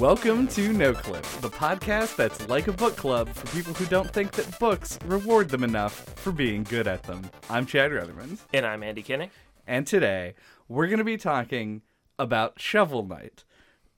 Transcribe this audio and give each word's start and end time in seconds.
Welcome 0.00 0.48
to 0.48 0.72
No 0.72 0.94
Clip, 0.94 1.22
the 1.42 1.50
podcast 1.50 2.16
that's 2.16 2.48
like 2.48 2.68
a 2.68 2.72
book 2.72 2.96
club 2.96 3.28
for 3.28 3.46
people 3.54 3.74
who 3.74 3.84
don't 3.84 4.10
think 4.10 4.32
that 4.32 4.58
books 4.58 4.98
reward 5.04 5.50
them 5.50 5.62
enough 5.62 5.92
for 6.16 6.32
being 6.32 6.62
good 6.62 6.86
at 6.88 7.02
them. 7.02 7.30
I'm 7.50 7.66
Chad 7.66 7.90
Rutherman, 7.90 8.38
And 8.54 8.64
I'm 8.64 8.82
Andy 8.82 9.02
Kinney. 9.02 9.28
and 9.66 9.86
today 9.86 10.34
we're 10.68 10.86
going 10.86 11.00
to 11.00 11.04
be 11.04 11.18
talking 11.18 11.82
about 12.18 12.58
Shovel 12.58 13.06
Knight, 13.06 13.44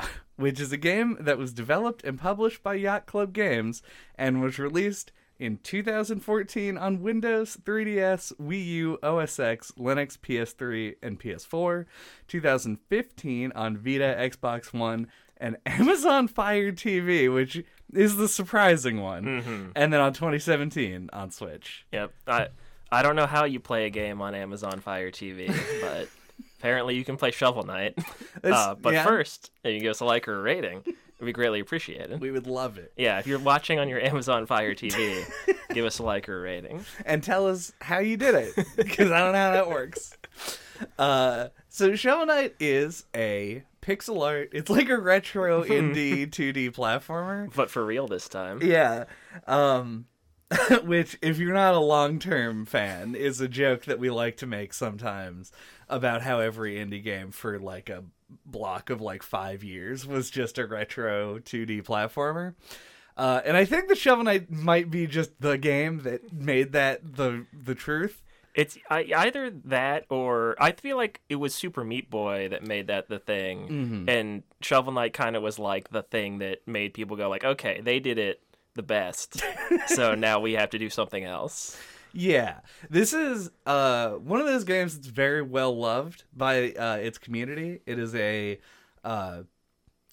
which 0.37 0.59
is 0.59 0.73
a 0.73 0.77
game 0.77 1.19
that 1.21 1.39
was 1.39 1.53
developed 1.53 2.03
and 2.03 2.19
published 2.19 2.65
by 2.65 2.75
Yacht 2.75 3.07
Club 3.07 3.33
Games 3.33 3.81
and 4.17 4.43
was 4.43 4.59
released 4.59 5.13
in 5.39 5.59
2014 5.63 6.77
on 6.79 7.03
Windows, 7.03 7.57
3DS, 7.63 8.33
Wii 8.41 8.67
U, 8.67 8.99
OS 9.05 9.39
X, 9.39 9.73
Linux, 9.79 10.19
PS3, 10.19 10.97
and 11.01 11.21
PS4, 11.21 11.87
2015 12.27 13.53
on 13.55 13.77
Vita, 13.77 14.17
Xbox 14.19 14.73
One, 14.73 15.09
and 15.43 15.57
Amazon 15.67 16.29
Fire 16.29 16.73
TV, 16.73 17.33
which 17.33 17.63
is 17.93 18.17
the 18.17 18.29
surprising 18.29 19.03
one, 19.03 19.73
and 19.77 19.93
then 19.93 20.01
on 20.01 20.15
2017 20.15 21.11
on 21.13 21.31
Switch. 21.31 21.85
Yep. 21.93 22.13
I 22.27 22.49
I 22.91 23.03
don't 23.03 23.17
know 23.17 23.27
how 23.27 23.45
you 23.45 23.61
play 23.61 23.87
a 23.87 23.91
game 23.91 24.23
on 24.23 24.35
Amazon 24.35 24.81
Fire 24.81 25.11
TV, 25.11 25.49
but 25.83 26.09
apparently 26.59 26.95
you 26.95 27.05
can 27.05 27.17
play 27.17 27.33
Shovel 27.33 27.65
Knight. 27.65 27.99
Uh, 28.45 28.75
but 28.75 28.93
yeah. 28.93 29.05
first, 29.05 29.53
you 29.63 29.79
give 29.79 29.93
us 29.93 30.01
a 30.01 30.05
like 30.05 30.27
or 30.27 30.37
a 30.41 30.43
rating. 30.43 30.83
It'd 30.85 31.25
be 31.25 31.33
greatly 31.33 31.61
appreciated. 31.61 32.21
We 32.21 32.33
would 32.33 32.49
love 32.49 32.77
it. 32.77 32.93
Yeah, 32.97 33.21
if 33.21 33.27
you're 33.29 33.39
watching 33.39 33.79
on 33.79 33.89
your 33.89 34.01
Amazon 34.01 34.47
Fire 34.47 34.75
TV, 34.75 35.25
give 35.73 35.85
us 35.85 36.01
a 36.01 36.03
like 36.03 36.29
or 36.29 36.41
a 36.41 36.43
rating. 36.43 36.85
and 37.07 37.23
tell 37.23 37.47
us 37.47 37.73
how 37.81 38.01
you 38.01 38.17
did 38.17 38.35
it 38.35 38.67
because 38.75 39.13
I 39.13 39.21
don't 39.21 39.33
know 39.33 39.39
how 39.39 39.53
that 39.53 39.69
works. 39.69 40.17
Uh, 40.99 41.49
so 41.73 41.95
Shovel 41.97 42.27
Knight 42.27 42.55
is 42.61 43.07
a 43.17 43.63
pixel 43.81 44.23
art. 44.23 44.51
It's 44.53 44.69
like 44.69 44.91
a 44.91 44.99
retro 44.99 45.65
indie 45.65 46.29
2D 46.29 46.73
platformer. 46.73 47.51
But 47.55 47.71
for 47.71 47.83
real 47.83 48.07
this 48.07 48.29
time. 48.29 48.61
Yeah. 48.63 49.05
Um, 49.47 50.05
which, 50.85 51.17
if 51.23 51.39
you're 51.39 51.55
not 51.55 51.73
a 51.73 51.81
long 51.81 52.19
term 52.19 52.67
fan, 52.67 53.15
is 53.15 53.41
a 53.41 53.49
joke 53.49 53.87
that 53.87 53.99
we 53.99 54.11
like 54.11 54.37
to 54.37 54.47
make 54.47 54.75
sometimes 54.75 55.51
about 55.89 56.21
how 56.21 56.41
every 56.41 56.75
indie 56.75 57.03
game 57.03 57.31
for 57.31 57.59
like 57.59 57.89
a 57.89 58.05
block 58.45 58.91
of 58.91 59.01
like 59.01 59.23
five 59.23 59.65
years 59.65 60.07
was 60.07 60.29
just 60.29 60.59
a 60.59 60.67
retro 60.67 61.39
2D 61.39 61.85
platformer. 61.85 62.55
Uh, 63.17 63.41
and 63.47 63.57
I 63.57 63.65
think 63.65 63.89
the 63.89 63.97
Shovel 63.97 64.25
Knight 64.25 64.51
might 64.51 64.91
be 64.91 65.07
just 65.07 65.41
the 65.41 65.57
game 65.57 66.01
that 66.01 66.35
made 66.35 66.73
that 66.73 67.17
the 67.17 67.47
the 67.53 67.75
truth. 67.75 68.23
It's 68.55 68.77
I, 68.91 69.11
either 69.17 69.51
that 69.65 70.05
or 70.11 70.57
I 70.61 70.73
feel 70.73 70.97
like 70.99 71.21
it 71.29 71.37
was 71.37 71.55
Super 71.55 71.85
Meat 71.85 72.11
Boy 72.11 72.49
that 72.51 72.67
made 72.67 72.89
that 72.89 73.09
the 73.09 73.19
thing, 73.19 73.69
Mm-hmm. 73.69 74.09
and 74.09 74.43
Shovel 74.61 74.93
Knight 74.93 75.13
kind 75.15 75.37
of 75.37 75.43
was 75.43 75.59
like 75.59 75.89
the 75.91 76.03
thing 76.03 76.39
that 76.39 76.67
made 76.67 76.93
people 76.95 77.17
go 77.17 77.29
like, 77.31 77.45
okay, 77.45 77.81
they 77.83 77.99
did 77.99 78.19
it 78.19 78.43
the 78.75 78.83
best, 78.83 79.43
so 79.87 80.15
now 80.15 80.41
we 80.41 80.53
have 80.53 80.71
to 80.71 80.79
do 80.79 80.91
something 80.91 81.25
else. 81.25 81.79
Yeah, 82.15 82.61
this 82.91 83.15
is 83.15 83.51
uh, 83.65 84.11
one 84.11 84.41
of 84.41 84.47
those 84.47 84.65
games 84.65 84.95
that's 84.97 85.07
very 85.09 85.41
well 85.41 85.75
loved 85.75 86.25
by 86.37 86.73
uh, 86.73 86.97
its 86.97 87.17
community. 87.17 87.81
It 87.87 87.99
is 87.99 88.15
a 88.15 88.59
uh, 89.03 89.45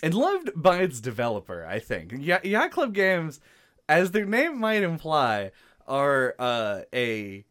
and 0.02 0.14
loved 0.14 0.52
by 0.56 0.78
its 0.78 1.02
developer. 1.02 1.66
I 1.66 1.80
think 1.80 2.14
Ya- 2.18 2.40
Yacht 2.44 2.72
Club 2.72 2.94
Games, 2.94 3.42
as 3.90 4.12
their 4.12 4.26
name 4.26 4.58
might 4.60 4.82
imply, 4.84 5.52
are 5.88 6.36
uh, 6.40 6.82
a 6.94 7.44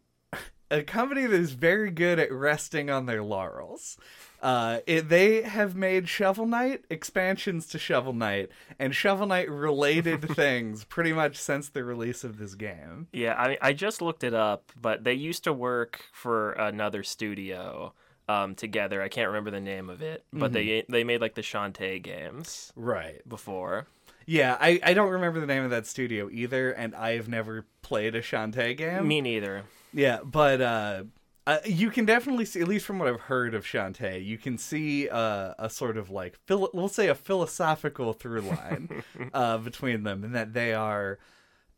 a 0.70 0.82
company 0.82 1.22
that 1.26 1.32
is 1.40 1.52
very 1.52 1.90
good 1.90 2.18
at 2.18 2.32
resting 2.32 2.90
on 2.90 3.06
their 3.06 3.22
laurels. 3.22 3.96
Uh, 4.40 4.78
it, 4.86 5.08
they 5.08 5.42
have 5.42 5.74
made 5.74 6.08
Shovel 6.08 6.46
Knight 6.46 6.84
expansions 6.90 7.66
to 7.68 7.78
Shovel 7.78 8.12
Knight 8.12 8.50
and 8.78 8.94
Shovel 8.94 9.26
Knight 9.26 9.50
related 9.50 10.28
things 10.36 10.84
pretty 10.84 11.12
much 11.12 11.36
since 11.36 11.68
the 11.68 11.82
release 11.82 12.22
of 12.22 12.38
this 12.38 12.54
game. 12.54 13.08
Yeah, 13.12 13.34
I 13.36 13.58
I 13.60 13.72
just 13.72 14.00
looked 14.00 14.22
it 14.22 14.34
up, 14.34 14.70
but 14.80 15.02
they 15.04 15.14
used 15.14 15.42
to 15.44 15.52
work 15.52 16.04
for 16.12 16.52
another 16.52 17.02
studio 17.02 17.94
um, 18.28 18.54
together. 18.54 19.02
I 19.02 19.08
can't 19.08 19.26
remember 19.28 19.50
the 19.50 19.60
name 19.60 19.90
of 19.90 20.02
it, 20.02 20.24
but 20.32 20.52
they 20.52 20.84
they 20.88 21.02
made 21.02 21.20
like 21.20 21.34
the 21.34 21.42
Shantae 21.42 22.00
games 22.02 22.72
Right. 22.76 23.26
before. 23.28 23.86
Yeah, 24.28 24.58
I, 24.60 24.78
I 24.82 24.92
don't 24.92 25.08
remember 25.08 25.40
the 25.40 25.46
name 25.46 25.64
of 25.64 25.70
that 25.70 25.86
studio 25.86 26.28
either, 26.30 26.70
and 26.70 26.94
I 26.94 27.12
have 27.14 27.28
never 27.28 27.64
played 27.80 28.14
a 28.14 28.20
Shantae 28.20 28.76
game. 28.76 29.08
Me 29.08 29.22
neither. 29.22 29.62
Yeah, 29.90 30.18
but 30.22 30.60
uh, 30.60 31.04
uh, 31.46 31.60
you 31.64 31.88
can 31.88 32.04
definitely 32.04 32.44
see, 32.44 32.60
at 32.60 32.68
least 32.68 32.84
from 32.84 32.98
what 32.98 33.08
I've 33.08 33.20
heard 33.20 33.54
of 33.54 33.64
Shantae, 33.64 34.22
you 34.22 34.36
can 34.36 34.58
see 34.58 35.08
uh, 35.08 35.54
a 35.58 35.70
sort 35.70 35.96
of 35.96 36.10
like, 36.10 36.36
philo- 36.46 36.68
we'll 36.74 36.88
say 36.88 37.08
a 37.08 37.14
philosophical 37.14 38.12
through 38.12 38.42
line 38.42 39.02
uh, 39.32 39.56
between 39.56 40.02
them, 40.02 40.22
and 40.22 40.34
that 40.34 40.52
they 40.52 40.74
are 40.74 41.18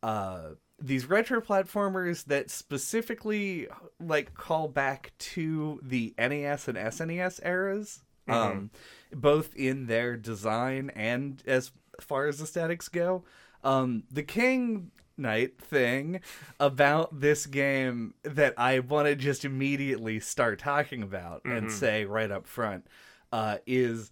uh, 0.03 0.55
these 0.81 1.07
retro 1.07 1.41
platformers 1.41 2.25
that 2.25 2.51
specifically 2.51 3.69
like 4.01 4.35
call 4.35 4.67
back 4.67 5.13
to 5.19 5.79
the 5.85 6.15
NES 6.19 6.67
and 6.67 6.77
SNES 6.77 7.39
eras, 7.45 8.03
um, 8.27 8.71
both 9.13 9.55
in 9.55 9.87
their 9.87 10.17
design 10.17 10.91
and 10.97 11.45
as 11.47 11.71
far 12.05 12.27
as 12.27 12.41
aesthetics 12.41 12.89
go. 12.89 13.25
Um, 13.63 14.05
the 14.11 14.23
King 14.23 14.91
Knight 15.17 15.61
thing 15.61 16.21
about 16.59 17.21
this 17.21 17.47
game 17.47 18.15
that 18.23 18.55
I 18.57 18.79
want 18.79 19.07
to 19.07 19.15
just 19.15 19.45
immediately 19.45 20.19
start 20.19 20.59
talking 20.59 21.03
about 21.03 21.43
and 21.45 21.71
say 21.71 22.05
right 22.07 22.31
up 22.31 22.47
front 22.47 22.87
uh, 23.33 23.59
is 23.67 24.11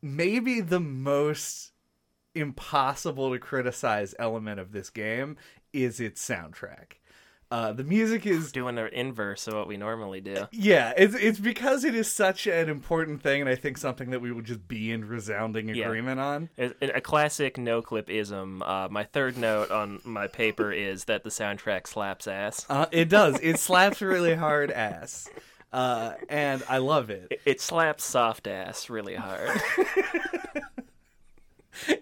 maybe 0.00 0.60
the 0.60 0.80
most 0.80 1.72
impossible 2.34 3.32
to 3.32 3.38
criticize 3.38 4.14
element 4.18 4.60
of 4.60 4.72
this 4.72 4.90
game 4.90 5.36
is 5.72 5.98
its 6.00 6.26
soundtrack. 6.26 6.98
Uh, 7.50 7.72
the 7.72 7.82
music 7.84 8.26
is 8.26 8.52
Doing 8.52 8.74
the 8.74 8.86
inverse 8.92 9.46
of 9.48 9.54
what 9.54 9.66
we 9.66 9.78
normally 9.78 10.20
do. 10.20 10.46
yeah, 10.52 10.92
it's 10.98 11.14
it's 11.14 11.38
because 11.38 11.82
it 11.84 11.94
is 11.94 12.10
such 12.12 12.46
an 12.46 12.68
important 12.68 13.22
thing, 13.22 13.40
and 13.40 13.48
I 13.48 13.54
think 13.54 13.78
something 13.78 14.10
that 14.10 14.20
we 14.20 14.30
would 14.32 14.44
just 14.44 14.68
be 14.68 14.92
in 14.92 15.06
resounding 15.08 15.68
Yeah. 15.70 15.86
agreement 15.86 16.20
on. 16.20 16.50
A 16.58 16.72
a 16.96 17.00
classic 17.00 17.56
no 17.56 17.80
clip 17.80 18.10
ism. 18.10 18.62
Uh, 18.62 18.88
my 18.90 19.04
third 19.04 19.38
note 19.38 19.70
on 19.70 20.00
my 20.04 20.26
paper 20.26 20.70
is 20.72 21.04
that 21.06 21.24
the 21.24 21.30
soundtrack 21.30 21.86
slaps 21.86 22.26
ass. 22.28 22.66
Uh, 22.68 22.84
it 22.92 23.08
does. 23.08 23.38
It 23.40 23.58
slaps 23.58 24.02
really 24.02 24.34
hard 24.34 24.70
ass, 24.70 25.26
uh, 25.72 26.12
and 26.28 26.62
I 26.68 26.78
love 26.78 27.08
it. 27.08 27.28
It- 27.30 27.40
It 27.46 27.60
slaps 27.62 28.04
soft 28.04 28.46
ass 28.46 28.90
really 28.90 29.14
hard. 29.14 29.58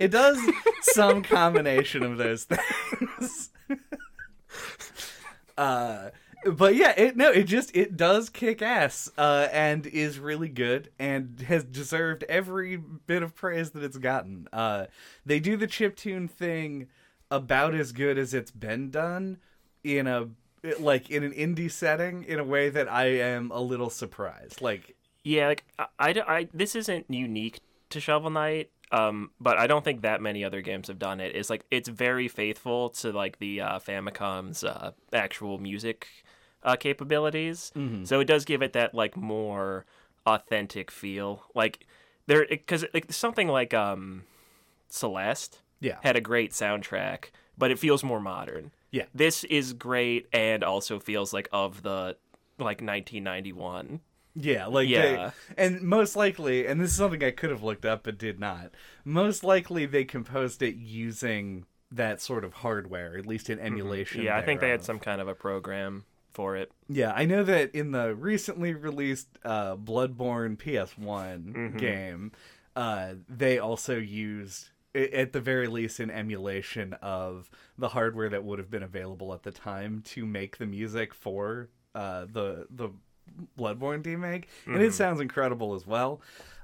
It 0.00 0.10
does 0.10 0.38
some 0.80 1.22
combination 1.22 2.02
of 2.02 2.16
those 2.16 2.44
things. 2.44 3.50
uh, 5.56 6.10
but 6.44 6.74
yeah, 6.76 6.92
it 6.96 7.16
no, 7.16 7.30
it 7.30 7.44
just 7.44 7.74
it 7.76 7.96
does 7.96 8.28
kick 8.28 8.62
ass, 8.62 9.10
uh, 9.18 9.48
and 9.52 9.86
is 9.86 10.18
really 10.18 10.48
good, 10.48 10.90
and 10.98 11.40
has 11.48 11.64
deserved 11.64 12.24
every 12.28 12.76
bit 12.76 13.22
of 13.22 13.34
praise 13.34 13.70
that 13.70 13.82
it's 13.82 13.98
gotten. 13.98 14.48
Uh, 14.52 14.86
they 15.24 15.40
do 15.40 15.56
the 15.56 15.66
chip 15.66 15.96
tune 15.96 16.28
thing 16.28 16.88
about 17.30 17.74
as 17.74 17.90
good 17.92 18.16
as 18.18 18.32
it's 18.34 18.50
been 18.52 18.90
done 18.90 19.38
in 19.82 20.06
a 20.06 20.28
like 20.78 21.10
in 21.10 21.22
an 21.22 21.32
indie 21.32 21.70
setting 21.70 22.22
in 22.24 22.38
a 22.38 22.44
way 22.44 22.68
that 22.70 22.90
I 22.90 23.06
am 23.06 23.50
a 23.50 23.60
little 23.60 23.90
surprised. 23.90 24.60
Like 24.60 24.94
yeah, 25.24 25.48
like 25.48 25.64
I, 25.78 25.86
I, 25.98 26.10
I- 26.26 26.48
this 26.54 26.76
isn't 26.76 27.06
unique 27.08 27.58
to 27.90 28.00
Shovel 28.00 28.30
Knight. 28.30 28.70
Um, 28.92 29.30
but 29.40 29.58
I 29.58 29.66
don't 29.66 29.84
think 29.84 30.02
that 30.02 30.20
many 30.22 30.44
other 30.44 30.60
games 30.62 30.88
have 30.88 30.98
done 30.98 31.20
it. 31.20 31.34
It's 31.34 31.50
like 31.50 31.64
it's 31.70 31.88
very 31.88 32.28
faithful 32.28 32.90
to 32.90 33.12
like 33.12 33.38
the 33.38 33.60
uh, 33.60 33.78
Famicom's 33.80 34.62
uh, 34.62 34.92
actual 35.12 35.58
music 35.58 36.06
uh, 36.62 36.76
capabilities. 36.76 37.72
So 38.04 38.20
it 38.20 38.26
does 38.26 38.44
give 38.44 38.62
it 38.62 38.72
that 38.74 38.94
like 38.94 39.16
more 39.16 39.84
authentic 40.24 40.90
feel. 40.90 41.44
Like 41.54 41.86
there, 42.26 42.46
because 42.48 42.84
like 42.94 43.12
something 43.12 43.48
like 43.48 43.74
um, 43.74 44.22
Celeste 44.88 45.60
Yeah. 45.80 45.98
had 46.02 46.16
a 46.16 46.20
great 46.20 46.52
soundtrack, 46.52 47.26
but 47.58 47.70
it 47.70 47.78
feels 47.78 48.02
more 48.04 48.20
modern. 48.20 48.70
Yeah. 48.90 49.04
This 49.14 49.44
is 49.44 49.72
great 49.72 50.26
and 50.32 50.62
also 50.64 50.98
feels 51.00 51.32
like 51.32 51.48
of 51.52 51.82
the 51.82 52.16
like 52.58 52.80
1991. 52.80 54.00
Yeah, 54.38 54.66
like 54.66 54.88
Yeah. 54.88 55.30
they, 55.56 55.64
and 55.64 55.80
most 55.82 56.14
likely, 56.14 56.66
and 56.66 56.80
this 56.80 56.90
is 56.90 56.96
something 56.96 57.24
I 57.24 57.30
could 57.30 57.50
have 57.50 57.62
looked 57.62 57.84
up 57.86 58.04
but 58.04 58.18
did 58.18 58.38
not. 58.38 58.72
Most 59.04 59.42
likely, 59.42 59.86
they 59.86 60.04
composed 60.04 60.60
it 60.62 60.76
using 60.76 61.64
that 61.90 62.20
sort 62.20 62.44
of 62.44 62.52
hardware, 62.52 63.16
at 63.16 63.26
least 63.26 63.48
in 63.48 63.58
emulation. 63.58 64.22
Yeah, 64.22 64.36
I 64.36 64.42
think 64.42 64.60
they 64.60 64.68
had 64.70 64.84
some 64.84 64.98
kind 64.98 65.20
of 65.20 65.28
a 65.28 65.34
program 65.34 66.04
for 66.32 66.54
it. 66.56 66.70
Yeah, 66.88 67.12
I 67.14 67.24
know 67.24 67.42
that 67.44 67.74
in 67.74 67.92
the 67.92 68.14
recently 68.14 68.74
released 68.74 69.28
uh, 69.44 69.74
Bloodborne 69.76 70.56
PS1 70.58 71.54
Mm-hmm. 71.54 71.76
game, 71.78 72.32
uh, 72.74 73.14
they 73.28 73.58
also 73.58 73.96
used, 73.96 74.68
at 74.94 75.32
the 75.32 75.40
very 75.40 75.66
least, 75.66 75.98
an 76.00 76.10
emulation 76.10 76.92
of 77.00 77.48
the 77.78 77.88
hardware 77.88 78.28
that 78.28 78.44
would 78.44 78.58
have 78.58 78.70
been 78.70 78.82
available 78.82 79.32
at 79.32 79.44
the 79.44 79.50
time 79.52 80.02
to 80.06 80.26
make 80.26 80.58
the 80.58 80.66
music 80.66 81.14
for 81.14 81.70
uh, 81.94 82.26
the 82.30 82.66
the 82.68 82.90
Bloodborne 83.58 84.04
remake, 84.04 84.48
and 84.66 84.76
Mm-hmm. 84.76 84.84
it 84.84 84.92
sounds 84.94 85.20
incredible 85.20 85.74
as 85.74 85.86
well. 85.86 86.20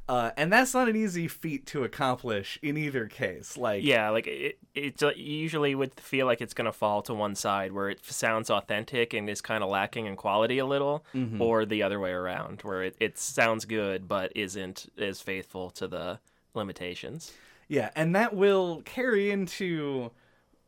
Uh, 0.09 0.33
and 0.37 0.53
that's 0.53 0.75
not 0.75 0.89
an 0.89 0.97
easy 0.97 1.29
feat 1.29 1.65
to 1.65 1.85
accomplish 1.85 2.59
in 2.61 2.77
either 2.77 3.07
case. 3.07 3.57
Like, 3.57 3.85
Yeah, 3.85 4.11
like 4.11 4.27
it, 4.27 4.59
it 4.75 5.01
uh, 5.03 5.13
usually 5.15 5.75
would 5.77 5.99
feel 6.01 6.27
like 6.27 6.41
it's 6.41 6.55
gonna 6.55 6.73
fall 6.73 7.03
to 7.03 7.15
one 7.15 7.35
side 7.37 7.73
where 7.73 7.89
it 7.89 8.05
sounds 8.05 8.51
authentic 8.51 9.15
and 9.15 9.31
is 9.31 9.41
kind 9.41 9.63
of 9.63 9.71
lacking 9.71 10.07
in 10.07 10.17
quality 10.17 10.59
a 10.59 10.67
little, 10.67 11.05
or 11.39 11.65
the 11.65 11.83
other 11.85 12.01
way 12.01 12.11
around 12.11 12.63
where 12.63 12.83
it, 12.83 12.97
it 12.99 13.17
sounds 13.17 13.65
good 13.65 14.09
but 14.09 14.33
isn't 14.35 14.91
as 14.99 15.21
faithful 15.23 15.71
to 15.71 15.87
the 15.87 16.19
limitations. 16.53 17.33
Yeah, 17.69 17.91
and 17.95 18.15
that 18.17 18.35
will 18.35 18.83
carry 18.85 19.31
into 19.31 20.11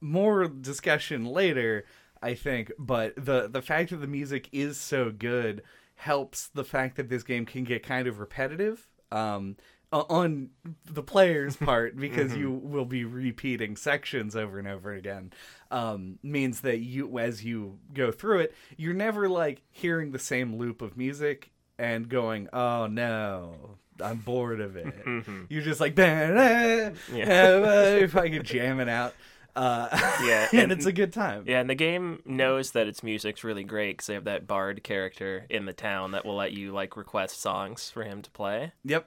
more 0.00 0.46
discussion 0.46 1.24
later, 1.26 1.84
I 2.22 2.34
think. 2.34 2.72
But 2.78 3.14
the 3.16 3.48
the 3.48 3.62
fact 3.62 3.90
that 3.90 3.96
the 3.96 4.06
music 4.06 4.48
is 4.52 4.78
so 4.78 5.10
good 5.10 5.62
helps 5.96 6.48
the 6.48 6.64
fact 6.64 6.96
that 6.96 7.08
this 7.08 7.22
game 7.22 7.46
can 7.46 7.64
get 7.64 7.82
kind 7.82 8.06
of 8.06 8.18
repetitive 8.18 8.88
um, 9.12 9.56
on 9.92 10.50
the 10.84 11.02
player's 11.02 11.56
part 11.56 11.96
because 11.96 12.36
you 12.36 12.50
will 12.50 12.84
be 12.84 13.04
repeating 13.04 13.76
sections 13.76 14.34
over 14.34 14.58
and 14.58 14.68
over 14.68 14.92
again. 14.92 15.32
Um, 15.70 16.18
means 16.22 16.60
that 16.62 16.78
you, 16.78 17.18
as 17.18 17.44
you 17.44 17.78
go 17.92 18.10
through 18.10 18.40
it, 18.40 18.54
you're 18.76 18.94
never 18.94 19.28
like 19.28 19.62
hearing 19.70 20.12
the 20.12 20.18
same 20.18 20.56
loop 20.56 20.82
of 20.82 20.96
music 20.96 21.50
and 21.78 22.08
going, 22.08 22.48
"Oh 22.52 22.86
no." 22.86 23.78
I'm 24.02 24.18
bored 24.18 24.60
of 24.60 24.74
it. 24.76 24.92
You're 25.48 25.62
just 25.62 25.80
like, 25.80 25.94
yeah. 25.96 27.94
if 27.94 28.16
I 28.16 28.28
could 28.30 28.44
jam 28.44 28.80
it 28.80 28.88
out. 28.88 29.14
Uh, 29.56 29.88
Yeah, 30.24 30.48
and 30.52 30.60
and- 30.62 30.72
it's 30.72 30.86
a 30.86 30.92
good 30.92 31.12
time. 31.12 31.44
Yeah, 31.46 31.60
and 31.60 31.70
the 31.70 31.74
game 31.74 32.22
knows 32.24 32.72
that 32.72 32.86
its 32.88 33.02
music's 33.02 33.44
really 33.44 33.64
great 33.64 33.92
because 33.96 34.06
they 34.08 34.14
have 34.14 34.24
that 34.24 34.46
bard 34.46 34.82
character 34.82 35.46
in 35.48 35.64
the 35.66 35.72
town 35.72 36.10
that 36.12 36.24
will 36.24 36.36
let 36.36 36.52
you 36.52 36.72
like 36.72 36.96
request 36.96 37.40
songs 37.40 37.90
for 37.90 38.02
him 38.02 38.22
to 38.22 38.30
play. 38.30 38.72
Yep. 38.84 39.06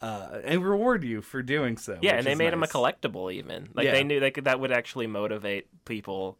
Uh, 0.00 0.40
and 0.44 0.64
reward 0.64 1.02
you 1.02 1.22
for 1.22 1.42
doing 1.42 1.76
so. 1.78 1.98
Yeah, 2.02 2.16
and 2.16 2.26
they 2.26 2.34
made 2.34 2.52
him 2.52 2.62
a 2.62 2.66
collectible 2.66 3.32
even. 3.32 3.70
Like 3.74 3.86
Yeah. 3.86 3.92
they 3.92 4.04
knew 4.04 4.20
like 4.20 4.44
that 4.44 4.60
would 4.60 4.70
actually 4.72 5.06
motivate 5.06 5.66
people 5.86 6.36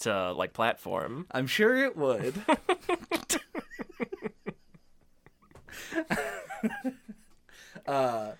to 0.00 0.32
like 0.32 0.52
platform. 0.52 1.26
I'm 1.30 1.46
sure 1.46 1.74
it 1.76 1.96
would. 1.96 2.34
uh, 7.86 8.32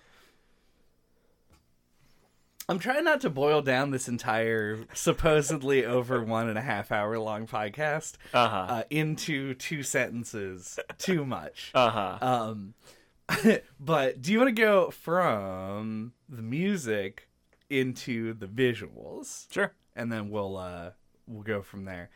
I'm 2.69 2.79
trying 2.79 3.05
not 3.05 3.21
to 3.21 3.29
boil 3.29 3.61
down 3.61 3.91
this 3.91 4.09
entire 4.09 4.79
supposedly 4.93 5.85
over 5.85 6.21
one 6.21 6.49
and 6.49 6.57
a 6.57 6.61
half 6.61 6.91
hour 6.91 7.17
long 7.17 7.47
podcast 7.47 8.15
Uh 8.33 8.49
huh. 8.49 8.57
uh, 8.69 8.83
into 8.89 9.53
two 9.53 9.83
sentences 9.83 10.77
too 10.97 11.25
much. 11.25 11.71
Uh 11.73 11.89
huh. 11.89 12.17
Um, 12.21 12.73
but 13.79 14.21
do 14.21 14.31
you 14.33 14.39
want 14.39 14.49
to 14.53 14.61
go 14.61 14.89
from 14.91 16.11
the 16.27 16.41
music 16.41 17.29
into 17.69 18.33
the 18.33 18.47
visuals? 18.47 19.51
Sure. 19.51 19.71
and 19.95 20.11
then 20.11 20.29
we'll 20.29 20.57
uh 20.57 20.91
we'll 21.25 21.43
go 21.43 21.61
from 21.61 21.85
there. 21.85 22.09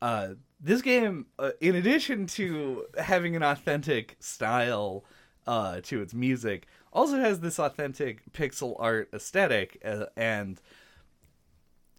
Uh 0.00 0.30
this 0.62 0.80
game 0.80 1.26
uh, 1.38 1.50
in 1.60 1.74
addition 1.76 2.26
to 2.26 2.86
having 2.98 3.36
an 3.36 3.42
authentic 3.42 4.16
style 4.18 5.04
uh 5.46 5.80
to 5.82 6.00
its 6.00 6.14
music 6.14 6.66
also 6.92 7.18
has 7.18 7.40
this 7.40 7.58
authentic 7.58 8.32
pixel 8.32 8.76
art 8.78 9.08
aesthetic 9.12 9.80
uh, 9.84 10.06
and 10.16 10.60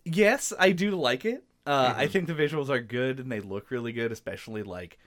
yes, 0.05 0.53
I 0.59 0.71
do 0.71 0.91
like 0.91 1.25
it. 1.25 1.43
Uh 1.65 1.93
I 1.95 2.07
think 2.07 2.27
the 2.27 2.33
visuals 2.33 2.69
are 2.69 2.79
good 2.81 3.19
and 3.19 3.31
they 3.31 3.39
look 3.39 3.69
really 3.69 3.91
good 3.91 4.11
especially 4.11 4.63
like 4.63 4.97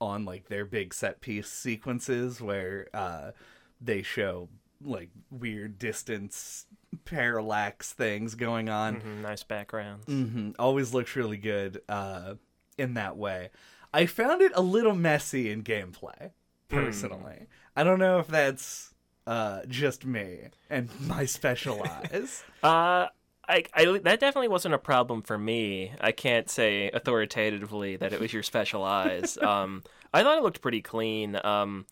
on 0.00 0.24
like 0.24 0.48
their 0.48 0.64
big 0.64 0.94
set 0.94 1.20
piece 1.20 1.48
sequences 1.48 2.40
where 2.40 2.88
uh 2.94 3.32
they 3.80 4.00
show 4.02 4.48
like 4.82 5.10
weird 5.30 5.78
distance 5.78 6.64
parallax 7.04 7.92
things 7.92 8.34
going 8.36 8.68
on 8.70 9.02
Mhm, 9.02 9.20
Nice 9.22 9.42
backgrounds. 9.42 10.06
hmm 10.06 10.50
Always 10.58 10.94
looks 10.94 11.14
really 11.16 11.36
good 11.36 11.82
uh, 11.88 12.34
in 12.78 12.94
that 12.94 13.16
way. 13.16 13.50
I 13.92 14.06
found 14.06 14.40
it 14.40 14.52
a 14.54 14.62
little 14.62 14.94
messy 14.94 15.50
in 15.50 15.62
gameplay, 15.64 16.30
personally. 16.68 17.46
I 17.76 17.82
don't 17.84 17.98
know 17.98 18.18
if 18.20 18.28
that's 18.28 18.94
uh, 19.28 19.60
just 19.68 20.06
me 20.06 20.38
and 20.70 20.88
my 21.06 21.26
special 21.26 21.82
eyes. 21.84 22.42
Uh, 22.60 23.06
I, 23.48 23.62
I, 23.72 23.84
that 24.02 24.18
definitely 24.18 24.48
wasn't 24.48 24.74
a 24.74 24.78
problem 24.78 25.22
for 25.22 25.38
me. 25.38 25.92
I 26.00 26.10
can't 26.10 26.50
say 26.50 26.90
authoritatively 26.90 27.94
that 27.96 28.12
it 28.12 28.18
was 28.18 28.32
your 28.32 28.42
special 28.42 28.82
eyes. 28.82 29.38
Um, 29.48 29.84
I 30.12 30.22
thought 30.22 30.38
it 30.38 30.42
looked 30.42 30.60
pretty 30.60 30.82
clean. 30.82 31.38
Um, 31.44 31.86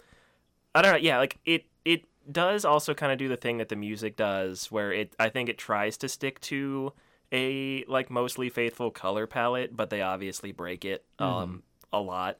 I 0.75 0.83
don't 0.83 0.93
know. 0.93 0.99
Yeah, 0.99 1.19
like 1.19 1.38
it, 1.44 1.67
it 1.85 2.05
does 2.31 2.65
also 2.65 2.94
kind 2.94 3.12
of 3.12 3.19
do 3.19 3.29
the 3.29 3.37
thing 3.37 3.59
that 3.59 3.69
the 3.69 3.77
music 3.77 4.17
does, 4.17 4.73
where 4.73 4.93
it, 4.93 5.15
I 5.21 5.29
think 5.29 5.49
it 5.49 5.56
tries 5.56 5.97
to 5.99 6.09
stick 6.09 6.41
to 6.41 6.93
a 7.33 7.85
like 7.85 8.11
mostly 8.11 8.50
faithful 8.50 8.91
color 8.91 9.27
palette, 9.27 9.77
but 9.77 9.91
they 9.91 10.03
obviously 10.03 10.53
break 10.53 10.85
it 10.85 11.05
um 11.19 11.62
a 11.93 12.00
lot 12.00 12.38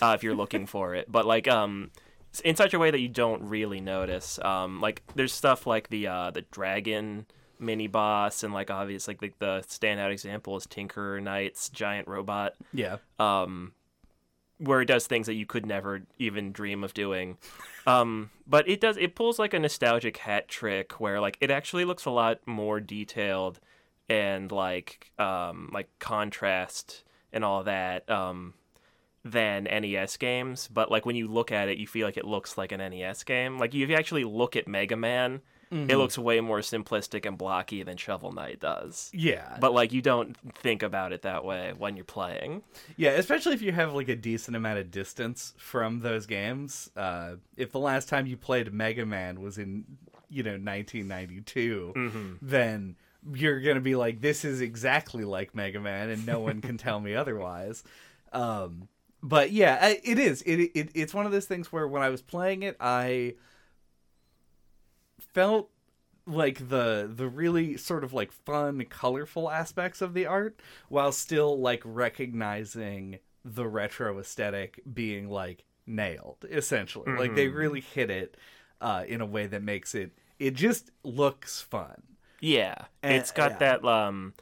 uh, 0.00 0.12
if 0.16 0.22
you're 0.22 0.34
looking 0.34 0.66
for 0.66 0.94
it. 0.94 1.10
But 1.10 1.26
like 1.26 1.46
um 1.46 1.90
in 2.40 2.56
such 2.56 2.74
a 2.74 2.78
way 2.78 2.90
that 2.90 3.00
you 3.00 3.08
don't 3.08 3.42
really 3.42 3.80
notice. 3.80 4.38
Um, 4.40 4.80
like 4.80 5.02
there's 5.14 5.32
stuff 5.32 5.66
like 5.66 5.88
the 5.88 6.06
uh, 6.06 6.30
the 6.30 6.42
dragon 6.42 7.26
mini 7.58 7.86
boss, 7.86 8.42
and 8.42 8.52
like 8.52 8.70
obviously 8.70 9.16
like 9.20 9.38
the, 9.38 9.46
the 9.46 9.62
standout 9.66 10.10
example 10.10 10.56
is 10.56 10.66
Tinkerer 10.66 11.22
Knight's 11.22 11.68
giant 11.70 12.06
robot, 12.08 12.54
Yeah. 12.72 12.96
um, 13.18 13.72
where 14.58 14.80
it 14.82 14.86
does 14.86 15.06
things 15.06 15.26
that 15.26 15.34
you 15.34 15.46
could 15.46 15.64
never 15.66 16.02
even 16.18 16.52
dream 16.52 16.84
of 16.84 16.92
doing. 16.94 17.38
Um, 17.86 18.30
but 18.46 18.68
it 18.68 18.80
does 18.80 18.96
it 18.96 19.14
pulls 19.14 19.38
like 19.38 19.54
a 19.54 19.58
nostalgic 19.58 20.16
hat 20.18 20.48
trick 20.48 21.00
where 21.00 21.20
like 21.20 21.38
it 21.40 21.50
actually 21.50 21.84
looks 21.84 22.04
a 22.04 22.10
lot 22.10 22.40
more 22.46 22.80
detailed 22.80 23.60
and 24.08 24.50
like 24.52 25.12
um, 25.18 25.70
like 25.72 25.88
contrast 25.98 27.04
and 27.32 27.44
all 27.44 27.64
that. 27.64 28.08
Um, 28.10 28.54
than 29.30 29.64
NES 29.64 30.16
games, 30.16 30.68
but 30.72 30.90
like 30.90 31.04
when 31.04 31.16
you 31.16 31.28
look 31.28 31.52
at 31.52 31.68
it, 31.68 31.78
you 31.78 31.86
feel 31.86 32.06
like 32.06 32.16
it 32.16 32.24
looks 32.24 32.56
like 32.56 32.72
an 32.72 32.78
NES 32.78 33.24
game. 33.24 33.58
Like 33.58 33.74
if 33.74 33.88
you 33.88 33.96
actually 33.96 34.24
look 34.24 34.56
at 34.56 34.68
Mega 34.68 34.96
Man, 34.96 35.40
it 35.70 35.96
looks 35.96 36.16
way 36.16 36.40
more 36.40 36.60
simplistic 36.60 37.26
and 37.26 37.36
blocky 37.36 37.82
than 37.82 37.96
Shovel 37.96 38.30
Knight 38.32 38.60
does. 38.60 39.10
Yeah. 39.12 39.56
But 39.60 39.74
like 39.74 39.92
you 39.92 40.00
don't 40.00 40.36
think 40.54 40.82
about 40.82 41.12
it 41.12 41.22
that 41.22 41.44
way 41.44 41.72
when 41.76 41.96
you're 41.96 42.04
playing. 42.04 42.62
Yeah, 42.96 43.10
especially 43.10 43.54
if 43.54 43.62
you 43.62 43.72
have 43.72 43.92
like 43.92 44.08
a 44.08 44.16
decent 44.16 44.56
amount 44.56 44.78
of 44.78 44.90
distance 44.92 45.54
from 45.56 46.00
those 46.00 46.26
games. 46.26 46.90
Uh, 46.96 47.36
if 47.56 47.72
the 47.72 47.80
last 47.80 48.08
time 48.08 48.26
you 48.26 48.36
played 48.36 48.72
Mega 48.72 49.04
Man 49.04 49.40
was 49.40 49.58
in, 49.58 49.84
you 50.30 50.44
know, 50.44 50.52
1992, 50.52 52.38
then 52.40 52.94
you're 53.34 53.60
gonna 53.60 53.80
be 53.80 53.96
like, 53.96 54.20
"This 54.20 54.44
is 54.44 54.60
exactly 54.60 55.24
like 55.24 55.52
Mega 55.54 55.80
Man," 55.80 56.10
and 56.10 56.24
no 56.24 56.38
one 56.38 56.60
can 56.60 56.78
tell 56.78 57.00
me 57.00 57.16
otherwise. 57.16 57.82
Um, 58.32 58.88
but 59.28 59.52
yeah, 59.52 59.94
it 60.04 60.18
is. 60.18 60.42
It, 60.42 60.70
it 60.74 60.90
it's 60.94 61.14
one 61.14 61.26
of 61.26 61.32
those 61.32 61.46
things 61.46 61.72
where 61.72 61.86
when 61.88 62.02
I 62.02 62.10
was 62.10 62.22
playing 62.22 62.62
it, 62.62 62.76
I 62.80 63.34
felt 65.18 65.70
like 66.26 66.68
the 66.68 67.10
the 67.12 67.28
really 67.28 67.76
sort 67.76 68.02
of 68.02 68.12
like 68.12 68.32
fun 68.32 68.84
colorful 68.88 69.50
aspects 69.50 70.02
of 70.02 70.12
the 70.14 70.26
art 70.26 70.60
while 70.88 71.12
still 71.12 71.58
like 71.60 71.82
recognizing 71.84 73.18
the 73.44 73.66
retro 73.66 74.18
aesthetic 74.18 74.80
being 74.92 75.28
like 75.28 75.64
nailed 75.86 76.44
essentially 76.50 77.12
like 77.12 77.34
they 77.34 77.46
really 77.46 77.80
hit 77.80 78.10
it 78.10 78.36
uh 78.80 79.04
in 79.06 79.20
a 79.20 79.26
way 79.26 79.46
that 79.46 79.62
makes 79.62 79.94
it 79.94 80.12
it 80.40 80.52
just 80.54 80.90
looks 81.04 81.60
fun 81.62 82.02
Yeah, 82.40 82.86
Eh, 83.02 83.16
it's 83.16 83.30
got 83.30 83.52
yeah. 83.52 83.58
that 83.58 83.84
um 83.84 84.34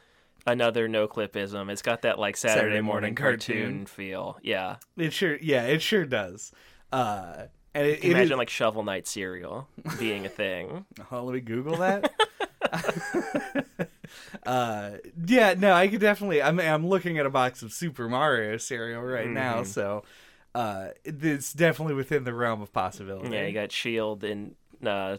another 0.45 0.87
no 0.87 1.07
clipism. 1.07 1.69
It's 1.71 1.81
got 1.81 2.01
that 2.03 2.19
like 2.19 2.37
Saturday, 2.37 2.59
Saturday 2.59 2.81
morning, 2.81 2.85
morning 3.13 3.15
cartoon, 3.15 3.57
cartoon. 3.57 3.85
feel. 3.87 4.37
Yeah, 4.43 4.77
it 4.97 5.13
sure 5.13 5.37
yeah 5.41 5.63
it 5.63 5.81
sure 5.81 6.05
does 6.05 6.51
uh 6.91 7.43
and 7.73 7.87
it, 7.87 8.03
imagine 8.05 8.37
like 8.37 8.49
Shovel 8.49 8.83
Knight 8.83 9.05
cereal 9.07 9.67
being 9.99 10.25
a 10.25 10.29
thing. 10.29 10.85
Oh, 11.11 11.23
let 11.25 11.33
me 11.33 11.41
Google 11.41 11.77
that. 11.77 12.09
uh, 14.45 14.91
yeah, 15.25 15.55
no, 15.57 15.73
I 15.73 15.87
could 15.87 15.99
definitely. 16.01 16.41
I'm 16.41 16.59
I'm 16.59 16.87
looking 16.87 17.17
at 17.19 17.25
a 17.25 17.29
box 17.29 17.61
of 17.61 17.73
Super 17.73 18.07
Mario 18.09 18.57
cereal 18.57 19.01
right 19.01 19.27
now, 19.29 19.55
Mm-hmm. 19.61 19.65
so 19.65 20.03
uh, 20.53 20.89
it's 21.03 21.53
definitely 21.53 21.95
within 21.95 22.23
the 22.23 22.33
realm 22.33 22.61
of 22.61 22.71
possibility. 22.71 23.29
Yeah, 23.35 23.45
you 23.45 23.53
got 23.53 23.71
Shield 23.71 24.23
and 24.23 24.55
uh 24.85 25.17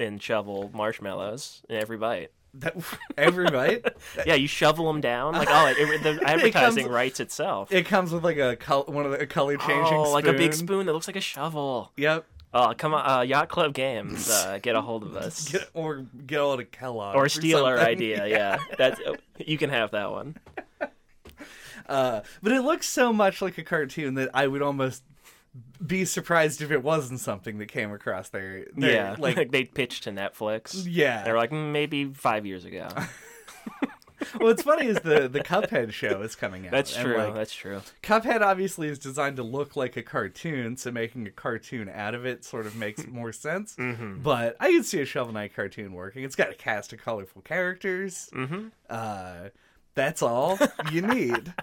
and 0.00 0.22
shovel 0.22 0.70
marshmallows 0.72 1.62
in 1.68 1.76
every 1.76 1.98
bite. 1.98 2.30
That, 2.54 2.76
every 3.18 3.50
bite. 3.50 3.84
Yeah, 4.26 4.34
you 4.34 4.48
shovel 4.48 4.86
them 4.86 5.00
down 5.00 5.34
like 5.34 5.48
oh, 5.50 5.66
it, 5.76 6.02
the 6.02 6.20
advertising 6.26 6.84
comes- 6.84 6.94
writes 6.94 7.20
itself. 7.20 7.70
It 7.72 7.86
comes 7.86 8.12
with 8.12 8.24
like 8.24 8.38
a 8.38 8.56
col- 8.56 8.84
one 8.84 9.04
of 9.06 9.12
the 9.18 9.26
color 9.26 9.56
changing. 9.56 9.96
oh, 9.96 10.10
like 10.12 10.26
a 10.26 10.32
big 10.32 10.54
spoon 10.54 10.86
that 10.86 10.92
looks 10.92 11.06
like 11.06 11.16
a 11.16 11.20
shovel. 11.20 11.92
Yep. 11.96 12.24
Oh, 12.54 12.72
come 12.76 12.94
on, 12.94 13.08
uh, 13.08 13.20
Yacht 13.20 13.50
Club 13.50 13.74
Games, 13.74 14.30
uh, 14.30 14.58
get 14.62 14.74
a 14.74 14.80
hold 14.80 15.02
of 15.02 15.14
us. 15.14 15.50
Get, 15.50 15.68
or 15.74 16.06
get 16.26 16.40
all 16.40 16.56
to 16.56 16.64
Kellogg 16.64 17.14
or 17.14 17.28
steal 17.28 17.66
our 17.66 17.76
something. 17.76 17.94
idea, 17.94 18.26
yeah. 18.26 18.58
That's 18.78 18.98
you 19.38 19.58
can 19.58 19.68
have 19.68 19.90
that 19.90 20.10
one. 20.10 20.36
Uh, 21.88 22.20
but 22.42 22.52
it 22.52 22.62
looks 22.62 22.86
so 22.88 23.12
much 23.12 23.40
like 23.40 23.56
a 23.58 23.62
cartoon 23.64 24.14
that 24.14 24.30
I 24.34 24.46
would 24.46 24.62
almost 24.62 25.02
be 25.84 26.04
surprised 26.04 26.60
if 26.62 26.70
it 26.70 26.82
wasn't 26.82 27.20
something 27.20 27.58
that 27.58 27.66
came 27.66 27.92
across 27.92 28.28
their, 28.28 28.66
their 28.76 28.92
yeah, 28.92 29.16
like 29.18 29.36
like 29.36 29.50
they 29.52 29.64
pitched 29.64 30.04
to 30.04 30.10
Netflix. 30.10 30.84
yeah. 30.88 31.24
they're 31.24 31.36
like, 31.36 31.50
"Mm, 31.50 31.72
maybe 31.72 32.06
five 32.12 32.46
years 32.46 32.64
ago. 32.64 32.88
What's 34.38 34.62
funny 34.62 34.86
is 34.86 34.98
the 35.00 35.28
the 35.28 35.40
Cuphead 35.40 35.92
show 35.92 36.22
is 36.22 36.34
coming 36.34 36.66
out. 36.66 36.72
That's 36.72 36.94
true. 36.94 37.16
like, 37.16 37.34
That's 37.34 37.54
true. 37.54 37.80
Cuphead 38.02 38.40
obviously 38.40 38.88
is 38.88 38.98
designed 38.98 39.36
to 39.36 39.42
look 39.42 39.76
like 39.76 39.96
a 39.96 40.02
cartoon, 40.02 40.76
so 40.76 40.90
making 40.90 41.26
a 41.26 41.30
cartoon 41.30 41.88
out 41.88 42.14
of 42.14 42.26
it 42.26 42.44
sort 42.44 42.66
of 42.66 42.76
makes 42.76 43.06
more 43.08 43.32
sense. 43.32 43.76
Mm-hmm. 43.76 44.20
But 44.22 44.56
I 44.60 44.72
can 44.72 44.82
see 44.82 45.00
a 45.00 45.04
Shovel 45.04 45.32
Knight 45.32 45.54
cartoon 45.54 45.92
working. 45.92 46.24
It's 46.24 46.34
got 46.36 46.50
a 46.50 46.54
cast 46.54 46.92
of 46.92 47.00
colorful 47.00 47.42
characters. 47.42 48.28
Mm-hmm. 48.34 48.68
Uh, 48.90 49.50
that's 49.94 50.20
all 50.20 50.58
you 50.92 51.02
need. 51.02 51.54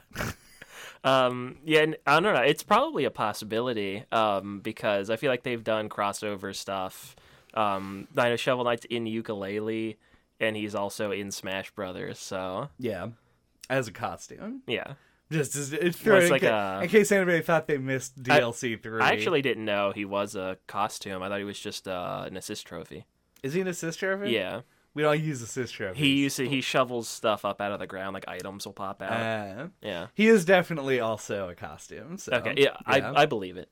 Um, 1.05 1.57
yeah, 1.63 1.85
I 2.07 2.19
don't 2.19 2.33
know. 2.33 2.41
It's 2.41 2.63
probably 2.63 3.05
a 3.05 3.11
possibility 3.11 4.03
um, 4.11 4.59
because 4.61 5.09
I 5.09 5.15
feel 5.15 5.31
like 5.31 5.43
they've 5.43 5.63
done 5.63 5.87
crossover 5.87 6.53
stuff. 6.55 7.15
Um, 7.53 8.07
I 8.17 8.29
know 8.29 8.35
Shovel 8.35 8.65
Knight's 8.65 8.85
in 8.85 9.05
Yooka-Laylee, 9.05 9.95
and 10.39 10.55
he's 10.57 10.75
also 10.75 11.11
in 11.11 11.31
Smash 11.31 11.71
Brothers. 11.71 12.19
So 12.19 12.69
Yeah, 12.79 13.09
as 13.69 13.87
a 13.87 13.91
costume. 13.91 14.63
yeah, 14.67 14.95
Just 15.31 15.55
as, 15.55 15.71
it's 15.73 16.03
Well, 16.03 16.21
in, 16.21 16.29
like 16.31 16.41
ca- 16.41 16.79
a- 16.79 16.83
in 16.83 16.89
case 16.89 17.11
anybody 17.11 17.41
thought 17.41 17.67
they 17.67 17.77
missed 17.77 18.13
I- 18.29 18.39
DLC 18.41 18.81
three. 18.81 18.99
I 19.01 19.11
actually 19.11 19.41
didn't 19.41 19.63
know 19.65 19.91
he 19.95 20.05
was 20.05 20.35
a 20.35 20.57
costume. 20.67 21.21
I 21.23 21.29
thought 21.29 21.37
he 21.39 21.45
was 21.45 21.59
just 21.59 21.87
uh, 21.87 22.23
an 22.27 22.35
assist 22.35 22.65
trophy. 22.67 23.05
is 23.43 23.53
he 23.53 23.61
an 23.61 23.67
assist 23.67 23.99
trophy? 23.99 24.31
Yeah, 24.31 24.61
we 24.95 25.03
don't 25.03 25.19
use 25.21 25.41
assist 25.43 25.73
trophies. 25.75 25.99
he 25.99 26.15
used 26.23 26.37
to, 26.37 26.47
he 26.49 26.61
shovels 26.61 27.07
stuff 27.07 27.45
up 27.45 27.61
out 27.61 27.71
of 27.71 27.79
the 27.79 27.85
ground, 27.85 28.13
like 28.15 28.27
items 28.27 28.65
will 28.65 28.73
pop 28.73 29.01
out. 29.03 29.11
Uh, 29.11 29.67
yeah. 29.81 30.07
he 30.15 30.27
is 30.27 30.43
definitely 30.45 30.99
also 30.99 31.49
a 31.49 31.53
costume. 31.55 32.17
So, 32.17 32.31
Okay. 32.33 32.55
Yeah, 32.57 32.77
I 32.87 33.23
I 33.23 33.25
believe 33.27 33.57
it. 33.57 33.69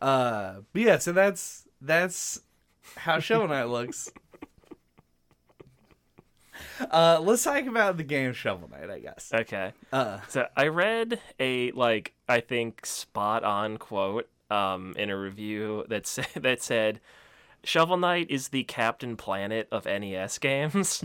Uh, 0.00 0.62
but 0.72 0.82
yeah, 0.82 0.98
so 0.98 1.12
that's 1.12 1.68
that's 1.80 2.40
how 2.96 3.20
Shovel 3.20 3.46
Knight 3.48 3.68
looks. 3.68 4.10
Uh, 6.90 7.18
let's 7.22 7.42
talk 7.44 7.64
about 7.66 7.96
the 7.96 8.02
game 8.02 8.32
Shovel 8.32 8.68
Knight, 8.70 8.90
I 8.90 8.98
guess. 8.98 9.30
Okay. 9.34 9.72
Uh, 9.92 10.20
So 10.28 10.46
I 10.56 10.66
read 10.68 11.20
a 11.38 11.72
like 11.72 12.14
I 12.28 12.40
think 12.40 12.84
spot 12.86 13.44
on 13.44 13.76
quote 13.78 14.28
um 14.50 14.94
in 14.96 15.10
a 15.10 15.16
review 15.16 15.84
that 15.88 16.06
said 16.06 16.26
that 16.36 16.62
said 16.62 17.00
Shovel 17.64 17.96
Knight 17.96 18.30
is 18.30 18.48
the 18.48 18.64
Captain 18.64 19.16
Planet 19.16 19.68
of 19.70 19.84
NES 19.84 20.38
games 20.38 21.04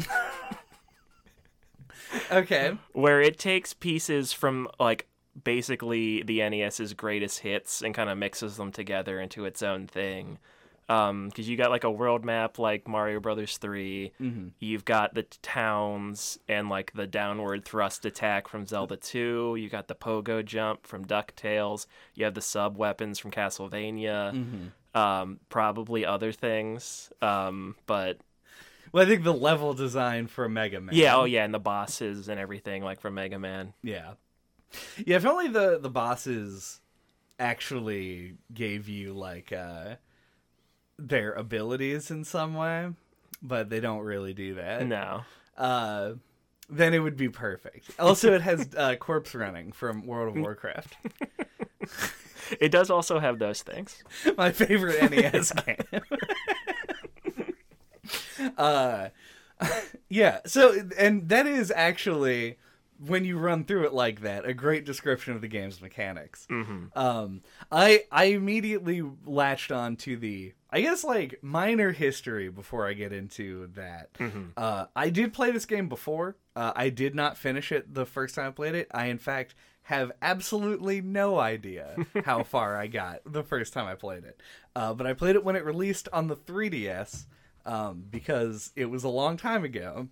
okay. 2.32 2.78
where 2.94 3.22
it 3.22 3.38
takes 3.38 3.74
pieces 3.74 4.32
from 4.34 4.68
like 4.80 5.08
basically 5.44 6.24
the 6.24 6.48
NES's 6.50 6.94
greatest 6.94 7.40
hits 7.40 7.82
and 7.82 7.94
kind 7.94 8.10
of 8.10 8.18
mixes 8.18 8.58
them 8.58 8.72
together 8.72 9.20
into 9.20 9.46
its 9.46 9.62
own 9.62 9.88
thing. 9.88 10.38
Um, 10.88 11.30
because 11.30 11.50
you 11.50 11.58
got 11.58 11.72
like 11.72 11.84
a 11.84 11.90
world 11.90 12.24
map 12.24 12.60
like 12.60 12.88
Mario 12.88 13.20
Brothers 13.20 13.58
3 13.58 14.12
Mm-hmm. 14.22 14.48
You've 14.60 14.86
got 14.86 15.16
the 15.16 15.24
towns 15.24 16.38
and 16.48 16.70
like 16.70 16.94
the 16.94 17.08
downward 17.08 17.66
thrust 17.66 18.06
attack 18.06 18.48
from 18.48 18.68
Zelda 18.68 18.96
2. 18.96 19.56
You 19.58 19.68
got 19.70 19.88
the 19.88 19.96
pogo 19.96 20.46
jump 20.46 20.86
from 20.86 21.04
DuckTales. 21.06 21.88
You 22.14 22.26
have 22.26 22.36
the 22.36 22.42
sub 22.42 22.78
weapons 22.78 23.18
from 23.18 23.32
Castlevania. 23.32 24.34
Mm-hmm. 24.34 24.98
Um, 24.98 25.40
probably 25.50 26.06
other 26.06 26.32
things. 26.32 27.12
Um, 27.22 27.76
but 27.88 28.20
Well, 28.92 29.04
I 29.04 29.10
think 29.10 29.24
the 29.24 29.34
level 29.34 29.74
design 29.74 30.28
for 30.28 30.48
Mega 30.48 30.80
Man. 30.80 30.94
yeah, 30.96 31.16
oh 31.18 31.26
yeah, 31.26 31.44
and 31.44 31.54
the 31.54 31.60
bosses 31.60 32.30
and 32.30 32.40
everything 32.40 32.84
like 32.84 33.02
from 33.02 33.16
Mega 33.16 33.40
Man. 33.40 33.74
Yeah. 33.82 34.14
Yeah, 35.06 35.16
if 35.18 35.26
only 35.26 35.48
the 35.48 35.80
the 35.82 35.90
bosses 35.90 36.80
actually 37.40 38.36
gave 38.54 38.88
you 38.88 39.14
like 39.14 39.52
uh 39.52 39.96
their 40.98 41.34
abilities 41.34 42.10
in 42.12 42.24
some 42.24 42.54
way, 42.56 42.90
but 43.42 43.70
they 43.70 43.80
don't 43.80 44.02
really 44.02 44.34
do 44.34 44.56
that. 44.56 44.86
No. 44.86 45.22
Uh 45.58 46.14
then 46.68 46.96
it 46.96 47.00
would 47.00 47.16
be 47.16 47.30
perfect. 47.30 47.92
Also, 48.00 48.34
it 48.34 48.42
has 48.42 48.70
uh, 48.76 48.96
corpse 48.96 49.36
running 49.36 49.72
from 49.72 50.08
World 50.08 50.36
of 50.36 50.42
Warcraft, 50.42 50.98
It 52.60 52.72
does 52.72 52.90
also 52.90 53.20
have 53.20 53.40
those 53.40 53.62
things. 53.62 54.04
my 54.38 54.52
favorite 54.52 55.12
NES 55.12 55.52
game. 55.66 56.02
uh, 58.58 59.10
yeah. 60.10 60.40
So, 60.46 60.76
and 60.98 61.30
that 61.30 61.48
is 61.48 61.72
actually 61.76 62.58
when 63.00 63.26
you 63.26 63.38
run 63.38 63.66
through 63.66 63.86
it 63.86 63.94
like 63.94 64.22
that, 64.22 64.46
a 64.46 64.54
great 64.54 64.86
description 64.86 65.34
of 65.34 65.42
the 65.42 65.48
game's 65.48 65.82
mechanics. 65.82 66.48
Mm-hmm. 66.50 66.98
Um, 66.98 67.42
I 67.72 68.04
I 68.12 68.26
immediately 68.26 69.04
latched 69.26 69.72
on 69.72 69.96
to 69.98 70.18
the 70.18 70.54
I 70.70 70.82
guess 70.82 71.04
like 71.04 71.40
minor 71.42 71.92
history 71.92 72.50
before 72.50 72.88
I 72.88 72.94
get 72.94 73.14
into 73.14 73.68
that. 73.76 74.14
Mm-hmm. 74.14 74.44
Uh, 74.58 74.86
I 74.96 75.10
did 75.10 75.34
play 75.34 75.52
this 75.52 75.66
game 75.66 75.90
before. 75.90 76.38
Uh, 76.56 76.74
I 76.76 76.90
did 76.90 77.16
not 77.16 77.38
finish 77.38 77.72
it 77.72 77.94
the 77.94 78.06
first 78.06 78.36
time 78.36 78.48
I 78.48 78.52
played 78.52 78.76
it. 78.76 78.88
I 78.92 79.08
in 79.08 79.18
fact 79.18 79.56
have 79.84 80.12
absolutely 80.22 81.00
no 81.00 81.38
idea 81.38 81.96
how 82.26 82.44
far 82.44 82.76
I 82.76 82.88
got 82.88 83.22
the 83.26 83.44
first 83.44 83.74
time 83.74 83.86
I 83.86 83.96
played 83.96 84.24
it. 84.24 84.42
Uh, 84.76 84.94
but 84.94 85.06
I 85.06 85.14
played 85.14 85.36
it 85.36 85.44
when 85.44 85.56
it 85.56 85.64
released 85.64 86.10
on 86.12 86.28
the 86.28 86.36
3DS 86.36 87.26
um, 87.66 88.04
because 88.10 88.72
it 88.76 88.86
was 88.86 89.04
a 89.04 89.10
long 89.10 89.38
time 89.38 89.64
ago 89.64 90.08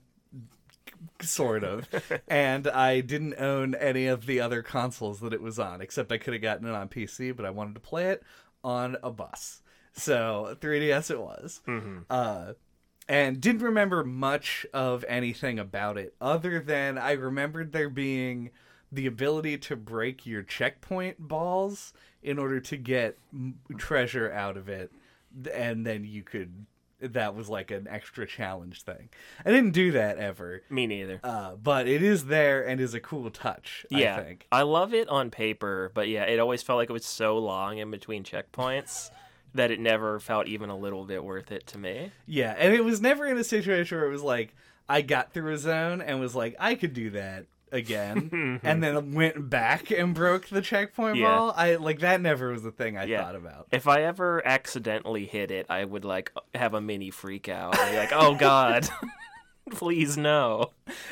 sort 1.21 1.63
of. 1.63 1.87
and 2.27 2.67
I 2.67 3.01
didn't 3.01 3.35
own 3.39 3.75
any 3.75 4.07
of 4.07 4.25
the 4.25 4.39
other 4.39 4.61
consoles 4.61 5.19
that 5.21 5.33
it 5.33 5.41
was 5.41 5.59
on, 5.59 5.81
except 5.81 6.11
I 6.11 6.17
could 6.17 6.33
have 6.33 6.41
gotten 6.41 6.67
it 6.67 6.73
on 6.73 6.89
PC, 6.89 7.35
but 7.35 7.45
I 7.45 7.49
wanted 7.49 7.75
to 7.75 7.79
play 7.79 8.05
it 8.05 8.23
on 8.63 8.97
a 9.03 9.11
bus. 9.11 9.61
So 9.93 10.57
3DS 10.59 11.11
it 11.11 11.19
was. 11.19 11.61
Mm-hmm. 11.67 11.99
Uh, 12.09 12.53
and 13.07 13.41
didn't 13.41 13.61
remember 13.61 14.03
much 14.03 14.65
of 14.73 15.03
anything 15.07 15.59
about 15.59 15.97
it 15.97 16.15
other 16.21 16.59
than 16.59 16.97
I 16.97 17.11
remembered 17.13 17.71
there 17.73 17.89
being 17.89 18.51
the 18.91 19.07
ability 19.07 19.57
to 19.57 19.75
break 19.75 20.25
your 20.25 20.43
checkpoint 20.43 21.19
balls 21.19 21.93
in 22.21 22.39
order 22.39 22.59
to 22.59 22.77
get 22.77 23.17
treasure 23.77 24.31
out 24.31 24.55
of 24.55 24.69
it 24.69 24.91
and 25.53 25.85
then 25.85 26.05
you 26.05 26.23
could 26.23 26.65
that 27.11 27.35
was 27.35 27.49
like 27.49 27.71
an 27.71 27.87
extra 27.89 28.25
challenge 28.25 28.83
thing. 28.83 29.09
I 29.45 29.51
didn't 29.51 29.71
do 29.71 29.91
that 29.91 30.17
ever. 30.17 30.61
Me 30.69 30.87
neither. 30.87 31.19
Uh, 31.23 31.55
but 31.55 31.87
it 31.87 32.01
is 32.01 32.25
there 32.25 32.65
and 32.65 32.79
is 32.79 32.93
a 32.93 32.99
cool 32.99 33.29
touch, 33.29 33.85
yeah, 33.89 34.15
I 34.15 34.23
think. 34.23 34.47
I 34.51 34.61
love 34.61 34.93
it 34.93 35.09
on 35.09 35.29
paper, 35.29 35.91
but 35.93 36.07
yeah, 36.07 36.23
it 36.23 36.39
always 36.39 36.63
felt 36.63 36.77
like 36.77 36.89
it 36.89 36.93
was 36.93 37.05
so 37.05 37.37
long 37.37 37.77
in 37.77 37.91
between 37.91 38.23
checkpoints 38.23 39.11
that 39.53 39.71
it 39.71 39.79
never 39.79 40.19
felt 40.19 40.47
even 40.47 40.69
a 40.69 40.77
little 40.77 41.03
bit 41.05 41.23
worth 41.23 41.51
it 41.51 41.67
to 41.67 41.77
me. 41.77 42.11
Yeah, 42.25 42.55
and 42.57 42.73
it 42.73 42.83
was 42.83 43.01
never 43.01 43.27
in 43.27 43.37
a 43.37 43.43
situation 43.43 43.97
where 43.97 44.07
it 44.07 44.11
was 44.11 44.23
like 44.23 44.55
I 44.87 45.01
got 45.01 45.33
through 45.33 45.53
a 45.53 45.57
zone 45.57 46.01
and 46.01 46.19
was 46.19 46.35
like 46.35 46.55
I 46.59 46.75
could 46.75 46.93
do 46.93 47.11
that 47.11 47.45
again 47.73 48.29
mm-hmm. 48.33 48.65
and 48.65 48.83
then 48.83 49.13
went 49.13 49.49
back 49.49 49.91
and 49.91 50.13
broke 50.13 50.47
the 50.47 50.61
checkpoint 50.61 51.17
Yeah. 51.17 51.35
ball. 51.35 51.53
I 51.55 51.75
like 51.75 51.99
that 51.99 52.21
never 52.21 52.51
was 52.51 52.63
a 52.65 52.71
thing 52.71 52.97
I 52.97 53.05
Yeah. 53.05 53.23
thought 53.23 53.35
about. 53.35 53.67
If 53.71 53.87
I 53.87 54.03
ever 54.03 54.45
accidentally 54.45 55.25
hit 55.25 55.51
it, 55.51 55.65
I 55.69 55.83
would 55.83 56.05
like 56.05 56.31
have 56.55 56.73
a 56.73 56.81
mini 56.81 57.09
freak 57.09 57.49
out. 57.49 57.77
I'd 57.77 57.91
be 57.91 57.97
like, 57.97 58.11
"Oh 58.13 58.35
God, 58.35 58.87
please 59.71 60.17
no!" 60.17 60.71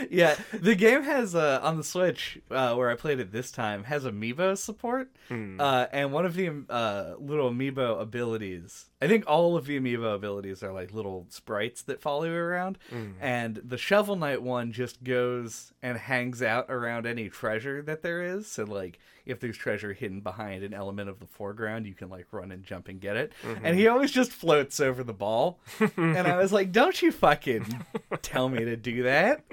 Yeah, 0.10 0.36
the 0.54 0.76
game 0.76 1.04
has 1.04 1.34
uh, 1.36 1.60
on 1.64 1.78
the 1.78 1.84
Switch 1.84 2.40
uh, 2.50 2.74
where 2.76 2.90
I 2.90 2.96
played 2.96 3.20
it 3.20 3.32
this 3.32 3.52
time 3.52 3.86
has 3.86 4.04
amiibo 4.04 4.58
support, 4.58 5.10
Hmm. 5.30 5.60
uh, 5.62 5.86
and 5.94 6.12
one 6.12 6.26
of 6.26 6.34
the 6.36 6.64
uh, 6.70 7.14
little 7.20 7.50
amiibo 7.52 8.02
abilities. 8.02 8.86
I 9.02 9.08
think 9.08 9.24
all 9.28 9.56
of 9.56 9.66
the 9.66 9.80
amiibo 9.80 10.14
abilities 10.14 10.62
are 10.62 10.72
like 10.74 10.94
little 10.94 11.26
sprites 11.30 11.82
that 11.84 12.02
follow 12.02 12.26
you 12.26 12.34
around, 12.34 12.78
Hmm. 12.90 13.12
and 13.22 13.62
the 13.64 13.78
Shovel 13.78 14.16
Knight 14.16 14.42
one 14.42 14.72
just 14.74 15.04
goes 15.04 15.72
and 15.82 15.98
hangs 15.98 16.42
out 16.42 16.66
around 16.70 17.06
any 17.08 17.30
treasure 17.30 17.82
that 17.84 18.02
there 18.04 18.22
is. 18.22 18.48
So 18.48 18.64
like 18.66 19.00
if 19.26 19.40
there's 19.40 19.56
treasure 19.58 19.94
hidden 19.94 20.20
behind 20.20 20.64
an 20.64 20.74
element 20.74 21.08
of 21.10 21.20
the 21.20 21.28
foreground, 21.28 21.86
you 21.86 21.94
can 21.94 22.10
like 22.10 22.26
run 22.32 22.52
and 22.52 22.64
jump 22.64 22.88
and 22.88 23.00
get 23.00 23.16
it. 23.16 23.32
Mm-hmm. 23.44 23.66
And 23.66 23.78
he 23.78 23.88
always 23.88 24.12
just 24.12 24.32
floats 24.32 24.80
over 24.80 25.04
the 25.04 25.14
ball, 25.14 25.60
and 25.98 26.28
I 26.28 26.38
was 26.38 26.52
like, 26.52 26.72
"Don't 26.72 27.02
you 27.02 27.12
fucking 27.12 27.86
tell 28.22 28.50
me 28.50 28.66
to 28.66 28.76
do 28.76 29.04
that." 29.04 29.44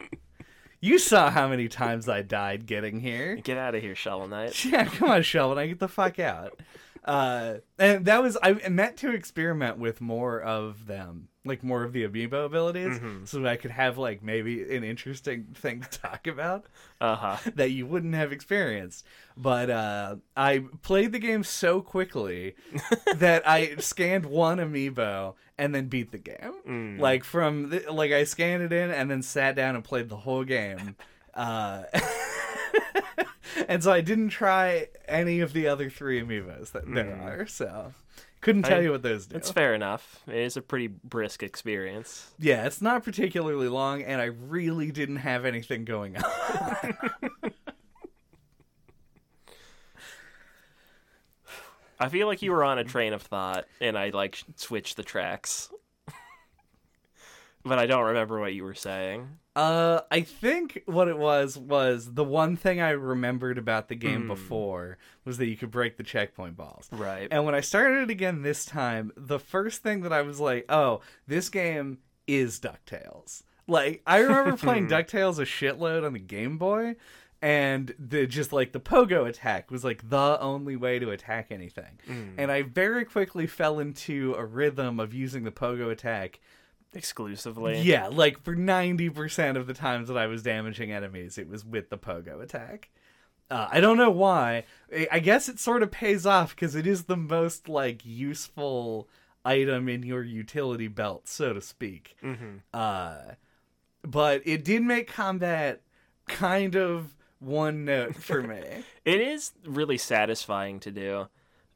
You 0.81 0.99
saw 0.99 1.31
how 1.31 1.49
many 1.49 1.69
times 1.69 2.09
I 2.09 2.23
died 2.23 2.67
getting 2.67 3.01
here. 3.01 3.37
Get 3.37 3.59
out 3.59 3.75
of 3.75 3.83
here, 3.83 3.95
Shovel 3.95 4.29
Knight. 4.29 4.65
Yeah, 4.65 4.85
come 4.85 5.11
on, 5.11 5.23
Sheldon, 5.23 5.59
I 5.59 5.67
get 5.67 5.79
the 5.81 5.89
fuck 5.89 6.19
out. 6.19 6.61
Uh, 7.05 7.55
and 7.79 8.05
that 8.05 8.23
was 8.23 8.37
I 8.43 8.53
meant 8.69 8.99
to 8.99 9.11
experiment 9.13 9.79
with 9.79 10.01
more 10.01 10.41
of 10.43 10.87
them, 10.87 11.29
like 11.45 11.65
more 11.65 11.83
of 11.83 11.93
the 11.95 12.07
amiibo 12.07 12.45
abilities, 12.45 13.01
so 13.25 13.41
that 13.41 13.49
I 13.49 13.57
could 13.57 13.71
have 13.71 13.97
like 13.97 14.23
maybe 14.23 14.75
an 14.77 14.85
interesting 14.85 15.47
thing 15.55 15.81
to 15.81 15.89
talk 15.99 16.27
about 16.27 16.67
Uh 17.01 17.17
huh. 17.17 17.51
that 17.55 17.71
you 17.71 17.87
wouldn't 17.87 18.15
have 18.15 18.31
experienced. 18.31 19.07
But 19.39 19.71
uh, 19.71 20.17
I 20.37 20.65
played 20.83 21.13
the 21.13 21.19
game 21.19 21.45
so 21.45 21.81
quickly 21.81 22.57
that 23.17 23.49
I 23.49 23.77
scanned 23.77 24.27
one 24.27 24.59
amiibo 24.59 25.35
and 25.59 25.75
then 25.75 25.89
beat 25.89 26.13
the 26.13 26.19
game. 26.19 26.99
Like 26.99 27.25
from 27.25 27.71
the, 27.71 27.85
like 27.93 28.13
I 28.13 28.25
scanned 28.25 28.63
it 28.63 28.73
in 28.73 28.91
and 28.91 29.11
then 29.11 29.23
sat 29.23 29.57
down 29.57 29.75
and 29.75 29.83
played 29.85 30.09
the 30.09 30.17
whole 30.17 30.45
game. 30.45 30.97
Uh, 31.35 31.83
and 33.69 33.83
so 33.83 33.93
I 33.93 34.01
didn't 34.01 34.31
try 34.31 34.89
any 35.07 35.41
of 35.41 35.53
the 35.53 35.67
other 35.69 35.91
three 35.91 36.21
amiibos 36.23 36.73
that 36.73 36.85
there 36.93 37.05
Mm. 37.05 37.23
are. 37.25 37.47
So 37.47 37.93
couldn't 38.41 38.63
tell 38.65 38.79
I- 38.79 38.83
you 38.83 38.91
what 38.93 39.03
those 39.03 39.27
do. 39.27 39.37
It's 39.37 39.51
fair 39.51 39.75
enough. 39.75 40.21
It 40.29 40.37
is 40.37 40.57
a 40.57 40.63
pretty 40.63 40.87
brisk 40.87 41.43
experience. 41.43 42.31
Yeah, 42.39 42.67
it's 42.67 42.81
not 42.81 43.05
particularly 43.05 43.69
long, 43.69 44.03
and 44.03 44.21
I 44.21 44.27
really 44.27 44.91
didn't 44.93 45.17
have 45.17 45.45
anything 45.45 45.85
going 45.85 46.17
on. 46.17 46.97
I 52.01 52.09
feel 52.09 52.27
like 52.27 52.43
you 52.43 52.53
were 52.53 52.65
on 52.65 52.79
a 52.79 52.85
train 52.85 53.13
of 53.13 53.23
thought, 53.23 53.67
and 53.81 53.97
I 53.99 54.11
like 54.11 54.43
switched 54.57 54.97
the 54.97 55.03
tracks. 55.03 55.71
but 57.65 57.79
I 57.79 57.87
don't 57.87 58.05
remember 58.05 58.39
what 58.41 58.55
you 58.55 58.65
were 58.65 58.75
saying. 58.75 59.29
Uh, 59.57 60.03
I 60.11 60.21
think 60.21 60.83
what 60.87 61.09
it 61.09 61.19
was 61.19 61.59
was 61.59 62.15
the 62.15 62.23
one 62.23 62.57
thing 62.57 62.81
I 62.81 62.91
remembered 62.91 63.59
about 63.59 63.89
the 63.89 63.97
game 63.97 64.23
Hmm. 64.23 64.29
before 64.29 64.99
was 65.25 65.39
that 65.39 65.47
you 65.47 65.57
could 65.57 65.73
break 65.73 65.97
the 65.97 66.05
checkpoint 66.05 66.57
balls. 66.57 66.89
Right. 66.93 67.27
And 67.31 67.45
when 67.45 67.57
I 67.57 67.61
started 67.61 68.03
it 68.05 68.11
again 68.11 68.43
this 68.43 68.65
time, 68.65 69.11
the 69.17 69.41
first 69.41 69.83
thing 69.83 70.03
that 70.03 70.13
I 70.13 70.23
was 70.23 70.39
like, 70.39 70.65
"Oh, 70.69 71.01
this 71.27 71.49
game 71.49 71.99
is 72.29 72.61
DuckTales." 72.61 73.43
Like 73.67 74.01
I 74.07 74.19
remember 74.19 74.57
playing 74.57 74.87
DuckTales 74.91 75.39
a 75.41 75.45
shitload 75.45 76.07
on 76.07 76.13
the 76.13 76.21
Game 76.21 76.57
Boy, 76.57 76.95
and 77.41 77.95
the 77.99 78.27
just 78.27 78.53
like 78.53 78.73
the 78.73 78.81
pogo 78.81 79.27
attack 79.29 79.71
was 79.71 79.85
like 79.85 80.09
the 80.11 80.39
only 80.41 80.77
way 80.77 80.99
to 80.99 81.11
attack 81.11 81.49
anything. 81.51 81.99
And 82.37 82.51
I 82.51 82.63
very 82.63 83.05
quickly 83.05 83.47
fell 83.47 83.79
into 83.79 84.35
a 84.37 84.45
rhythm 84.45 84.99
of 85.01 85.15
using 85.15 85.45
the 85.45 85.51
pogo 85.53 85.91
attack 85.91 86.41
Exclusively. 86.95 87.81
yeah, 87.83 88.07
like 88.09 88.43
for 88.43 88.57
90% 88.57 89.57
of 89.57 89.67
the 89.67 89.75
times 89.75 90.09
that 90.09 90.17
I 90.17 90.27
was 90.27 90.43
damaging 90.43 90.91
enemies, 90.91 91.37
it 91.39 91.47
was 91.49 91.65
with 91.65 91.91
the 91.91 91.99
pogo 91.99 92.43
attack. 92.43 92.89
Uh, 93.51 93.69
I 93.71 93.81
don't 93.81 93.97
know 93.99 94.11
why. 94.11 94.65
I- 95.11 95.21
guess 95.21 95.49
it 95.49 95.59
sort 95.61 95.83
of 95.83 95.91
pays 95.91 96.27
off 96.27 96.55
because 96.57 96.75
it 96.75 96.87
is 96.87 97.05
the 97.05 97.17
most 97.17 97.69
like 97.69 98.05
useful 98.07 99.09
item 99.45 99.89
in 99.89 100.03
your 100.03 100.23
utility 100.23 100.89
belt, 100.89 101.29
so 101.29 101.53
to 101.53 101.61
speak. 101.61 102.17
hmm 102.21 102.57
Uh, 102.75 103.35
but 104.03 104.43
it 104.47 104.65
did 104.65 104.83
make 104.83 105.09
combat 105.13 105.83
kind 106.27 106.75
of 106.77 107.15
one 107.41 107.85
note 107.85 108.17
for 108.17 108.43
me. 108.43 108.63
It 109.05 109.21
is 109.21 109.53
really 109.65 109.97
satisfying 109.99 110.81
to 110.81 110.91
do. 110.91 111.29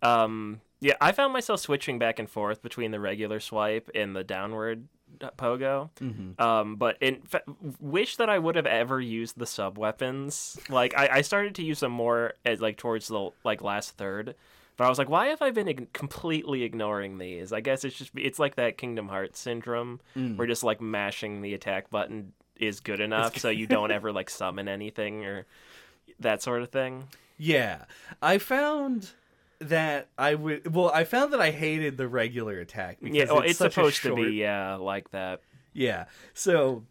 Um, 0.02 0.60
yeah, 0.80 0.94
I 1.00 1.12
found 1.12 1.32
myself 1.32 1.60
switching 1.60 1.98
back 1.98 2.18
and 2.18 2.28
forth 2.28 2.62
between 2.62 2.90
the 2.90 3.00
regular 3.00 3.40
swipe 3.40 3.88
and 3.94 4.14
the 4.14 4.24
downward 4.24 4.88
pogo. 5.38 5.90
Mhm. 6.00 6.38
Um, 6.40 6.76
but 6.76 6.96
in 7.00 7.22
fa- 7.22 7.42
wish 7.80 8.16
that 8.16 8.28
I 8.28 8.38
would 8.38 8.56
have 8.56 8.66
ever 8.66 9.00
used 9.00 9.38
the 9.38 9.46
sub 9.46 9.78
weapons. 9.78 10.58
Like 10.68 10.94
I, 10.96 11.08
I 11.18 11.20
started 11.22 11.54
to 11.56 11.62
use 11.64 11.80
them 11.80 11.92
more 11.92 12.34
as 12.44 12.60
like 12.60 12.76
towards 12.76 13.08
the 13.08 13.30
like 13.44 13.62
last 13.62 13.96
third. 13.96 14.34
But 14.76 14.84
I 14.86 14.88
was 14.88 14.98
like, 14.98 15.08
why 15.10 15.26
have 15.28 15.42
I 15.42 15.50
been 15.50 15.68
ig- 15.68 15.92
completely 15.92 16.62
ignoring 16.64 17.18
these? 17.18 17.52
I 17.52 17.60
guess 17.60 17.84
it's 17.84 17.96
just 17.96 18.10
it's 18.16 18.38
like 18.38 18.56
that 18.56 18.78
Kingdom 18.78 19.08
Hearts 19.08 19.38
syndrome, 19.38 20.00
Mm. 20.16 20.36
where 20.36 20.46
just 20.46 20.64
like 20.64 20.80
mashing 20.80 21.40
the 21.42 21.54
attack 21.54 21.90
button 21.90 22.32
is 22.62 22.80
good 22.80 23.00
enough, 23.00 23.36
so 23.38 23.48
you 23.48 23.66
don't 23.66 23.90
ever 23.90 24.12
like 24.12 24.30
summon 24.30 24.68
anything 24.68 25.24
or 25.24 25.46
that 26.20 26.42
sort 26.42 26.62
of 26.62 26.70
thing. 26.70 27.04
Yeah, 27.36 27.84
I 28.20 28.38
found 28.38 29.10
that 29.58 30.08
I 30.16 30.34
would. 30.34 30.72
Well, 30.74 30.90
I 30.94 31.04
found 31.04 31.32
that 31.32 31.40
I 31.40 31.50
hated 31.50 31.96
the 31.96 32.08
regular 32.08 32.58
attack. 32.60 32.98
Because 33.00 33.16
Yeah, 33.16 33.24
well, 33.24 33.40
it's, 33.40 33.50
it's, 33.50 33.58
supposed 33.58 34.02
to 34.02 34.14
be 34.14 34.32
yeah 34.32 34.76
like 34.76 35.10
that. 35.10 35.40
Yeah. 35.72 36.04
So 36.34 36.84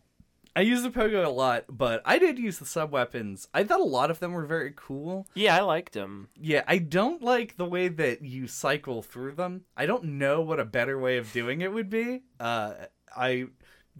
I 0.56 0.62
use 0.62 0.84
the 0.84 0.90
pogo 0.90 1.26
a 1.26 1.30
lot, 1.30 1.66
but 1.70 2.02
I 2.04 2.18
did 2.20 2.38
use 2.38 2.60
the 2.60 2.66
sub 2.66 2.92
weapons. 2.92 3.48
I 3.54 3.64
thought 3.64 3.80
a 3.80 3.86
lot 3.86 4.12
of 4.12 4.20
them 4.20 4.34
were 4.34 4.46
very 4.46 4.74
cool. 4.76 5.28
Yeah, 5.34 5.56
I 5.56 5.62
liked 5.62 5.94
them. 5.94 6.30
Yeah, 6.36 6.64
I 6.68 6.80
don't 6.80 7.22
like 7.22 7.58
the 7.58 7.66
way 7.66 7.88
that 7.88 8.22
you 8.22 8.48
cycle 8.48 9.02
through 9.02 9.34
them. 9.34 9.64
I 9.78 9.86
don't 9.86 10.04
know 10.04 10.42
what 10.42 10.60
a 10.60 10.66
better 10.66 11.00
way 11.00 11.18
of 11.18 11.32
doing 11.32 11.62
it 11.62 11.72
would 11.72 11.90
be. 11.90 12.24
Uh, 12.40 12.74
I 13.16 13.48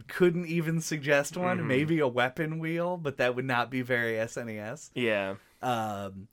couldn't 0.08 0.46
even 0.48 0.82
suggest 0.82 1.36
one. 1.38 1.60
Mhm. 1.60 1.66
Maybe 1.68 2.00
a 2.00 2.08
weapon 2.08 2.60
wheel, 2.60 2.98
but 2.98 3.18
that 3.18 3.36
would 3.36 3.46
not 3.46 3.70
be 3.70 3.82
very 3.82 4.14
SNES. 4.20 4.92
Yeah. 4.96 5.36
Um, 5.62 6.28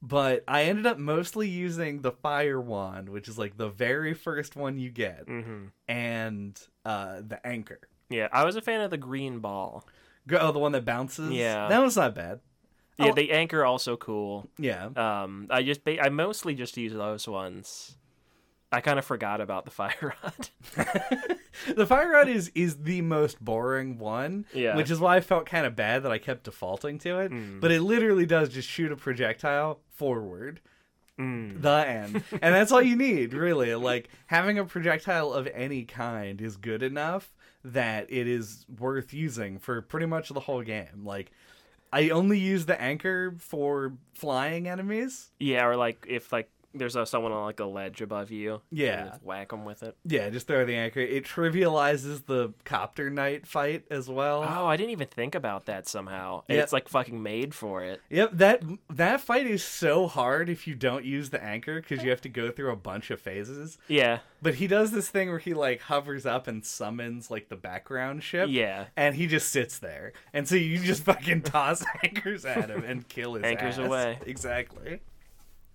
but 0.00 0.44
I 0.46 0.64
ended 0.64 0.86
up 0.86 0.98
mostly 0.98 1.48
using 1.48 2.02
the 2.02 2.12
fire 2.12 2.60
wand, 2.60 3.08
which 3.08 3.28
is 3.28 3.36
like 3.38 3.56
the 3.56 3.68
very 3.68 4.14
first 4.14 4.54
one 4.56 4.78
you 4.78 4.90
get, 4.90 5.24
hmm 5.26 5.66
and 5.88 6.60
uh, 6.84 7.20
the 7.26 7.44
anchor. 7.46 7.80
Yeah, 8.10 8.28
I 8.32 8.44
was 8.44 8.56
a 8.56 8.60
fan 8.62 8.80
of 8.80 8.90
the 8.90 8.96
green 8.96 9.40
ball. 9.40 9.86
Oh, 10.30 10.52
the 10.52 10.58
one 10.58 10.72
that 10.72 10.84
bounces. 10.84 11.30
Yeah. 11.30 11.68
that 11.68 11.82
was 11.82 11.96
not 11.96 12.14
bad. 12.14 12.40
Yeah, 12.98 13.10
Oh. 13.10 13.14
the 13.14 13.32
anchor 13.32 13.64
also 13.64 13.96
cool. 13.96 14.48
Yeah, 14.58 14.86
Um, 14.96 15.46
I 15.50 15.62
just 15.62 15.84
ba- 15.84 16.02
I 16.04 16.08
mostly 16.08 16.54
just 16.54 16.76
use 16.76 16.92
those 16.92 17.26
ones. 17.28 17.96
I 18.70 18.80
kind 18.82 18.98
of 18.98 19.04
forgot 19.04 19.40
about 19.40 19.64
the 19.64 19.70
fire 19.80 20.14
rod. 20.22 20.48
the 21.76 21.86
fire 21.86 22.10
rod 22.10 22.28
is 22.28 22.50
is 22.54 22.82
the 22.82 23.00
most 23.02 23.42
boring 23.42 23.98
one. 23.98 24.44
Yeah. 24.52 24.76
which 24.76 24.90
is 24.90 25.00
why 25.00 25.16
I 25.16 25.20
felt 25.20 25.46
kind 25.46 25.66
of 25.66 25.74
bad 25.76 26.02
that 26.02 26.12
I 26.12 26.18
kept 26.18 26.44
defaulting 26.44 26.98
to 27.00 27.18
it. 27.20 27.32
Mm. 27.32 27.60
But 27.60 27.70
it 27.72 27.80
literally 27.82 28.26
does 28.26 28.48
just 28.50 28.68
shoot 28.68 28.92
a 28.92 28.96
projectile 28.96 29.80
forward. 29.90 30.60
Mm. 31.18 31.62
the 31.62 31.68
end 31.84 32.22
and 32.30 32.54
that's 32.54 32.70
all 32.70 32.80
you 32.80 32.94
need 32.94 33.34
really 33.34 33.74
like 33.74 34.08
having 34.26 34.56
a 34.56 34.64
projectile 34.64 35.32
of 35.32 35.48
any 35.52 35.82
kind 35.84 36.40
is 36.40 36.56
good 36.56 36.80
enough 36.80 37.34
that 37.64 38.06
it 38.08 38.28
is 38.28 38.64
worth 38.78 39.12
using 39.12 39.58
for 39.58 39.82
pretty 39.82 40.06
much 40.06 40.28
the 40.28 40.38
whole 40.38 40.62
game 40.62 41.02
like 41.04 41.32
i 41.92 42.10
only 42.10 42.38
use 42.38 42.66
the 42.66 42.80
anchor 42.80 43.34
for 43.40 43.94
flying 44.14 44.68
enemies 44.68 45.32
Yeah, 45.40 45.66
or 45.66 45.74
like 45.74 46.06
if 46.08 46.32
like 46.32 46.48
there's 46.78 46.96
a, 46.96 47.04
someone 47.06 47.32
on 47.32 47.44
like 47.44 47.60
a 47.60 47.64
ledge 47.64 48.00
above 48.00 48.30
you. 48.30 48.62
Yeah. 48.70 49.16
whack 49.22 49.50
them 49.50 49.64
with 49.64 49.82
it. 49.82 49.96
yeah 50.04 50.30
just 50.30 50.46
throw 50.46 50.64
the 50.64 50.74
anchor 50.76 51.00
it 51.00 51.24
trivializes 51.24 52.26
the 52.26 52.52
copter 52.64 53.10
knight 53.10 53.46
fight 53.46 53.84
as 53.90 54.08
well 54.08 54.44
Oh, 54.48 54.66
I 54.66 54.76
didn't 54.76 54.90
even 54.90 55.08
think 55.08 55.34
about 55.34 55.66
that 55.66 55.86
somehow. 55.88 56.44
Yeah. 56.48 56.62
It's 56.62 56.72
like 56.72 56.88
fucking 56.88 57.22
made 57.22 57.54
for 57.54 57.82
it. 57.84 58.00
Yep, 58.10 58.30
that 58.34 58.62
that 58.90 59.20
fight 59.20 59.46
is 59.46 59.62
so 59.64 60.06
hard 60.06 60.48
if 60.48 60.66
you 60.66 60.74
don't 60.74 61.04
use 61.04 61.30
the 61.30 61.42
anchor 61.42 61.80
because 61.80 62.02
you 62.02 62.10
have 62.10 62.20
to 62.22 62.28
go 62.28 62.50
through 62.50 62.70
a 62.72 62.76
bunch 62.76 63.10
of 63.10 63.20
phases. 63.20 63.78
Yeah, 63.88 64.20
But 64.42 64.54
he 64.56 64.66
does 64.66 64.90
this 64.92 65.08
thing 65.08 65.28
where 65.28 65.38
he 65.38 65.54
like 65.54 65.82
hovers 65.82 66.24
up 66.26 66.46
and 66.46 66.64
summons 66.64 67.30
like 67.30 67.48
the 67.48 67.56
background 67.56 68.22
ship. 68.22 68.48
yeah. 68.50 68.86
and 68.96 69.14
he 69.14 69.26
just 69.26 69.50
sits 69.50 69.78
there, 69.78 70.12
and 70.32 70.48
so 70.48 70.54
you 70.54 70.78
just 70.78 71.02
fucking 71.04 71.42
toss 71.42 71.84
anchors 72.04 72.44
at 72.44 72.70
him 72.70 72.84
and 72.84 73.08
kill 73.08 73.34
his 73.34 73.44
Anchors 73.44 73.78
ass. 73.78 73.86
away. 73.86 74.18
Exactly. 74.26 75.00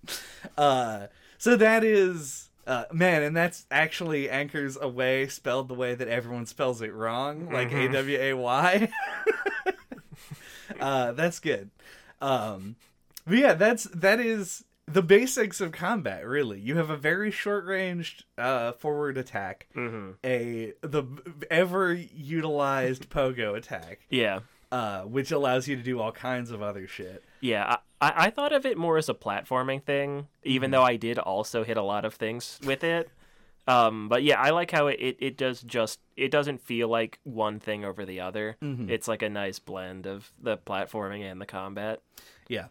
Uh, 0.58 1.06
so 1.38 1.56
that 1.56 1.82
is 1.84 2.48
uh, 2.66 2.84
man, 2.92 3.22
and 3.22 3.36
that's 3.36 3.66
actually 3.70 4.30
anchors 4.30 4.76
away 4.80 5.26
spelled 5.28 5.68
the 5.68 5.74
way 5.74 5.94
that 5.94 6.08
everyone 6.08 6.46
spells 6.46 6.80
it 6.82 6.92
wrong, 6.94 7.50
like 7.50 7.70
A 7.72 7.88
Mhm. 7.88 7.92
W 7.92 8.18
A 8.20 8.32
Y. 8.34 8.88
Uh, 10.80 11.12
that's 11.12 11.40
good. 11.40 11.70
Um, 12.20 12.76
but 13.26 13.36
yeah, 13.38 13.54
that's 13.54 13.84
that 13.84 14.18
is 14.20 14.64
the 14.86 15.02
basics 15.02 15.60
of 15.60 15.72
combat. 15.72 16.26
Really, 16.26 16.58
you 16.58 16.76
have 16.76 16.90
a 16.90 16.96
very 16.96 17.30
short 17.30 17.64
ranged 17.66 18.24
uh, 18.38 18.72
forward 18.72 19.16
attack 19.18 19.66
hmm 19.74 20.12
a 20.24 20.72
the 20.80 21.04
ever 21.50 21.92
utilized 21.92 23.08
pogo 23.10 23.56
attack, 23.56 24.00
Yeah, 24.10 24.40
uh, 24.72 25.02
which 25.02 25.30
allows 25.30 25.68
you 25.68 25.76
to 25.76 25.82
do 25.82 26.00
all 26.00 26.12
kinds 26.12 26.50
of 26.50 26.62
other 26.62 26.86
shit. 26.88 27.22
yeah. 27.40 27.76
I, 28.04 28.26
I 28.26 28.30
thought 28.30 28.52
of 28.52 28.66
it 28.66 28.76
more 28.78 28.98
as 28.98 29.08
a 29.08 29.14
platforming 29.14 29.82
thing, 29.82 30.28
even 30.42 30.68
Mm-hmm. 30.68 30.72
though 30.72 30.82
I 30.82 30.96
did 30.96 31.18
also 31.18 31.64
hit 31.64 31.76
a 31.76 31.82
lot 31.82 32.04
of 32.04 32.14
things 32.14 32.58
with 32.64 32.84
it. 32.84 33.08
Um, 33.66 34.08
but 34.10 34.22
yeah, 34.22 34.38
I 34.40 34.50
like 34.50 34.70
how 34.70 34.88
it, 34.88 34.98
it, 35.00 35.16
it 35.20 35.36
does 35.38 35.62
just 35.62 35.98
it 36.16 36.30
doesn't 36.30 36.60
feel 36.60 36.88
like 36.88 37.18
one 37.24 37.58
thing 37.60 37.84
over 37.84 38.04
the 38.04 38.20
other. 38.20 38.56
Mhm. 38.62 38.90
It's 38.90 39.08
like 39.08 39.22
a 39.22 39.30
nice 39.30 39.58
blend 39.58 40.06
of 40.06 40.30
the 40.40 40.58
platforming 40.58 41.22
and 41.22 41.40
the 41.40 41.46
combat. 41.46 42.02
Yeah, 42.46 42.66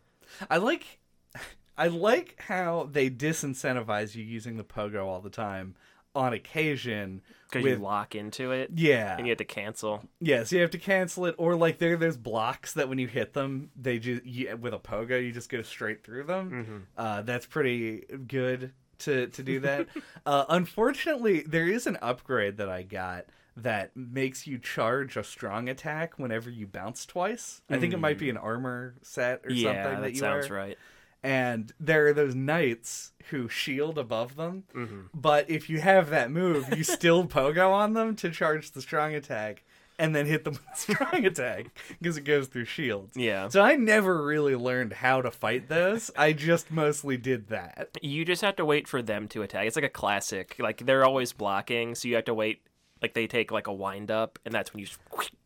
I 0.52 0.58
like 0.58 1.00
I 1.78 1.88
like 1.88 2.36
how 2.48 2.88
they 2.91 3.10
disincentivize 3.10 4.13
you 4.15 4.24
using 4.24 4.58
the 4.58 4.63
pogo 4.63 5.06
all 5.08 5.19
the 5.22 5.32
time. 5.32 5.74
On 6.15 6.32
occasion, 6.32 7.21
Because 7.49 7.65
you 7.65 7.76
lock 7.78 8.13
into 8.13 8.52
it 8.52 8.69
yeah, 8.76 9.17
and 9.17 9.26
you 9.26 9.32
have 9.32 9.39
to 9.39 9.45
cancel. 9.45 10.04
yeah, 10.19 10.43
so 10.43 10.56
you 10.56 10.62
have 10.62 10.71
to 10.71 10.78
cancel 10.78 11.26
it, 11.26 11.34
or 11.39 11.56
like 11.56 11.80
there, 11.80 11.97
there's 11.97 12.17
blocks 12.17 12.73
that 12.73 12.88
when 12.88 12.99
you 12.99 13.08
hit 13.08 13.34
them, 13.34 13.71
they 13.76 13.97
just 13.97 14.23
you, 14.23 14.56
with 14.58 14.73
a 14.73 14.80
pogo, 14.80 15.23
you 15.23 15.32
just 15.32 15.49
go 15.49 15.62
straight 15.63 16.04
through 16.04 16.26
them. 16.26 16.52
Mm-hmm. 16.52 16.78
Uh, 16.97 17.21
that's 17.23 17.47
pretty 17.47 18.04
good 18.28 18.73
to 18.99 19.28
to 19.28 19.43
do 19.43 19.60
that. 19.62 19.88
uh, 20.26 20.45
unfortunately, 20.49 21.41
there 21.41 21.67
is 21.67 21.88
an 21.88 21.97
upgrade 22.02 22.58
that 22.58 22.69
I 22.69 22.84
got 22.84 23.26
that 23.56 23.95
makes 23.95 24.47
you 24.47 24.58
charge 24.58 25.15
a 25.15 25.23
strong 25.23 25.69
attack 25.69 26.17
whenever 26.17 26.49
you 26.49 26.65
bounce 26.65 27.06
twice. 27.06 27.62
I 27.69 27.78
think 27.78 27.93
it 27.93 27.99
might 27.99 28.17
be 28.17 28.30
an 28.30 28.38
armor 28.38 28.95
set 29.02 29.41
or. 29.45 29.52
Yeah, 29.52 29.73
something 29.73 29.95
that, 29.95 30.02
that 30.02 30.13
you 30.13 30.19
sounds 30.19 30.49
wear. 30.49 30.60
right. 30.60 30.78
And 31.24 31.72
there 31.80 32.08
are 32.08 32.14
those 32.14 32.36
knights 32.36 33.14
who 33.30 33.48
shield 33.48 33.98
above 33.98 34.36
them, 34.36 34.64
hmm 34.74 35.02
but 35.14 35.50
if 35.50 35.70
you 35.70 35.80
have 35.80 36.10
that 36.10 36.30
move, 36.32 36.68
you 36.76 36.84
still 36.84 37.26
pogo 37.28 37.72
on 37.72 37.94
them 37.94 38.16
to 38.18 38.30
charge 38.30 38.72
the 38.72 38.82
strong 38.82 39.14
attack, 39.16 39.64
and 39.98 40.14
then 40.14 40.26
hit 40.26 40.44
them 40.44 40.54
with 40.70 40.78
strong 40.78 41.26
attack 41.26 41.68
because 42.02 42.18
it 42.18 42.26
goes 42.26 42.48
through 42.48 42.66
shields. 42.66 43.16
Yeah. 43.16 43.48
So 43.48 43.62
I 43.62 43.76
never 43.78 44.22
really 44.26 44.56
learned 44.56 44.92
how 44.92 45.22
to 45.22 45.32
fight 45.32 45.70
those. 45.70 46.12
I 46.18 46.34
just 46.34 46.70
mostly 46.72 47.16
did 47.16 47.48
that. 47.48 47.98
You 48.02 48.26
just 48.26 48.42
have 48.42 48.58
to 48.58 48.66
wait 48.66 48.88
for 48.90 49.02
them 49.02 49.30
to 49.30 49.44
attack. 49.44 49.66
It's 49.68 49.78
like 49.78 49.86
a 49.86 49.90
classic. 49.90 50.58
Like 50.60 50.86
they're 50.86 51.06
always 51.06 51.32
blocking, 51.32 51.96
so 51.96 52.10
you 52.10 52.16
have 52.16 52.26
to 52.26 52.34
wait. 52.34 52.64
Like 53.02 53.14
they 53.14 53.28
take 53.28 53.50
like 53.52 53.68
a 53.68 53.74
wind 53.74 54.12
up, 54.12 54.40
and 54.46 54.54
that's 54.54 54.74
when 54.74 54.80
you 54.82 54.88
just, 54.88 55.00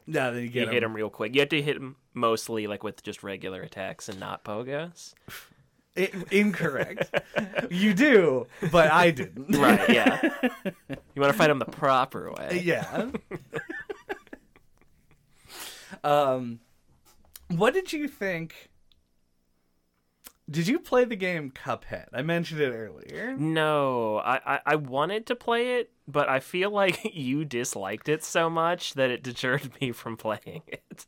No, 0.07 0.33
then 0.33 0.41
you 0.43 0.49
you 0.49 0.61
hit 0.61 0.71
them. 0.71 0.81
them 0.81 0.95
real 0.95 1.09
quick. 1.11 1.35
You 1.35 1.41
have 1.41 1.49
to 1.49 1.61
hit 1.61 1.75
them 1.75 1.97
mostly 2.15 2.65
like 2.65 2.83
with 2.83 3.03
just 3.03 3.21
regular 3.23 3.61
attacks 3.61 4.09
and 4.09 4.19
not 4.19 4.43
pogas. 4.43 5.13
I- 5.97 6.11
incorrect. 6.31 7.09
you 7.69 7.93
do, 7.93 8.47
but 8.71 8.91
I 8.91 9.11
didn't. 9.11 9.55
Right? 9.57 9.89
Yeah. 9.89 10.19
you 11.15 11.21
want 11.21 11.31
to 11.31 11.37
fight 11.37 11.49
him 11.49 11.59
the 11.59 11.65
proper 11.65 12.31
way. 12.31 12.61
yeah. 12.63 13.09
um, 16.03 16.59
what 17.49 17.73
did 17.73 17.91
you 17.93 18.07
think? 18.07 18.69
Did 20.49 20.67
you 20.67 20.79
play 20.79 21.03
the 21.03 21.17
game 21.17 21.51
Cuphead? 21.51 22.05
I 22.13 22.21
mentioned 22.21 22.61
it 22.61 22.71
earlier. 22.71 23.35
No, 23.37 24.17
I, 24.19 24.39
I 24.45 24.59
I 24.65 24.75
wanted 24.75 25.25
to 25.27 25.35
play 25.35 25.79
it, 25.79 25.91
but 26.07 26.29
I 26.29 26.39
feel 26.39 26.71
like 26.71 26.99
you 27.13 27.43
disliked 27.43 28.07
it 28.07 28.23
so 28.23 28.49
much 28.49 28.93
that 28.93 29.09
it 29.11 29.23
deterred 29.23 29.69
me 29.81 29.91
from 29.91 30.15
playing 30.15 30.61
it. 30.67 31.05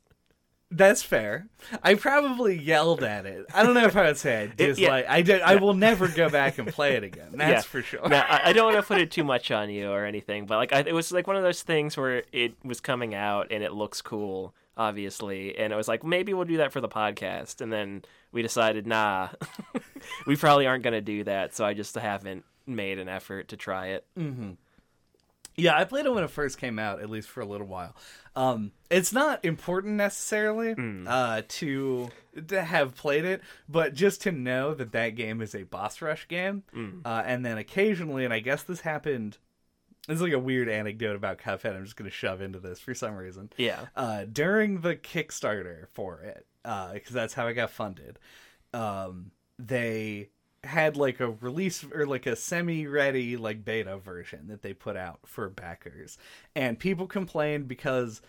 That's 0.72 1.02
fair. 1.02 1.46
I 1.82 1.94
probably 1.96 2.56
yelled 2.56 3.02
at 3.02 3.26
it. 3.26 3.46
I 3.52 3.64
don't 3.64 3.74
know 3.74 3.86
if 3.86 3.96
I 3.96 4.04
would 4.04 4.16
say 4.18 4.42
I 4.44 4.46
dislike. 4.46 5.04
I 5.08 5.20
did. 5.22 5.42
I 5.42 5.56
will 5.56 5.74
never 5.74 6.06
go 6.06 6.28
back 6.30 6.58
and 6.58 6.68
play 6.68 6.94
it 6.94 7.02
again. 7.02 7.30
That's 7.32 7.50
Yeah. 7.50 7.60
for 7.62 7.82
sure. 7.82 8.08
now, 8.08 8.24
I, 8.28 8.50
I 8.50 8.52
don't 8.52 8.72
want 8.72 8.76
to 8.76 8.86
put 8.86 9.00
it 9.00 9.10
too 9.10 9.24
much 9.24 9.50
on 9.50 9.68
you 9.68 9.90
or 9.90 10.04
anything, 10.04 10.46
but 10.46 10.56
like 10.58 10.72
I, 10.72 10.80
it 10.80 10.94
was 10.94 11.10
like 11.10 11.26
one 11.26 11.34
of 11.36 11.42
those 11.42 11.62
things 11.62 11.96
where 11.96 12.22
it 12.32 12.54
was 12.64 12.80
coming 12.80 13.14
out 13.16 13.48
and 13.50 13.64
it 13.64 13.72
looks 13.72 14.00
cool, 14.00 14.54
obviously, 14.76 15.58
and 15.58 15.72
it 15.72 15.76
was 15.76 15.88
like 15.88 16.04
maybe 16.04 16.32
we'll 16.34 16.44
do 16.44 16.58
that 16.58 16.72
for 16.72 16.80
the 16.80 16.88
podcast, 16.88 17.60
and 17.60 17.72
then 17.72 18.02
we 18.30 18.40
decided 18.42 18.86
nah, 18.86 19.30
we 20.26 20.36
probably 20.36 20.68
aren't 20.68 20.84
gonna 20.84 21.00
do 21.00 21.24
that, 21.24 21.52
so 21.52 21.64
I 21.64 21.74
just 21.74 21.96
haven't 21.96 22.44
made 22.64 23.00
an 23.00 23.08
effort 23.08 23.48
to 23.48 23.56
try 23.56 23.88
it. 23.88 24.04
Mm-hmm. 24.16 24.50
Yeah, 25.56 25.76
I 25.76 25.84
played 25.84 26.06
it 26.06 26.14
when 26.14 26.24
it 26.24 26.30
first 26.30 26.58
came 26.58 26.78
out, 26.78 27.02
at 27.02 27.10
least 27.10 27.28
for 27.28 27.40
a 27.40 27.44
little 27.44 27.66
while. 27.66 27.94
Um, 28.36 28.72
it's 28.90 29.12
not 29.12 29.44
important 29.44 29.94
necessarily 29.94 30.74
uh, 31.08 31.42
to 31.48 32.10
to 32.48 32.62
have 32.62 32.94
played 32.96 33.24
it, 33.24 33.42
but 33.68 33.92
just 33.94 34.22
to 34.22 34.32
know 34.32 34.72
that 34.74 34.92
that 34.92 35.10
game 35.10 35.40
is 35.42 35.54
a 35.54 35.64
boss 35.64 36.00
rush 36.00 36.28
game, 36.28 36.62
uh, 37.04 37.22
and 37.26 37.44
then 37.44 37.58
occasionally, 37.58 38.24
and 38.24 38.32
I 38.32 38.38
guess 38.40 38.62
this 38.62 38.80
happened. 38.80 39.38
This 40.08 40.16
is 40.16 40.22
like 40.22 40.32
a 40.32 40.38
weird 40.38 40.68
anecdote 40.68 41.14
about 41.16 41.38
Cuphead. 41.38 41.76
I'm 41.76 41.84
just 41.84 41.96
going 41.96 42.08
to 42.10 42.16
shove 42.16 42.40
into 42.40 42.58
this 42.58 42.80
for 42.80 42.94
some 42.94 43.14
reason. 43.16 43.50
Yeah. 43.56 43.86
uh, 43.96 44.24
during 44.32 44.80
the 44.80 44.96
Kickstarter 44.96 45.88
for 45.92 46.20
it, 46.22 46.46
because 46.62 47.12
that's 47.12 47.34
how 47.34 47.46
it 47.48 47.54
got 47.54 47.70
funded. 47.70 48.18
Um, 48.72 49.32
they 49.58 50.30
had 50.64 50.96
like 50.96 51.20
a 51.20 51.30
release 51.30 51.84
or 51.92 52.06
like 52.06 52.26
a 52.26 52.36
semi-ready 52.36 53.36
like 53.36 53.64
beta 53.64 53.96
version 53.98 54.48
that 54.48 54.62
they 54.62 54.74
put 54.74 54.96
out 54.96 55.20
for 55.24 55.48
backers, 55.48 56.18
and 56.54 56.78
people 56.78 57.06
complained 57.06 57.66
because 57.68 58.20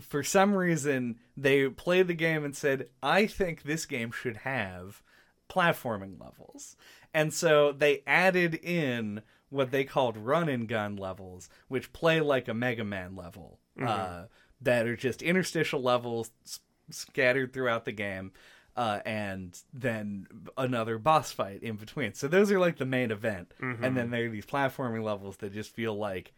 for 0.00 0.22
some 0.22 0.54
reason 0.54 1.18
they 1.36 1.68
played 1.68 2.08
the 2.08 2.14
game 2.14 2.44
and 2.44 2.56
said, 2.56 2.88
"I 3.02 3.26
think 3.26 3.62
this 3.62 3.86
game 3.86 4.10
should 4.10 4.38
have 4.38 5.02
platforming 5.48 6.20
levels," 6.20 6.76
and 7.14 7.32
so 7.32 7.72
they 7.72 8.02
added 8.06 8.54
in 8.56 9.22
what 9.48 9.70
they 9.70 9.84
called 9.84 10.16
run 10.16 10.48
and 10.48 10.68
gun 10.68 10.96
levels, 10.96 11.48
which 11.68 11.92
play 11.92 12.20
like 12.20 12.48
a 12.48 12.54
Mega 12.54 12.82
Man 12.84 13.14
level, 13.14 13.60
uh, 13.80 14.24
that 14.60 14.86
are 14.86 14.96
just 14.96 15.22
interstitial 15.22 15.80
levels 15.80 16.32
s- 16.44 16.60
scattered 16.90 17.52
throughout 17.52 17.84
the 17.84 17.92
game, 17.92 18.32
uh, 18.76 19.00
and 19.06 19.58
then 19.72 20.26
another 20.56 20.98
boss 20.98 21.32
fight 21.32 21.62
in 21.62 21.76
between. 21.76 22.12
So 22.14 22.28
those 22.28 22.52
are 22.52 22.58
like 22.60 22.76
the 22.76 22.84
main 22.86 23.10
event, 23.10 23.52
and 23.60 23.96
then 23.96 24.10
there 24.10 24.26
are 24.26 24.30
these 24.30 24.46
platforming 24.46 25.02
levels 25.02 25.38
that 25.38 25.52
just 25.54 25.70
feel 25.74 25.94
like 25.96 26.32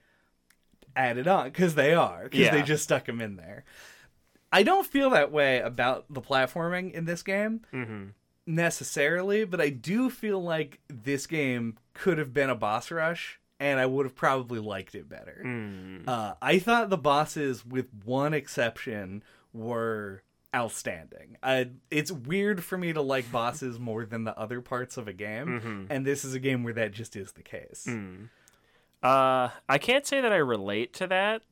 added 0.96 1.28
on 1.28 1.44
because 1.50 1.74
they 1.74 1.94
are 1.94 2.24
because 2.24 2.50
they 2.50 2.62
just 2.62 2.84
stuck 2.84 3.04
them 3.06 3.20
in 3.20 3.36
there. 3.36 3.64
I 4.50 4.62
don't 4.62 4.86
feel 4.86 5.10
that 5.10 5.30
way 5.30 5.60
about 5.60 6.06
the 6.08 6.22
platforming 6.22 6.92
in 6.92 7.04
this 7.04 7.22
game 7.22 7.60
Mm-hmm. 7.72 8.06
necessarily, 8.46 9.44
but 9.44 9.60
I 9.60 9.68
do 9.68 10.08
feel 10.10 10.42
like 10.42 10.80
this 10.88 11.26
game 11.26 11.76
could 11.94 12.18
have 12.18 12.32
been 12.32 12.48
a 12.50 12.54
boss 12.54 12.90
rush, 12.90 13.38
and 13.60 13.78
I 13.78 13.86
would 13.86 14.06
have 14.06 14.14
probably 14.14 14.58
liked 14.58 14.94
it 14.94 15.08
better. 15.08 15.42
Mm. 15.44 16.08
Uh, 16.08 16.34
I 16.40 16.58
thought 16.58 16.88
the 16.90 16.96
bosses, 16.96 17.64
with 17.66 17.86
one 18.04 18.32
exception, 18.32 19.22
were 19.52 20.22
outstanding. 20.54 21.36
I, 21.42 21.70
it's 21.90 22.10
weird 22.10 22.64
for 22.64 22.78
me 22.78 22.92
to 22.92 23.02
like 23.02 23.30
bosses 23.30 23.78
more 23.78 24.04
than 24.06 24.24
the 24.24 24.38
other 24.38 24.60
parts 24.60 24.96
of 24.96 25.06
a 25.08 25.12
game, 25.12 25.46
Mm-hmm. 25.60 25.84
and 25.90 26.06
this 26.06 26.24
is 26.24 26.34
a 26.34 26.40
game 26.40 26.64
where 26.64 26.72
that 26.74 26.92
just 26.92 27.16
is 27.16 27.32
the 27.32 27.42
case. 27.42 27.86
Mm. 27.88 28.28
Uh, 29.02 29.50
I 29.68 29.78
can't 29.78 30.06
say 30.06 30.20
that 30.20 30.32
I 30.32 30.36
relate 30.36 30.92
to 30.94 31.06
that. 31.08 31.42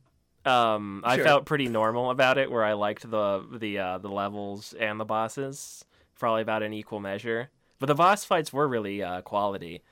Um, 0.45 1.03
I 1.05 1.19
felt 1.19 1.45
pretty 1.45 1.69
normal 1.69 2.11
about 2.11 2.39
it, 2.39 2.51
where 2.51 2.65
I 2.65 2.73
liked 2.75 3.09
the 3.11 3.45
the 3.53 3.79
uh, 3.79 3.99
the 3.99 4.09
levels 4.09 4.75
and 4.79 4.99
the 5.01 5.05
bosses, 5.05 5.85
probably 6.19 6.43
about 6.43 6.63
an 6.63 6.73
equal 6.73 7.01
measure. 7.01 7.51
But 7.79 7.87
the 7.87 7.95
boss 7.95 8.25
fights 8.25 8.53
were 8.53 8.67
really 8.67 9.03
uh, 9.03 9.21
quality. 9.23 9.83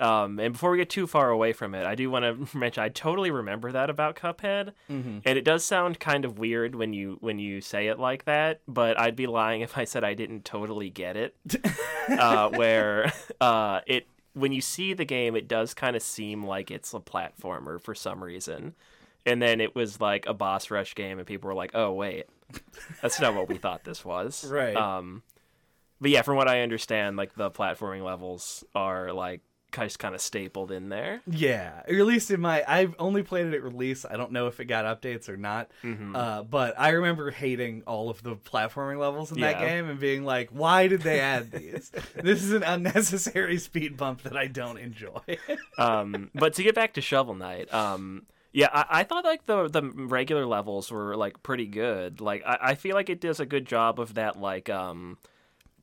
Um, 0.00 0.38
and 0.38 0.52
before 0.52 0.70
we 0.70 0.78
get 0.78 0.88
too 0.90 1.06
far 1.06 1.28
away 1.30 1.52
from 1.52 1.74
it, 1.74 1.84
I 1.86 1.94
do 1.94 2.08
want 2.10 2.24
to 2.50 2.56
mention 2.56 2.82
I 2.82 2.88
totally 2.88 3.30
remember 3.30 3.72
that 3.72 3.90
about 3.90 4.16
Cuphead, 4.16 4.72
Mm-hmm. 4.90 5.18
and 5.24 5.38
it 5.38 5.44
does 5.44 5.64
sound 5.64 5.98
kind 6.00 6.24
of 6.24 6.38
weird 6.38 6.74
when 6.74 6.92
you 6.92 7.16
when 7.20 7.38
you 7.38 7.60
say 7.60 7.88
it 7.88 7.98
like 7.98 8.24
that. 8.26 8.60
But 8.68 8.98
I'd 8.98 9.16
be 9.16 9.26
lying 9.26 9.60
if 9.62 9.76
I 9.76 9.84
said 9.84 10.04
I 10.04 10.14
didn't 10.14 10.44
totally 10.44 10.90
get 10.90 11.16
it. 11.16 11.34
uh, 12.10 12.48
where 12.50 13.12
uh, 13.40 13.80
it 13.86 14.06
when 14.34 14.52
you 14.52 14.60
see 14.60 14.92
the 14.92 15.04
game, 15.04 15.34
it 15.34 15.48
does 15.48 15.74
kind 15.74 15.96
of 15.96 16.02
seem 16.02 16.44
like 16.46 16.70
it's 16.70 16.94
a 16.94 17.00
platformer 17.00 17.80
for 17.80 17.94
some 17.94 18.22
reason, 18.22 18.76
and 19.26 19.42
then 19.42 19.60
it 19.60 19.74
was 19.74 20.00
like 20.00 20.26
a 20.26 20.34
boss 20.34 20.70
rush 20.70 20.94
game, 20.94 21.18
and 21.18 21.26
people 21.26 21.48
were 21.48 21.54
like, 21.54 21.72
"Oh 21.74 21.92
wait, 21.92 22.26
that's 23.02 23.20
not 23.20 23.34
what 23.34 23.48
we 23.48 23.56
thought 23.56 23.82
this 23.82 24.04
was." 24.04 24.44
Right. 24.48 24.76
Um, 24.76 25.22
but 26.00 26.10
yeah, 26.12 26.22
from 26.22 26.36
what 26.36 26.46
I 26.46 26.60
understand, 26.60 27.16
like 27.16 27.34
the 27.34 27.50
platforming 27.50 28.04
levels 28.04 28.62
are 28.76 29.12
like 29.12 29.40
just 29.72 29.98
kind 29.98 30.14
of 30.14 30.20
stapled 30.20 30.72
in 30.72 30.88
there. 30.88 31.20
Yeah, 31.26 31.82
or 31.88 31.98
at 31.98 32.06
least 32.06 32.30
in 32.30 32.40
my, 32.40 32.64
I've 32.66 32.94
only 32.98 33.22
played 33.22 33.46
it 33.46 33.54
at 33.54 33.62
release. 33.62 34.04
I 34.08 34.16
don't 34.16 34.32
know 34.32 34.46
if 34.46 34.60
it 34.60 34.66
got 34.66 34.84
updates 34.84 35.28
or 35.28 35.36
not. 35.36 35.70
Mm-hmm. 35.82 36.16
Uh, 36.16 36.42
but 36.42 36.74
I 36.78 36.90
remember 36.90 37.30
hating 37.30 37.82
all 37.86 38.10
of 38.10 38.22
the 38.22 38.36
platforming 38.36 38.98
levels 38.98 39.32
in 39.32 39.40
that 39.40 39.58
game 39.58 39.88
and 39.88 40.00
being 40.00 40.24
like, 40.24 40.50
"Why 40.50 40.88
did 40.88 41.02
they 41.02 41.20
add 41.20 41.50
these? 41.50 41.90
this 42.14 42.42
is 42.42 42.52
an 42.52 42.62
unnecessary 42.62 43.58
speed 43.58 43.96
bump 43.96 44.22
that 44.22 44.36
I 44.36 44.46
don't 44.46 44.78
enjoy." 44.78 45.38
um, 45.78 46.30
but 46.34 46.54
to 46.54 46.62
get 46.62 46.74
back 46.74 46.94
to 46.94 47.00
Shovel 47.00 47.34
Knight, 47.34 47.72
um, 47.72 48.26
yeah, 48.52 48.68
I, 48.72 49.00
I 49.00 49.02
thought 49.04 49.24
like 49.24 49.46
the 49.46 49.68
the 49.68 49.82
regular 49.82 50.46
levels 50.46 50.90
were 50.90 51.16
like 51.16 51.42
pretty 51.42 51.66
good. 51.66 52.20
Like 52.20 52.42
I, 52.46 52.58
I 52.60 52.74
feel 52.74 52.94
like 52.94 53.10
it 53.10 53.20
does 53.20 53.40
a 53.40 53.46
good 53.46 53.66
job 53.66 54.00
of 54.00 54.14
that 54.14 54.40
like 54.40 54.70
um, 54.70 55.18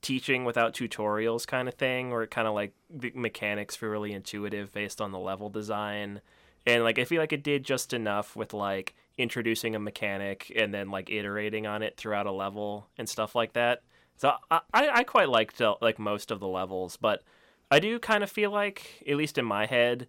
teaching 0.06 0.46
without 0.46 0.76
tutorials 0.76 1.48
kind 1.48 1.68
of 1.68 1.74
thing, 1.74 2.12
it 2.12 2.30
kind 2.30 2.48
of 2.48 2.54
like 2.54 2.74
the 2.92 3.12
mechanics 3.16 3.76
feel 3.76 3.90
really 3.90 4.14
intuitive 4.14 4.72
based 4.72 5.02
on 5.02 5.12
the 5.12 5.18
level 5.18 5.50
design, 5.50 6.22
and 6.68 6.84
like 6.84 7.00
I 7.00 7.06
feel 7.06 7.20
like 7.20 7.34
it 7.34 7.44
did 7.44 7.64
just 7.64 7.92
enough 7.92 8.36
with 8.36 8.54
like 8.54 8.94
introducing 9.18 9.76
a 9.76 9.80
mechanic 9.80 10.52
and 10.56 10.72
then 10.72 10.92
like 10.92 11.10
iterating 11.10 11.66
on 11.66 11.82
it 11.82 11.98
throughout 11.98 12.28
a 12.28 12.32
level 12.32 12.88
and 13.00 13.10
stuff 13.10 13.34
like 13.34 13.54
that. 13.54 13.82
So 14.18 14.34
I 14.52 14.62
I, 14.72 15.04
quite 15.04 15.30
liked 15.30 15.60
like 15.82 15.98
most 15.98 16.30
of 16.30 16.40
the 16.40 16.48
levels, 16.48 16.98
but 16.98 17.24
I 17.72 17.80
do 17.80 17.98
kind 17.98 18.24
of 18.24 18.30
feel 18.30 18.52
like, 18.52 19.04
at 19.08 19.16
least 19.16 19.40
in 19.40 19.46
my 19.46 19.66
head, 19.66 20.08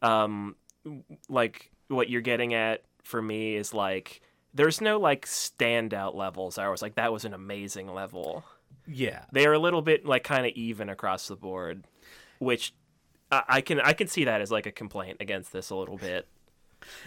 um, 0.00 0.56
like 1.28 1.70
what 1.88 2.08
you're 2.08 2.22
getting 2.22 2.54
at 2.54 2.82
for 3.02 3.20
me 3.20 3.56
is 3.56 3.74
like 3.74 4.22
there's 4.54 4.80
no 4.80 4.98
like 4.98 5.26
standout 5.26 6.14
levels. 6.14 6.56
I 6.56 6.68
was 6.68 6.80
like 6.80 6.94
that 6.94 7.12
was 7.12 7.26
an 7.26 7.34
amazing 7.34 7.92
level. 7.92 8.42
Yeah, 8.86 9.24
They 9.32 9.46
are 9.46 9.52
a 9.52 9.58
little 9.58 9.82
bit 9.82 10.04
like 10.04 10.24
kind 10.24 10.46
of 10.46 10.52
even 10.52 10.88
across 10.88 11.28
the 11.28 11.36
board, 11.36 11.84
which 12.38 12.74
I, 13.30 13.42
I 13.48 13.60
can 13.60 13.80
I 13.80 13.92
can 13.92 14.08
see 14.08 14.24
that 14.24 14.40
as 14.40 14.50
like 14.50 14.66
a 14.66 14.72
complaint 14.72 15.18
against 15.20 15.52
this 15.52 15.70
a 15.70 15.76
little 15.76 15.96
bit. 15.96 16.26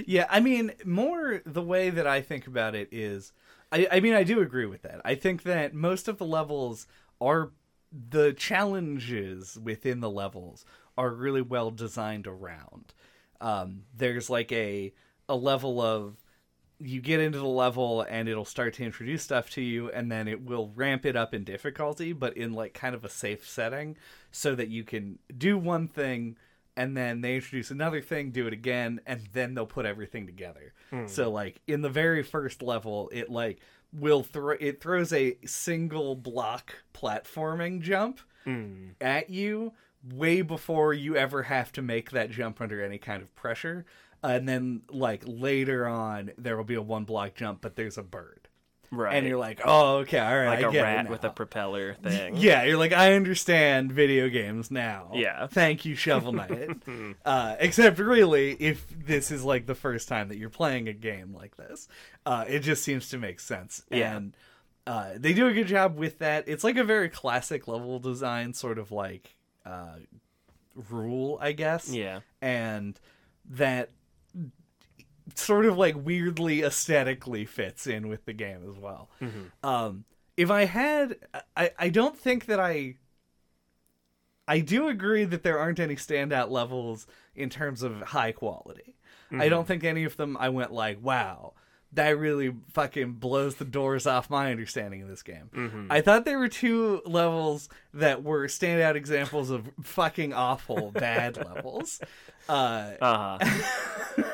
yeah. 0.05 0.25
I 0.29 0.39
mean, 0.39 0.73
more 0.85 1.41
the 1.45 1.61
way 1.61 1.89
that 1.89 2.07
I 2.07 2.21
think 2.21 2.47
about 2.47 2.75
it 2.75 2.89
is, 2.91 3.31
I, 3.71 3.87
I 3.91 3.99
mean, 3.99 4.13
I 4.13 4.23
do 4.23 4.39
agree 4.41 4.65
with 4.65 4.81
that. 4.83 5.01
I 5.05 5.15
think 5.15 5.43
that 5.43 5.73
most 5.73 6.07
of 6.07 6.17
the 6.17 6.25
levels 6.25 6.87
are 7.21 7.51
the 7.91 8.33
challenges 8.33 9.57
within 9.61 9.99
the 10.01 10.09
levels 10.09 10.65
are 10.97 11.11
really 11.11 11.41
well 11.41 11.71
designed 11.71 12.27
around. 12.27 12.93
Um, 13.39 13.83
there's 13.95 14.29
like 14.29 14.51
a 14.51 14.93
a 15.29 15.35
level 15.35 15.81
of 15.81 16.23
you 16.79 17.01
get 17.01 17.19
into 17.19 17.39
the 17.39 17.45
level 17.45 18.01
and 18.07 18.29
it'll 18.29 18.45
start 18.45 18.73
to 18.75 18.83
introduce 18.83 19.23
stuff 19.23 19.49
to 19.49 19.61
you 19.61 19.89
and 19.91 20.11
then 20.11 20.27
it 20.27 20.43
will 20.43 20.71
ramp 20.75 21.05
it 21.05 21.15
up 21.15 21.33
in 21.33 21.43
difficulty 21.43 22.13
but 22.13 22.37
in 22.37 22.53
like 22.53 22.73
kind 22.73 22.93
of 22.93 23.03
a 23.03 23.09
safe 23.09 23.47
setting 23.49 23.97
so 24.31 24.53
that 24.53 24.67
you 24.69 24.83
can 24.83 25.17
do 25.35 25.57
one 25.57 25.87
thing 25.87 26.37
and 26.75 26.95
then 26.95 27.21
they 27.21 27.33
introduce 27.37 27.71
another 27.71 28.01
thing, 28.01 28.29
do 28.29 28.45
it 28.45 28.53
again, 28.53 29.01
and 29.07 29.21
then 29.33 29.55
they'll 29.55 29.65
put 29.65 29.87
everything 29.87 30.27
together. 30.27 30.73
So 31.07 31.31
like 31.31 31.59
in 31.65 31.81
the 31.81 31.89
very 31.89 32.21
first 32.21 32.61
level, 32.61 33.09
it 33.11 33.31
like 33.31 33.59
will 33.91 34.21
throw 34.21 34.55
it 34.59 34.79
throws 34.79 35.11
a 35.11 35.37
single 35.43 36.15
block 36.15 36.83
platforming 36.93 37.81
jump 37.81 38.19
Mm. 38.45 38.91
at 39.01 39.29
you 39.31 39.73
way 40.13 40.41
before 40.41 40.93
you 40.93 41.17
ever 41.17 41.43
have 41.43 41.71
to 41.73 41.81
make 41.81 42.11
that 42.11 42.29
jump 42.29 42.61
under 42.61 42.81
any 42.81 42.97
kind 42.99 43.21
of 43.23 43.33
pressure. 43.35 43.85
And 44.23 44.47
then 44.47 44.81
like 44.89 45.23
later 45.25 45.87
on, 45.87 46.31
there 46.37 46.57
will 46.57 46.63
be 46.63 46.75
a 46.75 46.81
one 46.81 47.03
block 47.05 47.35
jump, 47.35 47.61
but 47.61 47.75
there's 47.75 47.97
a 47.97 48.03
bird, 48.03 48.47
Right. 48.91 49.15
and 49.15 49.27
you're 49.27 49.37
like, 49.37 49.61
oh 49.65 49.97
okay, 49.97 50.17
all 50.19 50.35
right, 50.37 50.47
like 50.47 50.65
I 50.65 50.69
a 50.69 50.71
get 50.71 50.79
it 50.79 50.81
rat 50.83 51.09
with 51.09 51.23
a 51.23 51.29
propeller 51.29 51.93
thing. 52.03 52.35
Yeah, 52.37 52.63
you're 52.63 52.77
like, 52.77 52.93
I 52.93 53.13
understand 53.13 53.91
video 53.91 54.27
games 54.29 54.71
now. 54.71 55.11
Yeah. 55.13 55.47
Thank 55.47 55.85
you, 55.85 55.95
Shovel 55.95 56.31
Knight. 56.33 56.69
uh, 57.25 57.55
except, 57.59 57.99
really, 57.99 58.53
if 58.53 58.85
this 59.05 59.29
is 59.29 59.43
like 59.43 59.65
the 59.65 59.75
first 59.75 60.07
time 60.07 60.29
that 60.29 60.37
you're 60.37 60.49
playing 60.49 60.87
a 60.87 60.93
game 60.93 61.33
like 61.33 61.55
this, 61.57 61.87
uh, 62.25 62.45
it 62.47 62.59
just 62.59 62.83
seems 62.83 63.09
to 63.09 63.17
make 63.17 63.39
sense. 63.39 63.83
Yeah. 63.91 64.15
And 64.17 64.37
uh, 64.87 65.11
they 65.17 65.33
do 65.33 65.47
a 65.47 65.53
good 65.53 65.67
job 65.67 65.97
with 65.97 66.19
that. 66.19 66.45
It's 66.47 66.63
like 66.63 66.77
a 66.77 66.83
very 66.83 67.09
classic 67.09 67.67
level 67.67 67.99
design, 67.99 68.53
sort 68.53 68.77
of 68.79 68.91
like 68.91 69.35
uh, 69.65 69.97
rule, 70.89 71.37
I 71.41 71.51
guess. 71.51 71.89
Yeah. 71.91 72.21
And 72.41 72.99
that 73.49 73.89
sort 75.35 75.65
of 75.65 75.77
like 75.77 75.95
weirdly 75.97 76.61
aesthetically 76.61 77.45
fits 77.45 77.87
in 77.87 78.07
with 78.07 78.25
the 78.25 78.33
game 78.33 78.61
as 78.69 78.77
well. 78.77 79.09
Um, 79.63 80.05
if 80.35 80.49
I 80.51 80.65
had, 80.65 81.17
I, 81.55 81.71
I 81.77 81.89
don't 81.89 82.17
think 82.17 82.45
that 82.45 82.59
I. 82.59 82.95
I 84.47 84.59
do 84.61 84.87
agree 84.87 85.25
that 85.25 85.43
there 85.43 85.59
aren't 85.59 85.79
any 85.79 85.95
standout 85.97 86.49
levels 86.49 87.05
in 87.35 87.49
terms 87.49 87.83
of 87.83 87.99
high 88.01 88.31
quality. 88.31 88.95
I 89.29 89.49
don't 89.49 89.67
think 89.67 89.83
any 89.83 90.05
of 90.05 90.15
them 90.15 90.37
I 90.39 90.47
went 90.47 90.71
like, 90.71 91.03
wow, 91.03 91.51
that 91.91 92.17
really 92.17 92.55
fucking 92.71 93.13
blows 93.15 93.55
the 93.55 93.65
doors 93.65 94.07
off 94.07 94.29
my 94.29 94.51
understanding 94.51 95.01
of 95.01 95.09
this 95.09 95.21
game. 95.21 95.87
I 95.91 95.99
thought 95.99 96.23
there 96.23 96.39
were 96.39 96.47
two 96.47 97.01
levels 97.05 97.67
that 97.93 98.23
were 98.23 98.47
standout 98.47 98.95
examples 98.95 99.49
of 99.49 99.69
fucking 99.83 100.31
awful 100.33 100.91
bad 100.91 101.35
levels. 101.45 101.99
Uh, 102.47 102.91
Uh 103.01 103.37
huh. 103.41 104.23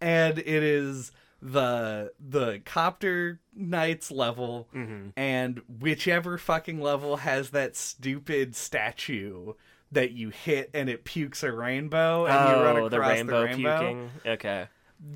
and 0.00 0.38
it 0.38 0.46
is 0.46 1.12
the 1.42 2.12
the 2.18 2.60
copter 2.64 3.40
knights 3.54 4.10
level 4.10 4.68
mm-hmm. 4.74 5.08
and 5.16 5.60
whichever 5.80 6.38
fucking 6.38 6.80
level 6.80 7.18
has 7.18 7.50
that 7.50 7.76
stupid 7.76 8.56
statue 8.56 9.52
that 9.92 10.12
you 10.12 10.30
hit 10.30 10.70
and 10.74 10.88
it 10.88 11.04
pukes 11.04 11.42
a 11.42 11.52
rainbow 11.52 12.26
and 12.26 12.48
you 12.48 12.64
run 12.64 12.76
Oh, 12.76 12.86
across 12.86 12.90
the 12.90 13.00
rainbow, 13.00 13.40
the 13.40 13.44
rainbow. 13.46 13.78
puking. 13.78 14.10
Okay. 14.26 14.66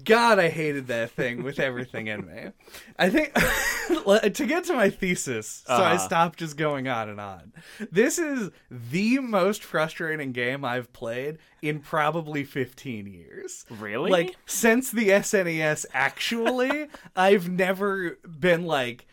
God, 0.05 0.39
I 0.39 0.51
hated 0.51 0.89
that 0.89 1.11
thing 1.13 1.43
with 1.43 1.59
everything 1.59 2.07
in 2.07 2.27
me. 2.27 2.51
I 2.99 3.09
think 3.09 3.33
to 4.35 4.47
get 4.47 4.65
to 4.65 4.75
my 4.75 4.91
thesis, 4.91 5.65
so 5.67 5.73
I 5.75 5.95
Uh-huh. 5.95 5.99
stopped 5.99 6.39
just 6.39 6.57
going 6.57 6.87
on 6.87 7.09
and 7.09 7.19
on. 7.21 7.53
This 7.91 8.19
is 8.19 8.51
the 8.71 9.19
most 9.21 9.65
frustrating 9.65 10.33
game 10.33 10.65
I've 10.65 10.93
played 10.93 11.39
in 11.63 11.81
probably 11.81 12.45
15 12.45 13.07
years. 13.07 13.65
Really? 13.71 14.11
Like 14.11 14.37
since 14.47 14.91
the 14.91 15.09
SNES 15.09 15.87
actually, 15.95 16.89
I've 17.17 17.49
never 17.49 18.19
been 18.39 18.65
like 18.65 19.07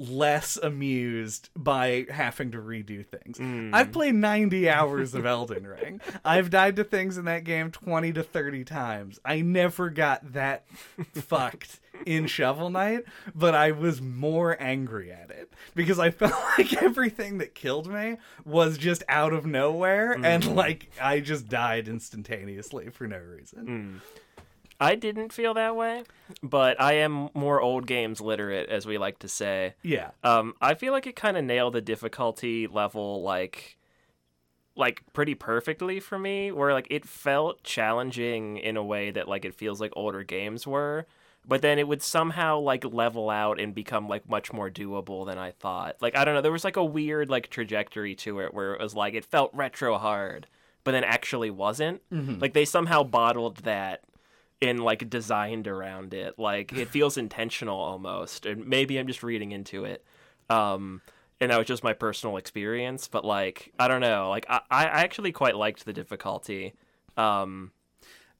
less 0.00 0.56
amused 0.56 1.50
by 1.54 2.06
having 2.08 2.50
to 2.52 2.58
redo 2.58 3.04
things. 3.04 3.36
Hmm. 3.36 3.74
I've 3.74 3.92
played 3.92 4.14
90 4.14 4.68
hours 4.70 5.14
of 5.14 5.26
Elden 5.26 5.66
Ring. 5.66 6.00
I've 6.24 6.48
died 6.48 6.76
to 6.76 6.84
things 6.84 7.18
in 7.18 7.26
that 7.26 7.44
game 7.44 7.70
20 7.70 8.14
to 8.14 8.22
30 8.22 8.64
times. 8.64 9.20
I 9.26 9.42
never 9.42 9.90
got 9.90 10.32
that 10.32 10.64
fucked 11.12 11.80
in 12.06 12.26
Shovel 12.26 12.70
Knight, 12.70 13.04
but 13.34 13.54
I 13.54 13.72
was 13.72 14.00
more 14.00 14.56
angry 14.58 15.12
at 15.12 15.30
it 15.30 15.52
because 15.74 15.98
I 15.98 16.10
felt 16.10 16.32
like 16.58 16.82
everything 16.82 17.36
that 17.38 17.54
killed 17.54 17.86
me 17.86 18.16
was 18.46 18.78
just 18.78 19.02
out 19.06 19.34
of 19.34 19.44
nowhere 19.44 20.16
hmm. 20.16 20.24
and 20.24 20.56
like 20.56 20.90
I 21.00 21.20
just 21.20 21.48
died 21.48 21.88
instantaneously 21.88 22.88
for 22.88 23.06
no 23.06 23.18
reason. 23.18 23.66
Hmm. 23.66 23.96
I 24.80 24.94
didn't 24.94 25.32
feel 25.32 25.52
that 25.54 25.76
way, 25.76 26.04
but 26.42 26.80
I 26.80 26.94
am 26.94 27.28
more 27.34 27.60
old 27.60 27.86
games 27.86 28.20
literate, 28.20 28.70
as 28.70 28.86
we 28.86 28.96
like 28.96 29.18
to 29.18 29.28
say. 29.28 29.74
Yeah. 29.82 30.12
Um, 30.24 30.54
I 30.60 30.74
feel 30.74 30.92
like 30.92 31.06
it 31.06 31.16
kind 31.16 31.36
of 31.36 31.44
nailed 31.44 31.74
the 31.74 31.82
difficulty 31.82 32.66
level, 32.66 33.22
like, 33.22 33.76
like 34.74 35.02
pretty 35.12 35.34
perfectly 35.34 36.00
for 36.00 36.18
me. 36.18 36.50
Where 36.50 36.72
like 36.72 36.86
it 36.90 37.04
felt 37.04 37.62
challenging 37.62 38.56
in 38.56 38.78
a 38.78 38.84
way 38.84 39.10
that 39.10 39.28
like 39.28 39.44
it 39.44 39.54
feels 39.54 39.80
like 39.80 39.92
older 39.94 40.22
games 40.24 40.66
were, 40.66 41.06
but 41.46 41.60
then 41.60 41.78
it 41.78 41.86
would 41.86 42.02
somehow 42.02 42.58
like 42.58 42.84
level 42.84 43.28
out 43.28 43.60
and 43.60 43.74
become 43.74 44.08
like 44.08 44.28
much 44.30 44.50
more 44.52 44.70
doable 44.70 45.26
than 45.26 45.36
I 45.36 45.50
thought. 45.50 45.96
Like 46.00 46.16
I 46.16 46.24
don't 46.24 46.34
know, 46.34 46.40
there 46.40 46.52
was 46.52 46.64
like 46.64 46.76
a 46.76 46.84
weird 46.84 47.28
like 47.28 47.50
trajectory 47.50 48.14
to 48.16 48.40
it 48.40 48.54
where 48.54 48.72
it 48.72 48.80
was 48.80 48.94
like 48.94 49.12
it 49.12 49.26
felt 49.26 49.50
retro 49.52 49.98
hard, 49.98 50.46
but 50.84 50.92
then 50.92 51.04
actually 51.04 51.50
wasn't. 51.50 52.00
Like 52.40 52.54
they 52.54 52.64
somehow 52.64 53.02
bottled 53.02 53.58
that 53.58 54.00
and 54.62 54.80
like 54.82 55.08
designed 55.08 55.66
around 55.66 56.12
it. 56.14 56.38
Like 56.38 56.72
it 56.72 56.88
feels 56.88 57.16
intentional 57.16 57.78
almost. 57.78 58.46
And 58.46 58.66
maybe 58.66 58.98
I'm 58.98 59.06
just 59.06 59.22
reading 59.22 59.52
into 59.52 59.84
it. 59.84 60.04
Um 60.48 61.02
and 61.40 61.50
that 61.50 61.58
was 61.58 61.66
just 61.66 61.82
my 61.82 61.94
personal 61.94 62.36
experience, 62.36 63.08
but 63.08 63.24
like 63.24 63.72
I 63.78 63.88
don't 63.88 64.02
know. 64.02 64.28
Like 64.28 64.46
I, 64.48 64.60
I 64.70 64.84
actually 64.84 65.32
quite 65.32 65.56
liked 65.56 65.84
the 65.84 65.92
difficulty. 65.92 66.74
Um 67.16 67.72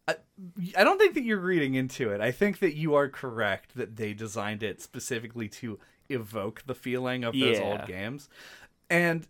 I 0.08 0.82
don't 0.82 0.98
think 0.98 1.14
that 1.14 1.22
you're 1.22 1.38
reading 1.38 1.74
into 1.76 2.10
it. 2.10 2.20
I 2.20 2.32
think 2.32 2.58
that 2.58 2.74
you 2.74 2.94
are 2.96 3.08
correct 3.08 3.76
that 3.76 3.96
they 3.96 4.12
designed 4.12 4.62
it 4.62 4.80
specifically 4.82 5.48
to 5.48 5.78
evoke 6.08 6.64
the 6.66 6.74
feeling 6.74 7.22
of 7.22 7.32
those 7.38 7.58
Yeah. 7.58 7.64
old 7.64 7.86
games. 7.86 8.28
And 8.88 9.28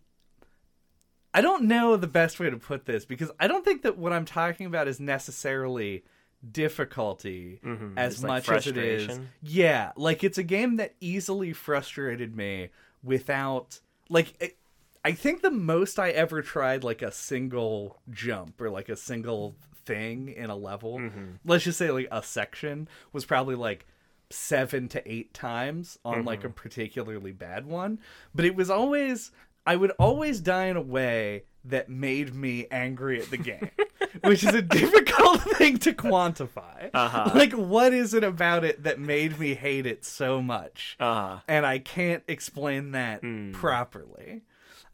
I 1.35 1.43
don't 1.43 1.65
know 1.65 1.97
the 1.97 2.07
best 2.07 2.41
way 2.41 2.49
to 2.49 2.57
put 2.57 2.87
this 2.87 3.05
because 3.05 3.31
I 3.39 3.47
don't 3.47 3.65
think 3.65 3.83
that 3.83 3.99
what 3.99 4.13
I'm 4.13 4.25
talking 4.25 4.67
about 4.67 4.89
is 4.89 4.99
necessarily 4.99 6.03
difficulty 6.49 7.61
mm-hmm. 7.65 7.99
as 7.99 8.15
It's 8.15 8.23
like 8.23 8.49
much 8.49 8.57
as 8.57 8.67
it 8.67 8.77
is. 8.77 9.21
Yeah, 9.43 9.93
like 9.97 10.25
it's 10.25 10.39
a 10.39 10.43
game 10.43 10.77
that 10.77 10.95
easily 11.01 11.53
frustrated 11.53 12.37
me 12.37 12.71
without 13.03 13.81
like 14.09 14.35
it, 14.41 14.57
I 15.05 15.13
think 15.13 15.43
the 15.43 15.51
most 15.51 15.99
I 15.99 16.11
ever 16.11 16.43
tried 16.43 16.85
like 16.85 17.03
a 17.03 17.13
single 17.13 18.01
jump 18.11 18.61
or 18.61 18.71
like 18.71 18.89
a 18.89 18.97
single 18.97 19.57
thing 19.87 20.29
in 20.29 20.51
a 20.51 20.57
level, 20.57 20.99
mm-hmm. 20.99 21.33
let's 21.45 21.65
just 21.65 21.79
say 21.79 21.91
like 21.91 22.09
a 22.11 22.23
section 22.23 22.89
was 23.13 23.25
probably 23.25 23.55
like 23.55 23.87
7 24.31 24.89
to 24.89 25.13
8 25.13 25.35
times 25.35 25.99
on 26.05 26.25
like 26.25 26.45
a 26.45 26.49
mm-hmm. 26.49 26.55
particularly 26.55 27.33
bad 27.33 27.67
one, 27.67 27.99
but 28.35 28.45
it 28.45 28.55
was 28.55 28.71
always 28.71 29.33
I 29.67 29.77
would 29.77 29.93
always 29.99 30.41
die 30.41 30.67
in 30.67 30.77
a 30.77 30.81
way 30.83 31.45
that 31.65 31.89
made 31.91 32.35
me 32.35 32.67
angry 32.71 33.21
at 33.21 33.31
the 33.31 33.37
game, 33.37 33.71
which 34.25 34.43
is 34.43 34.55
a 34.55 34.63
difficult 34.63 35.41
thing 35.59 35.77
to 35.79 35.93
quantify. 35.93 36.89
Uh-huh. 36.95 37.31
Like, 37.35 37.53
what 37.53 37.93
is 37.93 38.15
it 38.15 38.25
about 38.25 38.65
it 38.65 38.83
that 38.85 38.99
made 38.99 39.39
me 39.39 39.55
hate 39.55 39.85
it 39.87 40.05
so 40.05 40.41
much? 40.41 40.97
uh 40.99 41.41
And 41.47 41.67
I 41.67 41.79
can't 41.79 42.23
explain 42.27 42.93
that 42.93 43.21
Hmm. 43.21 43.53
properly. 43.53 44.43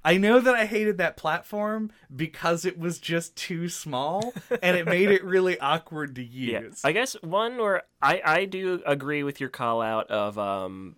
I 0.04 0.18
know 0.18 0.38
that 0.38 0.54
I 0.54 0.66
hated 0.66 0.98
that 0.98 1.16
platform 1.16 1.90
because 2.14 2.64
it 2.64 2.78
was 2.78 2.98
just 3.00 3.34
too 3.36 3.68
small 3.68 4.32
and 4.62 4.76
it 4.76 4.86
made 4.86 5.10
it 5.10 5.24
really 5.24 5.58
awkward 5.72 6.14
to 6.16 6.24
yeah. 6.24 6.60
use. 6.60 6.84
I 6.84 6.92
guess 6.92 7.14
one 7.22 7.56
where 7.58 7.82
I 8.00 8.20
I 8.24 8.44
do 8.44 8.82
agree 8.86 9.22
with 9.24 9.40
your 9.40 9.48
call 9.48 9.82
out 9.82 10.08
of 10.10 10.38
um 10.38 10.94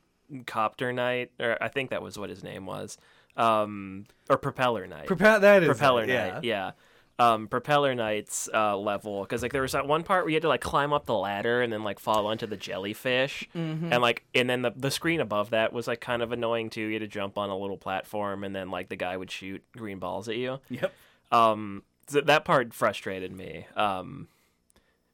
Copter 0.47 0.93
Knight 0.93 1.31
or 1.41 1.57
I 1.63 1.69
think 1.69 1.89
that 1.91 2.03
was 2.03 2.19
what 2.19 2.29
his 2.31 2.43
name 2.45 2.67
was. 2.67 2.99
Um 3.39 4.07
or 4.29 4.37
Propeller 4.37 4.87
Knight. 4.87 5.07
Prope- 5.07 5.41
that 5.41 5.63
is 5.63 5.69
Propeller 5.69 6.05
it, 6.05 6.09
Knight, 6.09 6.45
yeah. 6.45 6.73
Um, 7.21 7.49
Propeller 7.49 7.97
Knight's 7.97 8.49
uh, 8.55 8.77
level 8.77 9.23
because 9.23 9.43
like 9.43 9.51
there 9.53 9.63
was 9.63 9.73
that 9.73 9.89
one 9.89 10.05
part 10.05 10.23
where 10.25 10.31
you 10.31 10.37
had 10.37 10.43
to 10.43 10.49
like 10.49 10.61
climb 10.61 10.93
up 10.93 11.05
the 11.07 11.15
ladder 11.17 11.63
and 11.63 11.73
then 11.73 11.83
like 11.83 11.99
fall 11.99 12.29
onto 12.29 12.47
the 12.47 12.57
jellyfish 12.57 13.49
Mm-hmm. 13.57 13.93
and 13.93 14.01
like 14.01 14.25
and 14.37 14.49
then 14.49 14.63
the 14.63 14.73
the 14.77 14.91
screen 14.93 15.21
above 15.21 15.51
that 15.51 15.73
was 15.73 15.89
like 15.89 16.01
kind 16.01 16.23
of 16.23 16.31
annoying 16.31 16.71
too. 16.71 16.83
You 16.83 16.93
had 16.93 17.01
to 17.03 17.09
jump 17.09 17.37
on 17.37 17.51
a 17.51 17.57
little 17.59 17.77
platform 17.77 18.45
and 18.45 18.55
then 18.55 18.71
like 18.71 18.89
the 18.89 18.95
guy 18.97 19.17
would 19.17 19.33
shoot 19.33 19.65
green 19.77 19.99
balls 19.99 20.29
at 20.29 20.37
you. 20.37 20.61
Yep. 20.71 20.93
Um, 21.33 21.83
so 22.07 22.21
that 22.21 22.45
part 22.45 22.73
frustrated 22.73 23.33
me. 23.33 23.67
Um, 23.75 24.29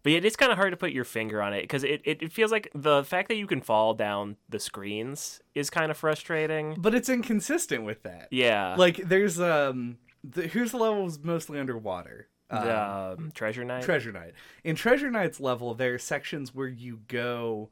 but 0.04 0.12
yeah, 0.12 0.20
it's 0.22 0.36
kind 0.36 0.52
of 0.52 0.58
hard 0.58 0.70
to 0.70 0.76
put 0.76 0.92
your 0.92 1.02
finger 1.04 1.42
on 1.42 1.52
it 1.52 1.62
because 1.62 1.82
it, 1.82 2.00
it, 2.04 2.22
it 2.22 2.32
feels 2.32 2.52
like 2.52 2.70
the 2.74 3.02
fact 3.02 3.26
that 3.28 3.36
you 3.36 3.48
can 3.48 3.60
fall 3.60 3.94
down 3.94 4.36
the 4.48 4.60
screens 4.60 5.40
is 5.56 5.70
kind 5.70 5.90
of 5.90 5.96
frustrating. 5.96 6.76
But 6.78 6.94
it's 6.94 7.08
inconsistent 7.08 7.82
with 7.84 8.04
that. 8.04 8.28
Yeah, 8.30 8.76
Like, 8.78 8.96
there's, 8.98 9.40
um, 9.40 9.96
the, 10.22 10.46
here's 10.46 10.70
the 10.70 10.76
levels 10.76 11.18
mostly 11.18 11.58
underwater. 11.58 12.28
Um, 12.50 12.68
um, 12.68 13.32
Treasure 13.34 13.64
Knight. 13.64 13.82
Treasure 13.82 14.12
Knight. 14.12 14.34
In 14.62 14.76
Treasure 14.76 15.10
Knight's 15.10 15.40
level, 15.40 15.74
there 15.74 15.94
are 15.94 15.98
sections 15.98 16.54
where 16.54 16.68
you 16.68 17.00
go 17.08 17.70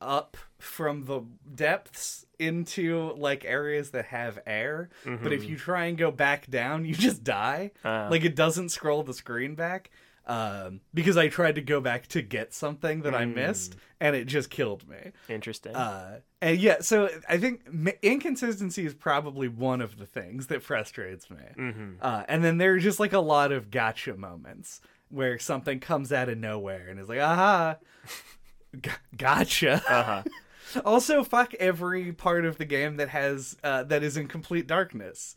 up 0.00 0.36
from 0.58 1.04
the 1.06 1.22
depths 1.54 2.26
into 2.38 3.14
like 3.16 3.44
areas 3.44 3.90
that 3.92 4.06
have 4.06 4.38
air. 4.46 4.90
But 5.04 5.32
if 5.32 5.44
you 5.44 5.56
try 5.56 5.86
and 5.86 5.96
go 5.96 6.10
back 6.10 6.50
down, 6.50 6.84
you 6.84 6.94
just 6.94 7.24
die. 7.24 7.70
Ah. 7.84 8.08
like 8.10 8.24
it 8.24 8.34
doesn't 8.36 8.68
scroll 8.70 9.02
the 9.02 9.14
screen 9.14 9.54
back. 9.54 9.90
Um, 10.24 10.80
because 10.94 11.16
I 11.16 11.28
tried 11.28 11.56
to 11.56 11.60
go 11.62 11.80
back 11.80 12.06
to 12.08 12.22
get 12.22 12.54
something 12.54 13.02
that 13.02 13.14
I 13.14 13.24
missed, 13.24 13.74
and 14.00 14.14
it 14.14 14.26
just 14.26 14.50
killed 14.50 14.88
me. 14.88 15.10
Interesting. 15.28 15.74
Uh, 15.74 16.20
and 16.40 16.58
yeah, 16.58 16.80
so 16.80 17.08
I 17.28 17.38
think 17.38 17.62
inconsistency 18.02 18.86
is 18.86 18.94
probably 18.94 19.48
one 19.48 19.80
of 19.80 19.98
the 19.98 20.06
things 20.06 20.46
that 20.46 20.62
frustrates 20.62 21.28
me. 21.30 21.36
Mhm. 21.58 21.96
Uh, 22.00 22.24
and 22.28 22.44
then 22.44 22.58
there 22.58 22.74
are 22.74 22.78
just 22.78 23.00
like 23.00 23.12
a 23.12 23.18
lot 23.20 23.50
of 23.52 23.70
gotcha 23.70 24.14
moments 24.14 24.80
where 25.08 25.38
something 25.38 25.80
comes 25.80 26.12
out 26.12 26.28
of 26.28 26.38
nowhere 26.38 26.86
and 26.88 27.00
is 27.00 27.08
like, 27.08 27.20
aha, 27.20 27.76
g- 28.80 28.90
gotcha. 29.16 29.82
Uh-huh. 29.88 30.22
also, 30.84 31.22
fuck 31.24 31.52
every 31.54 32.12
part 32.12 32.44
of 32.44 32.58
the 32.58 32.64
game 32.64 32.96
that 32.96 33.08
has 33.10 33.56
uh, 33.64 33.82
that 33.84 34.02
is 34.02 34.16
in 34.16 34.28
complete 34.28 34.66
darkness, 34.66 35.34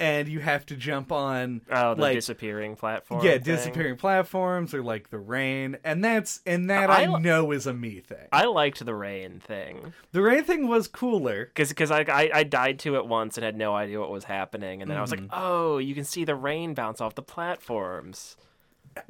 and 0.00 0.28
you 0.28 0.40
have 0.40 0.66
to 0.66 0.76
jump 0.76 1.12
on 1.12 1.60
Oh, 1.70 1.94
the 1.94 2.00
like 2.00 2.14
disappearing 2.14 2.74
platform. 2.76 3.24
yeah 3.24 3.32
thing. 3.32 3.42
disappearing 3.42 3.96
platforms 3.96 4.74
or 4.74 4.82
like 4.82 5.10
the 5.10 5.18
rain, 5.18 5.76
and 5.84 6.02
that's 6.04 6.40
and 6.44 6.68
that 6.70 6.90
I, 6.90 7.04
I 7.04 7.18
know 7.20 7.52
is 7.52 7.66
a 7.66 7.72
me 7.72 8.00
thing. 8.00 8.26
I 8.32 8.46
liked 8.46 8.84
the 8.84 8.94
rain 8.94 9.40
thing 9.40 9.92
The 10.12 10.20
rain 10.22 10.44
thing 10.44 10.66
was 10.68 10.88
cooler. 10.88 11.46
because 11.46 11.68
because 11.68 11.90
I, 11.90 12.00
I 12.08 12.30
I 12.34 12.42
died 12.44 12.78
to 12.80 12.96
it 12.96 13.06
once 13.06 13.36
and 13.38 13.44
had 13.44 13.56
no 13.56 13.74
idea 13.74 14.00
what 14.00 14.10
was 14.10 14.24
happening, 14.24 14.82
and 14.82 14.90
then 14.90 14.98
I 14.98 15.00
was 15.00 15.10
like, 15.10 15.20
Mm-hmm. 15.20 15.30
oh, 15.32 15.78
you 15.78 15.94
can 15.94 16.04
see 16.04 16.24
the 16.24 16.34
rain 16.34 16.74
bounce 16.74 17.00
off 17.00 17.14
the 17.14 17.22
platforms. 17.22 18.36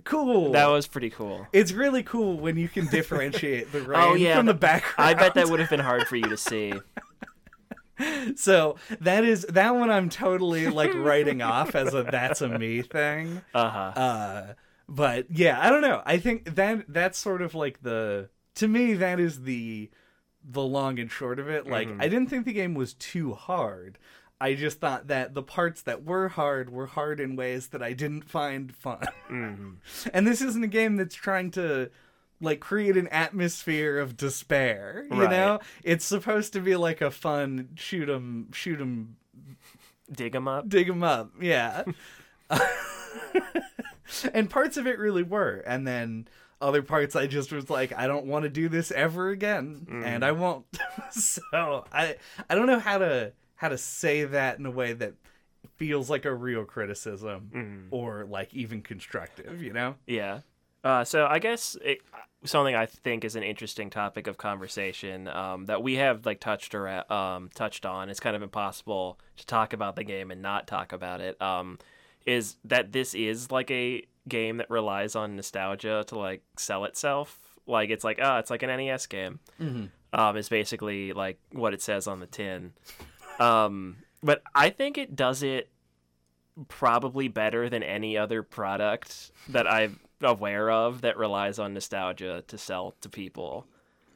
Cool. 0.04 0.52
That 0.52 0.66
was 0.68 0.86
pretty 0.86 1.10
cool. 1.10 1.46
It's 1.52 1.72
really 1.72 2.02
cool 2.02 2.38
when 2.38 2.56
you 2.56 2.68
can 2.68 2.86
differentiate 2.90 3.70
the 3.72 3.82
rain 3.82 4.00
Oh, 4.00 4.14
yeah, 4.14 4.36
from 4.36 4.46
the 4.46 4.54
background. 4.54 5.10
I 5.10 5.14
bet 5.14 5.34
that 5.34 5.48
would 5.48 5.60
have 5.60 5.68
been 5.68 5.80
hard 5.80 6.06
for 6.08 6.16
you 6.16 6.24
to 6.28 6.36
see. 6.38 6.72
So 8.36 8.76
that 9.00 9.24
is 9.24 9.42
that 9.48 9.74
one 9.74 9.90
I'm 9.90 10.08
totally 10.08 10.68
like 10.68 10.92
writing 10.94 11.42
off 11.42 11.74
as 11.74 11.94
a 11.94 12.02
that's 12.02 12.40
a 12.40 12.48
me 12.48 12.82
thing. 12.82 13.42
Uh 13.54 13.70
huh. 13.70 14.00
Uh 14.00 14.54
but 14.88 15.30
yeah, 15.30 15.58
I 15.60 15.70
don't 15.70 15.82
know. 15.82 16.02
I 16.04 16.18
think 16.18 16.56
that 16.56 16.84
that's 16.88 17.18
sort 17.18 17.42
of 17.42 17.54
like 17.54 17.82
the 17.82 18.28
to 18.56 18.68
me 18.68 18.94
that 18.94 19.20
is 19.20 19.42
the 19.42 19.90
the 20.42 20.62
long 20.62 20.98
and 20.98 21.10
short 21.10 21.38
of 21.38 21.48
it. 21.48 21.66
Like 21.66 21.88
I 21.98 22.08
didn't 22.08 22.28
think 22.28 22.44
the 22.44 22.52
game 22.52 22.74
was 22.74 22.94
too 22.94 23.32
hard. 23.34 23.98
I 24.40 24.54
just 24.54 24.80
thought 24.80 25.06
that 25.06 25.32
the 25.32 25.42
parts 25.42 25.82
that 25.82 26.04
were 26.04 26.28
hard 26.28 26.68
were 26.70 26.86
hard 26.86 27.20
in 27.20 27.36
ways 27.36 27.68
that 27.68 27.82
I 27.82 27.92
didn't 27.92 28.24
find 28.28 28.74
fun. 28.74 29.06
And 30.12 30.26
this 30.26 30.42
isn't 30.42 30.62
a 30.64 30.68
game 30.68 30.96
that's 30.96 31.14
trying 31.14 31.50
to 31.52 31.90
like 32.44 32.60
create 32.60 32.96
an 32.96 33.08
atmosphere 33.08 33.98
of 33.98 34.16
despair, 34.16 35.06
you 35.10 35.22
Right. 35.22 35.30
know? 35.30 35.60
It's 35.82 36.04
supposed 36.04 36.52
to 36.52 36.60
be 36.60 36.76
like 36.76 37.00
a 37.00 37.10
fun 37.10 37.70
shoot 37.74 38.08
'em 38.08 38.50
shoot 38.52 38.80
'em 38.80 39.16
Dig 40.12 40.32
them 40.32 40.46
up. 40.46 40.68
dig 40.68 40.88
'em 40.88 41.02
up. 41.02 41.32
Yeah. 41.40 41.84
and 44.32 44.50
parts 44.50 44.76
of 44.76 44.86
it 44.86 44.98
really 44.98 45.22
were. 45.22 45.62
And 45.66 45.86
then 45.86 46.28
other 46.60 46.82
parts 46.82 47.16
I 47.16 47.26
just 47.26 47.52
was 47.52 47.68
like 47.68 47.92
I 47.92 48.06
don't 48.06 48.26
want 48.26 48.44
to 48.44 48.48
do 48.48 48.68
this 48.68 48.90
ever 48.90 49.30
again 49.30 49.86
and 49.88 50.22
mm. 50.22 50.26
I 50.26 50.32
won't. 50.32 50.66
so, 51.10 51.84
I 51.92 52.16
I 52.48 52.54
don't 52.54 52.66
know 52.66 52.78
how 52.78 52.98
to 52.98 53.32
how 53.56 53.68
to 53.68 53.78
say 53.78 54.24
that 54.24 54.58
in 54.58 54.66
a 54.66 54.70
way 54.70 54.92
that 54.92 55.14
feels 55.76 56.10
like 56.10 56.24
a 56.24 56.34
real 56.34 56.64
criticism 56.64 57.50
mm. 57.54 57.86
or 57.90 58.24
like 58.24 58.52
even 58.54 58.82
constructive, 58.82 59.62
you 59.62 59.72
know? 59.72 59.96
Yeah. 60.06 60.40
Uh, 60.84 61.02
so 61.02 61.26
I 61.26 61.38
guess 61.38 61.76
it, 61.82 61.98
something 62.44 62.74
I 62.74 62.86
think 62.86 63.24
is 63.24 63.36
an 63.36 63.42
interesting 63.42 63.88
topic 63.90 64.26
of 64.26 64.36
conversation 64.36 65.28
um, 65.28 65.64
that 65.66 65.82
we 65.82 65.94
have 65.94 66.26
like 66.26 66.40
touched 66.40 66.74
or 66.74 67.10
um, 67.12 67.48
touched 67.54 67.86
on. 67.86 68.10
It's 68.10 68.20
kind 68.20 68.36
of 68.36 68.42
impossible 68.42 69.18
to 69.38 69.46
talk 69.46 69.72
about 69.72 69.96
the 69.96 70.04
game 70.04 70.30
and 70.30 70.42
not 70.42 70.66
talk 70.66 70.92
about 70.92 71.20
it. 71.20 71.40
Um, 71.40 71.78
is 72.26 72.56
that 72.64 72.92
this 72.92 73.14
is 73.14 73.50
like 73.50 73.70
a 73.70 74.04
game 74.28 74.58
that 74.58 74.70
relies 74.70 75.16
on 75.16 75.36
nostalgia 75.36 76.04
to 76.08 76.18
like 76.18 76.42
sell 76.56 76.84
itself? 76.84 77.38
Like 77.66 77.88
it's 77.90 78.04
like 78.04 78.18
ah, 78.22 78.38
it's 78.38 78.50
like 78.50 78.62
an 78.62 78.68
NES 78.68 79.06
game. 79.06 79.40
Um, 80.12 80.36
is 80.36 80.48
basically 80.48 81.12
like 81.12 81.40
what 81.50 81.74
it 81.74 81.82
says 81.82 82.06
on 82.06 82.20
the 82.20 82.26
tin. 82.26 82.72
Um, 83.40 83.96
but 84.22 84.42
I 84.54 84.70
think 84.70 84.96
it 84.96 85.16
does 85.16 85.42
it 85.42 85.70
probably 86.68 87.26
better 87.26 87.68
than 87.68 87.82
any 87.82 88.16
other 88.16 88.42
product 88.42 89.32
that 89.48 89.66
I'm 89.66 89.98
aware 90.22 90.70
of 90.70 91.00
that 91.02 91.16
relies 91.16 91.58
on 91.58 91.74
nostalgia 91.74 92.42
to 92.46 92.58
sell 92.58 92.94
to 93.00 93.08
people. 93.08 93.66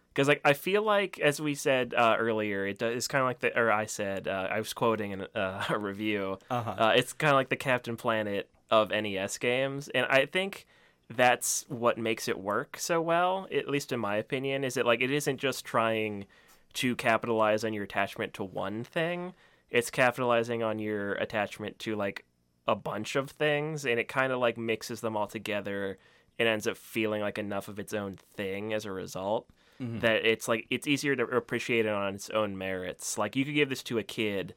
Because 0.08 0.28
like 0.28 0.40
I 0.44 0.52
feel 0.52 0.82
like, 0.82 1.20
as 1.20 1.40
we 1.40 1.54
said 1.54 1.94
uh, 1.94 2.16
earlier, 2.18 2.66
it 2.66 2.78
does, 2.78 2.96
it's 2.96 3.08
kind 3.08 3.22
of 3.22 3.28
like 3.28 3.40
the, 3.40 3.56
or 3.58 3.70
I 3.70 3.86
said, 3.86 4.26
uh, 4.26 4.48
I 4.50 4.58
was 4.58 4.72
quoting 4.72 5.12
in 5.12 5.26
uh, 5.34 5.64
a 5.68 5.78
review. 5.78 6.38
Uh-huh. 6.50 6.70
Uh, 6.70 6.92
it's 6.96 7.12
kind 7.12 7.30
of 7.30 7.36
like 7.36 7.50
the 7.50 7.56
Captain 7.56 7.96
Planet 7.96 8.48
of 8.70 8.90
NES 8.90 9.38
games, 9.38 9.88
and 9.88 10.06
I 10.06 10.26
think 10.26 10.66
that's 11.08 11.64
what 11.68 11.96
makes 11.96 12.28
it 12.28 12.38
work 12.38 12.76
so 12.78 13.00
well. 13.00 13.46
At 13.52 13.68
least 13.68 13.92
in 13.92 14.00
my 14.00 14.16
opinion, 14.16 14.64
is 14.64 14.76
it 14.76 14.84
like 14.84 15.00
it 15.00 15.10
isn't 15.10 15.38
just 15.38 15.64
trying 15.64 16.26
to 16.74 16.96
capitalize 16.96 17.64
on 17.64 17.72
your 17.72 17.84
attachment 17.84 18.34
to 18.34 18.44
one 18.44 18.84
thing. 18.84 19.34
It's 19.70 19.90
capitalizing 19.90 20.62
on 20.62 20.78
your 20.78 21.14
attachment 21.14 21.78
to 21.80 21.96
like 21.96 22.24
a 22.68 22.76
bunch 22.76 23.16
of 23.16 23.30
things 23.30 23.84
and 23.84 23.98
it 23.98 24.06
kind 24.06 24.32
of 24.32 24.38
like 24.38 24.56
mixes 24.56 25.00
them 25.00 25.16
all 25.16 25.26
together 25.26 25.98
and 26.38 26.46
ends 26.46 26.68
up 26.68 26.76
feeling 26.76 27.20
like 27.20 27.38
enough 27.38 27.66
of 27.66 27.80
its 27.80 27.92
own 27.92 28.16
thing 28.36 28.72
as 28.72 28.84
a 28.84 28.92
result 28.92 29.48
that 29.80 30.26
it's 30.26 30.48
like 30.48 30.66
it's 30.70 30.88
easier 30.88 31.14
to 31.14 31.22
appreciate 31.22 31.86
it 31.86 31.92
on 31.92 32.14
its 32.14 32.30
own 32.30 32.58
merits. 32.58 33.16
Like 33.16 33.36
you 33.36 33.44
could 33.44 33.54
give 33.54 33.68
this 33.68 33.82
to 33.84 33.98
a 33.98 34.02
kid, 34.02 34.54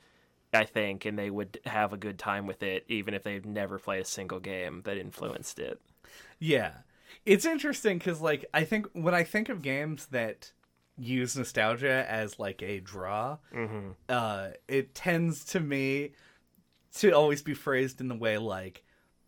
I 0.52 0.63
think, 0.63 1.06
and 1.06 1.17
they 1.17 1.30
would 1.30 1.60
have 1.65 1.93
a 1.93 1.97
good 1.97 2.17
time 2.17 2.47
with 2.47 2.63
it 2.63 2.86
even 2.88 3.13
if 3.13 3.21
they've 3.21 3.45
never 3.45 3.78
played 3.78 4.02
a 4.02 4.06
single 4.06 4.39
game 4.39 4.82
that 4.86 4.97
influenced 4.97 5.60
it. 5.60 5.80
Yeah. 6.39 6.71
It's 7.24 7.45
interesting 7.45 8.00
because, 8.00 8.19
like, 8.19 8.45
I 8.52 8.63
think 8.63 8.88
when 8.93 9.13
I 9.13 9.24
think 9.24 9.50
of 9.50 9.62
games 9.62 10.08
that 10.08 10.52
use 10.97 11.38
nostalgia 11.38 12.06
as 12.10 12.39
like 12.39 12.63
a 12.63 12.80
draw, 12.80 13.38
uh, 14.10 14.50
it 14.67 14.95
tends 14.95 15.45
to 15.45 15.60
me 15.60 16.13
to 16.95 17.12
always 17.12 17.41
be 17.41 17.54
phrased 17.54 18.01
in 18.01 18.08
the 18.08 18.15
way 18.15 18.38
like 18.38 18.84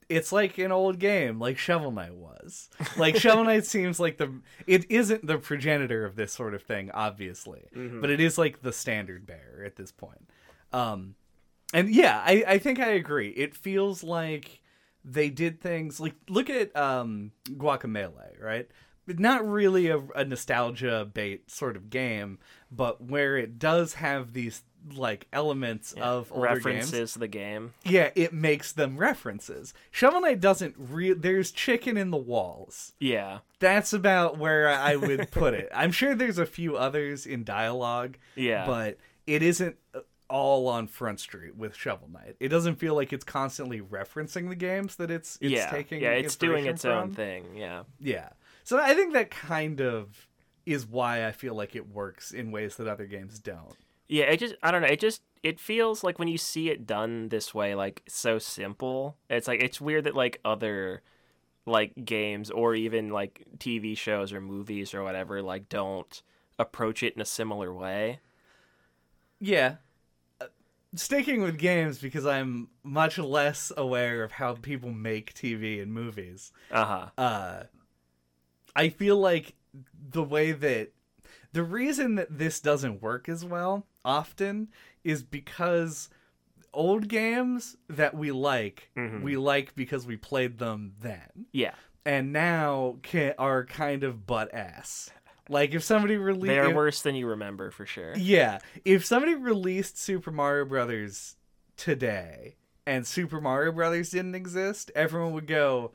it's 0.10 0.32
like 0.32 0.58
an 0.58 0.72
old 0.72 1.00
game, 1.00 1.40
like 1.40 1.58
Shovel 1.58 1.92
Knight 1.92 2.16
was. 2.16 2.70
Like 2.98 3.16
Shovel 3.16 3.46
Knight 3.46 3.66
seems 3.76 4.00
like 4.00 4.18
the 4.18 4.32
it 4.68 4.90
isn't 4.92 5.26
the 5.26 5.38
progenitor 5.38 6.06
of 6.06 6.16
this 6.16 6.34
sort 6.34 6.54
of 6.54 6.62
thing, 6.64 6.92
obviously, 6.92 7.64
but 8.02 8.10
it 8.10 8.20
is 8.20 8.38
like 8.38 8.62
the 8.62 8.74
standard 8.74 9.26
bearer 9.26 9.64
at 9.66 9.76
this 9.76 9.92
point. 9.92 10.30
Um, 10.72 11.16
and 11.74 11.90
yeah, 11.90 12.22
I 12.24 12.44
I 12.48 12.58
think 12.60 12.80
I 12.80 12.90
agree. 12.90 13.30
It 13.30 13.56
feels 13.56 14.04
like 14.04 14.62
they 15.06 15.30
did 15.30 15.60
things 15.62 16.00
like 16.00 16.16
look 16.30 16.50
at 16.50 16.76
um 16.76 17.32
Guacamelee, 17.50 18.42
right? 18.42 18.68
Not 19.08 19.46
really 19.46 19.88
a, 19.88 20.00
a 20.16 20.24
nostalgia 20.24 21.10
bait 21.12 21.52
sort 21.52 21.76
of 21.76 21.90
game, 21.90 22.40
but 22.72 23.04
where 23.04 23.36
it 23.38 23.60
does 23.60 23.96
have 23.96 24.34
these 24.34 24.64
like 24.96 25.28
elements 25.32 25.94
of 25.94 26.32
older 26.32 26.48
games. 26.48 26.66
References 26.66 27.14
the 27.14 27.28
game. 27.28 27.74
Yeah, 27.84 28.10
it 28.16 28.34
makes 28.34 28.72
them 28.72 28.98
references. 28.98 29.74
Shovel 29.92 30.22
Knight 30.22 30.40
doesn't 30.42 30.76
re- 30.78 31.14
there's 31.14 31.52
chicken 31.52 31.98
in 31.98 32.12
the 32.12 32.18
walls. 32.18 32.94
Yeah. 33.00 33.40
That's 33.60 33.94
about 33.94 34.38
where 34.38 34.68
I 34.70 34.96
would 34.96 35.32
put 35.32 35.54
it. 35.54 35.70
I'm 35.74 35.92
sure 35.92 36.16
there's 36.16 36.38
a 36.38 36.46
few 36.46 36.76
others 36.76 37.26
in 37.26 37.44
dialogue, 37.44 38.18
Yeah. 38.36 38.66
but 38.66 38.98
it 39.26 39.42
isn't 39.42 39.78
uh, 39.96 40.00
all 40.30 40.68
on 40.68 40.88
Front 40.88 41.20
Street 41.20 41.56
with 41.56 41.76
Shovel 41.76 42.10
Knight. 42.12 42.36
It 42.40 42.50
doesn't 42.50 42.76
feel 42.76 42.96
like 42.96 43.14
it's 43.14 43.24
constantly 43.24 43.80
referencing 43.82 44.50
the 44.50 44.56
games 44.56 44.96
that 44.98 45.12
it's 45.12 45.38
it's 45.40 45.52
yeah. 45.52 45.70
taking. 45.70 46.02
yeah, 46.02 46.12
it's 46.12 46.36
doing 46.36 46.66
its 46.66 46.84
own 46.86 47.14
thing. 47.14 47.56
Yeah. 47.56 47.84
Yeah. 48.00 48.30
So 48.64 48.80
I 48.80 48.94
think 48.96 49.14
that 49.14 49.30
kind 49.32 49.80
of 49.82 50.28
is 50.66 50.86
why 50.88 51.28
I 51.28 51.32
feel 51.32 51.54
like 51.56 51.76
it 51.76 51.90
works 51.90 52.32
in 52.32 52.52
ways 52.52 52.78
that 52.78 52.88
other 52.88 53.06
games 53.06 53.38
don't. 53.40 53.76
Yeah, 54.14 54.26
it 54.26 54.38
just 54.38 54.54
I 54.62 54.70
don't 54.70 54.84
know, 54.84 54.90
it 54.90 55.00
just 55.00 55.24
it 55.42 55.60
feels 55.60 56.04
like 56.04 56.20
when 56.20 56.28
you 56.28 56.38
see 56.38 56.70
it 56.70 56.86
done 56.86 57.30
this 57.30 57.52
way 57.52 57.74
like 57.74 58.04
so 58.08 58.38
simple. 58.38 59.18
It's 59.28 59.48
like 59.48 59.64
it's 59.64 59.82
weird 59.82 60.04
that 60.04 60.14
like 60.14 60.40
other 60.46 61.02
like 61.66 61.94
games 62.06 62.52
or 62.52 62.76
even 62.76 63.10
like 63.10 63.44
TV 63.58 63.98
shows 63.98 64.32
or 64.32 64.40
movies 64.40 64.94
or 64.94 65.04
whatever 65.04 65.42
like 65.42 65.68
don't 65.68 66.22
approach 66.60 67.02
it 67.02 67.16
in 67.16 67.22
a 67.24 67.26
similar 67.26 67.74
way. 67.74 68.20
Yeah. 69.40 69.78
Uh, 70.40 70.46
Sticking 70.94 71.42
with 71.42 71.58
games 71.58 71.98
because 71.98 72.28
I'm 72.28 72.68
much 72.84 73.18
less 73.18 73.72
aware 73.76 74.24
of 74.24 74.34
how 74.34 74.54
people 74.54 74.92
make 74.92 75.34
TV 75.34 75.82
and 75.82 75.92
movies. 75.92 76.52
Uh-huh. 76.70 77.10
uh 77.18 77.64
I 78.76 78.90
feel 78.90 79.18
like 79.18 79.56
the 80.12 80.22
way 80.22 80.52
that 80.52 80.92
the 81.52 81.64
reason 81.64 82.14
that 82.14 82.38
this 82.38 82.60
doesn't 82.60 83.02
work 83.02 83.28
as 83.28 83.44
well 83.44 83.88
often 84.06 84.70
is 85.04 85.24
because 85.24 86.10
old 86.74 87.08
games 87.08 87.78
that 87.88 88.16
we 88.16 88.32
like 88.32 88.90
mm-hmm. 88.98 89.22
we 89.24 89.38
like 89.38 89.76
because 89.76 90.06
we 90.08 90.18
played 90.18 90.58
them 90.58 90.94
then 91.02 91.46
Yeah. 91.52 91.76
and 92.06 92.34
now 92.34 92.98
can, 93.04 93.34
are 93.38 93.64
kind 93.66 94.04
of 94.04 94.26
butt 94.26 94.54
ass 94.54 95.12
Like 95.50 95.74
if 95.74 95.84
somebody 95.84 96.18
released, 96.18 96.48
They 96.48 96.60
are 96.60 96.74
worse 96.74 97.02
than 97.02 97.16
you 97.16 97.28
remember 97.28 97.70
for 97.70 97.86
sure. 97.86 98.14
Yeah, 98.16 98.60
if 98.86 99.06
somebody 99.06 99.36
released 99.36 99.98
Super 99.98 100.32
Mario 100.32 100.66
Brothers 100.66 101.36
today 101.76 102.56
and 102.86 103.06
Super 103.06 103.42
Mario 103.42 103.72
Brothers 103.74 104.12
didn't 104.12 104.36
exist, 104.36 104.90
everyone 104.96 105.34
would 105.34 105.48
go, 105.48 105.92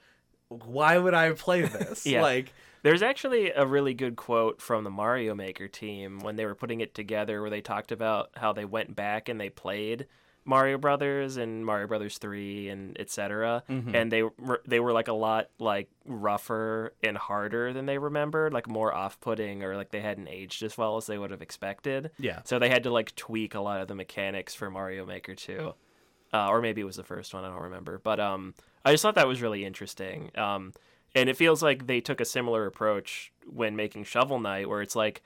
"Why 0.49 0.99
would 0.99 1.15
I 1.15 1.33
play 1.33 1.63
this?" 1.63 2.05
Yeah. 2.07 2.23
Like, 2.23 2.53
There's 2.83 3.03
actually 3.03 3.51
a 3.51 3.66
really 3.66 3.95
good 3.95 4.16
quote 4.16 4.61
from 4.61 4.85
the 4.85 4.91
Mario 4.91 5.35
Maker 5.35 5.68
team 5.68 6.20
when 6.20 6.37
they 6.37 6.45
were 6.47 6.55
putting 6.55 6.81
it 6.81 6.95
together 6.95 7.41
where 7.41 7.51
they 7.51 7.61
talked 7.61 7.93
about 7.93 8.31
how 8.37 8.53
they 8.53 8.64
went 8.64 8.95
back 8.97 9.29
and 9.29 9.41
they 9.41 9.51
played 9.51 10.07
Mario 10.45 10.79
Brothers 10.79 11.37
and 11.37 11.66
Mario 11.66 11.87
Brothers 11.87 12.16
3 12.18 12.68
and 12.68 12.99
etc. 12.99 13.62
And 13.68 14.11
they 14.11 14.22
were 14.22 14.62
they 14.66 14.81
were 14.81 14.93
like 14.93 15.09
a 15.09 15.12
lot 15.12 15.51
like 15.59 15.89
rougher 16.07 16.95
and 17.03 17.18
harder 17.18 17.72
than 17.72 17.87
they 17.87 17.99
remembered, 17.99 18.53
like 18.53 18.66
more 18.68 18.95
off-putting 18.95 19.62
or 19.62 19.76
like 19.76 19.91
they 19.91 20.01
hadn't 20.01 20.29
aged 20.29 20.62
as 20.62 20.79
well 20.79 20.97
as 20.97 21.07
they 21.07 21.18
would 21.18 21.31
have 21.31 21.43
expected. 21.43 22.11
yeah, 22.18 22.41
So 22.45 22.59
they 22.59 22.68
had 22.70 22.85
to 22.85 22.91
like 22.91 23.14
tweak 23.14 23.55
a 23.55 23.61
lot 23.61 23.81
of 23.81 23.89
the 23.89 23.95
mechanics 23.95 24.55
for 24.55 24.70
Mario 24.70 25.05
Maker 25.05 25.35
2. 25.35 25.74
Uh, 26.33 26.49
or 26.49 26.61
maybe 26.61 26.81
it 26.83 26.85
was 26.85 26.97
the 26.97 27.05
first 27.05 27.33
one, 27.33 27.45
I 27.45 27.49
don't 27.49 27.62
remember. 27.62 27.99
But 28.03 28.20
um 28.20 28.55
I 28.85 28.93
just 28.93 29.03
thought 29.03 29.16
that 29.16 29.29
was 29.29 29.43
really 29.43 29.64
interesting. 29.64 30.31
Um 30.39 30.72
and 31.15 31.29
it 31.29 31.37
feels 31.37 31.63
like 31.63 31.87
they 31.87 32.01
took 32.01 32.21
a 32.21 32.25
similar 32.25 32.67
approach 32.67 33.33
when 33.47 33.77
making 33.77 34.05
Shovel 34.05 34.39
Knight 34.39 34.69
where 34.69 34.83
it's 34.83 34.97
like 34.97 35.23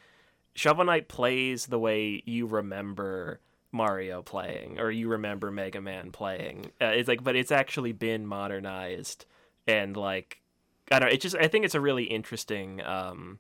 Shovel 0.55 0.85
Knight 0.85 1.09
plays 1.09 1.67
the 1.67 1.79
way 1.79 2.23
you 2.25 2.47
remember 2.47 3.41
Mario 3.73 4.23
playing 4.23 4.79
or 4.79 4.91
you 4.91 5.09
remember 5.09 5.51
Mega 5.51 5.81
Man 5.81 6.13
playing. 6.13 6.71
Uh, 6.81 6.87
it's 6.87 7.09
like 7.09 7.25
but 7.25 7.37
it's 7.37 7.53
actually 7.53 7.93
been 7.93 8.27
modernized 8.27 9.25
and 9.67 9.97
like 9.97 10.41
I 10.91 10.99
don't 10.99 11.09
know, 11.09 11.15
it 11.15 11.21
just 11.21 11.37
I 11.37 11.49
think 11.49 11.65
it's 11.65 11.75
a 11.75 11.81
really 11.81 12.05
interesting 12.05 12.83
um 12.83 13.39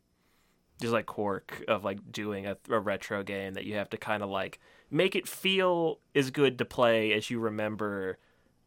just 0.80 0.92
like 0.92 1.06
quirk 1.06 1.64
of 1.68 1.84
like 1.84 2.10
doing 2.10 2.46
a, 2.46 2.56
a 2.68 2.80
retro 2.80 3.22
game 3.22 3.54
that 3.54 3.64
you 3.64 3.74
have 3.76 3.90
to 3.90 3.96
kind 3.96 4.22
of 4.22 4.30
like 4.30 4.58
make 4.90 5.14
it 5.14 5.28
feel 5.28 6.00
as 6.14 6.30
good 6.30 6.58
to 6.58 6.64
play 6.64 7.12
as 7.12 7.30
you 7.30 7.38
remember 7.38 8.18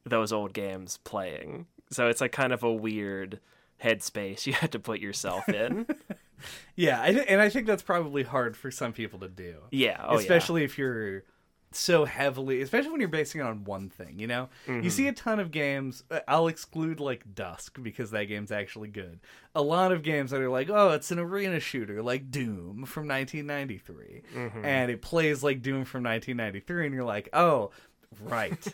those 0.06 0.32
old 0.32 0.54
games 0.54 0.98
playing. 1.04 1.66
So 1.92 2.08
it's 2.08 2.22
like 2.22 2.32
kind 2.32 2.54
of 2.54 2.64
a 2.64 2.72
weird 2.72 3.40
headspace 3.84 4.46
you 4.46 4.54
have 4.62 4.72
to 4.72 4.80
put 4.80 5.00
yourself 5.00 5.48
in. 5.50 5.86
yeah, 6.76 7.02
I 7.02 7.12
th- 7.12 7.26
and 7.28 7.42
I 7.42 7.50
think 7.50 7.68
that's 7.68 7.84
probably 7.84 8.24
hard 8.24 8.56
for 8.58 8.72
some 8.72 8.94
people 8.94 9.20
to 9.20 9.30
do, 9.30 9.56
yeah, 9.72 10.04
oh 10.08 10.18
especially 10.18 10.64
if 10.64 10.78
you're 10.78 11.24
so 11.72 12.06
heavily, 12.06 12.62
especially 12.62 12.92
when 12.92 13.02
you're 13.02 13.10
basing 13.10 13.42
it 13.42 13.44
on 13.44 13.66
one 13.66 13.90
thing. 13.90 14.18
You 14.18 14.28
know, 14.28 14.50
you 14.66 14.90
see 14.90 15.08
a 15.10 15.12
ton 15.12 15.42
of 15.42 15.52
games. 15.52 16.06
uh, 16.10 16.22
I'll 16.26 16.48
exclude 16.48 17.02
like 17.02 17.36
Dusk 17.36 17.80
because 17.84 18.12
that 18.12 18.26
game's 18.26 18.52
actually 18.52 18.88
good. 18.88 19.20
A 19.54 19.62
lot 19.62 19.92
of 19.92 20.02
games 20.02 20.32
that 20.32 20.40
are 20.40 20.50
like, 20.50 20.70
oh, 20.70 20.92
it's 20.92 21.12
an 21.12 21.20
arena 21.20 21.60
shooter 21.60 22.02
like 22.02 22.32
Doom 22.32 22.86
from 22.86 23.08
1993, 23.10 24.22
and 24.64 24.90
it 24.90 25.02
plays 25.02 25.44
like 25.44 25.62
Doom 25.62 25.84
from 25.86 26.04
1993, 26.04 26.86
and 26.86 26.96
you're 26.96 27.04
like, 27.04 27.30
oh. 27.34 27.72
Right. 28.22 28.74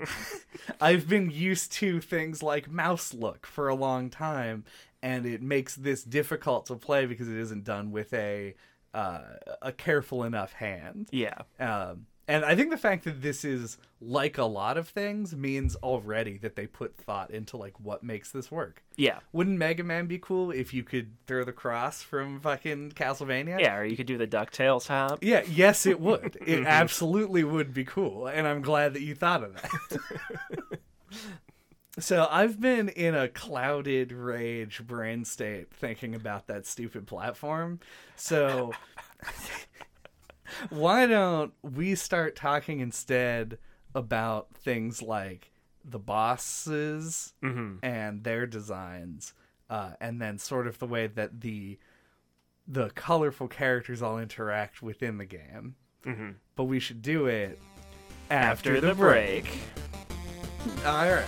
I've 0.80 1.08
been 1.08 1.30
used 1.30 1.72
to 1.72 2.00
things 2.00 2.42
like 2.42 2.70
mouse 2.70 3.12
look 3.14 3.46
for 3.46 3.68
a 3.68 3.74
long 3.74 4.10
time, 4.10 4.64
and 5.02 5.26
it 5.26 5.42
makes 5.42 5.74
this 5.76 6.02
difficult 6.02 6.66
to 6.66 6.76
play 6.76 7.06
because 7.06 7.28
it 7.28 7.36
isn't 7.36 7.64
done 7.64 7.90
with 7.92 8.12
a 8.12 8.54
uh, 8.92 9.20
a 9.62 9.72
careful 9.72 10.24
enough 10.24 10.52
hand. 10.54 11.08
yeah, 11.12 11.42
Um, 11.60 12.06
and 12.30 12.44
I 12.44 12.54
think 12.54 12.70
the 12.70 12.76
fact 12.76 13.04
that 13.04 13.22
this 13.22 13.44
is 13.44 13.76
like 14.00 14.38
a 14.38 14.44
lot 14.44 14.78
of 14.78 14.88
things 14.88 15.34
means 15.34 15.74
already 15.76 16.38
that 16.38 16.56
they 16.56 16.66
put 16.66 16.96
thought 16.96 17.30
into 17.30 17.56
like 17.56 17.78
what 17.80 18.02
makes 18.02 18.30
this 18.30 18.50
work. 18.50 18.82
yeah, 18.96 19.18
Wouldn't 19.32 19.58
Mega 19.58 19.82
Man 19.84 20.06
be 20.06 20.18
cool 20.18 20.50
if 20.50 20.72
you 20.72 20.82
could 20.82 21.10
throw 21.26 21.44
the 21.44 21.52
cross 21.52 22.02
from 22.02 22.40
fucking 22.40 22.92
Castlevania? 22.92 23.60
yeah. 23.60 23.76
Or 23.76 23.84
you 23.84 23.96
could 23.96 24.06
do 24.06 24.16
the 24.16 24.26
Ducktales 24.26 24.86
hop. 24.86 25.18
Yeah, 25.22 25.42
yes, 25.48 25.86
it 25.86 26.00
would. 26.00 26.38
It 26.46 26.64
absolutely 26.66 27.44
would 27.44 27.74
be 27.74 27.84
cool, 27.84 28.26
and 28.26 28.46
I'm 28.46 28.62
glad 28.62 28.94
that 28.94 29.02
you 29.02 29.14
thought 29.14 29.42
of 29.44 29.54
that. 29.54 30.78
so 31.98 32.26
I've 32.30 32.60
been 32.60 32.88
in 32.88 33.14
a 33.14 33.28
clouded 33.28 34.12
rage 34.12 34.82
brain 34.86 35.24
state 35.24 35.70
thinking 35.72 36.14
about 36.14 36.46
that 36.46 36.66
stupid 36.66 37.06
platform. 37.06 37.80
So 38.16 38.72
why 40.70 41.06
don't 41.06 41.52
we 41.62 41.94
start 41.94 42.36
talking 42.36 42.80
instead 42.80 43.58
about 43.94 44.54
things 44.54 45.02
like 45.02 45.52
the 45.84 45.98
bosses 45.98 47.32
and 47.82 48.24
their 48.24 48.46
designs, 48.46 49.32
uh, 49.68 49.92
and 50.00 50.20
then 50.20 50.38
sort 50.38 50.66
of 50.66 50.78
the 50.78 50.86
way 50.86 51.06
that 51.06 51.40
the 51.40 51.78
the 52.68 52.90
colorful 52.90 53.48
characters 53.48 54.00
all 54.02 54.18
interact 54.18 54.80
within 54.82 55.18
the 55.18 55.24
game. 55.24 55.74
Mhm. 56.04 56.34
But 56.54 56.64
we 56.64 56.78
should 56.78 57.02
do 57.02 57.26
it 57.26 57.58
after, 58.30 58.76
After 58.76 58.80
the 58.80 58.94
break. 58.94 59.50
All 60.86 61.10
right. 61.10 61.26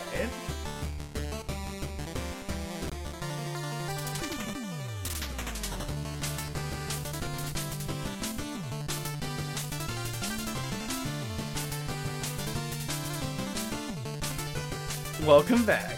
Welcome 15.27 15.65
back. 15.65 15.97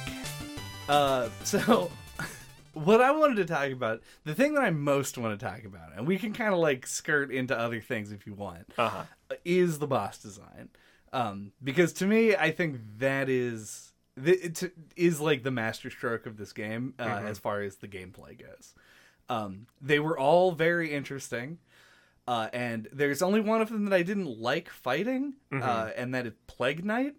Uh, 0.88 1.30
so 1.44 1.90
what 2.74 3.00
I 3.00 3.10
wanted 3.10 3.36
to 3.36 3.46
talk 3.46 3.70
about, 3.70 4.02
the 4.24 4.34
thing 4.34 4.54
that 4.54 4.62
I 4.62 4.70
most 4.70 5.16
want 5.16 5.38
to 5.38 5.44
talk 5.46 5.64
about, 5.64 5.96
and 5.96 6.06
we 6.06 6.18
can 6.18 6.32
kind 6.34 6.52
of 6.52 6.58
like 6.60 6.86
skirt 6.86 7.30
into 7.32 7.58
other 7.58 7.80
things 7.80 8.12
if 8.12 8.26
you 8.26 8.34
want, 8.34 8.70
Uh 8.76 8.88
huh. 8.88 9.04
is 9.44 9.78
the 9.78 9.86
boss 9.86 10.18
design. 10.18 10.68
Um, 11.12 11.52
because 11.62 11.92
to 11.94 12.06
me, 12.06 12.36
I 12.36 12.50
think 12.50 12.80
that 12.98 13.28
is 13.30 13.92
it 14.16 14.72
is 14.94 15.20
like 15.20 15.42
the 15.42 15.50
masterstroke 15.50 16.26
of 16.26 16.36
this 16.36 16.52
game 16.52 16.92
uh, 16.98 17.22
as 17.24 17.38
far 17.38 17.62
as 17.62 17.76
the 17.76 17.88
gameplay 17.88 18.38
goes. 18.38 18.74
Um, 19.30 19.66
they 19.80 20.00
were 20.00 20.18
all 20.18 20.52
very 20.52 20.92
interesting, 20.92 21.58
uh, 22.28 22.48
and 22.52 22.88
there's 22.92 23.22
only 23.22 23.40
one 23.40 23.62
of 23.62 23.70
them 23.70 23.86
that 23.86 23.94
I 23.94 24.02
didn't 24.02 24.38
like 24.38 24.68
fighting, 24.68 25.34
uh, 25.50 25.90
and 25.96 26.14
that 26.14 26.26
is 26.26 26.34
Plague 26.46 26.84
Knight. 26.84 27.14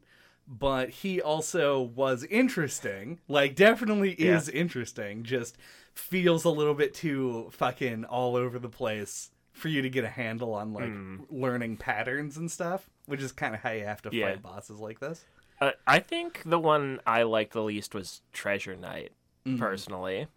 But 0.47 0.89
he 0.89 1.21
also 1.21 1.81
was 1.81 2.23
interesting, 2.25 3.19
like 3.27 3.55
definitely 3.55 4.11
is 4.11 4.47
interesting. 4.47 5.23
Just 5.23 5.57
feels 5.93 6.43
a 6.43 6.49
little 6.49 6.75
bit 6.75 6.93
too 6.93 7.49
fucking 7.51 8.05
all 8.05 8.35
over 8.35 8.59
the 8.59 8.69
place 8.69 9.31
for 9.53 9.69
you 9.69 9.81
to 9.81 9.89
get 9.89 10.03
a 10.03 10.09
handle 10.09 10.53
on 10.53 10.73
like 10.73 10.91
learning 11.29 11.77
patterns 11.77 12.37
and 12.37 12.51
stuff, 12.51 12.89
which 13.05 13.21
is 13.21 13.31
kind 13.31 13.55
of 13.55 13.61
how 13.61 13.71
you 13.71 13.85
have 13.85 14.01
to 14.03 14.09
Yeah. 14.11 14.27
fight 14.33 14.43
bosses 14.43 14.79
like 14.79 14.99
this. 14.99 15.23
Uh, 15.61 15.71
I 15.87 15.99
think 15.99 16.41
the 16.45 16.59
one 16.59 16.99
I 17.07 17.23
liked 17.23 17.53
the 17.53 17.63
least 17.63 17.95
was 17.95 18.21
Treasure 18.33 18.75
Knight, 18.75 19.11
Mm-hmm. 19.47 19.57
personally. 19.59 20.27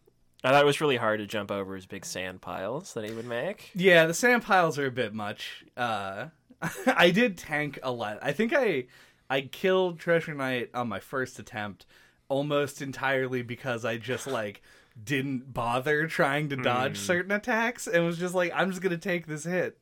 I 0.44 0.50
thought 0.50 0.62
it 0.62 0.66
was 0.66 0.80
really 0.80 0.96
hard 0.98 1.18
to 1.18 1.26
jump 1.26 1.50
over 1.50 1.74
his 1.74 1.86
big 1.86 2.04
sand 2.06 2.40
piles 2.40 2.94
that 2.94 3.04
he 3.04 3.10
would 3.12 3.26
make. 3.26 3.70
Yeah, 3.74 4.06
the 4.06 4.14
sand 4.14 4.42
piles 4.44 4.78
are 4.78 4.86
a 4.86 4.90
bit 4.92 5.12
much. 5.12 5.64
Uh, 5.76 6.26
I 6.86 7.10
did 7.10 7.36
tank 7.36 7.78
a 7.82 7.90
lot. 7.90 8.18
I 8.22 8.32
think 8.32 8.52
I 8.54 8.84
I 9.30 9.42
killed 9.42 9.98
Treasure 9.98 10.34
Knight 10.34 10.70
on 10.74 10.88
my 10.88 11.00
first 11.00 11.38
attempt 11.38 11.86
almost 12.28 12.80
entirely 12.82 13.42
because 13.42 13.84
I 13.84 13.96
just 13.96 14.26
like 14.26 14.62
didn't 15.02 15.52
bother 15.54 16.06
trying 16.08 16.48
to 16.48 16.56
dodge 16.56 16.98
certain 16.98 17.30
attacks 17.30 17.86
and 17.86 18.04
was 18.04 18.18
just 18.18 18.34
like 18.34 18.52
I'm 18.54 18.70
just 18.70 18.82
going 18.82 18.90
to 18.90 18.98
take 18.98 19.26
this 19.26 19.44
hit 19.44 19.78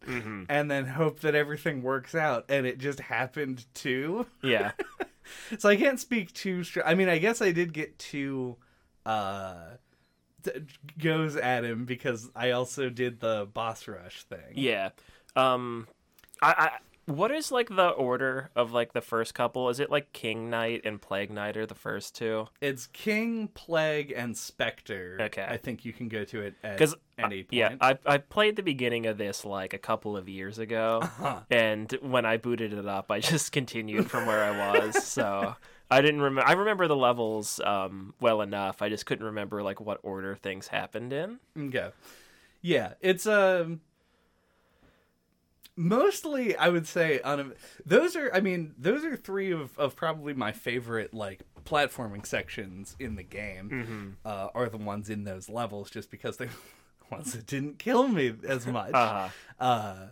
and 0.49 0.71
then 0.71 0.85
hope 0.87 1.21
that 1.21 1.35
everything 1.35 1.83
works 1.83 2.15
out 2.15 2.45
and 2.49 2.67
it 2.67 2.79
just 2.79 3.01
happened 3.01 3.65
too. 3.75 4.27
Yeah. 4.43 4.73
So 5.59 5.69
I 5.69 5.75
can't 5.75 5.99
speak 5.99 6.33
too 6.35 6.63
str- 6.63 6.83
I 6.87 6.95
mean, 6.95 7.09
I 7.09 7.19
guess 7.19 7.43
I 7.43 7.51
did 7.51 7.73
get 7.73 7.99
two 7.99 8.57
uh 9.05 9.71
goes 10.99 11.35
at 11.35 11.65
him 11.65 11.85
because 11.85 12.31
I 12.37 12.53
also 12.53 12.89
did 12.91 13.19
the 13.19 13.49
boss 13.53 13.89
rush 13.89 14.23
thing. 14.23 14.53
Yeah. 14.55 14.91
Um 15.35 15.89
I, 16.41 16.53
I 16.53 16.71
what 17.07 17.31
is 17.31 17.51
like 17.53 17.69
the 17.69 17.89
order 17.89 18.51
of 18.55 18.73
like 18.73 18.93
the 18.93 19.01
first 19.01 19.35
couple? 19.35 19.69
Is 19.69 19.81
it 19.81 19.91
like 19.91 20.13
King 20.13 20.51
Knight 20.51 20.83
and 20.85 21.01
Plague 21.01 21.31
Knight 21.31 21.57
are 21.57 21.67
the 21.67 21.75
first 21.75 22.15
two? 22.15 22.49
It's 22.61 22.87
King, 22.89 23.49
Plague, 23.49 24.13
and 24.15 24.37
Spectre. 24.37 25.17
Okay. 25.21 25.47
I 25.49 25.57
think 25.57 25.85
you 25.85 25.93
can 25.93 26.09
go 26.09 26.25
to 26.25 26.43
it 26.43 26.55
at 26.65 26.77
'Cause, 26.79 26.95
any 27.19 27.43
point. 27.45 27.53
Yeah, 27.53 27.77
I 27.81 27.99
I 28.05 28.19
played 28.19 28.57
the 28.57 28.63
beginning 28.63 29.07
of 29.07 29.19
this 29.19 29.45
like 29.45 29.73
a 29.73 29.79
couple 29.79 30.17
of 30.17 30.29
years 30.29 30.59
ago, 30.59 31.01
Uh-huh. 31.03 31.41
and 31.51 31.91
when 32.03 32.27
I 32.27 32.37
booted 32.37 32.73
it 32.73 32.87
up, 32.87 33.11
I 33.11 33.21
just 33.21 33.53
continued 33.53 34.11
from 34.11 34.27
where 34.27 34.43
I 34.45 34.75
was. 34.79 35.03
So 35.05 35.55
I 35.91 36.01
didn't 36.01 36.21
remember. 36.23 36.49
I 36.49 36.53
remember 36.55 36.89
the 36.89 36.97
levels 36.97 37.61
um, 37.65 38.15
well 38.21 38.43
enough. 38.43 38.83
I 38.83 38.89
just 38.89 39.07
couldn't 39.07 39.25
remember 39.27 39.63
like 39.63 39.81
what 39.81 40.01
order 40.03 40.35
things 40.35 40.67
happened 40.69 41.13
in. 41.13 41.39
Okay. 41.57 41.91
Yeah, 42.63 42.95
it's 43.01 43.27
um 43.27 43.81
mostly 45.77 46.57
I 46.57 46.69
would 46.71 46.87
say 46.87 47.21
on 47.21 47.53
those 47.85 48.17
are 48.17 48.31
I 48.35 48.41
mean 48.41 48.75
those 48.79 49.05
are 49.05 49.17
three 49.17 49.53
of, 49.53 49.79
of 49.79 49.95
probably 49.95 50.33
my 50.35 50.53
favorite 50.53 51.13
like 51.13 51.43
platforming 51.65 52.25
sections 52.27 52.97
in 52.99 53.17
the 53.17 53.23
game 53.23 53.69
Mm-hmm. 53.71 54.09
uh, 54.25 54.49
are 54.55 54.69
the 54.69 54.77
ones 54.79 55.11
in 55.11 55.25
those 55.25 55.49
levels 55.49 55.91
just 55.91 56.11
because 56.11 56.37
they 56.39 56.49
ones 57.11 57.33
that 57.35 57.47
didn't 57.47 57.79
kill 57.79 58.09
me 58.09 58.35
as 58.49 58.67
much. 58.79 58.93
Uh-huh. 58.95 59.29
Uh, 59.65 60.07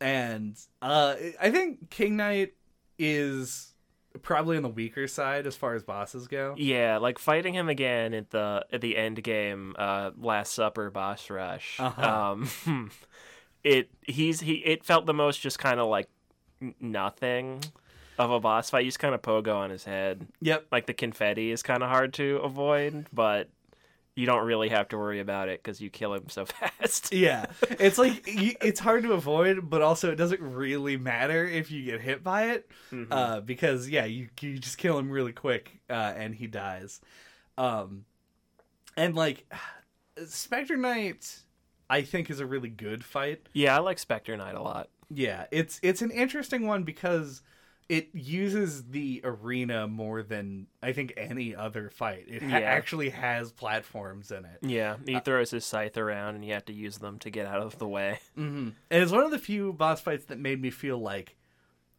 and 0.00 0.56
uh, 0.82 1.14
I 1.40 1.50
think 1.50 1.90
King 1.90 2.16
Knight 2.16 2.54
is 2.98 3.72
probably 4.22 4.56
on 4.56 4.62
the 4.62 4.68
weaker 4.68 5.06
side 5.06 5.46
as 5.46 5.56
far 5.56 5.74
as 5.74 5.82
bosses 5.82 6.26
go. 6.28 6.54
Yeah, 6.56 6.98
like 6.98 7.18
fighting 7.18 7.54
him 7.54 7.68
again 7.68 8.14
at 8.14 8.30
the 8.30 8.64
at 8.72 8.80
the 8.80 8.96
end 8.96 9.22
game, 9.22 9.74
uh, 9.78 10.10
Last 10.18 10.52
Supper 10.54 10.90
boss 10.90 11.30
rush. 11.30 11.76
Uh-huh. 11.78 12.32
Um, 12.32 12.48
it 13.64 13.90
he's 14.02 14.40
he 14.40 14.54
it 14.54 14.84
felt 14.84 15.06
the 15.06 15.14
most 15.14 15.40
just 15.40 15.58
kind 15.58 15.80
of 15.80 15.88
like 15.88 16.08
nothing 16.80 17.62
of 18.18 18.30
a 18.30 18.40
boss 18.40 18.70
fight. 18.70 18.84
You 18.84 18.88
just 18.88 18.98
kind 18.98 19.14
of 19.14 19.22
pogo 19.22 19.54
on 19.56 19.70
his 19.70 19.84
head. 19.84 20.26
Yep. 20.40 20.66
Like 20.70 20.86
the 20.86 20.94
confetti 20.94 21.50
is 21.50 21.62
kind 21.62 21.82
of 21.82 21.88
hard 21.88 22.12
to 22.14 22.36
avoid, 22.38 23.06
but 23.12 23.48
you 24.16 24.26
don't 24.26 24.44
really 24.44 24.68
have 24.68 24.88
to 24.88 24.98
worry 24.98 25.20
about 25.20 25.48
it 25.48 25.62
because 25.62 25.80
you 25.80 25.88
kill 25.88 26.12
him 26.12 26.28
so 26.28 26.44
fast. 26.46 27.12
Yeah, 27.14 27.46
it's 27.78 27.96
like 27.96 28.22
it's 28.26 28.80
hard 28.80 29.04
to 29.04 29.12
avoid, 29.12 29.70
but 29.70 29.80
also 29.82 30.10
it 30.10 30.16
doesn't 30.16 30.42
really 30.42 30.96
matter 30.96 31.46
if 31.46 31.70
you 31.70 31.84
get 31.84 32.00
hit 32.00 32.22
by 32.22 32.50
it, 32.50 32.68
Mm-hmm. 32.92 33.12
uh, 33.12 33.40
because 33.40 33.88
yeah, 33.88 34.04
you 34.04 34.28
you 34.40 34.58
just 34.58 34.76
kill 34.78 34.98
him 34.98 35.10
really 35.10 35.32
quick 35.32 35.80
uh, 35.88 35.92
and 36.16 36.34
he 36.34 36.46
dies. 36.46 37.00
Um, 37.56 38.04
and 38.96 39.14
like 39.14 39.46
Spectre 40.26 40.76
Knight, 40.76 41.38
I 41.90 42.02
think 42.02 42.30
is 42.30 42.40
a 42.40 42.46
really 42.46 42.68
good 42.70 43.04
fight. 43.04 43.48
Yeah, 43.52 43.76
I 43.76 43.80
like 43.80 43.98
Spectre 43.98 44.36
Knight 44.36 44.54
a 44.54 44.62
lot. 44.62 44.88
Yeah, 45.12 45.46
it's 45.50 45.78
it's 45.82 46.00
an 46.02 46.10
interesting 46.12 46.66
one 46.66 46.84
because 46.84 47.42
it 47.88 48.08
uses 48.14 48.84
the 48.90 49.20
arena 49.24 49.88
more 49.88 50.22
than 50.22 50.68
I 50.80 50.92
think 50.92 51.12
any 51.16 51.56
other 51.56 51.90
fight. 51.90 52.26
It 52.28 52.40
ha- 52.40 52.58
Yeah. 52.58 52.64
actually 52.64 53.08
has 53.10 53.50
platforms 53.50 54.30
in 54.30 54.44
it. 54.44 54.58
Yeah, 54.62 54.94
he 55.04 55.18
throws 55.18 55.50
his 55.50 55.64
scythe 55.64 55.96
around 55.98 56.36
and 56.36 56.44
you 56.44 56.52
have 56.52 56.66
to 56.66 56.72
use 56.72 56.98
them 56.98 57.18
to 57.18 57.30
get 57.30 57.46
out 57.46 57.60
of 57.62 57.78
the 57.80 57.88
way. 57.88 58.20
hmm 58.36 58.68
And 58.90 59.02
it's 59.02 59.10
one 59.10 59.24
of 59.24 59.32
the 59.32 59.38
few 59.40 59.72
boss 59.72 60.00
fights 60.00 60.26
that 60.26 60.38
made 60.38 60.62
me 60.62 60.70
feel 60.70 60.98
like 60.98 61.34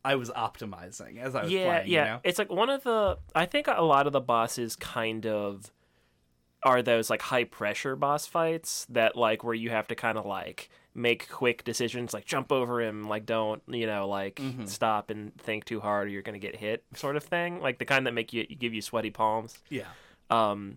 I 0.05 0.15
was 0.15 0.29
optimizing 0.31 1.19
as 1.19 1.35
I 1.35 1.43
was 1.43 1.51
yeah, 1.51 1.65
playing. 1.65 1.91
yeah. 1.91 2.03
You 2.05 2.09
know? 2.11 2.19
It's 2.23 2.39
like 2.39 2.49
one 2.51 2.69
of 2.69 2.83
the. 2.83 3.17
I 3.35 3.45
think 3.45 3.67
a 3.67 3.81
lot 3.83 4.07
of 4.07 4.13
the 4.13 4.21
bosses 4.21 4.77
kind 4.77 5.25
of 5.27 5.71
are 6.63 6.81
those 6.81 7.09
like 7.09 7.21
high 7.21 7.43
pressure 7.45 7.95
boss 7.95 8.27
fights 8.27 8.85
that 8.89 9.15
like 9.15 9.43
where 9.43 9.53
you 9.55 9.69
have 9.69 9.87
to 9.87 9.95
kind 9.95 10.17
of 10.17 10.25
like 10.25 10.69
make 10.93 11.29
quick 11.29 11.63
decisions, 11.63 12.13
like 12.13 12.25
jump 12.25 12.51
over 12.51 12.81
him, 12.81 13.07
like 13.07 13.25
don't 13.25 13.61
you 13.67 13.87
know 13.87 14.07
like 14.07 14.35
Mm-hmm. 14.35 14.65
stop 14.65 15.09
and 15.09 15.33
think 15.37 15.65
too 15.65 15.79
hard 15.79 16.07
or 16.07 16.11
you're 16.11 16.21
gonna 16.21 16.37
get 16.39 16.55
hit, 16.55 16.83
sort 16.95 17.15
of 17.15 17.23
thing. 17.23 17.61
Like 17.61 17.79
the 17.79 17.85
kind 17.85 18.05
that 18.07 18.13
make 18.13 18.33
you 18.33 18.45
give 18.45 18.73
you 18.73 18.81
sweaty 18.81 19.09
palms 19.09 19.57
Yeah. 19.69 19.85
um, 20.29 20.75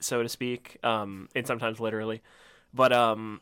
so 0.00 0.22
to 0.22 0.28
speak, 0.28 0.78
um, 0.82 1.28
and 1.34 1.46
sometimes 1.46 1.78
literally. 1.80 2.20
But 2.74 2.92
um, 2.92 3.40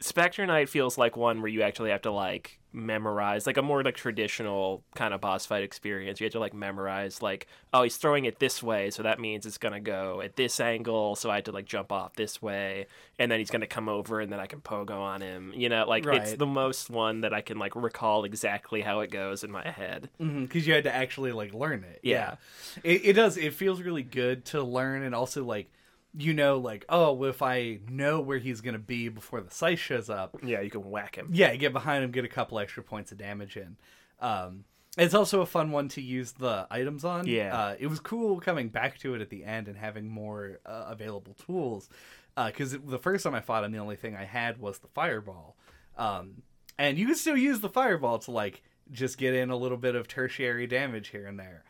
Spectre 0.00 0.46
Knight 0.46 0.68
feels 0.68 0.96
like 0.96 1.16
one 1.16 1.42
where 1.42 1.50
you 1.50 1.62
actually 1.62 1.90
have 1.90 2.02
to 2.02 2.12
like 2.12 2.59
memorize, 2.72 3.46
like 3.46 3.56
a 3.56 3.62
more 3.62 3.82
like 3.82 3.96
traditional 3.96 4.82
kind 4.94 5.12
of 5.12 5.20
boss 5.20 5.46
fight 5.46 5.62
experience. 5.62 6.20
You 6.20 6.24
had 6.24 6.32
to 6.32 6.38
like 6.38 6.54
memorize, 6.54 7.22
like, 7.22 7.46
oh, 7.72 7.82
he's 7.82 7.96
throwing 7.96 8.24
it 8.24 8.38
this 8.38 8.62
way, 8.62 8.90
so 8.90 9.02
that 9.02 9.18
means 9.18 9.46
it's 9.46 9.58
gonna 9.58 9.80
go 9.80 10.20
at 10.20 10.36
this 10.36 10.60
angle. 10.60 11.16
So 11.16 11.30
I 11.30 11.36
had 11.36 11.44
to 11.46 11.52
like 11.52 11.66
jump 11.66 11.92
off 11.92 12.14
this 12.14 12.40
way, 12.40 12.86
and 13.18 13.30
then 13.30 13.38
he's 13.38 13.50
gonna 13.50 13.66
come 13.66 13.88
over, 13.88 14.20
and 14.20 14.32
then 14.32 14.40
I 14.40 14.46
can 14.46 14.60
pogo 14.60 15.00
on 15.00 15.20
him. 15.20 15.52
You 15.54 15.68
know, 15.68 15.84
like 15.86 16.06
it's 16.06 16.34
the 16.34 16.46
most 16.46 16.90
one 16.90 17.22
that 17.22 17.34
I 17.34 17.40
can 17.40 17.58
like 17.58 17.74
recall 17.74 18.24
exactly 18.24 18.80
how 18.80 19.00
it 19.00 19.10
goes 19.10 19.44
in 19.44 19.50
my 19.50 19.68
head. 19.68 20.10
Mm-hmm, 20.20 20.44
because 20.44 20.66
you 20.66 20.74
had 20.74 20.84
to 20.84 20.94
actually 20.94 21.32
like 21.32 21.52
learn 21.54 21.84
it. 21.84 22.00
Yeah. 22.02 22.36
It, 22.82 23.04
it 23.04 23.12
does. 23.14 23.36
It 23.36 23.54
feels 23.54 23.80
really 23.82 24.02
good 24.02 24.44
to 24.46 24.62
learn, 24.62 25.02
and 25.02 25.14
also 25.14 25.44
like 25.44 25.70
you 26.16 26.34
know, 26.34 26.58
like 26.58 26.84
oh, 26.88 27.12
well, 27.12 27.30
if 27.30 27.42
I 27.42 27.78
know 27.88 28.20
where 28.20 28.38
he's 28.38 28.60
gonna 28.60 28.78
be 28.78 29.08
before 29.08 29.40
the 29.40 29.50
scythe 29.50 29.78
shows 29.78 30.10
up, 30.10 30.36
Yeah, 30.42 30.60
you 30.60 30.70
can 30.70 30.88
whack 30.90 31.16
him. 31.16 31.28
yeah, 31.32 31.54
get 31.56 31.72
behind 31.72 32.04
him, 32.04 32.10
get 32.10 32.24
a 32.24 32.28
couple 32.28 32.58
extra 32.58 32.82
points 32.82 33.12
of 33.12 33.18
damage 33.18 33.56
in. 33.56 33.76
Um, 34.20 34.64
it's 34.98 35.14
also 35.14 35.40
a 35.40 35.46
fun 35.46 35.70
one 35.70 35.88
to 35.90 36.00
use 36.02 36.32
the 36.32 36.66
items 36.70 37.04
on. 37.04 37.26
Yeah. 37.26 37.56
uh, 37.56 37.76
it 37.78 37.86
was 37.86 38.00
cool 38.00 38.40
coming 38.40 38.68
back 38.70 38.98
to 38.98 39.14
it 39.14 39.20
at 39.20 39.30
the 39.30 39.44
end 39.44 39.68
and 39.68 39.76
having 39.76 40.08
more 40.08 40.58
uh, 40.66 40.86
available 40.88 41.34
tools. 41.46 41.88
Because 42.36 42.72
the 42.72 42.98
first 42.98 43.22
time 43.24 43.34
I 43.34 43.40
fought 43.40 43.64
him, 43.64 43.70
the 43.72 43.78
only 43.78 43.96
thing 43.96 44.16
I 44.16 44.24
had 44.24 44.58
was 44.58 44.78
the 44.78 44.88
fireball, 44.88 45.56
um, 45.98 46.42
and 46.78 46.96
you 46.98 47.06
can 47.06 47.14
still 47.16 47.36
use 47.36 47.60
the 47.60 47.68
fireball 47.68 48.18
to 48.20 48.30
like 48.30 48.62
just 48.92 49.18
get 49.18 49.34
in 49.34 49.50
a 49.50 49.56
little 49.56 49.76
bit 49.78 49.94
of 49.94 50.08
tertiary 50.08 50.66
damage 50.66 51.08
here 51.08 51.26
and 51.26 51.38
there. 51.38 51.64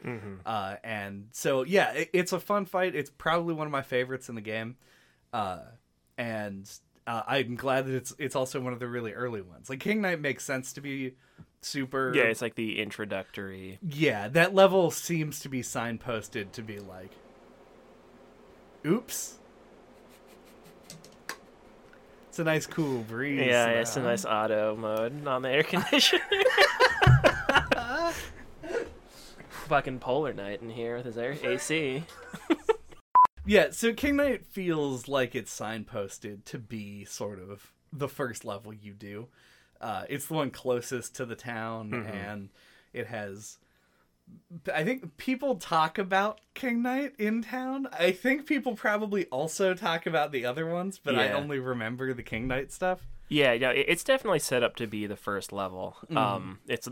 Uh, 0.46 0.76
and 0.82 1.28
so 1.32 1.62
yeah, 1.64 1.90
it, 1.92 2.10
it's 2.12 2.32
a 2.32 2.40
fun 2.40 2.64
fight. 2.66 2.94
It's 2.94 3.10
probably 3.10 3.54
one 3.54 3.66
of 3.66 3.72
my 3.72 3.82
favorites 3.82 4.28
in 4.28 4.34
the 4.34 4.40
game, 4.40 4.76
uh, 5.32 5.60
and 6.18 6.70
uh, 7.06 7.22
I'm 7.26 7.56
glad 7.56 7.86
that 7.86 7.94
it's 7.94 8.12
it's 8.18 8.36
also 8.36 8.60
one 8.60 8.72
of 8.72 8.78
the 8.80 8.88
really 8.88 9.12
early 9.12 9.40
ones. 9.42 9.68
Like 9.70 9.80
King 9.80 10.00
Knight 10.00 10.20
makes 10.20 10.44
sense 10.44 10.72
to 10.74 10.80
be 10.80 11.14
super. 11.60 12.12
Yeah, 12.14 12.24
it's 12.24 12.42
like 12.42 12.54
the 12.54 12.80
introductory. 12.80 13.78
yeah. 13.82 14.28
That 14.28 14.54
level 14.54 14.90
seems 14.90 15.40
to 15.40 15.48
be 15.48 15.62
signposted 15.62 16.52
to 16.52 16.62
be 16.62 16.78
like, 16.78 17.10
oops. 18.86 19.34
It's 22.28 22.29
a 22.40 22.44
nice 22.44 22.66
cool 22.66 23.02
breeze. 23.02 23.46
Yeah, 23.46 23.66
it's 23.68 23.96
a 23.96 24.02
nice 24.02 24.24
auto 24.24 24.74
mode 24.76 25.26
on 25.26 25.42
the 25.42 25.50
air 25.50 25.62
conditioner. 25.62 26.22
Fucking 29.68 30.00
polar 30.00 30.32
night 30.32 30.62
in 30.62 30.70
here 30.70 30.96
with 30.96 31.06
his 31.06 31.16
air 31.18 31.36
AC. 31.42 32.02
Yeah, 33.46 33.68
so 33.70 33.92
King 33.94 34.16
Knight 34.16 34.44
feels 34.44 35.08
like 35.08 35.34
it's 35.34 35.58
signposted 35.58 36.44
to 36.44 36.58
be 36.58 37.04
sort 37.06 37.40
of 37.40 37.72
the 37.92 38.06
first 38.06 38.44
level 38.44 38.72
you 38.72 38.92
do. 38.92 39.28
Uh, 39.80 40.04
it's 40.08 40.26
the 40.26 40.34
one 40.34 40.50
closest 40.50 41.16
to 41.16 41.24
the 41.24 41.34
town, 41.34 41.94
and 41.94 42.50
it 42.92 43.06
has. 43.06 43.58
I 44.74 44.84
think 44.84 45.16
people 45.16 45.56
talk 45.56 45.98
about 45.98 46.40
King 46.54 46.82
Knight 46.82 47.14
in 47.18 47.42
town. 47.42 47.88
I 47.92 48.10
think 48.12 48.46
people 48.46 48.74
probably 48.74 49.26
also 49.26 49.74
talk 49.74 50.06
about 50.06 50.32
the 50.32 50.44
other 50.44 50.66
ones, 50.66 50.98
but 51.02 51.14
I 51.16 51.32
only 51.32 51.58
remember 51.58 52.12
the 52.12 52.22
King 52.22 52.48
Knight 52.48 52.72
stuff. 52.72 53.06
Yeah, 53.28 53.52
yeah, 53.52 53.70
it's 53.70 54.02
definitely 54.02 54.40
set 54.40 54.62
up 54.64 54.74
to 54.76 54.88
be 54.88 55.06
the 55.06 55.16
first 55.16 55.52
level. 55.52 55.96
Um, 56.14 56.58
it's 56.66 56.88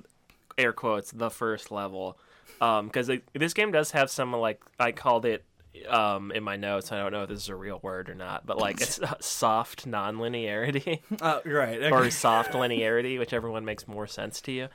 air 0.57 0.73
quotes 0.73 1.11
the 1.11 1.31
first 1.31 1.71
level, 1.71 2.19
Um 2.61 2.87
because 2.87 3.11
this 3.33 3.55
game 3.55 3.73
does 3.73 3.91
have 3.93 4.11
some 4.11 4.33
like 4.33 4.61
I 4.79 4.93
called 4.93 5.25
it 5.25 5.45
um 5.89 6.33
in 6.33 6.43
my 6.43 6.57
notes. 6.57 6.93
I 6.93 6.99
don't 6.99 7.13
know 7.13 7.23
if 7.23 7.29
this 7.29 7.43
is 7.43 7.49
a 7.49 7.57
real 7.57 7.79
word 7.83 8.09
or 8.09 8.15
not, 8.15 8.47
but 8.47 8.59
like 8.59 8.81
it's 8.81 9.01
soft 9.21 9.87
non-linearity. 9.87 11.01
Uh, 11.21 11.41
right. 11.45 11.93
or 11.93 12.11
soft 12.11 12.53
linearity, 12.53 13.19
whichever 13.19 13.51
one 13.51 13.65
makes 13.65 13.87
more 13.87 14.07
sense 14.07 14.41
to 14.43 14.53
you. 14.53 14.69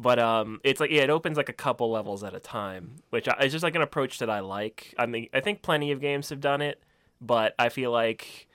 But 0.00 0.18
um, 0.18 0.60
it's 0.64 0.80
like 0.80 0.90
yeah, 0.90 1.02
it 1.02 1.10
opens 1.10 1.36
like 1.36 1.48
a 1.48 1.54
couple 1.54 1.90
levels 1.90 2.22
at 2.24 2.34
a 2.34 2.40
time, 2.40 2.96
which 3.10 3.28
I, 3.28 3.36
it's 3.40 3.52
just 3.52 3.62
like 3.62 3.74
an 3.74 3.82
approach 3.82 4.18
that 4.20 4.30
I 4.30 4.40
like. 4.40 4.94
I 4.98 5.06
mean, 5.06 5.28
I 5.32 5.40
think 5.40 5.62
plenty 5.62 5.92
of 5.92 6.00
games 6.00 6.30
have 6.30 6.40
done 6.40 6.62
it, 6.62 6.82
but 7.20 7.54
I 7.58 7.68
feel 7.68 7.90
like 7.90 8.48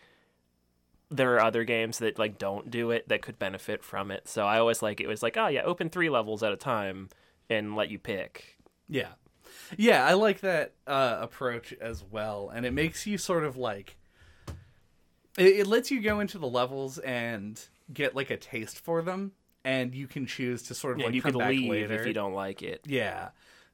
there 1.10 1.36
are 1.36 1.44
other 1.44 1.66
games 1.66 2.00
that 2.00 2.18
like 2.18 2.38
don't 2.38 2.72
do 2.72 2.92
it 2.92 3.10
that 3.10 3.22
could 3.22 3.38
benefit 3.38 3.84
from 3.84 4.12
it. 4.12 4.28
So 4.28 4.46
I 4.46 4.60
always 4.60 4.82
like 4.82 5.02
it 5.02 5.08
was 5.08 5.22
like 5.22 5.38
oh 5.38 5.48
yeah, 5.48 5.64
open 5.64 5.90
three 5.90 6.10
levels 6.10 6.42
at 6.42 6.54
a 6.54 6.58
time 6.58 7.10
and 7.50 7.76
let 7.76 7.90
you 7.90 8.00
pick. 8.00 8.58
Yeah. 8.88 9.10
Yeah, 9.78 10.06
I 10.06 10.14
like 10.14 10.42
that 10.42 10.74
uh, 10.88 11.18
approach 11.22 11.74
as 11.82 12.04
well. 12.10 12.50
And 12.54 12.66
it 12.66 12.72
makes 12.74 13.06
you 13.08 13.18
sort 13.18 13.44
of 13.44 13.58
like. 13.58 13.98
It, 15.38 15.60
it 15.60 15.68
lets 15.68 15.92
you 15.92 16.02
go 16.02 16.20
into 16.20 16.38
the 16.38 16.48
levels 16.48 16.98
and 17.00 17.60
get 17.94 18.16
like 18.16 18.30
a 18.30 18.38
taste 18.38 18.80
for 18.80 19.02
them. 19.02 19.32
And 19.64 19.94
you 19.94 20.08
can 20.08 20.26
choose 20.26 20.64
to 20.64 20.74
sort 20.74 20.94
of 20.94 21.00
Yeah, 21.00 21.06
like 21.08 21.16
you 21.16 21.22
come 21.22 21.34
could 21.34 21.40
back 21.40 21.50
leave 21.50 21.70
later. 21.70 21.94
if 22.02 22.08
you 22.08 22.14
don't 22.14 22.34
like 22.34 22.64
it. 22.64 22.82
Yeah. 22.86 23.30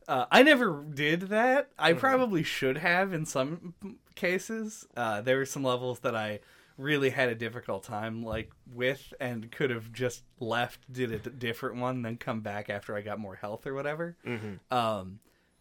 Uh, 0.08 0.26
I 0.32 0.44
never 0.44 0.84
did 0.84 1.22
that. 1.30 1.70
I 1.80 1.92
Mm-hmm. 1.92 2.00
probably 2.00 2.44
should 2.44 2.78
have 2.78 3.14
in 3.14 3.26
some 3.26 3.74
cases. 4.16 4.86
Uh, 4.96 5.22
there 5.22 5.38
were 5.38 5.46
some 5.46 5.64
levels 5.64 6.00
that 6.00 6.16
I 6.16 6.40
really 6.78 7.10
had 7.10 7.30
a 7.30 7.34
difficult 7.36 7.84
time 7.84 8.22
like 8.24 8.52
with 8.72 9.12
and 9.20 9.52
could 9.52 9.72
have 9.72 9.92
just 9.92 10.24
left 10.40 10.80
did 10.94 11.12
a 11.12 11.18
d- 11.18 11.32
different 11.36 11.78
one 11.78 12.04
then 12.04 12.16
come 12.18 12.42
back 12.42 12.70
after 12.70 12.96
i 12.96 13.02
got 13.02 13.18
more 13.18 13.34
health 13.34 13.66
or 13.66 13.74
whatever 13.74 14.16
Mm-hmm. 14.24 14.72
um 14.72 15.18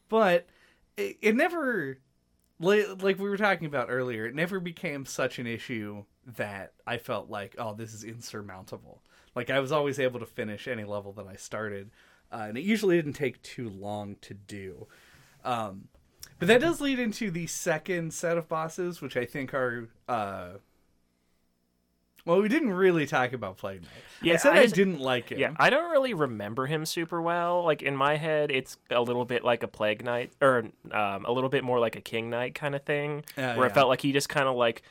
but 0.08 0.46
it, 0.96 1.16
it 1.20 1.36
never 1.36 1.98
like 2.58 3.18
we 3.18 3.28
were 3.28 3.36
talking 3.36 3.66
about 3.66 3.88
earlier 3.90 4.26
it 4.26 4.34
never 4.34 4.58
became 4.58 5.04
such 5.04 5.38
an 5.38 5.46
issue 5.46 6.04
that 6.24 6.72
i 6.86 6.96
felt 6.96 7.28
like 7.28 7.54
oh 7.58 7.74
this 7.74 7.92
is 7.92 8.04
insurmountable. 8.04 9.02
Like 9.34 9.50
i 9.50 9.60
was 9.60 9.72
always 9.72 9.98
able 9.98 10.20
to 10.20 10.26
finish 10.26 10.66
any 10.66 10.84
level 10.84 11.12
that 11.14 11.26
i 11.26 11.36
started 11.36 11.90
uh, 12.32 12.46
and 12.48 12.56
it 12.58 12.64
usually 12.64 12.96
didn't 12.96 13.12
take 13.12 13.40
too 13.42 13.68
long 13.68 14.16
to 14.22 14.34
do. 14.34 14.88
Um 15.44 15.88
but 16.38 16.48
that 16.48 16.60
does 16.60 16.80
lead 16.80 16.98
into 16.98 17.30
the 17.30 17.46
second 17.46 18.12
set 18.12 18.36
of 18.38 18.48
bosses 18.48 19.00
which 19.00 19.16
i 19.16 19.24
think 19.24 19.54
are 19.54 19.88
uh 20.08 20.54
well, 22.26 22.42
we 22.42 22.48
didn't 22.48 22.74
really 22.74 23.06
talk 23.06 23.32
about 23.32 23.56
Plague 23.56 23.80
Knight. 23.82 23.90
Yeah, 24.20 24.34
I 24.34 24.36
said 24.36 24.52
I 24.52 24.60
I, 24.60 24.66
didn't 24.66 25.00
like 25.00 25.30
him. 25.30 25.38
Yeah, 25.38 25.52
I 25.58 25.70
don't 25.70 25.90
really 25.90 26.12
remember 26.12 26.66
him 26.66 26.84
super 26.84 27.22
well. 27.22 27.64
Like 27.64 27.80
in 27.82 27.96
my 27.96 28.16
head, 28.16 28.50
it's 28.50 28.76
a 28.90 29.00
little 29.00 29.24
bit 29.24 29.44
like 29.44 29.62
a 29.62 29.68
plague 29.68 30.04
knight, 30.04 30.32
or 30.42 30.64
um, 30.92 31.24
a 31.24 31.32
little 31.32 31.48
bit 31.50 31.64
more 31.64 31.78
like 31.78 31.96
a 31.96 32.00
king 32.02 32.28
knight 32.28 32.54
kind 32.54 32.74
of 32.74 32.82
thing, 32.82 33.24
Yeah, 33.38 33.56
where 33.56 33.66
yeah. 33.66 33.70
it 33.70 33.74
felt 33.74 33.88
like 33.88 34.02
he 34.02 34.12
just 34.12 34.28
kind 34.28 34.48
of 34.48 34.56
like 34.56 34.82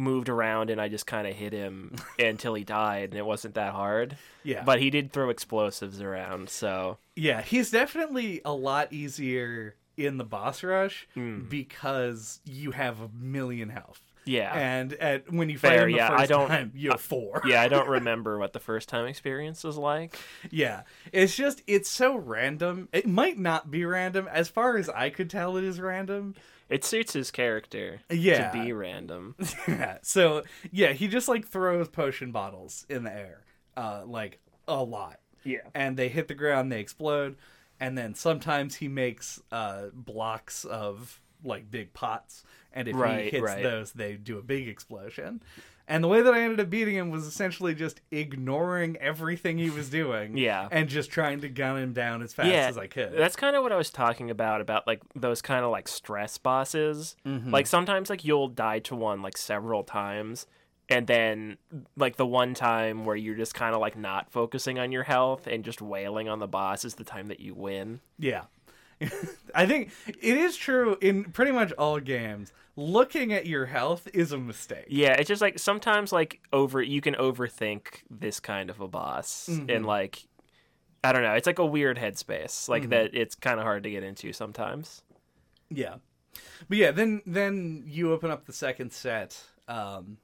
moved 0.00 0.28
around 0.28 0.70
and 0.70 0.80
I 0.80 0.88
just 0.88 1.06
kind 1.06 1.26
of 1.26 1.34
hit 1.34 1.52
him 1.52 1.96
until 2.18 2.54
he 2.54 2.64
died, 2.64 3.10
and 3.10 3.14
it 3.18 3.26
wasn't 3.26 3.54
that 3.54 3.72
hard. 3.72 4.16
Yeah. 4.44 4.62
But 4.64 4.80
he 4.80 4.90
did 4.90 5.12
throw 5.12 5.28
explosives 5.28 6.00
around, 6.00 6.48
so 6.48 6.98
Yeah, 7.16 7.42
he's 7.42 7.70
definitely 7.70 8.40
a 8.44 8.52
lot 8.52 8.92
easier 8.92 9.74
in 9.96 10.16
the 10.16 10.24
boss 10.24 10.62
rush 10.62 11.08
Hmm. 11.14 11.40
because 11.48 12.38
you 12.44 12.70
have 12.70 13.00
a 13.00 13.08
million 13.12 13.70
health. 13.70 14.00
Yeah. 14.28 14.52
And 14.54 14.92
at 14.94 15.32
when 15.32 15.48
you 15.48 15.58
Fair, 15.58 15.86
the 15.86 15.92
yeah, 15.92 16.08
first 16.10 16.22
I 16.22 16.26
don't- 16.26 16.48
time, 16.48 16.72
you 16.74 16.90
have 16.90 17.00
four. 17.00 17.42
yeah, 17.46 17.62
I 17.62 17.68
don't 17.68 17.88
remember 17.98 18.38
what 18.38 18.52
the 18.52 18.60
first 18.60 18.88
time 18.88 19.06
experience 19.06 19.64
was 19.64 19.76
like. 19.76 20.18
Yeah. 20.50 20.82
It's 21.12 21.34
just 21.36 21.62
it's 21.66 21.88
so 21.90 22.16
random. 22.16 22.88
It 22.92 23.06
might 23.06 23.38
not 23.38 23.70
be 23.70 23.84
random. 23.84 24.28
As 24.30 24.48
far 24.48 24.76
as 24.76 24.88
I 24.88 25.10
could 25.10 25.30
tell 25.30 25.56
it 25.56 25.64
is 25.64 25.80
random. 25.80 26.34
It 26.68 26.84
suits 26.84 27.14
his 27.14 27.30
character 27.30 28.00
Yeah. 28.10 28.50
to 28.50 28.62
be 28.62 28.72
random. 28.72 29.34
Yeah. 29.66 29.98
So 30.02 30.42
yeah, 30.70 30.92
he 30.92 31.08
just 31.08 31.26
like 31.28 31.46
throws 31.46 31.88
potion 31.88 32.30
bottles 32.30 32.84
in 32.90 33.04
the 33.04 33.12
air. 33.12 33.44
Uh 33.76 34.02
like 34.06 34.38
a 34.66 34.82
lot. 34.84 35.20
Yeah. 35.44 35.60
And 35.74 35.96
they 35.96 36.08
hit 36.08 36.28
the 36.28 36.34
ground, 36.34 36.70
they 36.70 36.80
explode, 36.80 37.36
and 37.80 37.96
then 37.96 38.14
sometimes 38.14 38.74
he 38.76 38.88
makes 38.88 39.40
uh 39.50 39.86
blocks 39.94 40.64
of 40.66 41.20
like 41.44 41.70
big 41.70 41.94
pots, 41.94 42.42
and 42.72 42.88
if 42.88 42.96
he 42.96 43.30
hits 43.30 43.42
right. 43.42 43.62
those, 43.62 43.92
they 43.92 44.14
do 44.14 44.38
a 44.38 44.42
big 44.42 44.68
explosion. 44.68 45.42
And 45.90 46.04
the 46.04 46.08
way 46.08 46.20
that 46.20 46.34
I 46.34 46.42
ended 46.42 46.60
up 46.60 46.68
beating 46.68 46.94
him 46.94 47.10
was 47.10 47.26
essentially 47.26 47.74
just 47.74 48.02
ignoring 48.10 48.98
everything 48.98 49.56
he 49.56 49.70
was 49.70 49.88
doing. 49.88 50.36
Yeah. 50.38 50.68
And 50.70 50.88
just 50.88 51.10
trying 51.10 51.40
to 51.40 51.48
gun 51.48 51.78
him 51.78 51.92
down 51.92 52.22
as 52.22 52.32
fast 52.32 52.48
as 52.48 52.78
I 52.78 52.86
could. 52.86 53.16
That's 53.16 53.34
kind 53.36 53.56
of 53.56 53.62
what 53.62 53.72
I 53.72 53.76
was 53.76 53.90
talking 53.90 54.30
about 54.30 54.60
about 54.60 54.86
like 54.86 55.00
those 55.16 55.42
kind 55.42 55.64
of 55.64 55.70
like 55.70 55.88
stress 55.88 56.36
bosses. 56.38 57.16
Mm-hmm. 57.26 57.50
Like 57.50 57.66
sometimes 57.66 58.10
like 58.10 58.24
you'll 58.24 58.48
die 58.48 58.78
to 58.80 58.94
one 58.94 59.22
like 59.22 59.36
several 59.36 59.82
times 59.82 60.46
and 60.88 61.06
then 61.06 61.58
like 61.96 62.16
the 62.16 62.26
one 62.26 62.54
time 62.54 63.04
where 63.04 63.16
you're 63.16 63.34
just 63.34 63.54
kind 63.54 63.74
of 63.74 63.80
like 63.80 63.96
not 63.96 64.30
focusing 64.30 64.78
on 64.78 64.92
your 64.92 65.02
health 65.02 65.46
and 65.46 65.64
just 65.64 65.82
wailing 65.82 66.28
on 66.28 66.38
the 66.38 66.48
boss 66.48 66.84
is 66.84 66.94
the 66.94 67.04
time 67.04 67.26
that 67.26 67.40
you 67.40 67.54
win. 67.54 68.00
Yeah. 68.18 68.44
I 69.54 69.66
think 69.66 69.90
it 70.06 70.36
is 70.36 70.56
true 70.56 70.96
in 71.00 71.24
pretty 71.32 71.52
much 71.52 71.72
all 71.72 72.00
games. 72.00 72.52
Looking 72.76 73.32
at 73.32 73.46
your 73.46 73.66
health 73.66 74.08
is 74.14 74.30
a 74.32 74.38
mistake. 74.38 74.86
Yeah, 74.88 75.12
it's 75.14 75.28
just 75.28 75.42
like 75.42 75.58
sometimes 75.58 76.12
like 76.12 76.40
over 76.52 76.80
you 76.80 77.00
can 77.00 77.14
overthink 77.14 78.02
this 78.10 78.38
kind 78.40 78.70
of 78.70 78.80
a 78.80 78.88
boss 78.88 79.48
Mm-hmm. 79.50 79.70
and 79.70 79.86
like 79.86 80.26
I 81.04 81.12
don't 81.12 81.22
know, 81.22 81.34
it's 81.34 81.46
like 81.46 81.58
a 81.60 81.66
weird 81.66 81.96
headspace. 81.98 82.68
Like 82.68 82.82
Mm-hmm. 82.82 82.90
that 82.90 83.14
it's 83.14 83.34
kind 83.34 83.58
of 83.58 83.64
hard 83.64 83.82
to 83.84 83.90
get 83.90 84.02
into 84.02 84.32
sometimes. 84.32 85.02
Yeah. 85.70 85.96
But 86.68 86.78
yeah, 86.78 86.90
then 86.92 87.22
then 87.26 87.84
you 87.86 88.12
open 88.12 88.30
up 88.30 88.46
the 88.46 88.52
second 88.52 88.92
set, 88.92 89.40
um, 89.66 90.18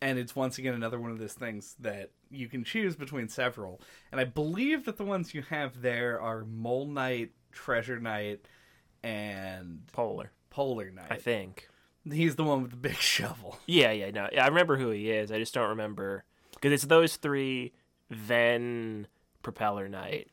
and 0.00 0.18
it's 0.18 0.34
once 0.34 0.56
again 0.58 0.74
another 0.74 0.98
one 0.98 1.10
of 1.10 1.18
those 1.18 1.34
things 1.34 1.76
that 1.80 2.10
you 2.30 2.48
can 2.48 2.64
choose 2.64 2.96
between 2.96 3.28
several. 3.28 3.80
And 4.12 4.20
I 4.20 4.24
believe 4.24 4.84
that 4.86 4.96
the 4.96 5.04
ones 5.04 5.34
you 5.34 5.42
have 5.50 5.82
there 5.82 6.20
are 6.20 6.44
Mole 6.44 6.86
Knight, 6.86 7.32
Treasure 7.64 7.98
Knight, 7.98 8.40
and 9.02 9.80
Polar, 9.92 10.30
Polar 10.50 10.90
Knight. 10.90 11.10
I 11.10 11.16
think. 11.16 11.68
He's 12.10 12.36
the 12.36 12.44
one 12.44 12.62
with 12.62 12.70
the 12.70 12.76
big 12.76 12.96
shovel. 13.14 13.58
Yeah, 13.66 13.90
yeah, 13.90 14.10
no, 14.10 14.28
I 14.40 14.46
remember 14.46 14.76
who 14.76 14.90
he 14.90 15.10
is. 15.10 15.30
I 15.32 15.38
just 15.38 15.52
don't 15.54 15.68
remember 15.70 16.24
because 16.54 16.72
it's 16.72 16.84
those 16.84 17.16
three, 17.16 17.72
then 18.08 19.06
Propeller 19.42 19.88
Knight, 19.88 20.28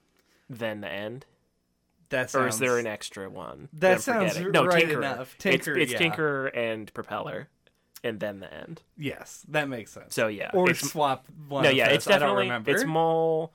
then 0.49 0.81
the 0.81 0.89
end. 0.91 1.25
That 2.09 2.33
Or 2.35 2.47
is 2.47 2.59
there 2.59 2.77
an 2.77 2.85
extra 2.85 3.27
one? 3.29 3.67
That 3.73 3.93
I'm 3.93 3.99
sounds 3.99 4.33
forgetting. 4.33 4.51
no 4.51 4.65
right 4.65 4.85
Tinker. 4.85 4.99
enough. 4.99 5.35
Tinker, 5.39 5.71
it's 5.73 5.81
it's 5.83 5.91
yeah. 5.93 5.97
Tinker 5.97 6.45
and 6.47 6.93
Propeller, 6.93 7.49
and 8.03 8.19
then 8.19 8.39
the 8.39 8.53
end. 8.53 8.83
Yes, 8.95 9.43
that 9.49 9.67
makes 9.67 9.91
sense. 9.91 10.13
So 10.13 10.27
yeah, 10.27 10.51
or 10.53 10.69
it's, 10.69 10.87
swap 10.87 11.25
one. 11.47 11.63
no, 11.63 11.69
yeah, 11.71 11.87
it's 11.87 12.07
I 12.07 12.11
don't 12.11 12.19
definitely 12.19 12.43
remember. 12.43 12.71
it's 12.71 12.85
Mole, 12.85 13.53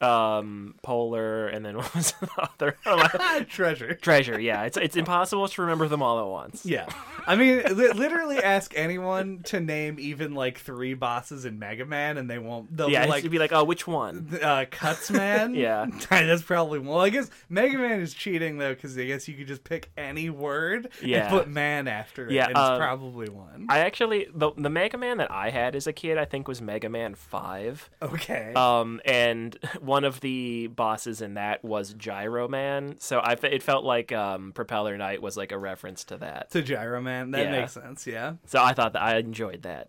um, 0.00 0.74
Polar, 0.82 1.48
and 1.48 1.64
then 1.64 1.76
what 1.78 1.94
was 1.94 2.12
the 2.12 2.28
other? 2.38 3.44
treasure. 3.48 3.94
Treasure. 3.94 4.40
Yeah, 4.40 4.64
it's 4.64 4.76
it's 4.76 4.96
impossible 4.96 5.48
to 5.48 5.60
remember 5.62 5.88
them 5.88 6.02
all 6.02 6.20
at 6.20 6.26
once. 6.26 6.64
Yeah, 6.64 6.86
I 7.26 7.36
mean, 7.36 7.62
li- 7.76 7.92
literally 7.92 8.38
ask 8.38 8.72
anyone 8.76 9.40
to 9.44 9.60
name 9.60 9.96
even 9.98 10.34
like 10.34 10.58
three 10.58 10.94
bosses 10.94 11.44
in 11.44 11.58
Mega 11.58 11.84
Man, 11.84 12.16
and 12.18 12.30
they 12.30 12.38
won't. 12.38 12.76
They'll 12.76 12.90
Yeah, 12.90 13.04
be 13.04 13.10
like 13.10 13.30
be 13.30 13.38
like, 13.38 13.52
oh, 13.52 13.64
which 13.64 13.86
one? 13.86 14.38
uh, 14.42 14.64
Cuts 14.70 15.10
Man. 15.10 15.54
Yeah. 15.58 15.86
that's 16.10 16.42
probably 16.42 16.78
one. 16.78 16.88
well. 16.88 17.00
I 17.00 17.10
guess 17.10 17.30
Mega 17.48 17.78
Man 17.78 18.00
is 18.00 18.14
cheating 18.14 18.58
though, 18.58 18.74
because 18.74 18.96
I 18.96 19.04
guess 19.04 19.26
you 19.28 19.34
could 19.34 19.46
just 19.48 19.64
pick 19.64 19.90
any 19.96 20.30
word 20.30 20.88
Yeah. 21.02 21.22
and 21.22 21.30
put 21.30 21.48
man 21.48 21.88
after 21.88 22.26
it, 22.26 22.32
Yeah, 22.32 22.44
and 22.44 22.52
it's 22.52 22.58
um, 22.60 22.78
probably 22.78 23.28
one. 23.28 23.66
I 23.68 23.80
actually 23.80 24.28
the 24.32 24.52
the 24.56 24.70
Mega 24.70 24.96
Man 24.98 25.18
that 25.18 25.30
I 25.30 25.50
had 25.50 25.74
as 25.74 25.86
a 25.86 25.92
kid, 25.92 26.18
I 26.18 26.24
think 26.24 26.46
was 26.48 26.60
Mega 26.62 26.88
Man 26.88 27.14
Five. 27.14 27.90
okay. 28.02 28.52
Um, 28.54 29.00
and 29.04 29.56
one 29.88 30.04
of 30.04 30.20
the 30.20 30.68
bosses 30.68 31.20
in 31.20 31.34
that 31.34 31.64
was 31.64 31.94
Gyro 31.94 32.46
Man. 32.46 32.94
So 33.00 33.18
I 33.18 33.32
it 33.32 33.62
felt 33.64 33.84
like 33.84 34.12
um, 34.12 34.52
Propeller 34.52 34.96
Knight 34.96 35.20
was 35.20 35.36
like 35.36 35.50
a 35.50 35.58
reference 35.58 36.04
to 36.04 36.18
that. 36.18 36.50
to 36.52 36.62
Gyro 36.62 37.00
Man, 37.00 37.32
that 37.32 37.46
yeah. 37.46 37.50
makes 37.60 37.72
sense. 37.72 38.06
Yeah, 38.06 38.34
So 38.46 38.62
I 38.62 38.72
thought 38.74 38.92
that 38.92 39.02
I 39.02 39.16
enjoyed 39.18 39.62
that. 39.62 39.88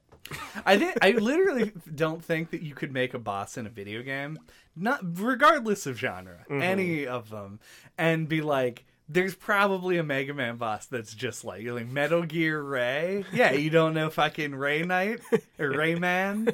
I 0.66 0.78
think 0.78 0.97
I 1.02 1.12
literally 1.12 1.72
don't 1.95 2.24
think 2.24 2.50
that 2.52 2.62
you 2.62 2.74
could 2.76 2.91
make 2.91 3.14
a 3.14 3.20
boss 3.20 3.58
in 3.58 3.66
a 3.66 3.70
video 3.70 4.02
game, 4.04 4.38
not 4.76 5.00
regardless 5.20 5.86
of 5.86 5.97
genre, 5.97 6.45
Mm-hmm. 6.50 6.62
any 6.62 7.08
of 7.08 7.30
them, 7.30 7.60
and 7.97 8.28
be 8.28 8.41
like. 8.41 8.86
There's 9.12 9.34
probably 9.34 9.97
a 9.97 10.03
Mega 10.03 10.36
Man 10.36 10.57
boss 10.57 10.86
that's 10.86 11.16
just 11.16 11.43
like, 11.43 11.64
you're 11.64 11.74
like 11.74 11.88
Metal 11.88 12.22
Gear 12.24 12.62
Ray. 12.62 13.26
Yeah, 13.34 13.51
you 13.53 13.72
don't 13.72 13.95
know 13.95 14.12
fucking 14.12 14.53
Ray 14.53 14.84
Knight 14.84 15.20
or 15.57 15.72
Rayman. 15.72 16.53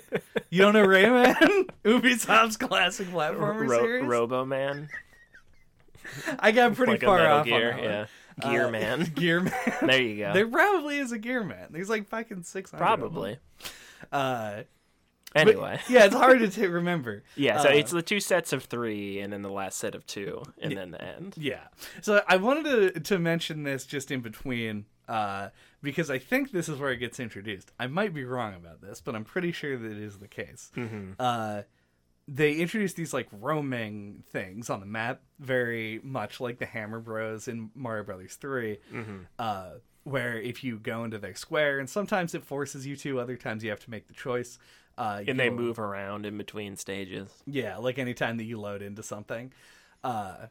You 0.49 0.61
don't 0.61 0.73
know 0.73 0.85
Rayman? 0.87 1.69
Ubisoft's 1.83 2.55
classic 2.55 3.07
platformer 3.09 3.67
Ro- 3.67 3.79
series. 3.79 4.05
Robo 4.05 4.45
Man, 4.45 4.87
I 6.39 6.51
got 6.51 6.75
pretty 6.75 6.93
like 6.93 7.03
far 7.03 7.27
off 7.27 7.45
Gear, 7.45 7.73
on 7.73 7.77
that 7.77 7.83
one. 7.83 8.07
yeah, 8.43 8.51
Gear 8.51 8.67
Uh, 8.67 8.71
Man. 8.71 9.03
Gear 9.15 9.41
Man. 9.41 9.53
There 9.81 10.01
you 10.01 10.17
go. 10.23 10.33
There 10.33 10.47
probably 10.47 10.97
is 10.99 11.11
a 11.11 11.17
Gear 11.19 11.43
Man. 11.43 11.67
There's 11.71 11.89
like 11.89 12.07
fucking 12.07 12.43
six. 12.43 12.71
Probably. 12.71 13.37
Uh, 14.13 14.61
but- 15.36 15.41
Anyway, 15.49 15.79
yeah, 15.89 16.05
it's 16.05 16.15
hard 16.15 16.49
to 16.51 16.69
remember. 16.81 17.23
yeah. 17.36 17.61
So 17.61 17.69
Uh, 17.69 17.73
it's 17.73 17.91
the 17.91 18.01
two 18.01 18.19
sets 18.19 18.53
of 18.53 18.63
three, 18.63 19.19
and 19.19 19.31
then 19.31 19.41
the 19.43 19.51
last 19.51 19.77
set 19.77 19.93
of 19.93 20.05
two, 20.07 20.41
and 20.61 20.75
then 20.75 20.91
the 20.91 21.01
end. 21.03 21.36
Yeah. 21.38 21.67
So 22.01 22.21
I 22.27 22.38
wanted 22.38 22.93
to 22.93 22.99
to 23.01 23.19
mention 23.19 23.63
this 23.63 23.86
just 23.86 24.09
in 24.11 24.21
between, 24.21 24.86
uh, 25.07 25.49
because 25.83 26.09
I 26.09 26.17
think 26.17 26.51
this 26.51 26.67
is 26.69 26.79
where 26.79 26.91
it 26.91 26.97
gets 26.97 27.19
introduced. 27.19 27.71
I 27.79 27.88
might 27.88 28.13
be 28.13 28.23
wrong 28.25 28.55
about 28.55 28.81
this, 28.81 29.01
but 29.01 29.13
I'm 29.15 29.25
pretty 29.25 29.51
sure 29.51 29.77
that 29.77 29.91
it 29.91 29.97
is 29.99 30.17
the 30.19 30.27
case. 30.27 30.71
Uh, 31.19 31.61
they 32.27 32.53
introduce 32.53 32.93
these 32.93 33.13
like 33.13 33.27
roaming 33.31 34.23
things 34.31 34.69
on 34.71 34.79
the 34.79 34.86
map, 34.88 35.21
very 35.39 35.99
much 36.03 36.39
like 36.39 36.57
the 36.57 36.65
Hammer 36.65 36.99
Bros 36.99 37.47
in 37.47 37.69
Mario 37.75 38.03
Brothers 38.03 38.36
3 38.36 38.79
Uh, 39.38 39.71
where 40.05 40.39
if 40.39 40.63
you 40.63 40.77
go 40.79 41.03
into 41.03 41.17
their 41.19 41.36
square, 41.36 41.77
and 41.79 41.88
sometimes 41.89 42.33
it 42.36 42.43
forces 42.43 42.86
you 42.88 42.95
to, 42.95 43.19
other 43.19 43.36
times 43.38 43.63
you 43.63 43.69
have 43.71 43.79
to 43.79 43.89
make 43.91 44.07
the 44.07 44.13
choice. 44.13 44.57
Uh, 44.97 45.23
And 45.27 45.39
they 45.39 45.49
move 45.49 45.77
around 45.79 46.25
in 46.25 46.37
between 46.37 46.75
stages. 46.77 47.29
yeah, 47.45 47.77
like 47.77 47.97
anytime 47.99 48.37
that 48.37 48.45
you 48.45 48.59
load 48.59 48.81
into 48.81 49.03
something, 49.03 49.51
uh, 50.03 50.47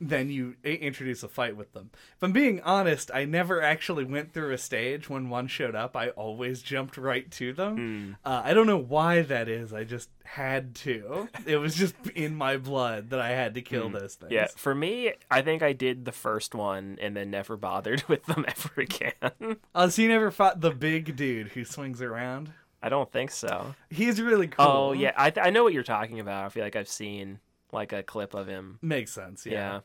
then 0.00 0.30
you 0.30 0.54
introduce 0.62 1.24
a 1.24 1.28
fight 1.28 1.56
with 1.56 1.72
them. 1.72 1.90
If 2.16 2.22
I'm 2.22 2.30
being 2.30 2.60
honest, 2.60 3.10
I 3.12 3.24
never 3.24 3.60
actually 3.60 4.04
went 4.04 4.32
through 4.32 4.52
a 4.52 4.58
stage 4.58 5.10
when 5.10 5.28
one 5.28 5.48
showed 5.48 5.74
up. 5.74 5.96
I 5.96 6.10
always 6.10 6.62
jumped 6.62 6.96
right 6.96 7.28
to 7.32 7.52
them. 7.52 8.16
Uh, 8.24 8.42
I 8.44 8.54
don't 8.54 8.68
know 8.68 8.78
why 8.78 9.22
that 9.22 9.48
is. 9.48 9.72
I 9.72 9.82
just 9.82 10.08
had 10.24 10.76
to. 10.76 11.28
It 11.46 11.56
was 11.56 11.74
just 11.74 11.96
in 12.14 12.36
my 12.36 12.58
blood 12.58 13.10
that 13.10 13.18
I 13.20 13.30
had 13.30 13.54
to 13.54 13.62
kill 13.62 13.88
those 13.88 14.14
things. 14.14 14.30
Yeah, 14.30 14.46
for 14.54 14.72
me, 14.72 15.14
I 15.32 15.42
think 15.42 15.62
I 15.64 15.72
did 15.72 16.04
the 16.04 16.12
first 16.12 16.54
one 16.54 16.98
and 17.00 17.16
then 17.16 17.30
never 17.32 17.56
bothered 17.56 18.02
with 18.08 18.24
them 18.26 18.44
ever 18.46 18.80
again. 18.82 19.56
Uh, 19.74 19.88
so 19.88 20.02
you 20.02 20.08
never 20.08 20.30
fought 20.30 20.60
the 20.60 20.70
big 20.70 21.16
dude 21.16 21.48
who 21.48 21.64
swings 21.64 22.00
around? 22.00 22.52
I 22.82 22.88
don't 22.88 23.10
think 23.10 23.30
so. 23.30 23.74
He's 23.90 24.20
really 24.20 24.46
cool. 24.48 24.64
Oh 24.66 24.92
yeah, 24.92 25.12
I 25.16 25.30
th- 25.30 25.44
I 25.46 25.50
know 25.50 25.64
what 25.64 25.72
you're 25.72 25.82
talking 25.82 26.20
about. 26.20 26.44
I 26.44 26.48
feel 26.48 26.62
like 26.64 26.76
I've 26.76 26.88
seen 26.88 27.40
like 27.72 27.92
a 27.92 28.02
clip 28.02 28.34
of 28.34 28.46
him. 28.46 28.78
Makes 28.82 29.12
sense. 29.12 29.44
Yeah. 29.46 29.52
Yeah. 29.52 29.80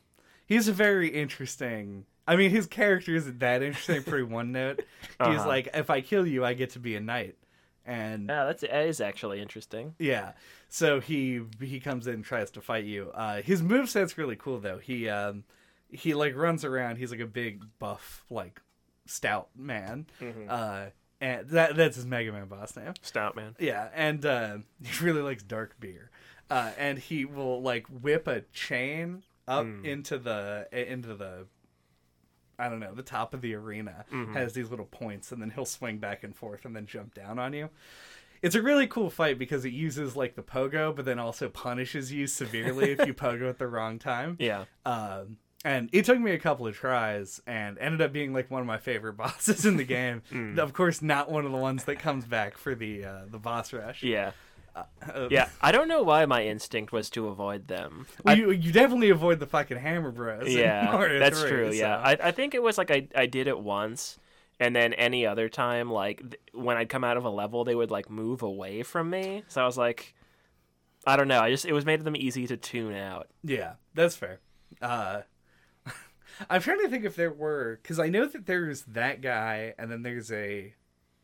He's 0.46 0.68
a 0.68 0.72
very 0.72 1.08
interesting. 1.08 2.06
I 2.26 2.36
mean, 2.36 2.50
his 2.50 2.66
character 2.66 3.14
isn't 3.14 3.40
that 3.40 3.62
interesting. 3.62 4.02
Pretty 4.02 4.24
one 4.40 4.52
note. 4.52 4.78
He's 4.78 5.38
Uh-huh. 5.38 5.46
like, 5.48 5.68
if 5.74 5.90
I 5.90 6.00
kill 6.00 6.26
you, 6.26 6.44
I 6.44 6.54
get 6.54 6.70
to 6.70 6.78
be 6.78 6.96
a 6.96 7.00
knight, 7.00 7.36
and 7.84 8.28
Yeah, 8.28 8.44
that's 8.46 8.62
that 8.62 8.86
is 8.86 9.00
actually 9.00 9.40
interesting. 9.42 9.94
yeah. 9.98 10.32
So 10.68 11.00
he 11.00 11.42
he 11.60 11.80
comes 11.80 12.06
in 12.06 12.14
and 12.14 12.24
tries 12.24 12.50
to 12.52 12.60
fight 12.60 12.84
you. 12.84 13.10
Uh, 13.14 13.42
his 13.42 13.62
moveset's 13.62 14.16
really 14.18 14.36
cool 14.36 14.58
though. 14.60 14.78
He 14.78 15.08
um 15.08 15.44
he 15.90 16.14
like 16.14 16.34
runs 16.36 16.64
around. 16.64 16.96
He's 16.96 17.10
like 17.10 17.20
a 17.20 17.26
big 17.26 17.64
buff 17.78 18.24
like 18.30 18.60
stout 19.06 19.48
man. 19.56 20.06
Mm-hmm. 20.20 20.46
Uh, 20.48 20.84
and 21.24 21.48
that 21.50 21.76
that's 21.76 21.96
his 21.96 22.06
Mega 22.06 22.32
Man 22.32 22.46
boss 22.46 22.76
name. 22.76 22.92
Stout 23.02 23.34
man. 23.36 23.56
Yeah, 23.58 23.88
and 23.94 24.24
uh, 24.26 24.58
he 24.84 25.04
really 25.04 25.22
likes 25.22 25.42
dark 25.42 25.78
beer. 25.80 26.10
Uh, 26.50 26.70
and 26.78 26.98
he 26.98 27.24
will 27.24 27.62
like 27.62 27.86
whip 27.88 28.26
a 28.28 28.42
chain 28.52 29.22
up 29.48 29.64
Hmm. 29.64 29.84
into 29.84 30.18
the 30.18 30.66
into 30.72 31.14
the 31.14 31.46
I 32.58 32.68
don't 32.68 32.80
know 32.80 32.94
the 32.94 33.02
top 33.02 33.34
of 33.34 33.40
the 33.40 33.54
arena 33.54 34.04
Mm-hmm. 34.12 34.34
has 34.34 34.52
these 34.52 34.70
little 34.70 34.86
points, 34.86 35.32
and 35.32 35.40
then 35.42 35.50
he'll 35.50 35.64
swing 35.64 35.98
back 35.98 36.22
and 36.22 36.36
forth 36.36 36.64
and 36.64 36.76
then 36.76 36.86
jump 36.86 37.14
down 37.14 37.38
on 37.38 37.52
you. 37.52 37.70
It's 38.42 38.54
a 38.54 38.60
really 38.62 38.86
cool 38.86 39.08
fight 39.08 39.38
because 39.38 39.64
it 39.64 39.72
uses 39.72 40.16
like 40.16 40.34
the 40.36 40.42
pogo, 40.42 40.94
but 40.94 41.06
then 41.06 41.18
also 41.18 41.48
punishes 41.48 42.12
you 42.12 42.26
severely 42.26 42.90
if 42.92 43.06
you 43.06 43.14
pogo 43.26 43.48
at 43.48 43.58
the 43.58 43.66
wrong 43.66 43.98
time. 43.98 44.36
Yeah. 44.38 44.66
Um, 44.84 45.38
and 45.64 45.88
it 45.92 46.04
took 46.04 46.18
me 46.20 46.32
a 46.32 46.38
couple 46.38 46.66
of 46.66 46.76
tries 46.76 47.40
and 47.46 47.78
ended 47.78 48.00
up 48.02 48.12
being 48.12 48.32
like 48.32 48.50
one 48.50 48.60
of 48.60 48.66
my 48.66 48.78
favorite 48.78 49.14
bosses 49.16 49.64
in 49.66 49.76
the 49.76 49.84
game. 49.84 50.22
Mm. 50.30 50.58
Of 50.58 50.72
course, 50.72 51.00
not 51.02 51.30
one 51.30 51.44
of 51.46 51.52
the 51.52 51.58
ones 51.58 51.84
that 51.84 51.98
comes 51.98 52.24
back 52.26 52.56
for 52.58 52.74
the 52.74 53.04
uh, 53.04 53.20
the 53.30 53.38
boss 53.38 53.72
rush. 53.72 54.02
Yeah. 54.02 54.32
Uh, 54.76 55.28
Yeah. 55.30 55.48
I 55.62 55.70
don't 55.70 55.86
know 55.88 56.02
why 56.02 56.26
my 56.26 56.44
instinct 56.44 56.90
was 56.92 57.08
to 57.10 57.28
avoid 57.28 57.68
them. 57.68 58.06
Well, 58.24 58.36
you, 58.36 58.50
you 58.50 58.72
definitely 58.72 59.10
avoid 59.10 59.38
the 59.38 59.46
fucking 59.46 59.76
Hammer 59.78 60.10
Bros. 60.10 60.52
yeah, 60.52 60.96
that's 61.20 61.40
3, 61.40 61.48
true. 61.48 61.66
so- 61.72 61.78
Yeah, 61.78 61.96
I, 61.96 62.18
I 62.20 62.30
think 62.32 62.54
it 62.54 62.62
was 62.62 62.76
like 62.76 62.90
I, 62.90 63.06
I 63.14 63.26
did 63.26 63.46
it 63.46 63.58
once, 63.58 64.18
and 64.58 64.74
then 64.74 64.92
any 64.94 65.26
other 65.26 65.48
time, 65.48 65.90
like 65.92 66.18
th- 66.20 66.40
when 66.52 66.76
I'd 66.76 66.88
come 66.88 67.04
out 67.04 67.16
of 67.16 67.24
a 67.24 67.30
level, 67.30 67.62
they 67.64 67.74
would 67.76 67.92
like 67.92 68.10
move 68.10 68.42
away 68.42 68.82
from 68.82 69.10
me. 69.10 69.44
So 69.46 69.62
I 69.62 69.64
was 69.66 69.78
like, 69.78 70.12
I 71.06 71.16
don't 71.16 71.28
know. 71.28 71.40
I 71.40 71.50
just 71.50 71.64
it 71.64 71.72
was 71.72 71.86
made 71.86 72.00
them 72.02 72.16
easy 72.16 72.46
to 72.48 72.56
tune 72.56 72.96
out. 72.96 73.28
Yeah, 73.44 73.74
that's 73.94 74.16
fair. 74.16 74.40
Uh, 74.82 75.20
I'm 76.50 76.60
trying 76.60 76.80
to 76.80 76.88
think 76.88 77.04
if 77.04 77.16
there 77.16 77.32
were 77.32 77.78
because 77.82 77.98
I 77.98 78.08
know 78.08 78.26
that 78.26 78.46
there's 78.46 78.82
that 78.82 79.20
guy, 79.20 79.74
and 79.78 79.90
then 79.90 80.02
there's 80.02 80.30
a, 80.32 80.74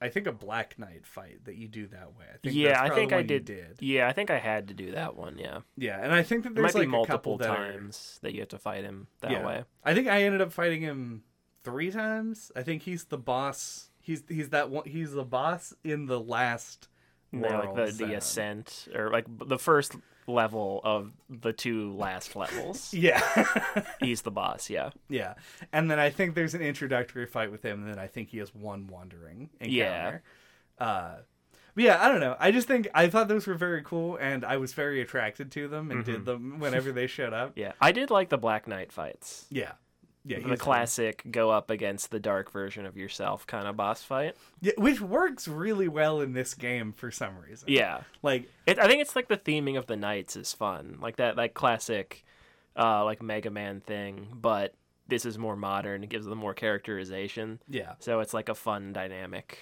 I 0.00 0.08
think 0.08 0.26
a 0.26 0.32
Black 0.32 0.78
Knight 0.78 1.06
fight 1.06 1.44
that 1.44 1.56
you 1.56 1.68
do 1.68 1.86
that 1.88 2.16
way. 2.16 2.24
I 2.32 2.36
think 2.38 2.54
yeah, 2.54 2.82
I 2.82 2.90
think 2.90 3.12
I 3.12 3.22
did. 3.22 3.44
did. 3.44 3.76
Yeah, 3.80 4.08
I 4.08 4.12
think 4.12 4.30
I 4.30 4.38
had 4.38 4.68
to 4.68 4.74
do 4.74 4.92
that 4.92 5.16
one. 5.16 5.38
Yeah, 5.38 5.60
Yeah, 5.76 6.00
and 6.02 6.12
I 6.12 6.22
think 6.22 6.44
that 6.44 6.54
there's 6.54 6.74
might 6.74 6.80
like 6.80 6.90
be 6.90 6.96
a 6.96 7.06
couple 7.06 7.36
multiple 7.36 7.38
that 7.38 7.50
are- 7.50 7.72
times 7.72 8.18
that 8.22 8.34
you 8.34 8.40
have 8.40 8.48
to 8.50 8.58
fight 8.58 8.84
him 8.84 9.08
that 9.20 9.30
yeah. 9.30 9.46
way. 9.46 9.64
I 9.84 9.94
think 9.94 10.08
I 10.08 10.22
ended 10.22 10.40
up 10.40 10.52
fighting 10.52 10.82
him 10.82 11.22
three 11.64 11.90
times. 11.90 12.50
I 12.56 12.62
think 12.62 12.82
he's 12.82 13.04
the 13.04 13.18
boss. 13.18 13.90
He's 14.00 14.22
he's 14.28 14.48
that 14.50 14.70
one. 14.70 14.86
He's 14.86 15.12
the 15.12 15.24
boss 15.24 15.74
in 15.84 16.06
the 16.06 16.20
last. 16.20 16.88
And 17.32 17.42
like 17.42 17.76
the, 17.76 17.92
the 17.92 18.14
ascent 18.14 18.88
or 18.92 19.08
like 19.10 19.24
the 19.28 19.58
first 19.58 19.94
level 20.30 20.80
of 20.84 21.12
the 21.28 21.52
two 21.52 21.92
last 21.92 22.34
levels. 22.36 22.92
Yeah. 22.94 23.20
He's 24.00 24.22
the 24.22 24.30
boss. 24.30 24.70
Yeah. 24.70 24.90
Yeah, 25.08 25.34
and 25.72 25.90
then 25.90 25.98
I 25.98 26.10
think 26.10 26.34
there's 26.34 26.54
an 26.54 26.62
introductory 26.62 27.26
fight 27.26 27.50
with 27.52 27.62
him, 27.62 27.82
and 27.82 27.90
then 27.92 27.98
I 27.98 28.06
think 28.06 28.30
he 28.30 28.38
has 28.38 28.54
one 28.54 28.86
wandering 28.86 29.50
encounter. 29.60 30.22
Yeah. 30.80 30.84
Uh, 30.84 31.16
but 31.74 31.84
yeah, 31.84 32.04
I 32.04 32.08
don't 32.08 32.20
know. 32.20 32.36
I 32.40 32.50
just 32.50 32.66
think 32.66 32.88
I 32.94 33.08
thought 33.08 33.28
those 33.28 33.46
were 33.46 33.54
very 33.54 33.82
cool, 33.82 34.16
and 34.16 34.44
I 34.44 34.56
was 34.56 34.72
very 34.72 35.00
attracted 35.00 35.50
to 35.52 35.68
them 35.68 35.90
and 35.90 36.00
Mm-hmm. 36.02 36.12
did 36.12 36.24
them 36.24 36.58
whenever 36.58 36.90
they 36.92 37.06
showed 37.06 37.32
up. 37.32 37.52
Yeah. 37.56 37.72
I 37.80 37.92
did 37.92 38.10
like 38.10 38.28
the 38.28 38.38
Black 38.38 38.66
Knight 38.66 38.90
fights. 38.92 39.46
Yeah, 39.50 39.72
yeah, 40.24 40.38
the 40.46 40.56
classic 40.56 41.22
go 41.30 41.50
up 41.50 41.70
against 41.70 42.10
the 42.10 42.20
dark 42.20 42.52
version 42.52 42.84
of 42.84 42.96
yourself 42.96 43.46
kind 43.46 43.66
of 43.66 43.76
boss 43.76 44.02
fight. 44.02 44.36
yeah, 44.60 44.72
which 44.76 45.00
works 45.00 45.48
really 45.48 45.88
well 45.88 46.20
in 46.20 46.32
this 46.32 46.54
game 46.54 46.92
for 46.92 47.10
some 47.10 47.38
reason. 47.38 47.68
Yeah, 47.70 48.02
like 48.22 48.48
it, 48.66 48.78
I 48.78 48.86
think 48.86 49.00
it's 49.00 49.16
like 49.16 49.28
the 49.28 49.36
theming 49.38 49.78
of 49.78 49.86
the 49.86 49.96
knights 49.96 50.36
is 50.36 50.52
fun, 50.52 50.98
like 51.00 51.16
that 51.16 51.36
like 51.36 51.54
classic, 51.54 52.24
uh, 52.76 53.04
like 53.04 53.22
Mega 53.22 53.50
Man 53.50 53.80
thing, 53.80 54.28
but 54.34 54.74
this 55.08 55.24
is 55.24 55.38
more 55.38 55.56
modern. 55.56 56.04
It 56.04 56.10
gives 56.10 56.26
them 56.26 56.38
more 56.38 56.54
characterization, 56.54 57.60
yeah, 57.68 57.94
so 57.98 58.20
it's 58.20 58.34
like 58.34 58.48
a 58.48 58.54
fun 58.54 58.92
dynamic. 58.92 59.58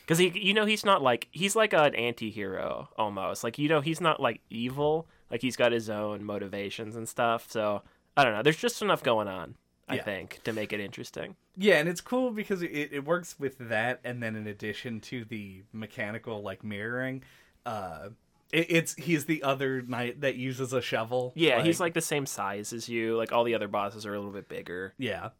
Because 0.00 0.18
he, 0.18 0.28
you 0.36 0.52
know, 0.52 0.66
he's 0.66 0.84
not 0.84 1.02
like 1.02 1.28
he's 1.30 1.54
like 1.54 1.72
an 1.72 1.94
anti-hero 1.94 2.88
almost. 2.98 3.44
Like 3.44 3.58
you 3.58 3.68
know, 3.68 3.80
he's 3.80 4.00
not 4.00 4.20
like 4.20 4.40
evil. 4.50 5.06
Like 5.30 5.40
he's 5.40 5.56
got 5.56 5.70
his 5.70 5.88
own 5.88 6.24
motivations 6.24 6.96
and 6.96 7.08
stuff. 7.08 7.46
So 7.48 7.82
I 8.16 8.24
don't 8.24 8.34
know. 8.34 8.42
There's 8.42 8.56
just 8.56 8.82
enough 8.82 9.02
going 9.02 9.28
on. 9.28 9.54
I 9.88 9.96
Yeah. 9.96 10.04
think 10.04 10.40
to 10.44 10.52
make 10.52 10.72
it 10.72 10.80
interesting. 10.80 11.36
yeah, 11.56 11.78
and 11.78 11.88
it's 11.88 12.00
cool 12.00 12.30
because 12.30 12.62
it, 12.62 12.68
it 12.92 13.04
works 13.04 13.38
with 13.38 13.58
that, 13.58 14.00
and 14.04 14.22
then 14.22 14.36
in 14.36 14.46
addition 14.46 15.00
to 15.00 15.24
the 15.24 15.64
mechanical 15.72 16.40
like 16.40 16.62
mirroring, 16.64 17.22
uh, 17.66 18.10
it, 18.52 18.66
it's 18.70 18.94
he's 18.94 19.24
the 19.26 19.42
other 19.42 19.82
knight 19.82 20.20
that 20.22 20.36
uses 20.36 20.72
a 20.72 20.80
shovel. 20.80 21.32
Yeah, 21.34 21.60
he's 21.62 21.80
like 21.80 21.94
the 21.94 22.00
same 22.00 22.24
size 22.26 22.72
as 22.72 22.88
you. 22.88 23.16
Like 23.16 23.32
all 23.32 23.44
the 23.44 23.54
other 23.54 23.68
bosses 23.68 24.06
are 24.06 24.14
a 24.14 24.18
little 24.18 24.32
bit 24.32 24.48
bigger, 24.48 24.94
yeah. 24.98 25.30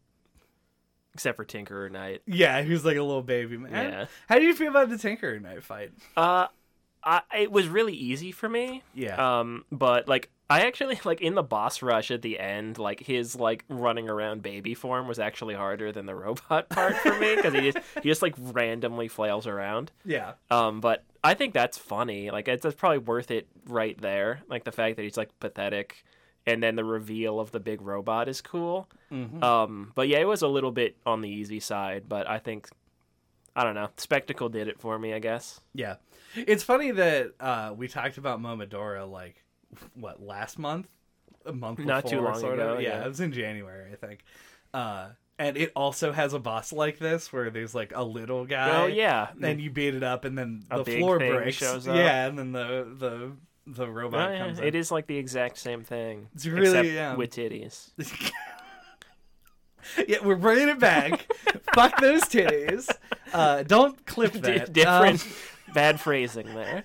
except 1.14 1.37
for 1.37 1.45
Tinkerer 1.45 1.91
Knight. 1.91 2.23
Yeah, 2.27 2.61
he 2.62 2.73
was 2.73 2.85
like 2.85 2.97
a 2.97 3.03
little 3.03 3.23
baby 3.23 3.57
man. 3.57 3.73
Yeah. 3.93 4.07
How 4.29 4.39
do 4.39 4.45
you 4.45 4.55
feel 4.55 4.70
about 4.70 4.89
the 4.91 4.99
Tinker 4.99 5.39
Knight 5.41 5.62
fight? 5.62 5.93
Uh, 6.16 6.49
I, 7.05 7.23
it 7.39 7.53
was 7.53 7.68
really 7.68 7.95
easy 7.95 8.33
for 8.33 8.49
me. 8.49 8.83
Yeah. 8.95 9.41
Um, 9.41 9.64
but 9.70 10.09
like 10.09 10.31
I 10.53 10.67
actually 10.67 10.99
like 11.05 11.21
in 11.23 11.35
the 11.35 11.43
boss 11.43 11.81
rush 11.83 12.11
at 12.11 12.21
the 12.23 12.39
end, 12.39 12.77
like 12.79 13.01
his 13.01 13.37
like 13.37 13.65
running 13.69 14.11
around 14.11 14.43
baby 14.43 14.75
form 14.75 15.09
was 15.09 15.19
actually 15.19 15.55
harder 15.55 15.93
than 15.93 16.05
the 16.07 16.15
robot 16.25 16.69
part 16.69 16.97
for 16.99 17.19
me 17.19 17.37
because 17.37 17.55
he 17.55 17.71
just 17.71 17.79
he 18.03 18.09
just 18.11 18.21
like 18.23 18.35
randomly 18.39 19.09
flails 19.09 19.47
around. 19.47 19.91
yeah. 20.05 20.33
Um, 20.51 20.81
but 20.81 21.05
I 21.25 21.35
think 21.35 21.55
that's 21.55 21.79
funny. 21.79 22.31
Like 22.31 22.49
it's, 22.49 22.65
it's 22.65 22.75
probably 22.77 22.99
worth 22.99 23.31
it 23.31 23.47
right 23.67 23.99
there. 24.01 24.43
Like 24.49 24.65
the 24.65 24.73
fact 24.73 24.97
that 24.97 25.03
he's 25.03 25.17
like 25.17 25.31
pathetic, 25.41 26.05
and 26.47 26.63
then 26.63 26.77
the 26.77 26.85
reveal 26.85 27.41
of 27.41 27.51
the 27.53 27.61
big 27.61 27.81
robot 27.81 28.29
is 28.29 28.41
cool. 28.41 28.89
Mhm. 29.11 29.43
Um, 29.43 29.93
but 29.95 30.09
yeah, 30.09 30.19
it 30.19 30.27
was 30.29 30.43
a 30.43 30.49
little 30.49 30.73
bit 30.73 30.97
on 31.07 31.21
the 31.23 31.29
easy 31.31 31.61
side. 31.61 32.05
But 32.09 32.29
I 32.29 32.39
think 32.39 32.69
I 33.57 33.65
don't 33.65 33.75
know. 33.75 33.89
Spectacle 33.97 34.49
did 34.49 34.69
it 34.69 34.79
for 34.81 34.99
me, 34.99 35.15
I 35.15 35.19
guess. 35.19 35.61
Yeah. 35.75 35.97
It's 36.35 36.63
funny 36.63 36.91
that 36.91 37.33
uh, 37.41 37.73
we 37.77 37.89
talked 37.89 38.19
about 38.19 38.41
Momodora 38.41 39.11
like 39.11 39.43
what 39.95 40.23
last 40.23 40.59
month, 40.59 40.89
a 41.47 41.53
month 41.53 41.79
Not 41.81 42.07
too 42.07 42.20
long 42.20 42.39
sort 42.39 42.55
ago, 42.55 42.75
Of. 42.75 42.83
Yeah, 42.83 42.89
yeah. 43.01 43.05
it 43.05 43.09
was 43.09 43.20
in 43.20 43.33
January, 43.33 43.93
I 43.93 43.97
think. 43.97 44.25
Uh, 44.73 45.09
and 45.39 45.57
it 45.57 45.73
also 45.75 46.12
has 46.12 46.35
a 46.35 46.39
boss 46.39 46.73
like 46.73 46.99
this 46.99 47.33
where 47.33 47.51
there's 47.51 47.75
like 47.75 47.93
a 47.95 48.05
little 48.05 48.45
guy. 48.45 48.83
oh 48.83 48.87
yeah, 48.87 49.29
And 49.41 49.61
you 49.61 49.70
beat 49.70 49.95
it 49.95 50.03
up, 50.03 50.25
and 50.25 50.37
then 50.39 50.62
A 50.70 50.83
the 50.83 50.99
floor 50.99 51.18
breaks. 51.18 51.61
Yeah, 51.61 52.27
and 52.27 52.39
then 52.39 52.53
the 52.53 52.87
the 52.99 53.33
the 53.66 53.85
Oh, 53.85 53.89
robot 53.91 54.33
yeah, 54.33 54.39
comes. 54.47 54.59
It 54.59 54.75
in. 54.75 54.75
is 54.77 54.91
like 54.91 55.07
the 55.07 55.16
exact 55.16 55.57
same 55.59 55.83
thing. 55.85 56.29
It's 56.35 56.47
really, 56.47 56.95
yeah. 56.95 57.14
with 57.14 57.31
titties. 57.31 57.91
yeah, 60.09 60.18
we're 60.23 60.37
bringing 60.37 60.68
it 60.68 60.79
back. 60.79 61.33
Fuck 61.75 62.01
those 62.01 62.23
titties. 62.23 62.89
Uh, 63.33 63.62
don't 63.62 64.05
clip 64.07 64.33
that. 64.35 64.73
Different 64.73 65.23
Um, 65.25 65.73
bad 65.75 66.01
phrasing 66.01 66.47
there. 66.55 66.85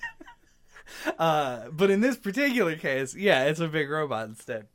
Uh, 1.20 1.70
but 1.72 1.90
in 1.90 2.02
this 2.02 2.18
particular 2.18 2.76
case, 2.76 3.16
yeah, 3.16 3.46
it's 3.46 3.60
a 3.60 3.68
big 3.68 3.90
robot 3.90 4.28
instead. 4.28 4.68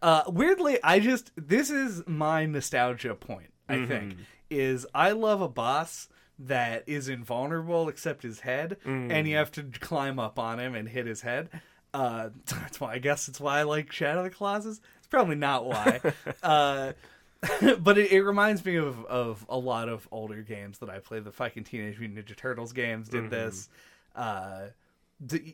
Uh, 0.00 0.22
weirdly, 0.26 0.78
I 0.82 0.98
just 0.98 1.30
this 1.36 1.70
is 1.70 2.02
my 2.06 2.46
nostalgia 2.46 3.14
point. 3.14 3.52
I 3.68 3.84
think 3.84 4.16
is 4.50 4.86
I 4.94 5.12
love 5.12 5.42
a 5.42 5.48
boss 5.48 6.08
that 6.38 6.84
is 6.86 7.08
invulnerable 7.08 7.88
except 7.88 8.22
his 8.22 8.40
head, 8.40 8.76
and 9.10 9.28
you 9.28 9.36
have 9.36 9.50
to 9.52 9.64
climb 9.80 10.18
up 10.18 10.38
on 10.38 10.58
him 10.58 10.74
and 10.74 10.88
hit 10.88 11.06
his 11.06 11.20
head. 11.20 11.50
Uh, 11.92 12.30
that's 12.46 12.80
why 12.80 12.94
I 12.94 12.98
guess 12.98 13.28
it's 13.28 13.40
why 13.40 13.58
I 13.58 13.62
like 13.62 13.92
Shadow 13.92 14.20
of 14.20 14.24
the 14.24 14.30
Colossus. 14.30 14.80
It's 14.98 15.06
probably 15.06 15.36
not 15.36 15.66
why. 15.66 16.00
uh, 16.42 16.92
but 17.78 17.98
it, 17.98 18.10
it 18.10 18.22
reminds 18.22 18.64
me 18.64 18.76
of, 18.76 19.04
of 19.04 19.46
a 19.48 19.56
lot 19.56 19.88
of 19.88 20.08
older 20.10 20.42
games 20.42 20.78
that 20.78 20.90
I 20.90 20.98
played. 20.98 21.24
The 21.24 21.30
fucking 21.32 21.64
Teenage 21.64 21.98
Mutant 21.98 22.26
Ninja 22.26 22.36
Turtles 22.36 22.72
games 22.72 23.08
did 23.08 23.30
this. 23.30 23.68
Uh, 24.16 24.68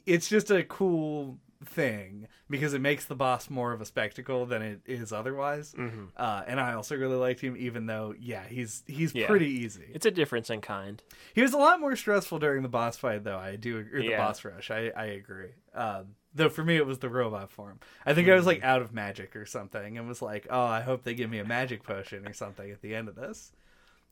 it's 0.06 0.28
just 0.28 0.50
a 0.50 0.62
cool 0.64 1.38
thing 1.64 2.26
because 2.50 2.74
it 2.74 2.80
makes 2.80 3.06
the 3.06 3.14
boss 3.14 3.48
more 3.48 3.72
of 3.72 3.80
a 3.80 3.86
spectacle 3.86 4.44
than 4.44 4.60
it 4.60 4.80
is 4.84 5.12
otherwise. 5.12 5.72
Mm-hmm. 5.72 6.04
Uh, 6.16 6.42
and 6.46 6.60
I 6.60 6.74
also 6.74 6.94
really 6.96 7.16
liked 7.16 7.40
him, 7.40 7.56
even 7.56 7.86
though 7.86 8.14
yeah, 8.18 8.44
he's 8.46 8.82
he's 8.86 9.14
Yeah. 9.14 9.26
pretty 9.26 9.48
easy. 9.48 9.86
It's 9.94 10.04
a 10.06 10.10
difference 10.10 10.50
in 10.50 10.60
kind. 10.60 11.02
He 11.34 11.40
was 11.40 11.54
a 11.54 11.58
lot 11.58 11.80
more 11.80 11.96
stressful 11.96 12.38
during 12.38 12.62
the 12.62 12.68
boss 12.68 12.96
fight, 12.98 13.24
though. 13.24 13.38
I 13.38 13.56
do 13.56 13.78
agree. 13.78 14.02
The 14.02 14.10
Yeah. 14.10 14.18
boss 14.26 14.44
rush, 14.44 14.70
I 14.70 14.92
I 14.94 15.04
agree. 15.06 15.52
Um, 15.74 16.16
though 16.34 16.50
for 16.50 16.64
me, 16.64 16.76
it 16.76 16.86
was 16.86 16.98
the 16.98 17.08
robot 17.08 17.50
form. 17.50 17.80
I 18.04 18.12
think 18.12 18.28
I 18.28 18.34
was 18.34 18.44
like 18.46 18.62
out 18.62 18.82
of 18.82 18.92
magic 18.92 19.34
or 19.34 19.46
something, 19.46 19.96
and 19.96 20.06
was 20.06 20.20
like, 20.20 20.46
oh, 20.50 20.64
I 20.64 20.82
hope 20.82 21.02
they 21.02 21.14
give 21.14 21.30
me 21.30 21.38
a 21.38 21.44
magic 21.46 21.82
potion 21.82 22.28
or 22.28 22.34
something 22.34 22.70
at 22.70 22.82
the 22.82 22.94
end 22.94 23.08
of 23.08 23.14
this. 23.14 23.52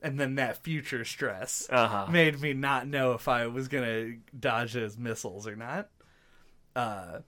And 0.03 0.19
then 0.19 0.35
that 0.35 0.57
future 0.65 1.05
stress 1.05 1.69
Uh 1.71 1.87
huh. 1.89 2.07
made 2.11 2.41
me 2.41 2.53
not 2.55 2.87
know 2.89 3.13
if 3.13 3.29
I 3.29 3.47
was 3.47 3.69
gonna 3.69 4.15
dodge 4.39 4.73
his 4.73 4.99
missiles 4.99 5.47
or 5.47 5.55
not. 5.57 5.89
Uh, 6.75 7.21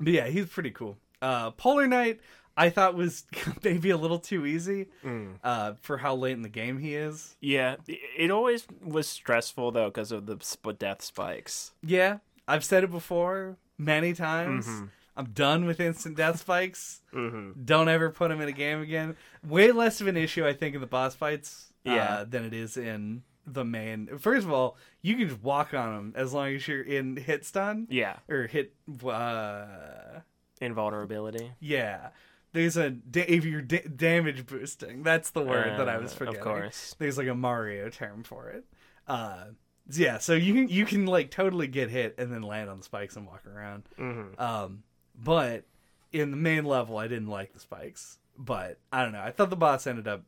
but 0.00 0.12
yeah, 0.12 0.26
he's 0.26 0.46
pretty 0.46 0.70
cool. 0.70 0.98
Uh, 1.20 1.50
Polar 1.52 1.86
Knight, 1.86 2.20
I 2.56 2.68
thought 2.70 2.94
was 2.94 3.24
maybe 3.64 3.90
a 3.90 3.96
little 3.96 4.18
too 4.18 4.44
easy 4.44 4.86
Mm. 5.04 5.34
uh, 5.44 5.74
for 5.80 5.98
how 5.98 6.14
late 6.16 6.32
in 6.32 6.42
the 6.42 6.48
game 6.48 6.78
he 6.78 6.94
is. 6.94 7.36
Yeah, 7.40 7.76
it- 7.86 8.30
always 8.30 8.66
was 8.82 9.06
stressful 9.08 9.70
though 9.72 9.88
because 9.88 10.10
of 10.12 10.26
the 10.26 10.38
death 10.72 11.02
spikes. 11.02 11.72
Yeah, 11.82 12.18
I've 12.48 12.64
said 12.64 12.82
it 12.84 12.90
before 12.90 13.56
many 13.78 14.12
times. 14.14 14.66
Mhm. 14.66 14.88
I'm 15.26 15.32
done 15.32 15.64
with 15.66 15.80
instant 15.80 16.16
death 16.16 16.40
spikes. 16.40 17.00
Mm-hmm. 17.14 17.62
Don't 17.64 17.88
ever 17.88 18.10
put 18.10 18.28
them 18.30 18.40
in 18.40 18.48
a 18.48 18.52
game 18.52 18.80
again. 18.80 19.16
Way 19.46 19.72
less 19.72 20.00
of 20.00 20.06
an 20.06 20.16
issue, 20.16 20.46
I 20.46 20.52
think, 20.52 20.74
in 20.74 20.80
the 20.80 20.86
boss 20.86 21.14
fights 21.14 21.72
uh, 21.86 21.90
Yeah. 21.92 22.24
than 22.28 22.44
it 22.44 22.52
is 22.54 22.76
in 22.76 23.22
the 23.46 23.64
main. 23.64 24.18
First 24.18 24.44
of 24.46 24.52
all, 24.52 24.76
you 25.00 25.16
can 25.16 25.28
just 25.28 25.42
walk 25.42 25.74
on 25.74 25.94
them 25.94 26.12
as 26.16 26.32
long 26.32 26.54
as 26.54 26.66
you're 26.68 26.82
in 26.82 27.16
hit 27.16 27.44
stun 27.44 27.86
Yeah, 27.90 28.16
or 28.28 28.46
hit. 28.46 28.74
Uh, 29.04 30.20
invulnerability. 30.60 31.52
yeah, 31.60 32.08
There's 32.52 32.76
a 32.76 32.94
if 33.14 33.44
you're 33.44 33.62
da- 33.62 33.86
damage 33.88 34.46
boosting. 34.46 35.02
That's 35.02 35.30
the 35.30 35.42
word 35.42 35.78
that 35.78 35.88
I 35.88 35.96
was 35.98 36.12
Uh, 36.12 36.16
forgetting. 36.16 36.38
Of 36.40 36.44
course. 36.44 36.94
There's 36.98 37.18
like 37.18 37.28
a 37.28 37.34
Mario 37.34 37.88
term 37.88 38.22
for 38.22 38.50
it. 38.50 38.64
Uh, 39.08 39.46
yeah, 39.90 40.18
so 40.18 40.34
you 40.34 40.54
can 40.54 40.68
you 40.68 40.84
can 40.84 41.06
like 41.06 41.30
totally 41.30 41.66
get 41.66 41.90
hit 41.90 42.14
and 42.18 42.32
then 42.32 42.42
land 42.42 42.70
on 42.70 42.78
the 42.78 42.84
spikes 42.84 43.16
and 43.16 43.26
walk 43.26 43.44
around. 43.46 43.82
hmm 43.96 44.22
Um, 44.38 44.82
but 45.22 45.64
in 46.12 46.30
the 46.30 46.36
main 46.36 46.64
level, 46.64 46.98
I 46.98 47.08
didn't 47.08 47.28
like 47.28 47.52
the 47.52 47.60
spikes. 47.60 48.18
But 48.38 48.78
I 48.92 49.02
don't 49.02 49.12
know. 49.12 49.20
I 49.22 49.30
thought 49.30 49.50
the 49.50 49.56
boss 49.56 49.86
ended 49.86 50.08
up. 50.08 50.22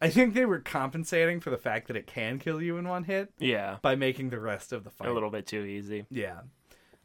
I 0.00 0.10
think 0.10 0.34
they 0.34 0.44
were 0.44 0.58
compensating 0.58 1.38
for 1.40 1.50
the 1.50 1.56
fact 1.56 1.86
that 1.86 1.96
it 1.96 2.06
can 2.08 2.40
kill 2.40 2.60
you 2.60 2.76
in 2.76 2.88
one 2.88 3.04
hit 3.04 3.30
Yeah. 3.38 3.76
by 3.82 3.94
making 3.94 4.30
the 4.30 4.40
rest 4.40 4.72
of 4.72 4.82
the 4.82 4.90
fight 4.90 5.08
A 5.08 5.12
little 5.12 5.30
bit 5.30 5.46
too 5.46 5.62
easy. 5.62 6.06
yeah. 6.10 6.40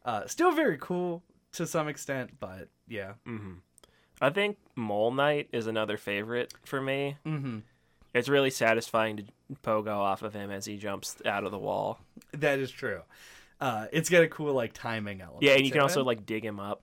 Uh, 0.03 0.25
still 0.25 0.51
very 0.51 0.77
cool 0.79 1.21
to 1.51 1.67
some 1.67 1.87
extent, 1.87 2.31
but 2.39 2.69
yeah. 2.87 3.13
hmm 3.25 3.55
I 4.19 4.31
think 4.31 4.57
Mole 4.75 5.11
Knight 5.11 5.49
is 5.51 5.67
another 5.67 5.95
favorite 5.97 6.51
for 6.65 6.81
me. 6.81 7.17
Mm-hmm. 7.25 7.59
It's 8.15 8.27
really 8.29 8.49
satisfying 8.49 9.17
to 9.17 9.23
pogo 9.63 9.95
off 9.95 10.23
of 10.23 10.33
him 10.33 10.49
as 10.49 10.65
he 10.65 10.77
jumps 10.77 11.17
out 11.23 11.43
of 11.43 11.51
the 11.51 11.59
wall. 11.59 11.99
That 12.31 12.57
is 12.57 12.71
true. 12.71 13.01
Uh, 13.61 13.85
it's 13.91 14.09
got 14.09 14.23
a 14.23 14.27
cool 14.27 14.53
like 14.53 14.73
timing 14.73 15.21
element. 15.21 15.43
Yeah, 15.43 15.51
and 15.53 15.65
you 15.65 15.71
can 15.71 15.81
also 15.81 16.03
like 16.03 16.25
dig 16.25 16.43
him 16.43 16.59
up 16.59 16.81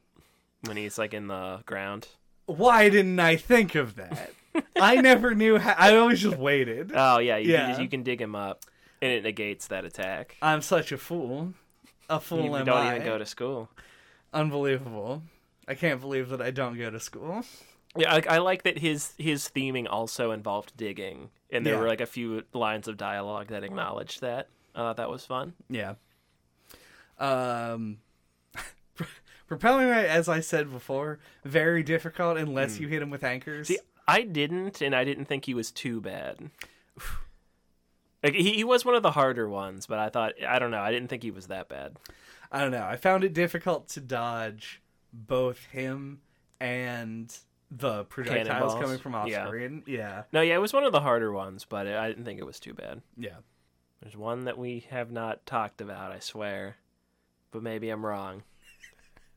when 0.65 0.77
he's 0.77 0.99
like 0.99 1.15
in 1.15 1.27
the 1.29 1.61
ground. 1.67 2.09
Why 2.47 2.89
didn't 2.89 3.19
I 3.21 3.37
think 3.37 3.75
of 3.75 3.97
that? 3.97 4.31
I 4.77 4.97
never 5.01 5.35
knew. 5.35 5.59
how... 5.59 5.75
I 5.79 5.97
always 5.97 6.21
just 6.21 6.37
waited. 6.37 6.93
Oh 6.95 7.19
yeah, 7.19 7.37
you, 7.39 7.53
Yeah. 7.53 7.73
Can, 7.73 7.83
you 7.83 7.89
can 7.89 8.03
dig 8.03 8.21
him 8.21 8.35
up, 8.35 8.65
and 9.01 9.11
it 9.12 9.23
negates 9.25 9.69
that 9.69 9.85
attack. 9.85 10.37
I'm 10.43 10.61
such 10.62 10.93
a 10.93 10.99
fool. 10.99 11.55
A 12.11 12.21
fool 12.21 12.59
You 12.59 12.65
don't 12.65 12.69
I. 12.77 12.97
even 12.97 13.07
go 13.07 13.17
to 13.19 13.25
school. 13.27 13.71
Unbelievable. 14.33 15.23
I 15.67 15.75
can't 15.75 16.01
believe 16.01 16.29
that 16.29 16.43
I 16.43 16.51
don't 16.51 16.77
go 16.77 16.91
to 16.91 17.01
school. 17.01 17.43
Yeah, 17.97 18.12
I, 18.15 18.23
I 18.29 18.39
like 18.39 18.65
that 18.65 18.79
his 18.79 19.15
his 19.17 19.49
theming 19.55 19.87
also 19.89 20.33
involved 20.33 20.77
digging, 20.77 21.31
and 21.51 21.65
there 21.65 21.75
Yeah. 21.75 21.81
were 21.81 21.89
like 21.89 22.01
a 22.03 22.07
few 22.07 22.43
lines 22.53 22.89
of 22.89 22.97
dialogue 22.97 23.49
that 23.49 23.65
acknowledged 23.65 24.21
that. 24.21 24.49
I 24.75 24.79
thought 24.81 24.97
that 24.99 25.09
was 25.09 25.25
fun. 25.25 25.55
Yeah. 25.71 25.95
Um, 27.19 27.99
Propeller 29.47 29.87
Knight, 29.87 30.07
as 30.07 30.29
I 30.29 30.41
said 30.41 30.71
before, 30.73 31.19
very 31.45 31.83
difficult 31.83 32.39
unless 32.39 32.79
you 32.79 32.89
hit 32.89 33.03
him 33.03 33.11
with 33.11 33.23
anchors. 33.25 33.69
Hmm. 33.69 33.75
See, 33.75 33.79
I 34.09 34.23
didn't, 34.23 34.81
and 34.81 34.95
I 34.95 35.05
didn't 35.05 35.27
think 35.27 35.45
he 35.45 35.55
was 35.55 35.71
too 35.71 36.01
bad. 36.01 36.51
Like 38.23 38.35
he, 38.35 38.53
he 38.55 38.65
was 38.65 38.85
one 38.85 38.95
of 38.95 39.03
the 39.03 39.11
harder 39.11 39.49
ones, 39.49 39.87
but 39.87 39.99
I 39.99 40.09
thought 40.09 40.33
I 40.47 40.59
don't 40.59 40.71
know. 40.71 40.81
I 40.81 40.91
didn't 40.91 41.09
think 41.09 41.23
he 41.23 41.31
was 41.31 41.49
that 41.49 41.69
bad. 41.69 41.97
I 42.51 42.61
don't 42.61 42.71
know. 42.71 42.85
I 42.85 42.97
found 42.97 43.25
it 43.25 43.35
difficult 43.35 43.89
to 43.91 44.01
dodge 44.01 44.81
both 45.13 45.65
him 45.67 46.21
and 46.61 47.37
the 47.71 48.05
projectiles 48.05 48.47
Cannonballs? 48.49 48.83
coming 48.83 48.99
from 48.99 49.15
off 49.15 49.29
Yeah. 49.29 49.47
screen. 49.47 49.83
Yeah. 49.87 50.23
No, 50.33 50.41
yeah, 50.41 50.55
it 50.55 50.61
was 50.61 50.73
one 50.73 50.85
of 50.85 50.93
the 50.93 51.01
harder 51.01 51.33
ones, 51.33 51.67
but 51.69 51.87
I 51.87 52.09
didn't 52.09 52.25
think 52.25 52.39
it 52.41 52.47
was 52.47 52.61
too 52.61 52.73
bad. 52.73 53.03
Yeah. 53.17 53.37
There's 54.01 54.17
one 54.17 54.45
that 54.45 54.57
we 54.59 54.87
have 54.91 55.11
not 55.11 55.45
talked 55.47 55.81
about, 55.81 56.13
I 56.13 56.19
swear, 56.21 56.77
but 57.51 57.63
maybe 57.63 57.91
I'm 57.91 58.05
wrong. 58.07 58.43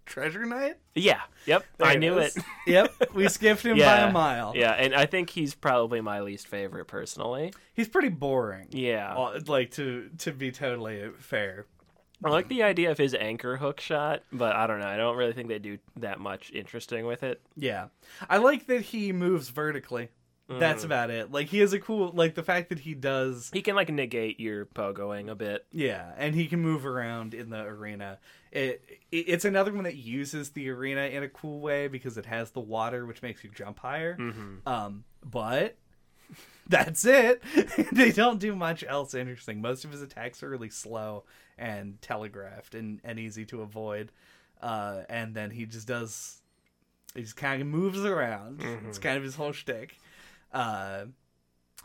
Treasure 0.07 0.45
Knight? 0.45 0.77
Yeah, 0.95 1.21
yep, 1.45 1.63
There 1.77 1.87
I 1.87 1.95
knew 1.95 2.17
is. 2.19 2.35
it. 2.37 2.43
yep. 2.67 2.91
We 3.13 3.27
skipped 3.29 3.61
him 3.61 3.77
by 3.77 3.97
a 3.99 4.11
mile. 4.11 4.53
Yeah, 4.55 4.71
and 4.71 4.95
I 4.95 5.05
think 5.05 5.29
he's 5.29 5.53
probably 5.53 6.01
my 6.01 6.21
least 6.21 6.47
favorite 6.47 6.85
personally. 6.85 7.53
He's 7.75 7.87
pretty 7.87 8.09
boring. 8.09 8.67
Yeah, 8.71 9.13
Like 9.45 9.71
to 9.71 10.09
to 10.19 10.31
be 10.31 10.51
totally 10.51 11.09
fair. 11.19 11.65
I 12.23 12.29
like 12.29 12.47
the 12.47 12.63
idea 12.63 12.89
of 12.89 12.97
his 12.97 13.13
anchor 13.13 13.57
hook 13.57 13.79
shot, 13.79 14.23
but 14.31 14.55
I 14.55 14.65
don't 14.65 14.79
know. 14.79 14.87
I 14.87 14.97
don't 14.97 15.17
really 15.17 15.33
think 15.33 15.49
they 15.49 15.59
do 15.59 15.77
that 15.97 16.19
much 16.19 16.51
interesting 16.51 17.05
with 17.05 17.21
it. 17.21 17.39
Yeah. 17.55 17.89
I 18.27 18.37
like 18.37 18.65
that 18.67 18.81
he 18.81 19.13
moves 19.13 19.49
vertically. 19.49 20.09
That's 20.49 20.83
Mm. 20.83 20.85
about 20.85 21.09
it. 21.09 21.31
Like 21.31 21.47
he 21.47 21.59
has 21.59 21.73
a 21.73 21.79
cool 21.79 22.11
like 22.13 22.35
the 22.35 22.43
fact 22.43 22.69
that 22.69 22.79
he 22.79 22.93
does 22.93 23.49
He 23.53 23.61
can 23.61 23.75
like 23.75 23.89
negate 23.89 24.39
your 24.39 24.65
pogoing 24.65 25.29
a 25.29 25.35
bit. 25.35 25.65
Yeah, 25.71 26.13
and 26.17 26.33
he 26.35 26.47
can 26.47 26.61
move 26.61 26.85
around 26.85 27.33
in 27.33 27.49
the 27.49 27.61
arena. 27.63 28.19
It, 28.51 28.81
it 29.11 29.17
it's 29.27 29.43
another 29.45 29.73
one 29.73 29.83
that 29.83 29.97
uses 29.97 30.51
the 30.51 30.69
arena 30.69 31.01
in 31.01 31.21
a 31.23 31.27
cool 31.27 31.59
way 31.59 31.89
because 31.89 32.17
it 32.17 32.25
has 32.27 32.51
the 32.51 32.61
water, 32.61 33.05
which 33.05 33.21
makes 33.21 33.43
you 33.43 33.49
jump 33.53 33.79
higher. 33.79 34.15
Mm-hmm. 34.17 34.67
Um, 34.67 35.03
but 35.23 35.75
that's 36.67 37.03
it. 37.05 37.41
they 37.91 38.11
don't 38.11 38.39
do 38.39 38.55
much 38.55 38.83
else 38.87 39.13
interesting. 39.13 39.61
Most 39.61 39.83
of 39.85 39.91
his 39.91 40.01
attacks 40.01 40.41
are 40.43 40.49
really 40.49 40.69
slow 40.69 41.23
and 41.57 42.01
telegraphed 42.01 42.73
and, 42.75 42.99
and 43.03 43.19
easy 43.19 43.45
to 43.45 43.61
avoid. 43.61 44.11
Uh, 44.61 45.01
and 45.09 45.35
then 45.35 45.51
he 45.51 45.65
just 45.65 45.87
does. 45.87 46.41
He 47.15 47.21
just 47.23 47.35
kind 47.35 47.61
of 47.61 47.67
moves 47.67 48.03
around. 48.05 48.61
It's 48.87 48.99
kind 48.99 49.17
of 49.17 49.23
his 49.23 49.35
whole 49.35 49.51
shtick. 49.53 49.97
Uh, 50.51 51.05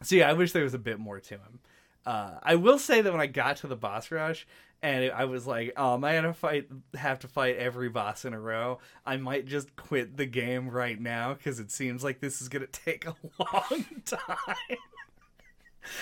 so 0.02 0.16
yeah, 0.16 0.28
I 0.28 0.32
wish 0.32 0.52
there 0.52 0.64
was 0.64 0.74
a 0.74 0.78
bit 0.78 0.98
more 0.98 1.20
to 1.20 1.34
him. 1.34 1.60
Uh, 2.04 2.32
I 2.42 2.56
will 2.56 2.78
say 2.78 3.00
that 3.00 3.12
when 3.12 3.20
I 3.20 3.26
got 3.26 3.58
to 3.58 3.68
the 3.68 3.76
boss 3.76 4.10
rush 4.10 4.46
and 4.82 5.12
I 5.12 5.24
was 5.26 5.46
like, 5.46 5.72
"Oh, 5.76 5.94
am 5.94 6.04
I 6.04 6.14
gonna 6.14 6.34
fight? 6.34 6.68
Have 6.94 7.20
to 7.20 7.28
fight 7.28 7.56
every 7.56 7.88
boss 7.88 8.24
in 8.24 8.34
a 8.34 8.40
row? 8.40 8.80
I 9.06 9.16
might 9.16 9.46
just 9.46 9.76
quit 9.76 10.16
the 10.16 10.26
game 10.26 10.68
right 10.68 11.00
now 11.00 11.34
because 11.34 11.60
it 11.60 11.70
seems 11.70 12.02
like 12.02 12.20
this 12.20 12.42
is 12.42 12.48
gonna 12.48 12.66
take 12.72 13.06
a 13.06 13.14
long 13.38 13.86
time." 14.04 14.78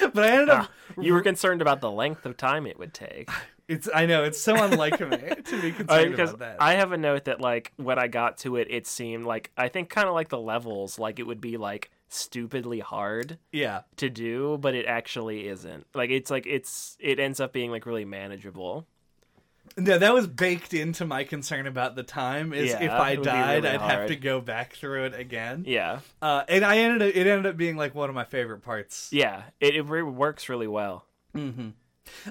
but 0.00 0.24
I 0.24 0.30
ended 0.30 0.48
up. 0.48 0.70
You 0.98 1.12
were 1.12 1.22
concerned 1.22 1.60
about 1.60 1.80
the 1.80 1.90
length 1.90 2.24
of 2.24 2.36
time 2.36 2.66
it 2.66 2.78
would 2.78 2.94
take. 2.94 3.30
It's. 3.68 3.88
I 3.94 4.04
know 4.04 4.24
it's 4.24 4.40
so 4.40 4.60
unlike 4.60 4.98
me 4.98 5.16
to 5.16 5.62
be 5.62 5.70
concerned 5.70 6.10
because 6.10 6.30
about 6.30 6.38
that. 6.40 6.56
I 6.58 6.72
have 6.72 6.90
a 6.90 6.98
note 6.98 7.26
that 7.26 7.40
like 7.40 7.72
when 7.76 8.00
I 8.00 8.08
got 8.08 8.38
to 8.38 8.56
it, 8.56 8.66
it 8.68 8.84
seemed 8.84 9.26
like 9.26 9.52
I 9.56 9.68
think 9.68 9.90
kind 9.90 10.08
of 10.08 10.14
like 10.14 10.28
the 10.28 10.40
levels, 10.40 10.98
like 10.98 11.20
it 11.20 11.22
would 11.22 11.40
be 11.40 11.56
like 11.56 11.88
stupidly 12.10 12.80
hard 12.80 13.38
yeah. 13.52 13.82
to 13.96 14.10
do, 14.10 14.58
but 14.58 14.74
it 14.74 14.86
actually 14.86 15.48
isn't. 15.48 15.86
Like 15.94 16.10
it's 16.10 16.30
like 16.30 16.46
it's 16.46 16.96
it 17.00 17.18
ends 17.18 17.40
up 17.40 17.52
being 17.52 17.70
like 17.70 17.86
really 17.86 18.04
manageable. 18.04 18.86
No, 19.76 19.98
that 19.98 20.12
was 20.12 20.26
baked 20.26 20.74
into 20.74 21.04
my 21.04 21.22
concern 21.22 21.66
about 21.66 21.94
the 21.94 22.02
time. 22.02 22.52
Is 22.52 22.70
Yeah, 22.70 22.82
if 22.82 22.90
I 22.90 23.12
it 23.12 23.18
would 23.18 23.24
be 23.24 23.30
died, 23.30 23.64
really 23.64 23.76
I'd 23.76 23.80
have 23.80 24.08
to 24.08 24.16
go 24.16 24.40
back 24.40 24.74
through 24.74 25.04
it 25.04 25.14
again. 25.14 25.64
Yeah, 25.66 26.00
Uh, 26.20 26.42
and 26.48 26.64
I 26.64 26.78
ended 26.78 27.08
up. 27.08 27.14
It 27.14 27.26
ended 27.26 27.46
up 27.46 27.56
being 27.56 27.76
like 27.76 27.94
one 27.94 28.08
of 28.08 28.14
my 28.14 28.24
favorite 28.24 28.62
parts. 28.62 29.10
yeah, 29.12 29.44
it 29.60 29.76
it 29.76 29.82
works 29.82 30.48
really 30.48 30.68
well. 30.68 31.06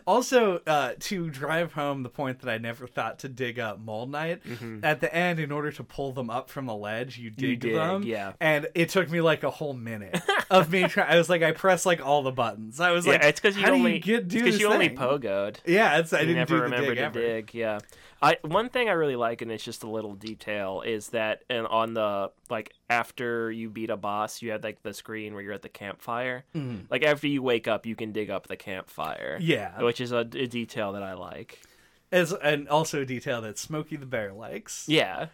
Also, 0.05 0.61
uh, 0.67 0.93
to 0.99 1.29
drive 1.29 1.73
home 1.73 2.03
the 2.03 2.09
point 2.09 2.39
that 2.41 2.49
I 2.49 2.57
never 2.57 2.87
thought 2.87 3.19
to 3.19 3.29
dig 3.29 3.59
up 3.59 3.79
Mole 3.79 4.05
Knight, 4.07 4.41
at 4.83 5.01
the 5.01 5.13
end, 5.13 5.39
in 5.39 5.51
order 5.51 5.71
to 5.71 5.83
pull 5.83 6.11
them 6.11 6.29
up 6.29 6.49
from 6.49 6.65
the 6.65 6.75
ledge, 6.75 7.17
you 7.17 7.29
dig, 7.29 7.59
dig, 7.59 7.73
them. 7.73 8.03
yeah. 8.03 8.33
And 8.39 8.67
it 8.75 8.89
took 8.89 9.09
me 9.09 9.21
like 9.21 9.43
a 9.43 9.49
whole 9.49 9.73
minute 9.73 10.19
of 10.49 10.71
me 10.71 10.83
trying. 10.87 11.11
I 11.11 11.17
was 11.17 11.29
like, 11.29 11.41
I 11.43 11.51
pressed 11.51 11.85
like 11.85 12.05
all 12.05 12.23
the 12.23 12.31
buttons. 12.31 12.79
I 12.79 12.91
was 12.91 13.05
Yeah, 13.05 13.13
like, 13.13 13.23
it's 13.23 13.39
because 13.39 13.57
you 13.57 13.65
only 13.67 13.99
do 13.99 14.11
you 14.11 14.17
get 14.19 14.27
do 14.27 14.43
because 14.43 14.59
you 14.59 14.71
only 14.71 14.89
pogoed. 14.89 15.57
Yeah, 15.65 15.97
it's 15.99 16.13
I 16.13 16.19
You 16.21 16.27
didn't 16.27 16.37
never 16.37 16.57
do 16.57 16.63
remember 16.63 16.95
to 16.95 17.01
ever. 17.01 17.19
dig. 17.19 17.53
Yeah, 17.53 17.79
I 18.21 18.37
one 18.43 18.69
thing 18.69 18.89
I 18.89 18.93
really 18.93 19.15
like, 19.15 19.41
and 19.41 19.51
it's 19.51 19.63
just 19.63 19.83
a 19.83 19.89
little 19.89 20.13
detail, 20.13 20.81
is 20.85 21.09
that 21.09 21.43
and 21.49 21.65
on 21.67 21.93
the 21.93 22.31
like 22.49 22.73
after 22.89 23.51
you 23.51 23.69
beat 23.69 23.89
a 23.89 23.97
boss, 23.97 24.41
you 24.41 24.51
have 24.51 24.63
like 24.63 24.83
the 24.83 24.93
screen 24.93 25.33
where 25.33 25.41
you're 25.41 25.53
at 25.53 25.61
the 25.61 25.69
campfire. 25.69 26.43
Mhm. 26.55 26.85
Like 26.89 27.03
after 27.03 27.27
you 27.27 27.41
wake 27.41 27.67
up, 27.67 27.85
you 27.85 27.95
can 27.95 28.11
dig 28.11 28.29
up 28.29 28.47
the 28.47 28.57
campfire. 28.57 29.37
Yeah, 29.41 29.81
which 29.81 30.01
is 30.01 30.11
a, 30.11 30.19
a 30.19 30.47
detail 30.47 30.91
that 30.93 31.03
I 31.03 31.13
like. 31.13 31.59
as 32.11 32.33
and 32.33 32.67
also 32.67 33.01
a 33.03 33.05
detail 33.05 33.41
that 33.41 33.57
Smokey 33.57 33.95
the 33.95 34.05
Bear 34.05 34.33
likes. 34.33 34.85
Yeah, 34.89 35.27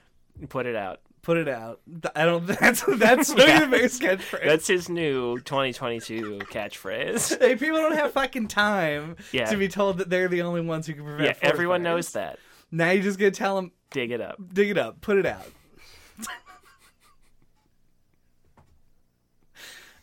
put 0.49 0.65
it 0.65 0.75
out. 0.75 0.99
Put 1.23 1.37
it 1.37 1.47
out. 1.47 1.79
I 2.15 2.23
don't. 2.25 2.45
That's 2.59 2.83
that's 2.99 3.29
Smokey 3.29 3.47
Yeah. 3.47 3.59
the 3.61 3.67
Bear's 3.67 3.99
catchphrase. 4.05 4.45
That's 4.45 4.67
his 4.67 4.89
new 4.89 5.39
2022 5.39 6.41
catchphrase. 6.51 7.39
Hey, 7.39 7.55
people 7.55 7.77
don't 7.77 7.95
have 7.95 8.11
fucking 8.13 8.47
time 8.47 9.15
Yeah. 9.31 9.45
to 9.45 9.57
be 9.57 9.67
told 9.67 9.97
that 9.97 10.09
they're 10.11 10.27
the 10.27 10.43
only 10.43 10.61
ones 10.61 10.85
who 10.85 10.93
can 10.93 11.03
prevent. 11.03 11.23
Yeah, 11.41 11.49
everyone 11.49 11.81
fires. 11.81 11.95
knows 11.95 12.11
that. 12.11 12.37
Now 12.71 12.91
you're 12.91 13.03
just 13.03 13.19
gonna 13.19 13.31
tell 13.31 13.55
them, 13.55 13.71
Dig 13.91 14.11
it 14.11 14.21
up. 14.21 14.37
dig 14.53 14.69
it 14.69 14.77
up, 14.77 15.01
put 15.01 15.17
it 15.17 15.25
out. 15.25 15.45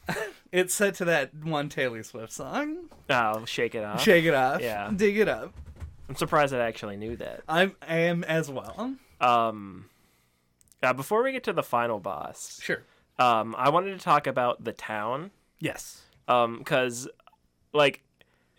it's 0.53 0.75
set 0.75 0.95
to 0.97 1.05
that 1.07 1.35
one 1.35 1.69
Taylor 1.69 2.03
Swift 2.03 2.33
song. 2.33 2.89
Oh, 3.11 3.45
shake 3.45 3.75
it 3.75 3.85
off. 3.85 4.03
Shake 4.03 4.25
it 4.25 4.35
off. 4.35 4.61
Yeah. 4.61 4.91
Dig 4.95 5.19
it 5.19 5.29
up. 5.29 5.53
I'm 6.09 6.17
surprised 6.17 6.53
I 6.55 6.59
actually 6.59 6.97
knew 6.97 7.17
that. 7.17 7.43
I'm 7.49 7.75
I 7.87 7.99
am 8.01 8.25
as 8.25 8.51
well. 8.51 8.95
Um, 9.21 9.87
uh, 10.83 10.93
before 10.93 11.23
we 11.23 11.33
get 11.33 11.45
to 11.45 11.53
the 11.53 11.63
final 11.63 12.01
boss, 12.01 12.59
Sure. 12.63 12.83
um, 13.19 13.55
I 13.57 13.69
wanted 13.71 13.97
to 13.99 14.05
talk 14.05 14.27
about 14.27 14.65
the 14.65 14.73
town. 14.73 15.31
Yes. 15.61 16.03
Um, 16.29 16.59
because 16.59 17.09
like 17.73 18.03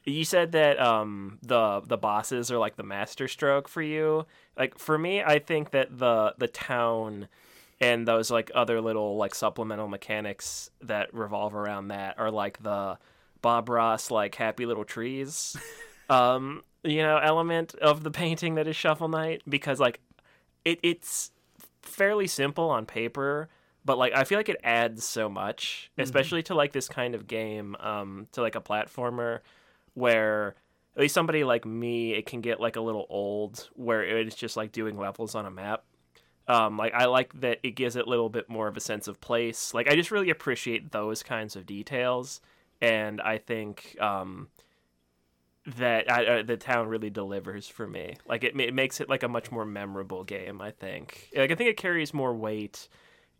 you 0.05 0.25
said 0.25 0.51
that 0.53 0.79
um 0.79 1.39
the 1.41 1.81
the 1.85 1.97
bosses 1.97 2.51
are 2.51 2.57
like 2.57 2.75
the 2.75 2.83
master 2.83 3.27
stroke 3.27 3.67
for 3.67 3.81
you. 3.81 4.25
Like 4.57 4.77
for 4.77 4.97
me, 4.97 5.21
I 5.23 5.39
think 5.39 5.71
that 5.71 5.97
the 5.97 6.35
the 6.37 6.47
town 6.47 7.27
and 7.81 8.07
those 8.07 8.29
like 8.31 8.51
other 8.55 8.81
little 8.81 9.17
like 9.17 9.35
supplemental 9.35 9.87
mechanics 9.87 10.69
that 10.81 11.13
revolve 11.13 11.55
around 11.55 11.89
that 11.89 12.17
are 12.19 12.31
like 12.31 12.61
the 12.63 12.97
Bob 13.41 13.67
Ross 13.69 14.09
like 14.11 14.35
happy 14.35 14.65
little 14.65 14.85
trees 14.85 15.57
um 16.09 16.63
you 16.83 17.01
know 17.01 17.17
element 17.17 17.75
of 17.75 18.03
the 18.03 18.11
painting 18.11 18.55
that 18.55 18.67
is 18.67 18.75
Shovel 18.75 19.09
Knight 19.09 19.41
because 19.49 19.79
like 19.79 19.99
it 20.63 20.79
it's 20.83 21.31
fairly 21.81 22.27
simple 22.27 22.69
on 22.69 22.85
paper 22.85 23.49
but 23.83 23.97
like 23.97 24.13
I 24.13 24.23
feel 24.23 24.39
like 24.39 24.47
it 24.47 24.61
adds 24.63 25.03
so 25.03 25.27
much, 25.27 25.89
Mm-hmm. 25.93 26.03
especially 26.03 26.43
to 26.43 26.55
like 26.55 26.71
this 26.71 26.87
kind 26.87 27.15
of 27.15 27.27
game, 27.27 27.75
um, 27.81 28.27
to 28.31 28.41
like 28.41 28.55
a 28.55 28.61
platformer 28.61 29.39
where 29.93 30.55
at 30.95 31.01
least 31.01 31.13
somebody 31.13 31.43
like 31.43 31.65
me, 31.65 32.13
it 32.13 32.25
can 32.25 32.41
get 32.41 32.59
like 32.59 32.75
a 32.75 32.81
little 32.81 33.05
old 33.09 33.69
where 33.75 34.03
it's 34.03 34.35
just 34.35 34.55
like 34.55 34.71
doing 34.71 34.97
levels 34.97 35.35
on 35.35 35.45
a 35.45 35.51
map. 35.51 35.83
Um, 36.47 36.77
like 36.77 36.93
I 36.93 37.05
like 37.05 37.39
that 37.39 37.59
it 37.63 37.71
gives 37.71 37.95
it 37.95 38.05
a 38.05 38.09
little 38.09 38.29
bit 38.29 38.49
more 38.49 38.67
of 38.67 38.77
a 38.77 38.81
sense 38.81 39.07
of 39.07 39.21
place. 39.21 39.73
Like 39.73 39.87
I 39.87 39.95
just 39.95 40.11
really 40.11 40.29
appreciate 40.29 40.91
those 40.91 41.23
kinds 41.23 41.55
of 41.55 41.65
details, 41.65 42.41
and 42.81 43.21
I 43.21 43.37
think 43.37 43.95
um, 43.99 44.49
that 45.77 46.11
I, 46.11 46.25
uh, 46.25 46.43
the 46.43 46.57
town 46.57 46.89
really 46.89 47.09
delivers 47.09 47.67
for 47.67 47.87
me. 47.87 48.17
Like 48.27 48.43
it, 48.43 48.59
it 48.59 48.73
makes 48.73 48.99
it 48.99 49.09
like 49.09 49.23
a 49.23 49.29
much 49.29 49.51
more 49.51 49.65
memorable 49.65 50.25
game. 50.25 50.61
I 50.61 50.71
think. 50.71 51.29
Like 51.35 51.51
I 51.51 51.55
think 51.55 51.69
it 51.69 51.77
carries 51.77 52.13
more 52.13 52.33
weight 52.33 52.89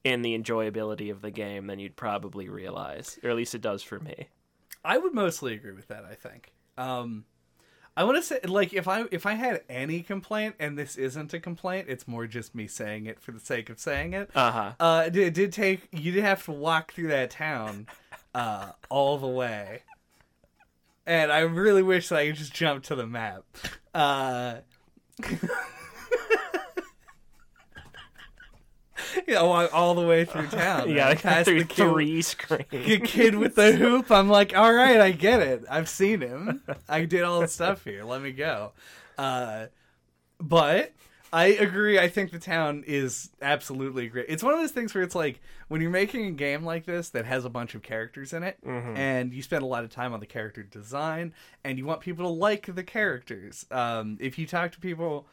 in 0.06 0.22
the 0.22 0.38
enjoyability 0.38 1.12
of 1.12 1.22
the 1.22 1.32
game 1.32 1.68
than 1.68 1.80
you'd 1.80 1.96
probably 1.98 2.48
realize, 2.50 3.20
or 3.22 3.30
at 3.30 3.36
least 3.36 3.54
it 3.54 3.62
does 3.62 3.84
for 3.84 4.00
me. 4.00 4.30
I 4.84 4.98
would 4.98 5.14
mostly 5.14 5.54
agree 5.54 5.74
with 5.74 5.88
that. 5.88 6.06
I 6.06 6.16
think. 6.16 6.54
Um, 6.78 7.26
I 7.96 8.06
want 8.06 8.18
to 8.18 8.24
say, 8.24 8.40
like, 8.46 8.74
if 8.74 8.88
I 8.88 9.06
if 9.12 9.26
I 9.26 9.34
had 9.34 9.62
any 9.70 10.02
complaint, 10.02 10.56
and 10.60 10.78
this 10.78 10.96
isn't 10.96 11.34
a 11.34 11.40
complaint, 11.40 11.88
it's 11.90 12.08
more 12.08 12.26
just 12.26 12.56
me 12.56 12.68
saying 12.68 13.06
it 13.06 13.20
for 13.20 13.32
the 13.32 13.40
sake 13.40 13.70
of 13.70 13.80
saying 13.80 14.14
it. 14.14 14.32
Uh 14.34 14.52
huh. 14.52 14.72
Uh, 14.80 15.04
it, 15.08 15.16
it 15.16 15.34
did 15.34 15.54
take 15.54 15.88
you 15.92 16.12
did 16.12 16.24
have 16.24 16.44
to 16.46 16.52
walk 16.52 16.94
through 16.94 17.10
that 17.10 17.30
town, 17.30 17.88
uh, 18.34 18.72
all 18.90 19.20
the 19.20 19.28
way, 19.28 19.84
and 21.06 21.32
I 21.32 21.42
really 21.42 21.84
wish 21.84 22.10
that 22.10 22.20
I 22.20 22.28
could 22.28 22.36
just 22.36 22.54
jump 22.54 22.84
to 22.86 22.96
the 22.96 23.06
map. 23.06 23.44
Uh, 23.94 24.56
you 29.28 29.34
know, 29.34 29.68
all 29.70 29.96
the 29.96 30.06
way 30.06 30.26
through 30.26 30.48
town. 30.48 30.90
Yeah, 30.94 31.10
like 31.10 31.22
past 31.22 31.46
through 31.48 31.60
the 31.60 31.66
kid, 31.66 31.90
three 31.90 32.22
screens. 32.22 32.66
the 32.70 33.00
kid 33.00 33.36
with 33.36 33.56
the 33.56 33.72
hoop. 33.74 34.12
I'm 34.12 34.30
like, 34.30 34.56
all 34.56 34.74
right, 34.74 35.00
I 35.00 35.12
get 35.12 35.42
it. 35.42 35.64
I've 35.70 35.90
seen 35.90 36.22
him. 36.22 36.62
I 36.88 37.06
did 37.06 37.24
all 37.24 37.42
the 37.42 37.48
stuff 37.48 37.84
here. 37.84 38.04
Let 38.04 38.22
me 38.22 38.32
go. 38.32 38.72
Uh, 39.18 39.68
but 40.40 40.94
I 41.32 41.46
agree. 41.46 41.98
I 41.98 42.10
think 42.10 42.32
the 42.32 42.38
town 42.40 42.84
is 42.86 43.32
absolutely 43.42 44.08
great. 44.08 44.26
It's 44.30 44.44
one 44.44 44.54
of 44.54 44.60
those 44.60 44.72
things 44.72 44.94
where 44.94 45.04
it's 45.04 45.16
like 45.16 45.42
when 45.68 45.82
you're 45.82 45.90
making 45.90 46.26
a 46.28 46.32
game 46.32 46.64
like 46.64 46.86
this 46.86 47.10
that 47.10 47.26
has 47.26 47.44
a 47.46 47.50
bunch 47.50 47.74
of 47.74 47.82
characters 47.82 48.34
in 48.34 48.44
it, 48.44 48.58
and 48.96 49.34
you 49.34 49.42
spend 49.42 49.64
a 49.64 49.66
lot 49.66 49.84
of 49.84 49.90
time 49.90 50.14
on 50.14 50.20
the 50.20 50.28
character 50.28 50.62
design, 50.62 51.34
and 51.64 51.80
you 51.80 51.86
want 51.86 52.02
people 52.02 52.26
to 52.26 52.32
like 52.32 52.74
the 52.76 52.84
characters. 52.84 53.66
Um, 53.72 54.18
if 54.20 54.38
you 54.38 54.46
talk 54.46 54.74
to 54.74 54.80
people 54.80 55.26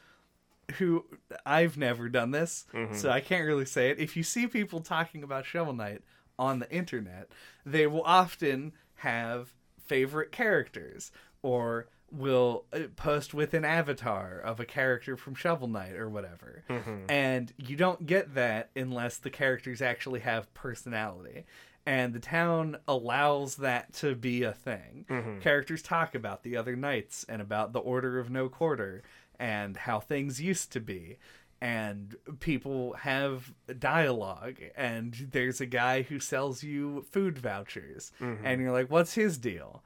who 0.73 1.05
I've 1.45 1.77
never 1.77 2.09
done 2.09 2.31
this, 2.31 2.67
mm-hmm. 2.73 2.95
so 2.95 3.11
I 3.11 3.21
can't 3.21 3.47
really 3.47 3.65
say 3.65 3.91
it. 3.91 3.99
If 3.99 4.17
you 4.17 4.23
see 4.23 4.47
people 4.47 4.81
talking 4.81 5.23
about 5.23 5.47
Shovel 5.47 5.73
Knight 5.73 6.03
on 6.39 6.59
the 6.59 6.71
internet, 6.71 7.31
they 7.65 7.87
will 7.87 8.03
often 8.03 8.73
have 8.97 9.55
favorite 9.85 10.33
characters 10.33 11.11
or 11.43 11.89
will 12.13 12.65
uh, 12.73 12.81
post 12.97 13.35
with 13.35 13.55
an 13.55 13.65
avatar 13.65 14.39
of 14.39 14.59
a 14.61 14.65
character 14.65 15.17
from 15.17 15.35
Shovel 15.35 15.69
Knight 15.69 15.95
or 15.95 16.09
whatever. 16.09 16.65
Mm-hmm. 16.69 17.05
And 17.09 17.53
you 17.57 17.77
don't 17.77 18.07
get 18.07 18.35
that 18.35 18.71
unless 18.75 19.19
the 19.19 19.31
characters 19.31 19.81
actually 19.81 20.21
have 20.21 20.53
personality. 20.55 21.45
And 21.87 22.13
the 22.13 22.21
town 22.21 22.77
allows 22.87 23.57
that 23.57 23.95
to 23.95 24.15
be 24.15 24.43
a 24.43 24.53
thing. 24.53 25.07
Mm-hmm. 25.09 25.41
Characters 25.41 25.83
talk 25.83 26.15
about 26.15 26.43
the 26.43 26.57
other 26.57 26.77
knights 26.77 27.25
and 27.29 27.41
about 27.41 27.73
the 27.73 27.81
Order 27.81 28.19
of 28.19 28.31
No 28.31 28.49
Quarter 28.49 29.03
and 29.41 29.77
how 29.77 29.99
things 29.99 30.41
used 30.41 30.71
to 30.73 30.81
be. 30.81 31.17
And 31.63 32.15
people 32.39 32.95
have 33.01 33.53
dialogue 33.79 34.57
and 34.77 35.29
there's 35.33 35.61
a 35.61 35.67
guy 35.67 36.03
who 36.03 36.19
sells 36.21 36.63
you 36.63 37.05
food 37.11 37.39
vouchers. 37.39 38.13
And 38.21 38.61
you're 38.63 38.73
like 38.73 38.91
what's 38.91 39.15
his 39.15 39.37
deal? 39.37 39.83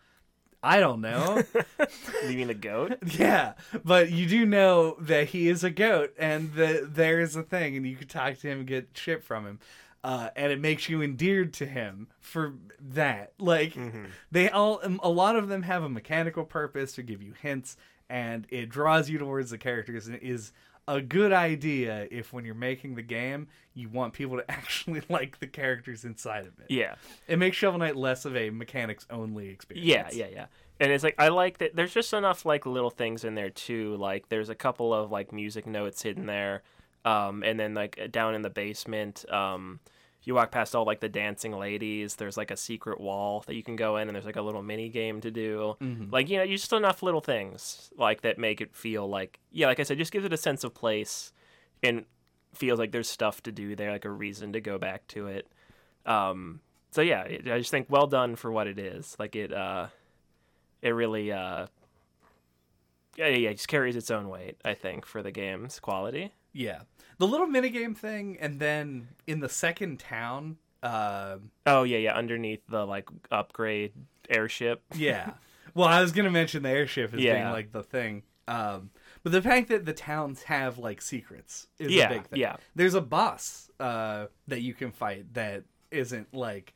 I 0.62 0.80
don't 0.80 1.00
know. 1.00 1.42
You 2.28 2.36
mean 2.38 2.48
the 2.48 2.55
goat? 2.55 2.96
yeah 3.18 3.52
but 3.84 4.11
you 4.11 4.26
do 4.26 4.46
know 4.46 4.96
that 5.00 5.28
he 5.28 5.48
is 5.48 5.62
a 5.64 5.70
goat 5.70 6.14
and 6.18 6.55
that 6.55 6.94
there's 6.94 7.36
a 7.36 7.42
thing 7.42 7.76
and 7.76 7.86
you 7.86 7.96
can 7.96 8.09
talk 8.09 8.38
to 8.38 8.48
him 8.48 8.59
and 8.61 8.66
get 8.66 8.88
shit 8.94 9.22
from 9.24 9.44
him. 9.46 9.59
Uh, 10.02 10.28
and 10.36 10.52
it 10.52 10.61
makes 10.61 10.88
you 10.88 11.02
endeared 11.02 11.52
to 11.55 11.66
him 11.66 12.09
for 12.20 12.55
that. 12.78 13.32
Like 13.38 13.74
they 14.30 14.48
all 14.48 14.80
a 15.02 15.09
lot 15.11 15.34
of 15.36 15.48
them 15.48 15.62
have 15.62 15.82
a 15.82 15.88
mechanical 15.88 16.44
purpose 16.44 16.92
to 16.94 17.02
give 17.02 17.20
you 17.22 17.32
hints 17.40 17.76
and 18.14 18.46
it 18.50 18.68
draws 18.68 19.10
you 19.10 19.18
towards 19.18 19.50
the 19.50 19.58
characters 19.58 20.06
and 20.06 20.14
it 20.16 20.22
is 20.22 20.52
a 20.86 21.00
good 21.00 21.32
idea 21.32 22.06
if 22.10 22.32
when 22.32 22.44
you're 22.44 22.54
making 22.54 22.94
the 22.94 23.02
game 23.02 23.48
you 23.74 23.88
want 23.88 24.12
people 24.12 24.36
to 24.36 24.50
actually 24.50 25.02
like 25.08 25.40
the 25.40 25.46
characters 25.46 26.04
inside 26.04 26.46
of 26.46 26.52
it 26.60 26.66
Yeah. 26.68 26.94
it 27.26 27.38
makes 27.38 27.56
shovel 27.56 27.78
knight 27.80 27.96
less 27.96 28.24
of 28.24 28.36
a 28.36 28.50
mechanics 28.50 29.06
only 29.10 29.48
experience 29.48 29.86
Yeah, 29.86 30.08
yeah, 30.12 30.26
yeah. 30.32 30.46
And 30.80 30.92
it's 30.92 31.02
like 31.04 31.14
I 31.18 31.28
like 31.28 31.58
that 31.58 31.74
there's 31.74 31.94
just 31.94 32.12
enough 32.12 32.44
like 32.44 32.66
little 32.66 32.90
things 32.90 33.24
in 33.24 33.34
there 33.36 33.48
too. 33.50 33.96
Like 33.96 34.28
there's 34.28 34.48
a 34.48 34.54
couple 34.56 34.92
of 34.92 35.10
like 35.10 35.32
music 35.32 35.66
notes 35.66 36.02
hidden 36.02 36.26
there. 36.26 36.62
Um 37.04 37.42
and 37.44 37.58
then 37.58 37.74
like 37.74 38.10
down 38.10 38.34
in 38.34 38.42
the 38.42 38.50
basement, 38.50 39.24
um 39.32 39.78
you 40.24 40.34
walk 40.34 40.50
past 40.50 40.74
all 40.74 40.84
like 40.84 41.00
the 41.00 41.08
dancing 41.08 41.52
ladies. 41.52 42.16
There's 42.16 42.36
like 42.36 42.50
a 42.50 42.56
secret 42.56 43.00
wall 43.00 43.44
that 43.46 43.54
you 43.54 43.62
can 43.62 43.76
go 43.76 43.96
in, 43.98 44.08
and 44.08 44.14
there's 44.14 44.24
like 44.24 44.36
a 44.36 44.42
little 44.42 44.62
mini 44.62 44.88
game 44.88 45.20
to 45.20 45.30
do. 45.30 45.76
Like 46.10 46.28
you 46.28 46.38
know, 46.38 46.42
you 46.44 46.56
just 46.56 46.72
enough 46.72 47.02
little 47.02 47.20
things 47.20 47.90
like 47.96 48.22
that 48.22 48.38
make 48.38 48.60
it 48.60 48.74
feel 48.74 49.08
like 49.08 49.38
yeah, 49.52 49.66
like 49.66 49.80
I 49.80 49.82
said, 49.82 49.98
just 49.98 50.12
gives 50.12 50.24
it 50.24 50.32
a 50.32 50.38
sense 50.38 50.64
of 50.64 50.74
place, 50.74 51.32
and 51.82 52.04
feels 52.54 52.78
like 52.78 52.92
there's 52.92 53.08
stuff 53.08 53.42
to 53.42 53.52
do 53.52 53.76
there, 53.76 53.90
like 53.90 54.04
a 54.04 54.10
reason 54.10 54.52
to 54.52 54.60
go 54.60 54.78
back 54.78 55.06
to 55.08 55.26
it. 55.26 55.48
Um, 56.06 56.60
so 56.90 57.00
yeah, 57.00 57.22
it, 57.22 57.50
I 57.50 57.58
just 57.58 57.70
think 57.70 57.88
well 57.90 58.06
done 58.06 58.36
for 58.36 58.52
what 58.52 58.66
it 58.66 58.78
is. 58.78 59.16
Like 59.18 59.36
it, 59.36 59.52
uh, 59.52 59.88
it 60.80 60.90
really, 60.90 61.32
uh, 61.32 61.66
yeah, 63.16 63.26
yeah, 63.26 63.36
yeah, 63.36 63.50
it 63.50 63.54
just 63.54 63.68
carries 63.68 63.96
its 63.96 64.10
own 64.10 64.28
weight. 64.28 64.56
I 64.64 64.74
think 64.74 65.04
for 65.04 65.22
the 65.22 65.32
game's 65.32 65.80
quality. 65.80 66.32
Yeah. 66.52 66.80
The 67.18 67.26
little 67.26 67.46
minigame 67.46 67.96
thing, 67.96 68.36
and 68.40 68.58
then 68.60 69.08
in 69.26 69.40
the 69.40 69.48
second 69.48 69.98
town, 70.00 70.56
uh, 70.82 71.36
Oh 71.66 71.82
yeah, 71.84 71.98
yeah, 71.98 72.14
underneath 72.14 72.60
the 72.68 72.86
like 72.86 73.08
upgrade 73.30 73.92
airship. 74.28 74.82
yeah. 74.94 75.32
well, 75.74 75.88
I 75.88 76.00
was 76.00 76.12
going 76.12 76.24
to 76.26 76.30
mention 76.30 76.62
the 76.62 76.70
airship 76.70 77.14
as 77.14 77.20
being 77.20 77.44
like 77.50 77.72
the 77.72 77.82
thing. 77.82 78.22
Um, 78.46 78.90
but 79.22 79.32
the 79.32 79.40
fact 79.40 79.68
that 79.68 79.86
the 79.86 79.94
towns 79.94 80.42
have 80.44 80.76
like 80.78 81.00
secrets 81.00 81.66
is 81.78 81.92
Yeah, 81.92 82.06
a 82.06 82.08
big 82.14 82.26
thing. 82.26 82.40
yeah. 82.40 82.56
There's 82.74 82.94
a 82.94 83.00
boss 83.00 83.70
uh, 83.80 84.26
that 84.48 84.60
you 84.60 84.74
can 84.74 84.92
fight 84.92 85.32
that 85.34 85.64
isn't 85.90 86.34
like 86.34 86.74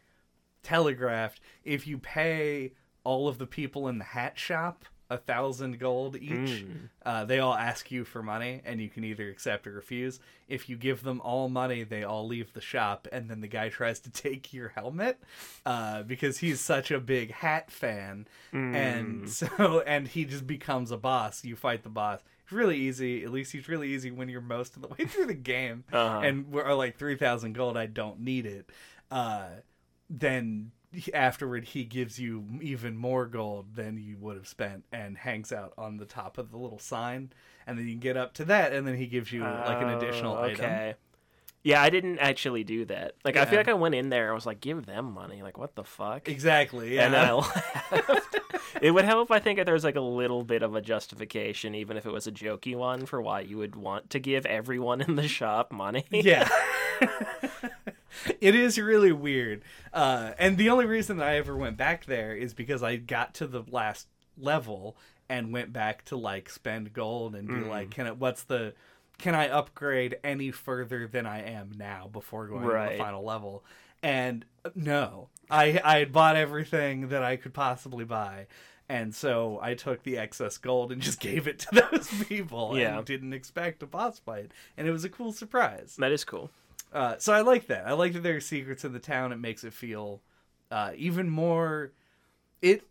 telegraphed. 0.62 1.40
If 1.64 1.86
you 1.86 1.98
pay 1.98 2.72
all 3.04 3.28
of 3.28 3.38
the 3.38 3.46
people 3.46 3.88
in 3.88 3.98
the 3.98 4.04
hat 4.04 4.38
shop 4.38 4.84
a 5.10 5.16
thousand 5.16 5.78
gold 5.78 6.16
each, 6.16 6.30
Mm. 6.64 6.88
uh, 7.06 7.24
they 7.24 7.38
all 7.38 7.54
ask 7.54 7.90
you 7.90 8.04
for 8.04 8.22
money, 8.22 8.60
and 8.64 8.80
you 8.80 8.88
can 8.90 9.04
either 9.04 9.28
accept 9.30 9.66
or 9.66 9.72
refuse. 9.72 10.20
If 10.48 10.68
you 10.68 10.76
give 10.76 11.02
them 11.02 11.20
all 11.22 11.48
money, 11.48 11.82
they 11.82 12.04
all 12.04 12.26
leave 12.26 12.52
the 12.52 12.60
shop, 12.60 13.08
and 13.10 13.30
then 13.30 13.40
the 13.40 13.48
guy 13.48 13.68
tries 13.70 14.00
to 14.00 14.10
take 14.10 14.52
your 14.52 14.68
helmet 14.68 15.18
uh, 15.64 16.02
because 16.02 16.38
he's 16.38 16.60
such 16.60 16.90
a 16.90 17.00
big 17.00 17.32
hat 17.32 17.70
fan, 17.70 18.26
Mm. 18.52 18.74
and 18.74 19.30
so 19.40 19.80
and 19.86 20.08
he 20.08 20.24
just 20.24 20.46
becomes 20.46 20.90
a 20.90 20.96
boss. 20.98 21.44
You 21.44 21.56
fight 21.56 21.82
the 21.84 21.88
boss. 21.88 22.20
It's 22.44 22.52
really 22.52 22.76
easy. 22.78 23.24
At 23.24 23.30
least 23.30 23.52
he's 23.52 23.68
really 23.68 23.88
easy 23.88 24.10
when 24.10 24.28
you're 24.30 24.40
most 24.40 24.76
of 24.76 24.82
the 24.82 24.88
way 24.98 25.06
through 25.06 25.26
the 25.26 25.34
game, 25.34 25.84
Uh-huh. 25.92 26.20
and 26.20 26.50
we're 26.52 26.72
like 26.74 26.96
three 26.98 27.16
thousand 27.16 27.54
gold. 27.54 27.76
I 27.76 27.86
don't 27.86 28.20
need 28.20 28.44
it. 28.46 28.70
Uh, 29.10 29.48
then 30.10 30.70
he- 30.70 30.77
afterward 31.12 31.64
he 31.64 31.84
gives 31.84 32.18
you 32.18 32.44
even 32.62 32.96
more 32.96 33.26
gold 33.26 33.74
than 33.74 33.98
you 33.98 34.16
would 34.18 34.36
have 34.36 34.48
spent 34.48 34.84
and 34.90 35.18
hangs 35.18 35.52
out 35.52 35.72
on 35.76 35.98
the 35.98 36.06
top 36.06 36.38
of 36.38 36.50
the 36.50 36.56
little 36.56 36.78
sign 36.78 37.30
and 37.66 37.78
then 37.78 37.84
you 37.86 37.92
can 37.92 38.00
get 38.00 38.16
up 38.16 38.32
to 38.34 38.44
that 38.46 38.72
and 38.72 38.86
then 38.86 38.94
he 38.96 39.06
gives 39.06 39.30
you 39.30 39.42
like 39.42 39.80
an 39.82 39.90
additional 39.90 40.34
Oh, 40.34 40.42
item 40.44 40.64
Okay. 40.64 40.94
Yeah, 41.62 41.82
I 41.82 41.90
didn't 41.90 42.20
actually 42.20 42.64
do 42.64 42.84
that. 42.86 43.14
Like, 43.24 43.36
I 43.36 43.44
feel 43.44 43.58
like 43.58 43.68
I 43.68 43.74
went 43.74 43.94
in 43.94 44.08
there. 44.10 44.30
I 44.30 44.34
was 44.34 44.46
like, 44.46 44.60
"Give 44.60 44.86
them 44.86 45.12
money." 45.12 45.42
Like, 45.42 45.58
what 45.58 45.74
the 45.74 45.82
fuck? 45.84 46.28
exactly 46.28 46.94
yeah 46.94 47.06
And 47.06 47.16
I 47.16 48.20
it 48.80 48.92
would 48.92 49.04
help, 49.04 49.30
I 49.32 49.40
think, 49.40 49.58
if 49.58 49.64
there 49.64 49.74
was 49.74 49.84
like 49.84 49.96
a 49.96 50.00
little 50.00 50.44
bit 50.44 50.62
of 50.62 50.76
a 50.76 50.80
justification, 50.80 51.74
even 51.74 51.96
if 51.96 52.06
it 52.06 52.12
was 52.12 52.26
a 52.28 52.32
jokey 52.32 52.76
one, 52.76 53.06
for 53.06 53.20
why 53.20 53.40
you 53.40 53.58
would 53.58 53.74
want 53.74 54.10
to 54.10 54.20
give 54.20 54.46
everyone 54.46 55.00
in 55.00 55.16
the 55.16 55.26
shop 55.28 55.72
money. 55.72 56.04
yeah 56.10 56.48
it 58.40 58.54
is 58.54 58.78
really 58.78 59.12
weird 59.12 59.62
uh, 59.92 60.32
and 60.38 60.56
the 60.58 60.70
only 60.70 60.86
reason 60.86 61.16
that 61.18 61.28
i 61.28 61.36
ever 61.36 61.56
went 61.56 61.76
back 61.76 62.04
there 62.06 62.34
is 62.34 62.54
because 62.54 62.82
i 62.82 62.96
got 62.96 63.34
to 63.34 63.46
the 63.46 63.62
last 63.70 64.06
level 64.40 64.96
and 65.28 65.52
went 65.52 65.72
back 65.72 66.04
to 66.04 66.16
like 66.16 66.48
spend 66.48 66.92
gold 66.92 67.34
and 67.34 67.48
be 67.48 67.54
Mm. 67.54 67.68
like 67.68 67.90
can 67.90 68.06
it 68.06 68.16
what's 68.16 68.42
the 68.44 68.74
can 69.18 69.34
i 69.34 69.48
upgrade 69.48 70.16
any 70.24 70.50
further 70.50 71.06
than 71.06 71.26
i 71.26 71.42
am 71.42 71.72
now 71.76 72.08
before 72.12 72.46
going 72.46 72.62
to 72.62 72.92
the 72.92 72.98
final 72.98 73.24
level 73.24 73.64
and 74.02 74.44
uh, 74.64 74.70
no 74.74 75.28
i 75.50 75.80
i 75.84 75.98
had 75.98 76.12
bought 76.12 76.36
everything 76.36 77.08
that 77.08 77.22
i 77.22 77.36
could 77.36 77.54
possibly 77.54 78.04
buy 78.04 78.46
and 78.90 79.14
so 79.14 79.58
I 79.60 79.74
took 79.74 80.02
the 80.02 80.16
excess 80.16 80.56
gold 80.56 80.92
and 80.92 81.02
just 81.08 81.20
gave 81.20 81.46
it 81.46 81.58
to 81.58 81.82
those 81.92 82.08
people 82.26 82.78
Yeah. 82.78 82.96
and 82.96 83.04
didn't 83.06 83.34
expect 83.34 83.82
a 83.82 83.86
boss 83.86 84.18
fight. 84.18 84.50
And 84.78 84.88
it 84.88 84.92
was 84.92 85.04
a 85.04 85.10
cool 85.10 85.30
surprise. 85.32 85.96
That 85.98 86.10
is 86.10 86.24
cool. 86.24 86.48
Uh, 86.92 87.16
so 87.18 87.32
I 87.32 87.40
like 87.42 87.66
that. 87.66 87.86
I 87.86 87.92
like 87.92 88.12
that 88.14 88.22
there 88.22 88.36
are 88.36 88.40
secrets 88.40 88.84
in 88.84 88.92
the 88.92 88.98
town. 88.98 89.32
It 89.32 89.38
makes 89.38 89.64
it 89.64 89.72
feel 89.72 90.22
uh, 90.70 90.92
even 90.96 91.28
more. 91.28 91.92
It 92.62 92.82